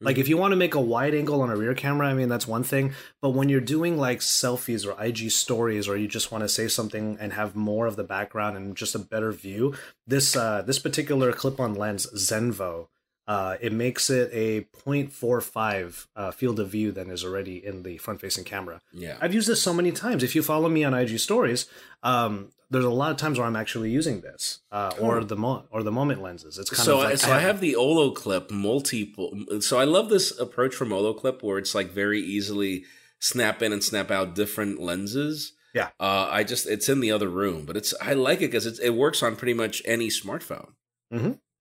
Like 0.00 0.16
if 0.16 0.28
you 0.28 0.36
want 0.36 0.52
to 0.52 0.56
make 0.56 0.76
a 0.76 0.80
wide 0.80 1.14
angle 1.14 1.42
on 1.42 1.50
a 1.50 1.56
rear 1.56 1.74
camera, 1.74 2.06
I 2.06 2.14
mean 2.14 2.28
that's 2.28 2.46
one 2.46 2.62
thing. 2.62 2.94
But 3.20 3.30
when 3.30 3.48
you're 3.48 3.60
doing 3.60 3.96
like 3.96 4.20
selfies 4.20 4.86
or 4.86 5.02
IG 5.02 5.32
stories, 5.32 5.88
or 5.88 5.96
you 5.96 6.06
just 6.06 6.30
want 6.30 6.42
to 6.42 6.48
say 6.48 6.68
something 6.68 7.16
and 7.20 7.32
have 7.32 7.56
more 7.56 7.86
of 7.86 7.96
the 7.96 8.04
background 8.04 8.56
and 8.56 8.76
just 8.76 8.94
a 8.94 9.00
better 9.00 9.32
view, 9.32 9.74
this 10.06 10.36
uh, 10.36 10.62
this 10.62 10.78
particular 10.78 11.32
clip-on 11.32 11.74
lens 11.74 12.06
Xenvo, 12.14 12.88
uh, 13.28 13.56
it 13.60 13.74
makes 13.74 14.08
it 14.08 14.30
a 14.32 14.62
0.45 14.86 16.06
uh, 16.16 16.30
field 16.30 16.58
of 16.58 16.70
view 16.70 16.90
than 16.90 17.10
is 17.10 17.22
already 17.22 17.64
in 17.64 17.82
the 17.82 17.98
front-facing 17.98 18.42
camera. 18.42 18.80
yeah. 18.92 19.18
I've 19.20 19.34
used 19.34 19.48
this 19.48 19.60
so 19.60 19.74
many 19.74 19.92
times. 19.92 20.22
If 20.22 20.34
you 20.34 20.42
follow 20.42 20.70
me 20.70 20.82
on 20.82 20.94
IG 20.94 21.18
stories, 21.18 21.66
um, 22.02 22.50
there's 22.70 22.86
a 22.86 22.90
lot 22.90 23.10
of 23.10 23.18
times 23.18 23.38
where 23.38 23.46
I'm 23.46 23.56
actually 23.56 23.90
using 23.90 24.22
this, 24.22 24.60
uh, 24.72 24.92
or 24.98 25.22
the 25.24 25.36
mo- 25.36 25.64
or 25.70 25.82
the 25.82 25.92
moment 25.92 26.22
lenses. 26.22 26.58
It's 26.58 26.70
kind 26.70 26.84
so, 26.84 26.98
of 26.98 27.04
like 27.04 27.12
I, 27.12 27.16
so 27.16 27.32
I 27.32 27.40
have 27.40 27.60
the 27.60 27.76
Olo 27.76 28.12
clip 28.12 28.50
multiple. 28.50 29.32
So 29.60 29.78
I 29.78 29.84
love 29.84 30.08
this 30.08 30.38
approach 30.38 30.74
from 30.74 30.88
olloclip 30.88 31.42
where 31.42 31.58
it's 31.58 31.74
like 31.74 31.90
very 31.90 32.20
easily 32.20 32.84
snap 33.20 33.62
in 33.62 33.72
and 33.72 33.84
snap 33.84 34.10
out 34.10 34.34
different 34.34 34.80
lenses. 34.80 35.52
Yeah. 35.74 35.88
Uh, 36.00 36.28
I 36.30 36.44
just 36.44 36.66
it's 36.66 36.88
in 36.88 37.00
the 37.00 37.10
other 37.10 37.28
room, 37.28 37.64
but 37.64 37.76
it's 37.76 37.92
I 38.00 38.14
like 38.14 38.38
it 38.38 38.50
because 38.50 38.78
it 38.78 38.94
works 38.94 39.22
on 39.22 39.36
pretty 39.36 39.54
much 39.54 39.82
any 39.84 40.08
smartphone. 40.08 40.72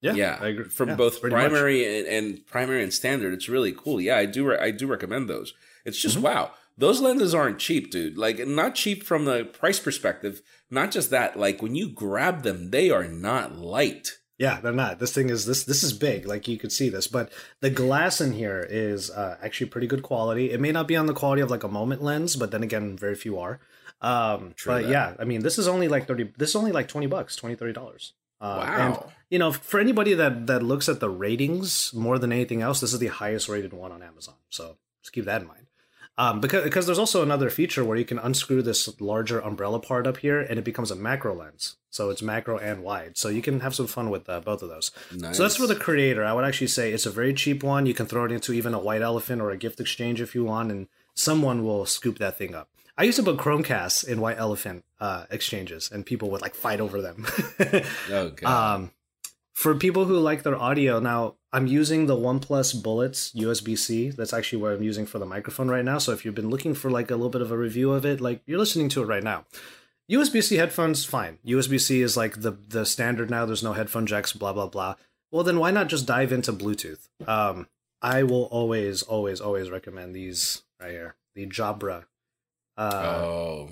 Yeah, 0.02 0.14
yeah, 0.14 0.38
I 0.40 0.48
agree. 0.50 0.66
from 0.66 0.90
Yeah, 0.90 0.96
both 0.96 1.22
primary 1.22 2.00
and, 2.00 2.08
and 2.08 2.46
primary 2.48 2.84
and 2.84 2.94
standard. 2.94 3.34
It's 3.34 3.50
really 3.50 3.72
cool. 3.72 4.00
Yeah, 4.00 4.18
I 4.18 4.26
do. 4.26 4.50
Re- 4.50 4.60
I 4.60 4.72
do 4.72 4.88
recommend 4.88 5.30
those. 5.30 5.54
It's 5.86 6.00
just 6.02 6.18
Mhm. 6.18 6.22
wow. 6.22 6.52
Those 6.78 7.02
lenses 7.02 7.34
aren't 7.34 7.58
cheap, 7.60 7.90
dude. 7.90 8.18
Like 8.18 8.46
not 8.48 8.76
cheap 8.76 9.04
from 9.04 9.26
the 9.26 9.46
price 9.46 9.80
perspective. 9.80 10.42
Not 10.70 10.92
just 10.92 11.10
that. 11.10 11.38
Like 11.40 11.62
when 11.62 11.76
you 11.76 11.90
grab 11.90 12.44
them, 12.44 12.70
they 12.72 12.90
are 12.92 13.08
not 13.08 13.58
light. 13.58 14.18
Yeah, 14.38 14.62
they're 14.62 14.72
not. 14.72 15.00
This 15.00 15.14
thing 15.14 15.32
is 15.32 15.48
this 15.48 15.64
this 15.64 15.82
is 15.82 15.94
big. 15.94 16.28
Like 16.28 16.48
you 16.48 16.60
could 16.60 16.72
see 16.72 16.90
this, 16.90 17.08
but 17.08 17.32
the 17.62 17.72
glass 17.72 18.22
in 18.22 18.34
here 18.34 18.64
is 18.70 19.10
uh, 19.10 19.38
actually 19.42 19.72
pretty 19.72 19.88
good 19.88 20.04
quality. 20.04 20.52
It 20.52 20.60
may 20.60 20.72
not 20.72 20.88
be 20.88 20.96
on 20.96 21.08
the 21.08 21.14
quality 21.16 21.42
of 21.42 21.50
like 21.50 21.64
a 21.64 21.68
moment 21.68 22.04
lens, 22.04 22.36
but 22.36 22.52
then 22.52 22.62
again, 22.62 22.96
very 22.96 23.16
few 23.16 23.40
are. 23.40 23.60
Um, 24.00 24.54
True 24.56 24.74
but 24.74 24.84
that. 24.84 24.90
yeah, 24.92 25.14
I 25.18 25.24
mean, 25.24 25.42
this 25.42 25.58
is 25.58 25.68
only 25.68 25.88
like 25.88 26.06
thirty. 26.08 26.32
This 26.38 26.50
is 26.50 26.56
only 26.56 26.72
like 26.72 26.88
twenty 26.88 27.08
bucks, 27.08 27.36
20 27.36 27.56
30 27.56 27.74
dollars. 27.74 28.14
Uh, 28.40 28.66
And 28.68 28.94
wow. 28.94 29.12
you 29.30 29.40
know, 29.40 29.52
for 29.52 29.80
anybody 29.80 30.14
that 30.14 30.48
that 30.48 30.64
looks 30.64 30.88
at 30.90 31.00
the 31.00 31.10
ratings 31.10 31.94
more 31.94 32.20
than 32.20 32.32
anything 32.32 32.62
else, 32.62 32.80
this 32.80 32.94
is 32.94 33.00
the 33.00 33.08
highest 33.08 33.50
rated 33.50 33.74
one 33.74 33.92
on 33.92 34.04
Amazon. 34.04 34.36
So 34.50 34.78
just 35.02 35.14
keep 35.14 35.26
that 35.26 35.42
in 35.42 35.48
mind. 35.48 35.68
Um, 36.20 36.42
because 36.42 36.64
because 36.64 36.88
there's 36.88 36.98
also 36.98 37.22
another 37.22 37.52
feature 37.52 37.86
where 37.86 37.98
you 37.98 38.06
can 38.06 38.18
unscrew 38.18 38.64
this 38.64 39.00
larger 39.00 39.40
umbrella 39.40 39.80
part 39.80 40.08
up 40.08 40.18
here, 40.18 40.40
and 40.40 40.58
it 40.58 40.66
becomes 40.66 40.90
a 40.90 40.96
macro 40.96 41.36
lens. 41.36 41.78
So 41.92 42.10
it's 42.10 42.24
macro 42.24 42.58
and 42.58 42.84
wide. 42.84 43.18
So 43.18 43.30
you 43.30 43.44
can 43.44 43.60
have 43.60 43.76
some 43.76 43.88
fun 43.88 44.10
with 44.10 44.28
uh, 44.28 44.40
both 44.40 44.64
of 44.64 44.70
those. 44.70 44.92
Nice. 45.16 45.38
So 45.38 45.44
that's 45.44 45.58
for 45.58 45.68
the 45.68 45.76
creator. 45.76 46.24
I 46.24 46.34
would 46.34 46.44
actually 46.44 46.68
say 46.68 46.92
it's 46.92 47.06
a 47.06 47.12
very 47.12 47.34
cheap 47.34 47.64
one. 47.64 47.86
You 47.86 47.94
can 47.94 48.08
throw 48.08 48.26
it 48.26 48.32
into 48.32 48.54
even 48.54 48.74
a 48.74 48.80
white 48.80 49.04
elephant 49.04 49.42
or 49.42 49.52
a 49.52 49.58
gift 49.58 49.80
exchange 49.80 50.20
if 50.20 50.34
you 50.34 50.44
want, 50.44 50.72
and 50.72 50.88
someone 51.14 51.64
will 51.64 51.86
scoop 51.86 52.18
that 52.18 52.38
thing 52.38 52.56
up. 52.56 52.70
I 52.98 53.04
used 53.04 53.18
to 53.18 53.24
put 53.24 53.38
Chromecasts 53.38 54.08
in 54.08 54.20
white 54.20 54.38
elephant 54.40 54.84
uh, 55.00 55.26
exchanges, 55.30 55.92
and 55.92 56.06
people 56.06 56.32
would 56.32 56.42
like 56.42 56.56
fight 56.56 56.80
over 56.82 57.02
them. 57.02 57.26
Oh 58.12 58.30
god. 58.30 58.76
um, 58.76 58.92
for 59.54 59.76
people 59.76 60.06
who 60.06 60.18
like 60.18 60.44
their 60.44 60.56
audio, 60.56 61.00
now 61.00 61.36
I'm 61.52 61.68
using 61.68 62.06
the 62.06 62.16
OnePlus 62.16 62.82
Bullets 62.82 63.32
USB 63.34 63.78
C. 63.78 64.10
That's 64.10 64.34
actually 64.34 64.62
what 64.62 64.74
I'm 64.74 64.84
using 64.84 65.06
for 65.06 65.20
the 65.20 65.26
microphone 65.26 65.70
right 65.70 65.86
now. 65.86 65.98
So 65.98 66.12
if 66.12 66.24
you've 66.26 66.36
been 66.36 66.50
looking 66.50 66.74
for 66.74 66.92
like 66.92 67.10
a 67.10 67.16
little 67.16 67.30
bit 67.30 67.42
of 67.42 67.52
a 67.52 67.58
review 67.58 67.92
of 67.92 68.06
it, 68.06 68.22
like 68.22 68.42
you're 68.46 68.60
listening 68.60 68.90
to 68.90 69.02
it 69.02 69.08
right 69.08 69.24
now. 69.24 69.46
USB 70.12 70.44
C 70.44 70.56
headphones, 70.56 71.06
fine. 71.06 71.40
USB 71.46 71.82
C 71.82 72.02
is 72.02 72.16
like 72.16 72.42
the 72.42 72.52
the 72.68 72.86
standard 72.86 73.30
now. 73.30 73.46
There's 73.46 73.64
no 73.64 73.74
headphone 73.74 74.06
jacks, 74.06 74.32
blah 74.34 74.54
blah 74.54 74.68
blah. 74.68 74.96
Well, 75.32 75.44
then 75.44 75.60
why 75.60 75.72
not 75.72 75.88
just 75.88 76.06
dive 76.06 76.32
into 76.32 76.54
Bluetooth? 76.54 77.10
Um, 77.28 77.68
I 78.02 78.24
will 78.24 78.44
always, 78.46 79.02
always, 79.04 79.42
always 79.42 79.70
recommend 79.70 80.16
these 80.16 80.64
right 80.80 80.92
here. 80.92 81.16
The 81.36 81.46
Jabra. 81.48 82.06
Uh, 82.78 83.22
oh, 83.24 83.70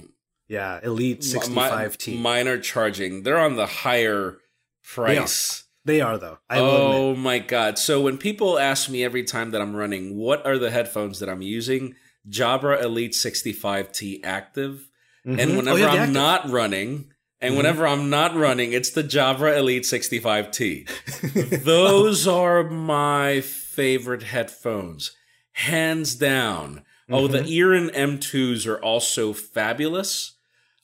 yeah, 0.47 0.80
Elite 0.84 1.22
65T. 1.22 2.20
mine 2.20 2.47
are 2.47 2.60
charging. 2.60 3.24
They're 3.24 3.38
on 3.38 3.56
the 3.56 3.68
higher 3.68 4.38
price. 4.84 5.64
They 5.86 6.01
are 6.01 6.18
though. 6.18 6.39
I 6.49 6.58
oh 6.60 7.16
my 7.16 7.38
god! 7.38 7.78
So 7.78 8.01
when 8.01 8.18
people 8.18 8.58
ask 8.58 8.89
me 8.89 9.03
every 9.03 9.24
time 9.24 9.51
that 9.51 9.62
I'm 9.62 9.76
running, 9.76 10.18
what 10.18 10.45
are 10.45 10.58
the 10.58 10.72
headphones 10.72 11.20
that 11.20 11.30
I'm 11.30 11.43
using? 11.43 11.93
Jabra 12.28 12.82
Elite 12.82 13.12
65T 13.12 14.22
Active. 14.24 14.89
Mm-hmm. 15.26 15.39
And 15.39 15.58
whenever 15.58 15.78
oh, 15.78 15.93
yeah, 15.93 16.03
I'm 16.03 16.14
not 16.14 16.49
running, 16.49 17.12
and 17.39 17.51
mm-hmm. 17.51 17.58
whenever 17.58 17.88
I'm 17.88 18.10
not 18.10 18.36
running, 18.36 18.74
it's 18.74 18.91
the 18.91 19.03
Jabra 19.03 19.58
Elite 19.58 19.84
65T. 19.84 21.64
Those 21.64 22.28
are 22.28 22.64
my 22.64 23.41
favorite 23.41 24.24
headphones, 24.24 25.16
hands 25.53 26.16
down. 26.16 26.84
Mm-hmm. 27.10 27.14
Oh, 27.14 27.28
the 27.28 27.39
mm-hmm. 27.39 27.47
M2s 27.89 28.68
are 28.68 28.82
also 28.82 29.34
fabulous. 29.34 30.34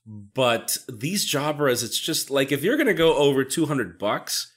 But 0.05 0.78
these 0.91 1.32
Jabras, 1.32 1.84
it's 1.84 1.99
just 1.99 2.30
like 2.30 2.51
if 2.51 2.63
you're 2.63 2.78
going 2.78 2.88
to 2.88 2.93
go 2.93 3.15
over 3.15 3.43
200 3.43 3.99
bucks, 3.99 4.51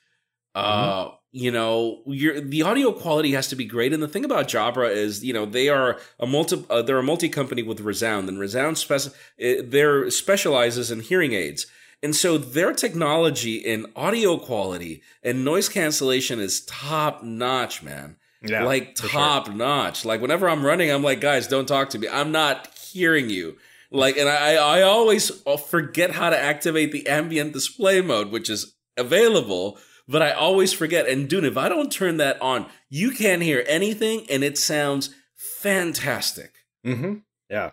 uh, 0.55 1.05
mm-hmm. 1.05 1.15
you 1.33 1.51
know, 1.51 2.03
your 2.07 2.41
the 2.41 2.63
audio 2.63 2.93
quality 2.93 3.33
has 3.33 3.49
to 3.49 3.57
be 3.57 3.67
great. 3.67 3.93
And 3.93 4.03
the 4.03 4.09
thing 4.09 4.25
about 4.25 4.49
Jabra 4.49 4.91
is, 4.91 5.23
you 5.23 5.33
know, 5.33 5.45
they 5.45 5.69
are 5.69 6.01
a 6.19 6.27
multi 6.27 6.65
uh, 6.71 6.83
they're 6.83 6.99
a 6.99 7.03
multi 7.03 7.29
company 7.29 7.63
with 7.63 7.81
Resound, 7.81 8.29
and 8.29 8.39
Resound 8.39 8.79
spec 8.79 9.03
they're 9.39 10.11
specializes 10.11 10.91
in 10.91 11.01
hearing 11.01 11.35
aids. 11.35 11.67
And 12.03 12.15
so 12.15 12.37
their 12.37 12.73
technology 12.73 13.57
in 13.57 13.87
audio 13.97 14.37
quality 14.37 15.03
and 15.23 15.45
noise 15.45 15.69
cancellation 15.69 16.39
is 16.39 16.65
top 16.67 17.23
notch, 17.23 17.83
man. 17.83 18.17
Yeah, 18.45 18.65
like 18.65 18.95
top 18.95 19.47
sure. 19.47 19.55
notch. 19.55 20.05
Like 20.05 20.21
whenever 20.21 20.49
I'm 20.49 20.65
running, 20.65 20.91
I'm 20.91 21.03
like, 21.03 21.21
guys, 21.21 21.47
don't 21.47 21.67
talk 21.67 21.91
to 21.91 21.99
me. 21.99 22.09
I'm 22.09 22.33
not 22.33 22.69
hearing 22.77 23.31
you. 23.31 23.57
Like, 23.91 24.17
and 24.17 24.29
I, 24.29 24.55
I 24.55 24.83
always 24.83 25.31
forget 25.69 26.13
how 26.13 26.31
to 26.31 26.39
activate 26.39 26.93
the 26.93 27.07
ambient 27.07 27.53
display 27.53 28.01
mode, 28.01 28.33
which 28.33 28.51
is 28.51 28.75
available 28.97 29.79
but 30.07 30.23
I 30.23 30.33
always 30.33 30.73
forget. 30.73 31.09
And 31.09 31.29
dude, 31.29 31.45
if 31.45 31.57
I 31.57 31.69
don't 31.69 31.91
turn 31.91 32.17
that 32.19 32.41
on, 32.41 32.67
you 32.89 33.11
can't 33.11 33.43
hear 33.43 33.65
anything, 33.67 34.27
and 34.31 34.45
it 34.45 34.59
sounds 34.59 35.15
fantastic. 35.35 36.53
Mm-hmm. 36.87 37.17
Yeah, 37.49 37.73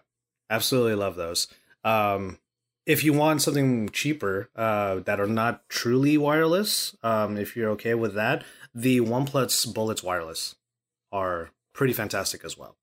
absolutely 0.50 0.96
love 0.96 1.16
those. 1.16 1.48
Um, 1.84 2.40
if 2.86 3.04
you 3.04 3.14
want 3.14 3.42
something 3.42 3.90
cheaper 3.90 4.50
uh, 4.56 5.00
that 5.02 5.20
are 5.20 5.28
not 5.28 5.68
truly 5.70 6.18
wireless, 6.18 6.96
um, 7.04 7.38
if 7.38 7.56
you're 7.56 7.70
okay 7.72 7.94
with 7.94 8.16
that, 8.16 8.44
the 8.74 9.02
OnePlus 9.02 9.74
Bullets 9.74 10.04
wireless 10.04 10.56
are 11.12 11.52
pretty 11.74 11.94
fantastic 11.94 12.44
as 12.46 12.58
well. 12.58 12.76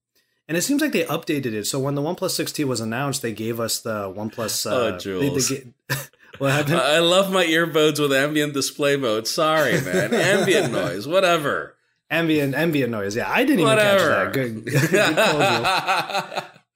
And 0.47 0.57
it 0.57 0.63
seems 0.63 0.81
like 0.81 0.93
they 0.93 1.05
updated 1.05 1.53
it. 1.53 1.67
So 1.67 1.79
when 1.79 1.95
the 1.95 2.01
OnePlus 2.01 2.43
6T 2.43 2.65
was 2.65 2.81
announced, 2.81 3.21
they 3.21 3.33
gave 3.33 3.61
us 3.61 3.81
the 3.81 4.11
OnePlus. 4.11 4.71
Uh, 4.71 4.75
oh, 4.75 4.99
Jules. 4.99 5.49
They, 5.49 5.57
they, 5.89 5.97
What 6.39 6.53
happened? 6.53 6.77
I 6.77 7.01
love 7.01 7.33
my 7.33 7.45
earbuds 7.45 7.99
with 8.01 8.13
ambient 8.13 8.53
display 8.55 8.97
mode. 8.97 9.27
Sorry, 9.27 9.81
man. 9.81 10.15
ambient 10.15 10.73
noise, 10.81 11.07
whatever. 11.07 11.75
Ambient 12.11 12.55
ambient 12.55 12.91
noise. 12.91 13.17
Yeah, 13.17 13.31
I 13.31 13.45
didn't 13.45 13.65
whatever. 13.65 14.39
even 14.39 14.65
catch 14.65 14.91
that. 14.91 14.91
Good. 14.91 16.41
good 16.51 16.69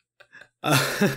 uh, 0.63 1.09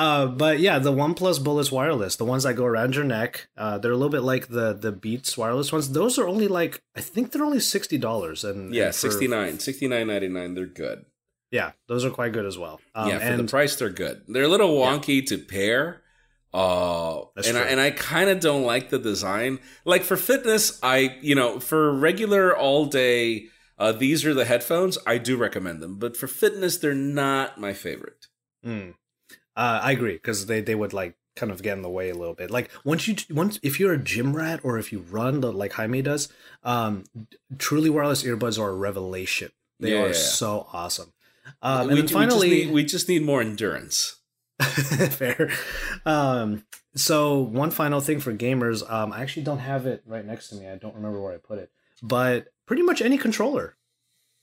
uh, 0.00 0.26
but 0.28 0.60
yeah, 0.60 0.78
the 0.78 0.90
OnePlus 0.90 1.44
Bullets 1.44 1.70
wireless, 1.70 2.16
the 2.16 2.24
ones 2.24 2.44
that 2.44 2.54
go 2.54 2.64
around 2.64 2.94
your 2.94 3.04
neck, 3.04 3.48
uh, 3.58 3.76
they're 3.76 3.92
a 3.92 3.96
little 3.96 4.08
bit 4.08 4.22
like 4.22 4.48
the 4.48 4.72
the 4.72 4.92
Beats 4.92 5.36
wireless 5.36 5.72
ones. 5.72 5.92
Those 5.92 6.18
are 6.18 6.26
only 6.26 6.48
like 6.48 6.82
I 6.96 7.02
think 7.02 7.32
they're 7.32 7.44
only 7.44 7.60
sixty 7.60 7.98
dollars 7.98 8.42
and 8.42 8.74
yeah, 8.74 8.86
and 8.86 8.94
for, 8.94 9.10
69 9.10 9.58
69.99 9.58 10.54
They're 10.54 10.64
good. 10.64 11.04
Yeah, 11.50 11.72
those 11.86 12.06
are 12.06 12.10
quite 12.10 12.32
good 12.32 12.46
as 12.46 12.56
well. 12.56 12.80
Um, 12.94 13.10
yeah, 13.10 13.18
for 13.18 13.24
and, 13.24 13.40
the 13.40 13.50
price, 13.50 13.76
they're 13.76 13.90
good. 13.90 14.22
They're 14.26 14.44
a 14.44 14.48
little 14.48 14.74
wonky 14.74 15.20
yeah. 15.20 15.36
to 15.36 15.38
pair, 15.38 16.00
uh, 16.54 17.20
That's 17.36 17.48
and 17.48 17.58
I, 17.58 17.62
and 17.64 17.78
I 17.78 17.90
kind 17.90 18.30
of 18.30 18.40
don't 18.40 18.62
like 18.62 18.88
the 18.88 18.98
design. 18.98 19.58
Like 19.84 20.02
for 20.04 20.16
fitness, 20.16 20.80
I 20.82 21.18
you 21.20 21.34
know 21.34 21.60
for 21.60 21.92
regular 21.92 22.56
all 22.56 22.86
day, 22.86 23.48
uh, 23.78 23.92
these 23.92 24.24
are 24.24 24.32
the 24.32 24.46
headphones. 24.46 24.96
I 25.06 25.18
do 25.18 25.36
recommend 25.36 25.82
them, 25.82 25.98
but 25.98 26.16
for 26.16 26.26
fitness, 26.26 26.78
they're 26.78 26.94
not 26.94 27.60
my 27.60 27.74
favorite. 27.74 28.28
Mm. 28.64 28.94
Uh, 29.60 29.78
I 29.82 29.92
agree 29.92 30.14
because 30.14 30.46
they 30.46 30.62
they 30.62 30.74
would 30.74 30.94
like 30.94 31.18
kind 31.36 31.52
of 31.52 31.62
get 31.62 31.76
in 31.76 31.82
the 31.82 31.90
way 31.90 32.08
a 32.08 32.14
little 32.14 32.32
bit. 32.32 32.50
Like 32.50 32.70
once 32.82 33.06
you 33.06 33.16
once 33.28 33.60
if 33.62 33.78
you're 33.78 33.92
a 33.92 33.98
gym 33.98 34.34
rat 34.34 34.60
or 34.62 34.78
if 34.78 34.90
you 34.90 35.00
run 35.00 35.42
the 35.42 35.52
like 35.52 35.72
Jaime 35.74 36.00
does, 36.00 36.32
um, 36.62 37.04
truly 37.58 37.90
wireless 37.90 38.22
earbuds 38.22 38.58
are 38.58 38.70
a 38.70 38.74
revelation. 38.74 39.50
They 39.78 39.92
yeah, 39.92 40.00
are 40.00 40.06
yeah. 40.06 40.14
so 40.14 40.66
awesome. 40.72 41.12
Um, 41.60 41.88
we, 41.88 41.90
and 41.90 41.98
then 41.98 42.08
finally, 42.08 42.48
we 42.48 42.56
just, 42.56 42.66
need, 42.66 42.74
we 42.74 42.84
just 42.84 43.08
need 43.10 43.22
more 43.22 43.42
endurance. 43.42 44.16
Fair. 44.60 45.50
Um, 46.06 46.64
so 46.94 47.40
one 47.40 47.70
final 47.70 48.00
thing 48.00 48.20
for 48.20 48.32
gamers, 48.32 48.90
um, 48.90 49.12
I 49.12 49.20
actually 49.20 49.42
don't 49.42 49.58
have 49.58 49.84
it 49.84 50.02
right 50.06 50.24
next 50.24 50.48
to 50.48 50.54
me. 50.54 50.68
I 50.68 50.76
don't 50.76 50.94
remember 50.94 51.20
where 51.20 51.34
I 51.34 51.36
put 51.36 51.58
it, 51.58 51.70
but 52.02 52.48
pretty 52.64 52.82
much 52.82 53.02
any 53.02 53.18
controller 53.18 53.76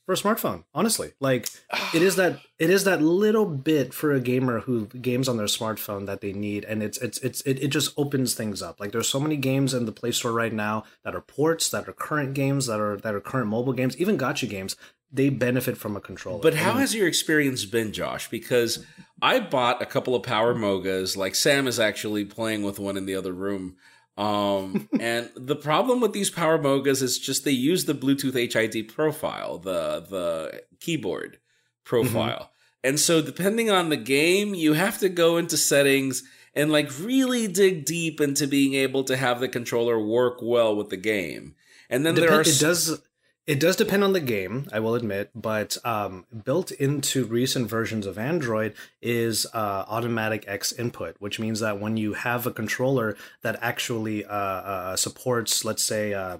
for 0.08 0.14
a 0.14 0.16
smartphone. 0.16 0.64
Honestly, 0.74 1.12
like 1.20 1.48
it 1.94 2.00
is 2.00 2.16
that 2.16 2.40
it 2.58 2.70
is 2.70 2.84
that 2.84 3.02
little 3.02 3.44
bit 3.44 3.92
for 3.92 4.12
a 4.12 4.20
gamer 4.20 4.60
who 4.60 4.86
games 4.86 5.28
on 5.28 5.36
their 5.36 5.46
smartphone 5.46 6.06
that 6.06 6.22
they 6.22 6.32
need, 6.32 6.64
and 6.64 6.82
it's 6.82 6.96
it's 6.98 7.18
it's 7.18 7.42
it, 7.42 7.62
it 7.62 7.68
just 7.68 7.92
opens 7.98 8.34
things 8.34 8.62
up. 8.62 8.80
Like 8.80 8.92
there's 8.92 9.08
so 9.08 9.20
many 9.20 9.36
games 9.36 9.74
in 9.74 9.84
the 9.84 9.92
Play 9.92 10.12
Store 10.12 10.32
right 10.32 10.52
now 10.52 10.84
that 11.04 11.14
are 11.14 11.20
ports, 11.20 11.68
that 11.70 11.86
are 11.86 11.92
current 11.92 12.32
games, 12.32 12.66
that 12.66 12.80
are 12.80 12.96
that 12.96 13.14
are 13.14 13.20
current 13.20 13.48
mobile 13.48 13.74
games, 13.74 13.98
even 13.98 14.16
gacha 14.16 14.48
games 14.48 14.76
they 15.10 15.30
benefit 15.30 15.78
from 15.78 15.96
a 15.96 16.00
controller. 16.02 16.40
But 16.42 16.52
how 16.52 16.74
has 16.74 16.94
your 16.94 17.08
experience 17.08 17.64
been, 17.64 17.92
Josh? 17.92 18.28
Because 18.28 18.84
I 19.22 19.40
bought 19.40 19.80
a 19.80 19.86
couple 19.86 20.14
of 20.14 20.22
Power 20.22 20.54
Mogas. 20.54 21.16
Like 21.16 21.34
Sam 21.34 21.66
is 21.66 21.80
actually 21.80 22.26
playing 22.26 22.62
with 22.62 22.78
one 22.78 22.98
in 22.98 23.06
the 23.06 23.14
other 23.14 23.32
room. 23.32 23.76
Um, 24.18 24.88
and 25.00 25.30
the 25.36 25.56
problem 25.56 26.00
with 26.00 26.12
these 26.12 26.28
Power 26.28 26.58
Mogas 26.58 27.02
is 27.02 27.18
just 27.18 27.44
they 27.44 27.52
use 27.52 27.86
the 27.86 27.94
Bluetooth 27.94 28.34
HID 28.34 28.88
profile, 28.88 29.58
the 29.58 30.04
the 30.10 30.62
keyboard 30.80 31.38
profile. 31.84 32.28
Mm-hmm. 32.30 32.52
And 32.84 33.00
so 33.00 33.22
depending 33.22 33.70
on 33.70 33.88
the 33.88 33.96
game, 33.96 34.54
you 34.54 34.74
have 34.74 34.98
to 34.98 35.08
go 35.08 35.36
into 35.36 35.56
settings 35.56 36.22
and 36.54 36.70
like 36.70 36.90
really 37.00 37.46
dig 37.46 37.84
deep 37.84 38.20
into 38.20 38.46
being 38.46 38.74
able 38.74 39.04
to 39.04 39.16
have 39.16 39.40
the 39.40 39.48
controller 39.48 39.98
work 39.98 40.38
well 40.42 40.76
with 40.76 40.90
the 40.90 40.96
game. 40.96 41.54
And 41.90 42.04
then 42.04 42.14
Dep- 42.14 42.28
there 42.28 42.38
are 42.38 42.42
it 42.42 42.58
does 42.58 43.00
it 43.48 43.58
does 43.58 43.76
depend 43.76 44.04
on 44.04 44.12
the 44.12 44.20
game, 44.20 44.68
I 44.74 44.78
will 44.78 44.94
admit, 44.94 45.30
but 45.34 45.78
um, 45.82 46.26
built 46.44 46.70
into 46.70 47.24
recent 47.24 47.66
versions 47.66 48.04
of 48.04 48.18
Android 48.18 48.74
is 49.00 49.46
uh, 49.54 49.86
automatic 49.88 50.44
XInput, 50.44 51.14
which 51.18 51.40
means 51.40 51.60
that 51.60 51.80
when 51.80 51.96
you 51.96 52.12
have 52.12 52.46
a 52.46 52.50
controller 52.50 53.16
that 53.40 53.58
actually 53.62 54.22
uh, 54.26 54.34
uh, 54.34 54.96
supports, 54.96 55.64
let's 55.64 55.82
say, 55.82 56.12
uh, 56.12 56.36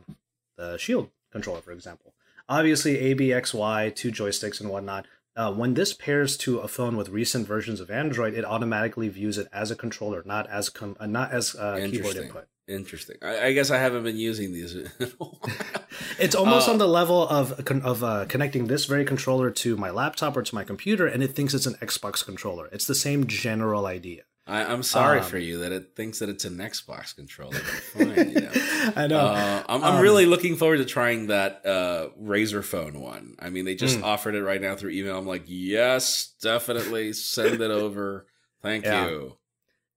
the 0.58 0.76
Shield 0.76 1.08
controller, 1.32 1.62
for 1.62 1.72
example, 1.72 2.12
obviously 2.46 2.98
A, 2.98 3.14
B, 3.14 3.32
X, 3.32 3.54
Y, 3.54 3.90
two 3.96 4.12
joysticks 4.12 4.60
and 4.60 4.68
whatnot. 4.68 5.06
Uh, 5.34 5.50
when 5.50 5.72
this 5.72 5.94
pairs 5.94 6.36
to 6.36 6.58
a 6.58 6.68
phone 6.68 6.94
with 6.98 7.08
recent 7.08 7.46
versions 7.46 7.80
of 7.80 7.90
Android, 7.90 8.34
it 8.34 8.44
automatically 8.44 9.08
views 9.08 9.38
it 9.38 9.48
as 9.50 9.70
a 9.70 9.76
controller, 9.76 10.22
not 10.26 10.46
as 10.50 10.68
com- 10.68 10.96
uh, 11.00 11.06
not 11.06 11.32
as 11.32 11.52
keyboard 11.52 12.16
input. 12.16 12.48
Interesting. 12.68 13.16
I, 13.22 13.46
I, 13.46 13.52
guess 13.52 13.70
I 13.70 13.78
haven't 13.78 14.02
been 14.02 14.18
using 14.18 14.52
these. 14.52 14.74
it's 16.18 16.34
almost 16.34 16.68
uh, 16.68 16.72
on 16.72 16.78
the 16.78 16.86
level 16.86 17.26
of 17.26 17.52
of 17.70 18.04
uh, 18.04 18.26
connecting 18.28 18.66
this 18.66 18.84
very 18.84 19.06
controller 19.06 19.50
to 19.50 19.76
my 19.78 19.88
laptop 19.88 20.36
or 20.36 20.42
to 20.42 20.54
my 20.54 20.64
computer, 20.64 21.06
and 21.06 21.22
it 21.22 21.28
thinks 21.28 21.54
it's 21.54 21.64
an 21.64 21.76
Xbox 21.76 22.22
controller. 22.22 22.68
It's 22.70 22.86
the 22.86 22.94
same 22.94 23.26
general 23.26 23.86
idea. 23.86 24.24
I, 24.46 24.72
am 24.72 24.82
sorry 24.82 25.20
um, 25.20 25.24
for 25.24 25.38
you 25.38 25.58
that 25.58 25.72
it 25.72 25.94
thinks 25.94 26.20
that 26.20 26.28
it's 26.30 26.46
an 26.46 26.56
Xbox 26.56 27.14
controller. 27.14 27.54
Fine, 27.54 28.30
you 28.30 28.40
know. 28.40 28.50
I 28.96 29.06
know. 29.06 29.18
Uh, 29.18 29.62
I'm, 29.68 29.84
I'm 29.84 29.94
um, 29.96 30.02
really 30.02 30.24
looking 30.24 30.56
forward 30.56 30.78
to 30.78 30.86
trying 30.86 31.26
that 31.26 31.66
uh, 31.66 32.08
Razer 32.20 32.64
phone 32.64 33.00
one. 33.00 33.36
I 33.38 33.50
mean, 33.50 33.66
they 33.66 33.74
just 33.74 33.98
mm. 33.98 34.04
offered 34.04 34.34
it 34.34 34.42
right 34.42 34.60
now 34.60 34.74
through 34.74 34.90
email. 34.92 35.18
I'm 35.18 35.26
like, 35.26 35.44
yes, 35.46 36.32
definitely 36.40 37.12
send 37.12 37.60
it 37.60 37.70
over. 37.70 38.26
Thank 38.62 38.86
yeah. 38.86 39.08
you. 39.08 39.36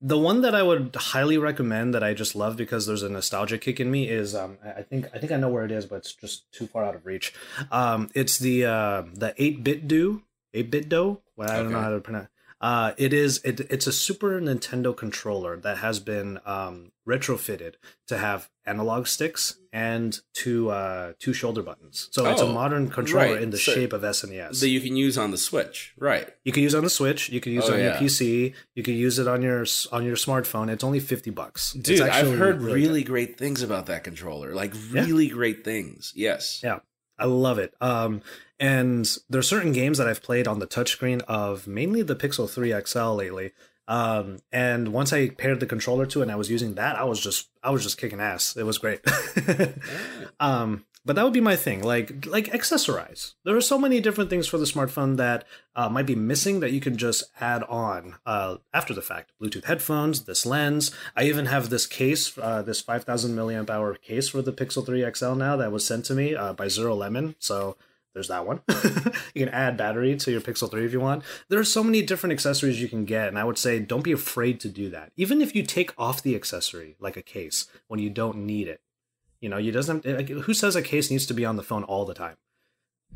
The 0.01 0.17
one 0.17 0.41
that 0.41 0.55
I 0.55 0.63
would 0.63 0.95
highly 0.95 1.37
recommend 1.37 1.93
that 1.93 2.03
I 2.03 2.13
just 2.13 2.35
love 2.35 2.57
because 2.57 2.87
there's 2.87 3.03
a 3.03 3.09
nostalgia 3.09 3.59
kick 3.59 3.79
in 3.79 3.91
me 3.91 4.09
is 4.09 4.33
um, 4.33 4.57
I 4.63 4.81
think 4.81 5.07
I 5.13 5.19
think 5.19 5.31
I 5.31 5.37
know 5.37 5.49
where 5.49 5.63
it 5.63 5.71
is, 5.71 5.85
but 5.85 5.97
it's 5.97 6.13
just 6.13 6.51
too 6.51 6.65
far 6.65 6.83
out 6.83 6.95
of 6.95 7.05
reach. 7.05 7.33
Um, 7.71 8.09
it's 8.15 8.39
the 8.39 8.65
uh, 8.65 9.03
the 9.13 9.33
8BitDo 9.37 10.21
eight 10.53 10.71
bit 10.71 10.89
do. 10.89 11.19
Well, 11.35 11.49
I 11.49 11.57
don't 11.57 11.67
okay. 11.67 11.75
know 11.75 11.81
how 11.81 11.89
to 11.89 11.99
pronounce. 11.99 12.27
Uh, 12.61 12.93
it 12.97 13.11
is 13.11 13.41
it, 13.43 13.59
it's 13.71 13.87
a 13.87 13.91
Super 13.91 14.39
Nintendo 14.39 14.95
controller 14.95 15.57
that 15.57 15.79
has 15.79 15.99
been 15.99 16.39
um, 16.45 16.91
retrofitted 17.07 17.73
to 18.07 18.17
have 18.17 18.49
analog 18.65 19.07
sticks 19.07 19.57
and 19.73 20.19
two 20.33 20.69
uh, 20.69 21.13
two 21.17 21.33
shoulder 21.33 21.63
buttons. 21.63 22.07
So 22.11 22.25
it's 22.29 22.39
a 22.41 22.45
Oh, 22.45 22.53
modern 22.53 22.89
controller 22.89 23.33
right. 23.33 23.41
in 23.41 23.49
the 23.49 23.57
So- 23.57 23.73
shape 23.73 23.93
of 23.93 24.03
SNES. 24.03 24.59
that 24.59 24.69
you 24.69 24.79
can 24.79 24.95
use 24.95 25.17
on 25.17 25.31
the 25.31 25.37
Switch, 25.37 25.93
right? 25.97 26.29
you 26.43 26.51
can 26.51 26.61
use 26.61 26.75
on 26.75 26.83
the 26.83 26.89
Switch. 26.89 27.29
You 27.29 27.41
can 27.41 27.51
use 27.53 27.63
Oh, 27.67 27.73
it 27.73 27.77
on 27.77 27.79
your. 27.79 27.93
PC. 27.93 28.53
You 28.75 28.83
can 28.83 28.93
use 28.93 29.17
it 29.17 29.27
on 29.27 29.41
your 29.41 29.65
on 29.91 30.05
your 30.05 30.15
smartphone. 30.15 30.69
It's 30.69 30.83
only 30.83 30.99
fifty 30.99 31.31
bucks. 31.31 31.73
It's 31.73 31.83
Dude, 31.87 32.01
I've 32.01 32.37
heard 32.37 32.61
really 32.61 32.81
really, 32.81 33.03
great 33.03 33.37
things 33.39 33.63
about 33.63 33.87
that 33.87 34.03
controller. 34.03 34.53
Like 34.53 34.73
Yeah. 34.93 35.03
really 35.05 35.27
great 35.29 35.63
things. 35.63 36.13
Yes. 36.15 36.61
Yeah. 36.63 36.79
I 37.21 37.25
love 37.25 37.59
it. 37.59 37.73
Um, 37.79 38.21
and 38.59 39.09
are 39.33 39.41
certain 39.41 39.71
games 39.71 39.97
that 39.97 40.07
I've 40.07 40.23
played 40.23 40.47
on 40.47 40.59
the 40.59 40.67
touchscreen 40.67 41.21
of 41.23 41.67
mainly 41.67 42.01
the 42.01 42.15
Pixel 42.15 42.49
3 42.49 42.73
XL 42.85 43.13
lately. 43.13 43.51
Um, 43.87 44.39
and 44.51 44.93
once 44.93 45.13
I 45.13 45.29
paired 45.29 45.59
the 45.59 45.65
controller 45.65 46.05
to 46.07 46.19
it 46.19 46.23
and 46.23 46.31
I 46.31 46.35
was 46.35 46.49
using 46.49 46.75
that, 46.75 46.95
I 46.95 47.03
was 47.03 47.21
just 47.21 47.49
I 47.63 47.71
was 47.71 47.83
just 47.83 47.97
kicking 47.97 48.19
ass. 48.19 48.55
It 48.55 48.63
was 48.63 48.77
great. 48.77 49.01
um, 50.39 50.85
but 51.03 51.15
that 51.15 51.23
would 51.23 51.33
be 51.33 51.41
my 51.41 51.55
thing. 51.55 51.81
Like 51.83 52.25
like 52.25 52.51
accessorize. 52.51 53.33
There 53.43 53.55
are 53.55 53.61
so 53.61 53.79
many 53.79 53.99
different 53.99 54.29
things 54.29 54.47
for 54.47 54.57
the 54.57 54.65
smartphone 54.65 55.17
that 55.17 55.45
uh, 55.75 55.89
might 55.89 56.05
be 56.05 56.15
missing 56.15 56.59
that 56.59 56.71
you 56.71 56.79
can 56.79 56.97
just 56.97 57.23
add 57.39 57.63
on 57.63 58.15
uh, 58.25 58.57
after 58.73 58.93
the 58.93 59.01
fact. 59.01 59.31
Bluetooth 59.41 59.65
headphones, 59.65 60.25
this 60.25 60.45
lens. 60.45 60.91
I 61.15 61.23
even 61.23 61.47
have 61.47 61.69
this 61.69 61.87
case, 61.87 62.37
uh, 62.37 62.61
this 62.61 62.81
5,000 62.81 63.35
milliamp 63.35 63.69
hour 63.69 63.95
case 63.95 64.29
for 64.29 64.41
the 64.41 64.53
Pixel 64.53 64.85
3 64.85 65.09
XL 65.13 65.35
now 65.35 65.55
that 65.55 65.71
was 65.71 65.85
sent 65.85 66.05
to 66.05 66.13
me 66.13 66.35
uh, 66.35 66.53
by 66.53 66.67
ZeroLemon. 66.67 67.35
So 67.39 67.77
there's 68.13 68.27
that 68.27 68.45
one. 68.45 68.61
you 69.33 69.45
can 69.45 69.49
add 69.49 69.77
battery 69.77 70.15
to 70.17 70.31
your 70.31 70.41
Pixel 70.41 70.69
3 70.69 70.85
if 70.85 70.93
you 70.93 70.99
want. 70.99 71.23
There 71.49 71.59
are 71.59 71.63
so 71.63 71.83
many 71.83 72.01
different 72.01 72.33
accessories 72.33 72.81
you 72.81 72.89
can 72.89 73.05
get, 73.05 73.29
and 73.29 73.39
I 73.39 73.43
would 73.43 73.57
say 73.57 73.79
don't 73.79 74.03
be 74.03 74.11
afraid 74.11 74.59
to 74.61 74.69
do 74.69 74.89
that. 74.89 75.11
Even 75.15 75.41
if 75.41 75.55
you 75.55 75.63
take 75.63 75.93
off 75.97 76.21
the 76.21 76.35
accessory, 76.35 76.95
like 76.99 77.17
a 77.17 77.21
case, 77.21 77.67
when 77.87 77.99
you 77.99 78.09
don't 78.09 78.45
need 78.45 78.67
it. 78.67 78.81
You 79.41 79.49
know, 79.49 79.57
you 79.57 79.71
doesn't. 79.71 80.05
Like, 80.05 80.29
who 80.29 80.53
says 80.53 80.75
a 80.75 80.81
case 80.81 81.11
needs 81.11 81.25
to 81.25 81.33
be 81.33 81.43
on 81.45 81.55
the 81.57 81.63
phone 81.63 81.83
all 81.83 82.05
the 82.05 82.13
time? 82.13 82.37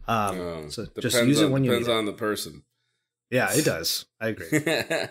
Um, 0.07 0.39
Oh, 0.39 0.69
so 0.69 0.85
just 0.99 1.23
use 1.25 1.39
it 1.41 1.45
on- 1.45 1.51
when 1.51 1.63
you 1.63 1.71
need 1.71 1.77
depends 1.79 1.87
it. 1.89 1.93
on 1.99 2.05
the 2.05 2.13
person. 2.13 2.63
Yeah, 3.31 3.49
it 3.53 3.65
does. 3.65 4.05
I 4.21 4.27
agree. 4.29 4.47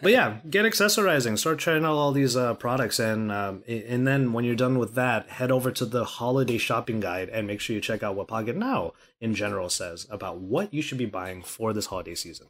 But 0.02 0.12
yeah, 0.12 0.38
get 0.48 0.64
accessorizing. 0.64 1.36
Start 1.36 1.58
trying 1.58 1.84
out 1.84 1.94
all 1.94 2.12
these 2.12 2.36
uh, 2.36 2.54
products, 2.54 3.00
and 3.00 3.32
um, 3.32 3.64
and 3.66 4.06
then 4.06 4.32
when 4.32 4.44
you're 4.44 4.54
done 4.54 4.78
with 4.78 4.94
that, 4.94 5.28
head 5.30 5.50
over 5.50 5.72
to 5.72 5.84
the 5.84 6.04
holiday 6.04 6.56
shopping 6.58 7.00
guide 7.00 7.28
and 7.30 7.46
make 7.46 7.60
sure 7.60 7.74
you 7.74 7.80
check 7.82 8.04
out 8.04 8.14
what 8.14 8.28
Pocketnow 8.28 8.92
in 9.20 9.34
general 9.34 9.68
says 9.68 10.06
about 10.10 10.38
what 10.38 10.72
you 10.72 10.80
should 10.80 10.98
be 10.98 11.06
buying 11.06 11.42
for 11.42 11.72
this 11.72 11.86
holiday 11.86 12.14
season. 12.14 12.46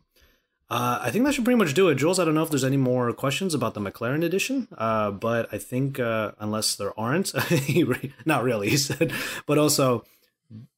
Uh, 0.71 0.99
I 1.03 1.11
think 1.11 1.25
that 1.25 1.35
should 1.35 1.45
pretty 1.45 1.59
much 1.59 1.75
do 1.75 1.89
it, 1.89 1.97
Jules. 1.97 2.19
I 2.19 2.25
don't 2.25 2.35
know 2.35 2.43
if 2.43 2.51
there's 2.51 2.65
any 2.65 2.79
more 2.79 3.13
questions 3.13 3.53
about 3.55 3.75
the 3.75 3.81
McLaren 3.81 4.25
edition, 4.25 4.67
uh, 4.79 5.11
but 5.11 5.49
I 5.53 5.59
think 5.59 6.01
uh, 6.01 6.33
unless 6.39 6.75
there 6.77 6.99
aren't, 6.99 7.33
re- 7.51 8.13
not 8.25 8.43
really. 8.43 8.71
He 8.71 8.77
said, 8.77 9.13
but 9.47 9.59
also. 9.59 10.05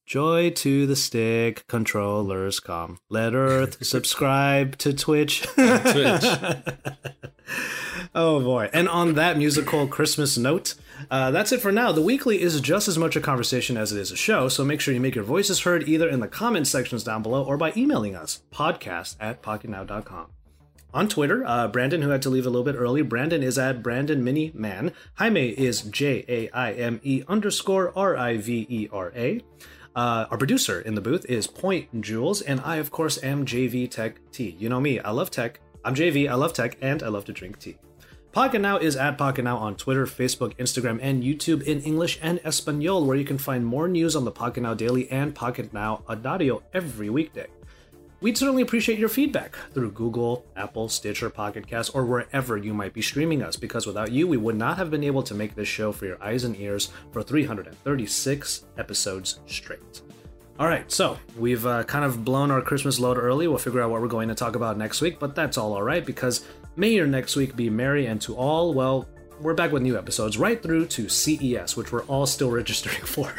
Joy 0.07 0.51
to 0.51 0.87
the 0.87 0.95
stick, 0.95 1.67
controllers 1.67 2.61
come. 2.61 2.97
Let 3.09 3.35
Earth 3.35 3.85
subscribe 3.85 4.77
to 4.77 4.93
Twitch. 4.93 5.41
Twitch. 5.53 6.23
oh 8.15 8.39
boy. 8.39 8.69
And 8.71 8.87
on 8.87 9.15
that 9.15 9.37
musical 9.37 9.85
Christmas 9.85 10.37
note, 10.37 10.75
uh, 11.11 11.31
that's 11.31 11.51
it 11.51 11.59
for 11.59 11.73
now. 11.73 11.91
The 11.91 12.01
weekly 12.01 12.41
is 12.41 12.61
just 12.61 12.87
as 12.87 12.97
much 12.97 13.17
a 13.17 13.19
conversation 13.19 13.75
as 13.75 13.91
it 13.91 13.99
is 13.99 14.09
a 14.09 14.15
show, 14.15 14.47
so 14.47 14.63
make 14.63 14.79
sure 14.79 14.93
you 14.93 15.01
make 15.01 15.15
your 15.15 15.25
voices 15.25 15.63
heard 15.63 15.89
either 15.89 16.07
in 16.07 16.21
the 16.21 16.29
comment 16.29 16.67
sections 16.67 17.03
down 17.03 17.21
below 17.21 17.43
or 17.43 17.57
by 17.57 17.73
emailing 17.75 18.15
us, 18.15 18.43
podcast 18.49 19.17
at 19.19 19.43
pocketnow.com. 19.43 20.27
On 20.93 21.09
Twitter, 21.09 21.45
uh, 21.45 21.67
Brandon, 21.67 22.01
who 22.01 22.11
had 22.11 22.21
to 22.21 22.29
leave 22.29 22.45
a 22.45 22.49
little 22.49 22.63
bit 22.63 22.79
early, 22.79 23.01
Brandon 23.01 23.43
is 23.43 23.59
at 23.59 23.83
Brandon 23.83 24.23
Miniman. 24.23 24.93
Jaime 25.15 25.49
is 25.49 25.81
J 25.81 26.23
A 26.29 26.49
I 26.51 26.71
M 26.71 27.01
E 27.03 27.23
underscore 27.27 27.91
R 27.93 28.15
I 28.15 28.37
V 28.37 28.65
E 28.69 28.87
R 28.93 29.11
A. 29.13 29.41
Uh, 29.97 30.27
our 30.29 30.37
producer 30.37 30.79
in 30.81 30.93
the 30.93 31.01
booth 31.01 31.25
is 31.25 31.47
Point 31.47 32.01
Jules, 32.01 32.41
and 32.41 32.61
I, 32.61 32.75
of 32.75 32.91
course, 32.91 33.17
am 33.23 33.47
JV 33.47 33.89
Tech 33.89 34.19
T. 34.31 34.55
You 34.59 34.69
know 34.69 34.79
me, 34.79 34.99
I 34.99 35.09
love 35.09 35.31
tech. 35.31 35.59
I'm 35.83 35.95
JV, 35.95 36.29
I 36.29 36.35
love 36.35 36.53
tech, 36.53 36.77
and 36.83 37.01
I 37.01 37.07
love 37.07 37.25
to 37.25 37.33
drink 37.33 37.57
tea. 37.57 37.77
Pocketnow 38.31 38.79
is 38.79 38.95
at 38.95 39.17
Pocketnow 39.17 39.59
on 39.59 39.75
Twitter, 39.75 40.05
Facebook, 40.05 40.55
Instagram, 40.57 40.99
and 41.01 41.23
YouTube 41.23 41.63
in 41.63 41.81
English 41.81 42.19
and 42.21 42.39
Espanol, 42.45 43.07
where 43.07 43.17
you 43.17 43.25
can 43.25 43.39
find 43.39 43.65
more 43.65 43.87
news 43.87 44.15
on 44.15 44.23
the 44.23 44.31
Pocketnow 44.31 44.77
Daily 44.77 45.09
and 45.09 45.33
Pocketnow 45.33 46.03
Audio 46.07 46.61
every 46.75 47.09
weekday. 47.09 47.47
We'd 48.19 48.37
certainly 48.37 48.63
appreciate 48.63 48.97
your 48.97 49.09
feedback 49.09 49.55
through 49.73 49.91
Google, 49.91 50.43
Apple, 50.55 50.89
Stitcher, 50.89 51.29
Pocket 51.29 51.67
Cast, 51.67 51.93
or 51.93 52.03
wherever 52.03 52.57
you 52.57 52.73
might 52.73 52.93
be 52.93 53.01
streaming 53.01 53.43
us, 53.43 53.55
because 53.55 53.85
without 53.85 54.11
you, 54.11 54.27
we 54.27 54.37
would 54.37 54.55
not 54.55 54.77
have 54.77 54.89
been 54.89 55.03
able 55.03 55.21
to 55.21 55.35
make 55.35 55.53
this 55.53 55.67
show 55.67 55.91
for 55.91 56.07
your 56.07 56.21
eyes 56.23 56.43
and 56.43 56.59
ears 56.59 56.91
for 57.11 57.21
336 57.21 58.65
episodes 58.79 59.39
straight. 59.45 60.01
All 60.59 60.65
right, 60.65 60.91
so 60.91 61.19
we've 61.37 61.67
uh, 61.67 61.83
kind 61.83 62.03
of 62.03 62.25
blown 62.25 62.49
our 62.49 62.61
Christmas 62.61 62.99
load 62.99 63.19
early. 63.19 63.47
We'll 63.47 63.59
figure 63.59 63.81
out 63.81 63.91
what 63.91 64.01
we're 64.01 64.07
going 64.07 64.29
to 64.29 64.35
talk 64.35 64.55
about 64.55 64.79
next 64.79 64.99
week, 64.99 65.19
but 65.19 65.35
that's 65.35 65.55
all 65.55 65.75
all 65.75 65.83
right 65.83 66.03
because 66.03 66.43
may 66.75 66.89
your 66.89 67.05
next 67.05 67.35
week 67.35 67.55
be 67.55 67.69
merry 67.69 68.07
and 68.07 68.19
to 68.21 68.35
all, 68.35 68.73
well, 68.73 69.07
we're 69.39 69.53
back 69.53 69.71
with 69.71 69.83
new 69.83 69.97
episodes 69.97 70.37
right 70.37 70.61
through 70.61 70.87
to 70.87 71.09
CES, 71.09 71.75
which 71.75 71.91
we're 71.91 72.03
all 72.03 72.25
still 72.25 72.51
registering 72.61 73.01
for. 73.01 73.33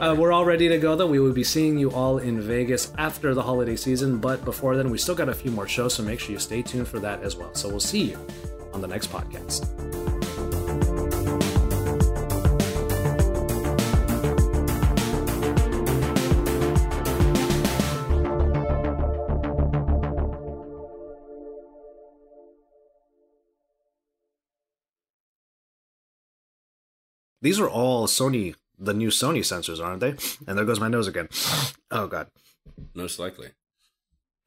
uh, 0.00 0.14
we're 0.16 0.32
all 0.32 0.44
ready 0.44 0.68
to 0.68 0.78
go 0.78 0.96
though. 0.96 1.06
We 1.06 1.18
will 1.18 1.32
be 1.32 1.44
seeing 1.44 1.78
you 1.78 1.90
all 1.90 2.18
in 2.18 2.40
Vegas 2.40 2.92
after 2.98 3.34
the 3.34 3.42
holiday 3.42 3.76
season, 3.76 4.18
but 4.18 4.44
before 4.44 4.76
then, 4.76 4.90
we 4.90 4.98
still 4.98 5.14
got 5.14 5.28
a 5.28 5.34
few 5.34 5.50
more 5.50 5.68
shows, 5.68 5.94
so 5.94 6.02
make 6.02 6.20
sure 6.20 6.32
you 6.32 6.38
stay 6.38 6.62
tuned 6.62 6.88
for 6.88 6.98
that 7.00 7.22
as 7.22 7.36
well. 7.36 7.54
So 7.54 7.68
we'll 7.68 7.80
see 7.80 8.10
you 8.10 8.18
on 8.72 8.80
the 8.80 8.88
next 8.88 9.10
podcast. 9.10 10.13
These 27.44 27.60
are 27.60 27.68
all 27.68 28.06
Sony, 28.06 28.54
the 28.78 28.94
new 28.94 29.08
Sony 29.10 29.40
sensors, 29.40 29.78
aren't 29.84 30.00
they? 30.00 30.14
And 30.48 30.56
there 30.56 30.64
goes 30.64 30.80
my 30.80 30.88
nose 30.88 31.06
again. 31.06 31.28
Oh 31.90 32.06
god. 32.06 32.28
Most 32.94 33.18
likely. 33.18 33.50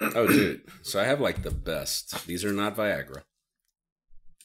Oh, 0.02 0.26
dude. 0.28 0.62
So 0.82 1.00
I 1.00 1.04
have 1.06 1.22
like 1.22 1.44
the 1.44 1.52
best. 1.52 2.26
These 2.26 2.44
are 2.44 2.52
not 2.52 2.76
Viagra. 2.76 3.22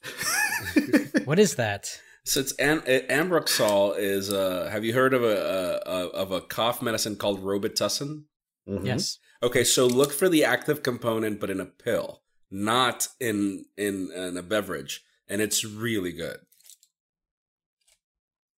What 1.25 1.39
is 1.39 1.55
that? 1.57 2.01
So 2.25 2.41
it's 2.41 2.53
Am- 2.59 2.81
uh, 2.87 3.01
Ambroxol 3.11 3.97
is. 3.99 4.31
Uh, 4.33 4.69
have 4.71 4.85
you 4.85 4.93
heard 4.93 5.15
of 5.15 5.23
a, 5.25 5.81
a 5.87 6.07
of 6.23 6.31
a 6.33 6.41
cough 6.41 6.83
medicine 6.83 7.17
called 7.17 7.43
Robitussin? 7.43 8.25
Mhm. 8.69 8.85
Yes. 8.87 9.19
Okay, 9.43 9.65
so 9.65 9.87
look 9.87 10.13
for 10.13 10.29
the 10.29 10.45
active 10.45 10.83
component, 10.83 11.41
but 11.41 11.49
in 11.51 11.59
a 11.61 11.65
pill, 11.67 12.23
not 12.51 13.09
in 13.19 13.65
in, 13.77 14.11
in 14.15 14.37
a 14.37 14.43
beverage, 14.43 15.05
and 15.29 15.41
it's 15.41 15.65
really 15.65 16.13
good. 16.13 16.39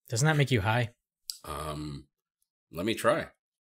Doesn't 0.08 0.26
that 0.26 0.36
make 0.36 0.50
you 0.50 0.60
high? 0.60 0.90
Um, 1.44 2.06
let 2.72 2.86
me 2.86 2.94
try. 2.94 3.26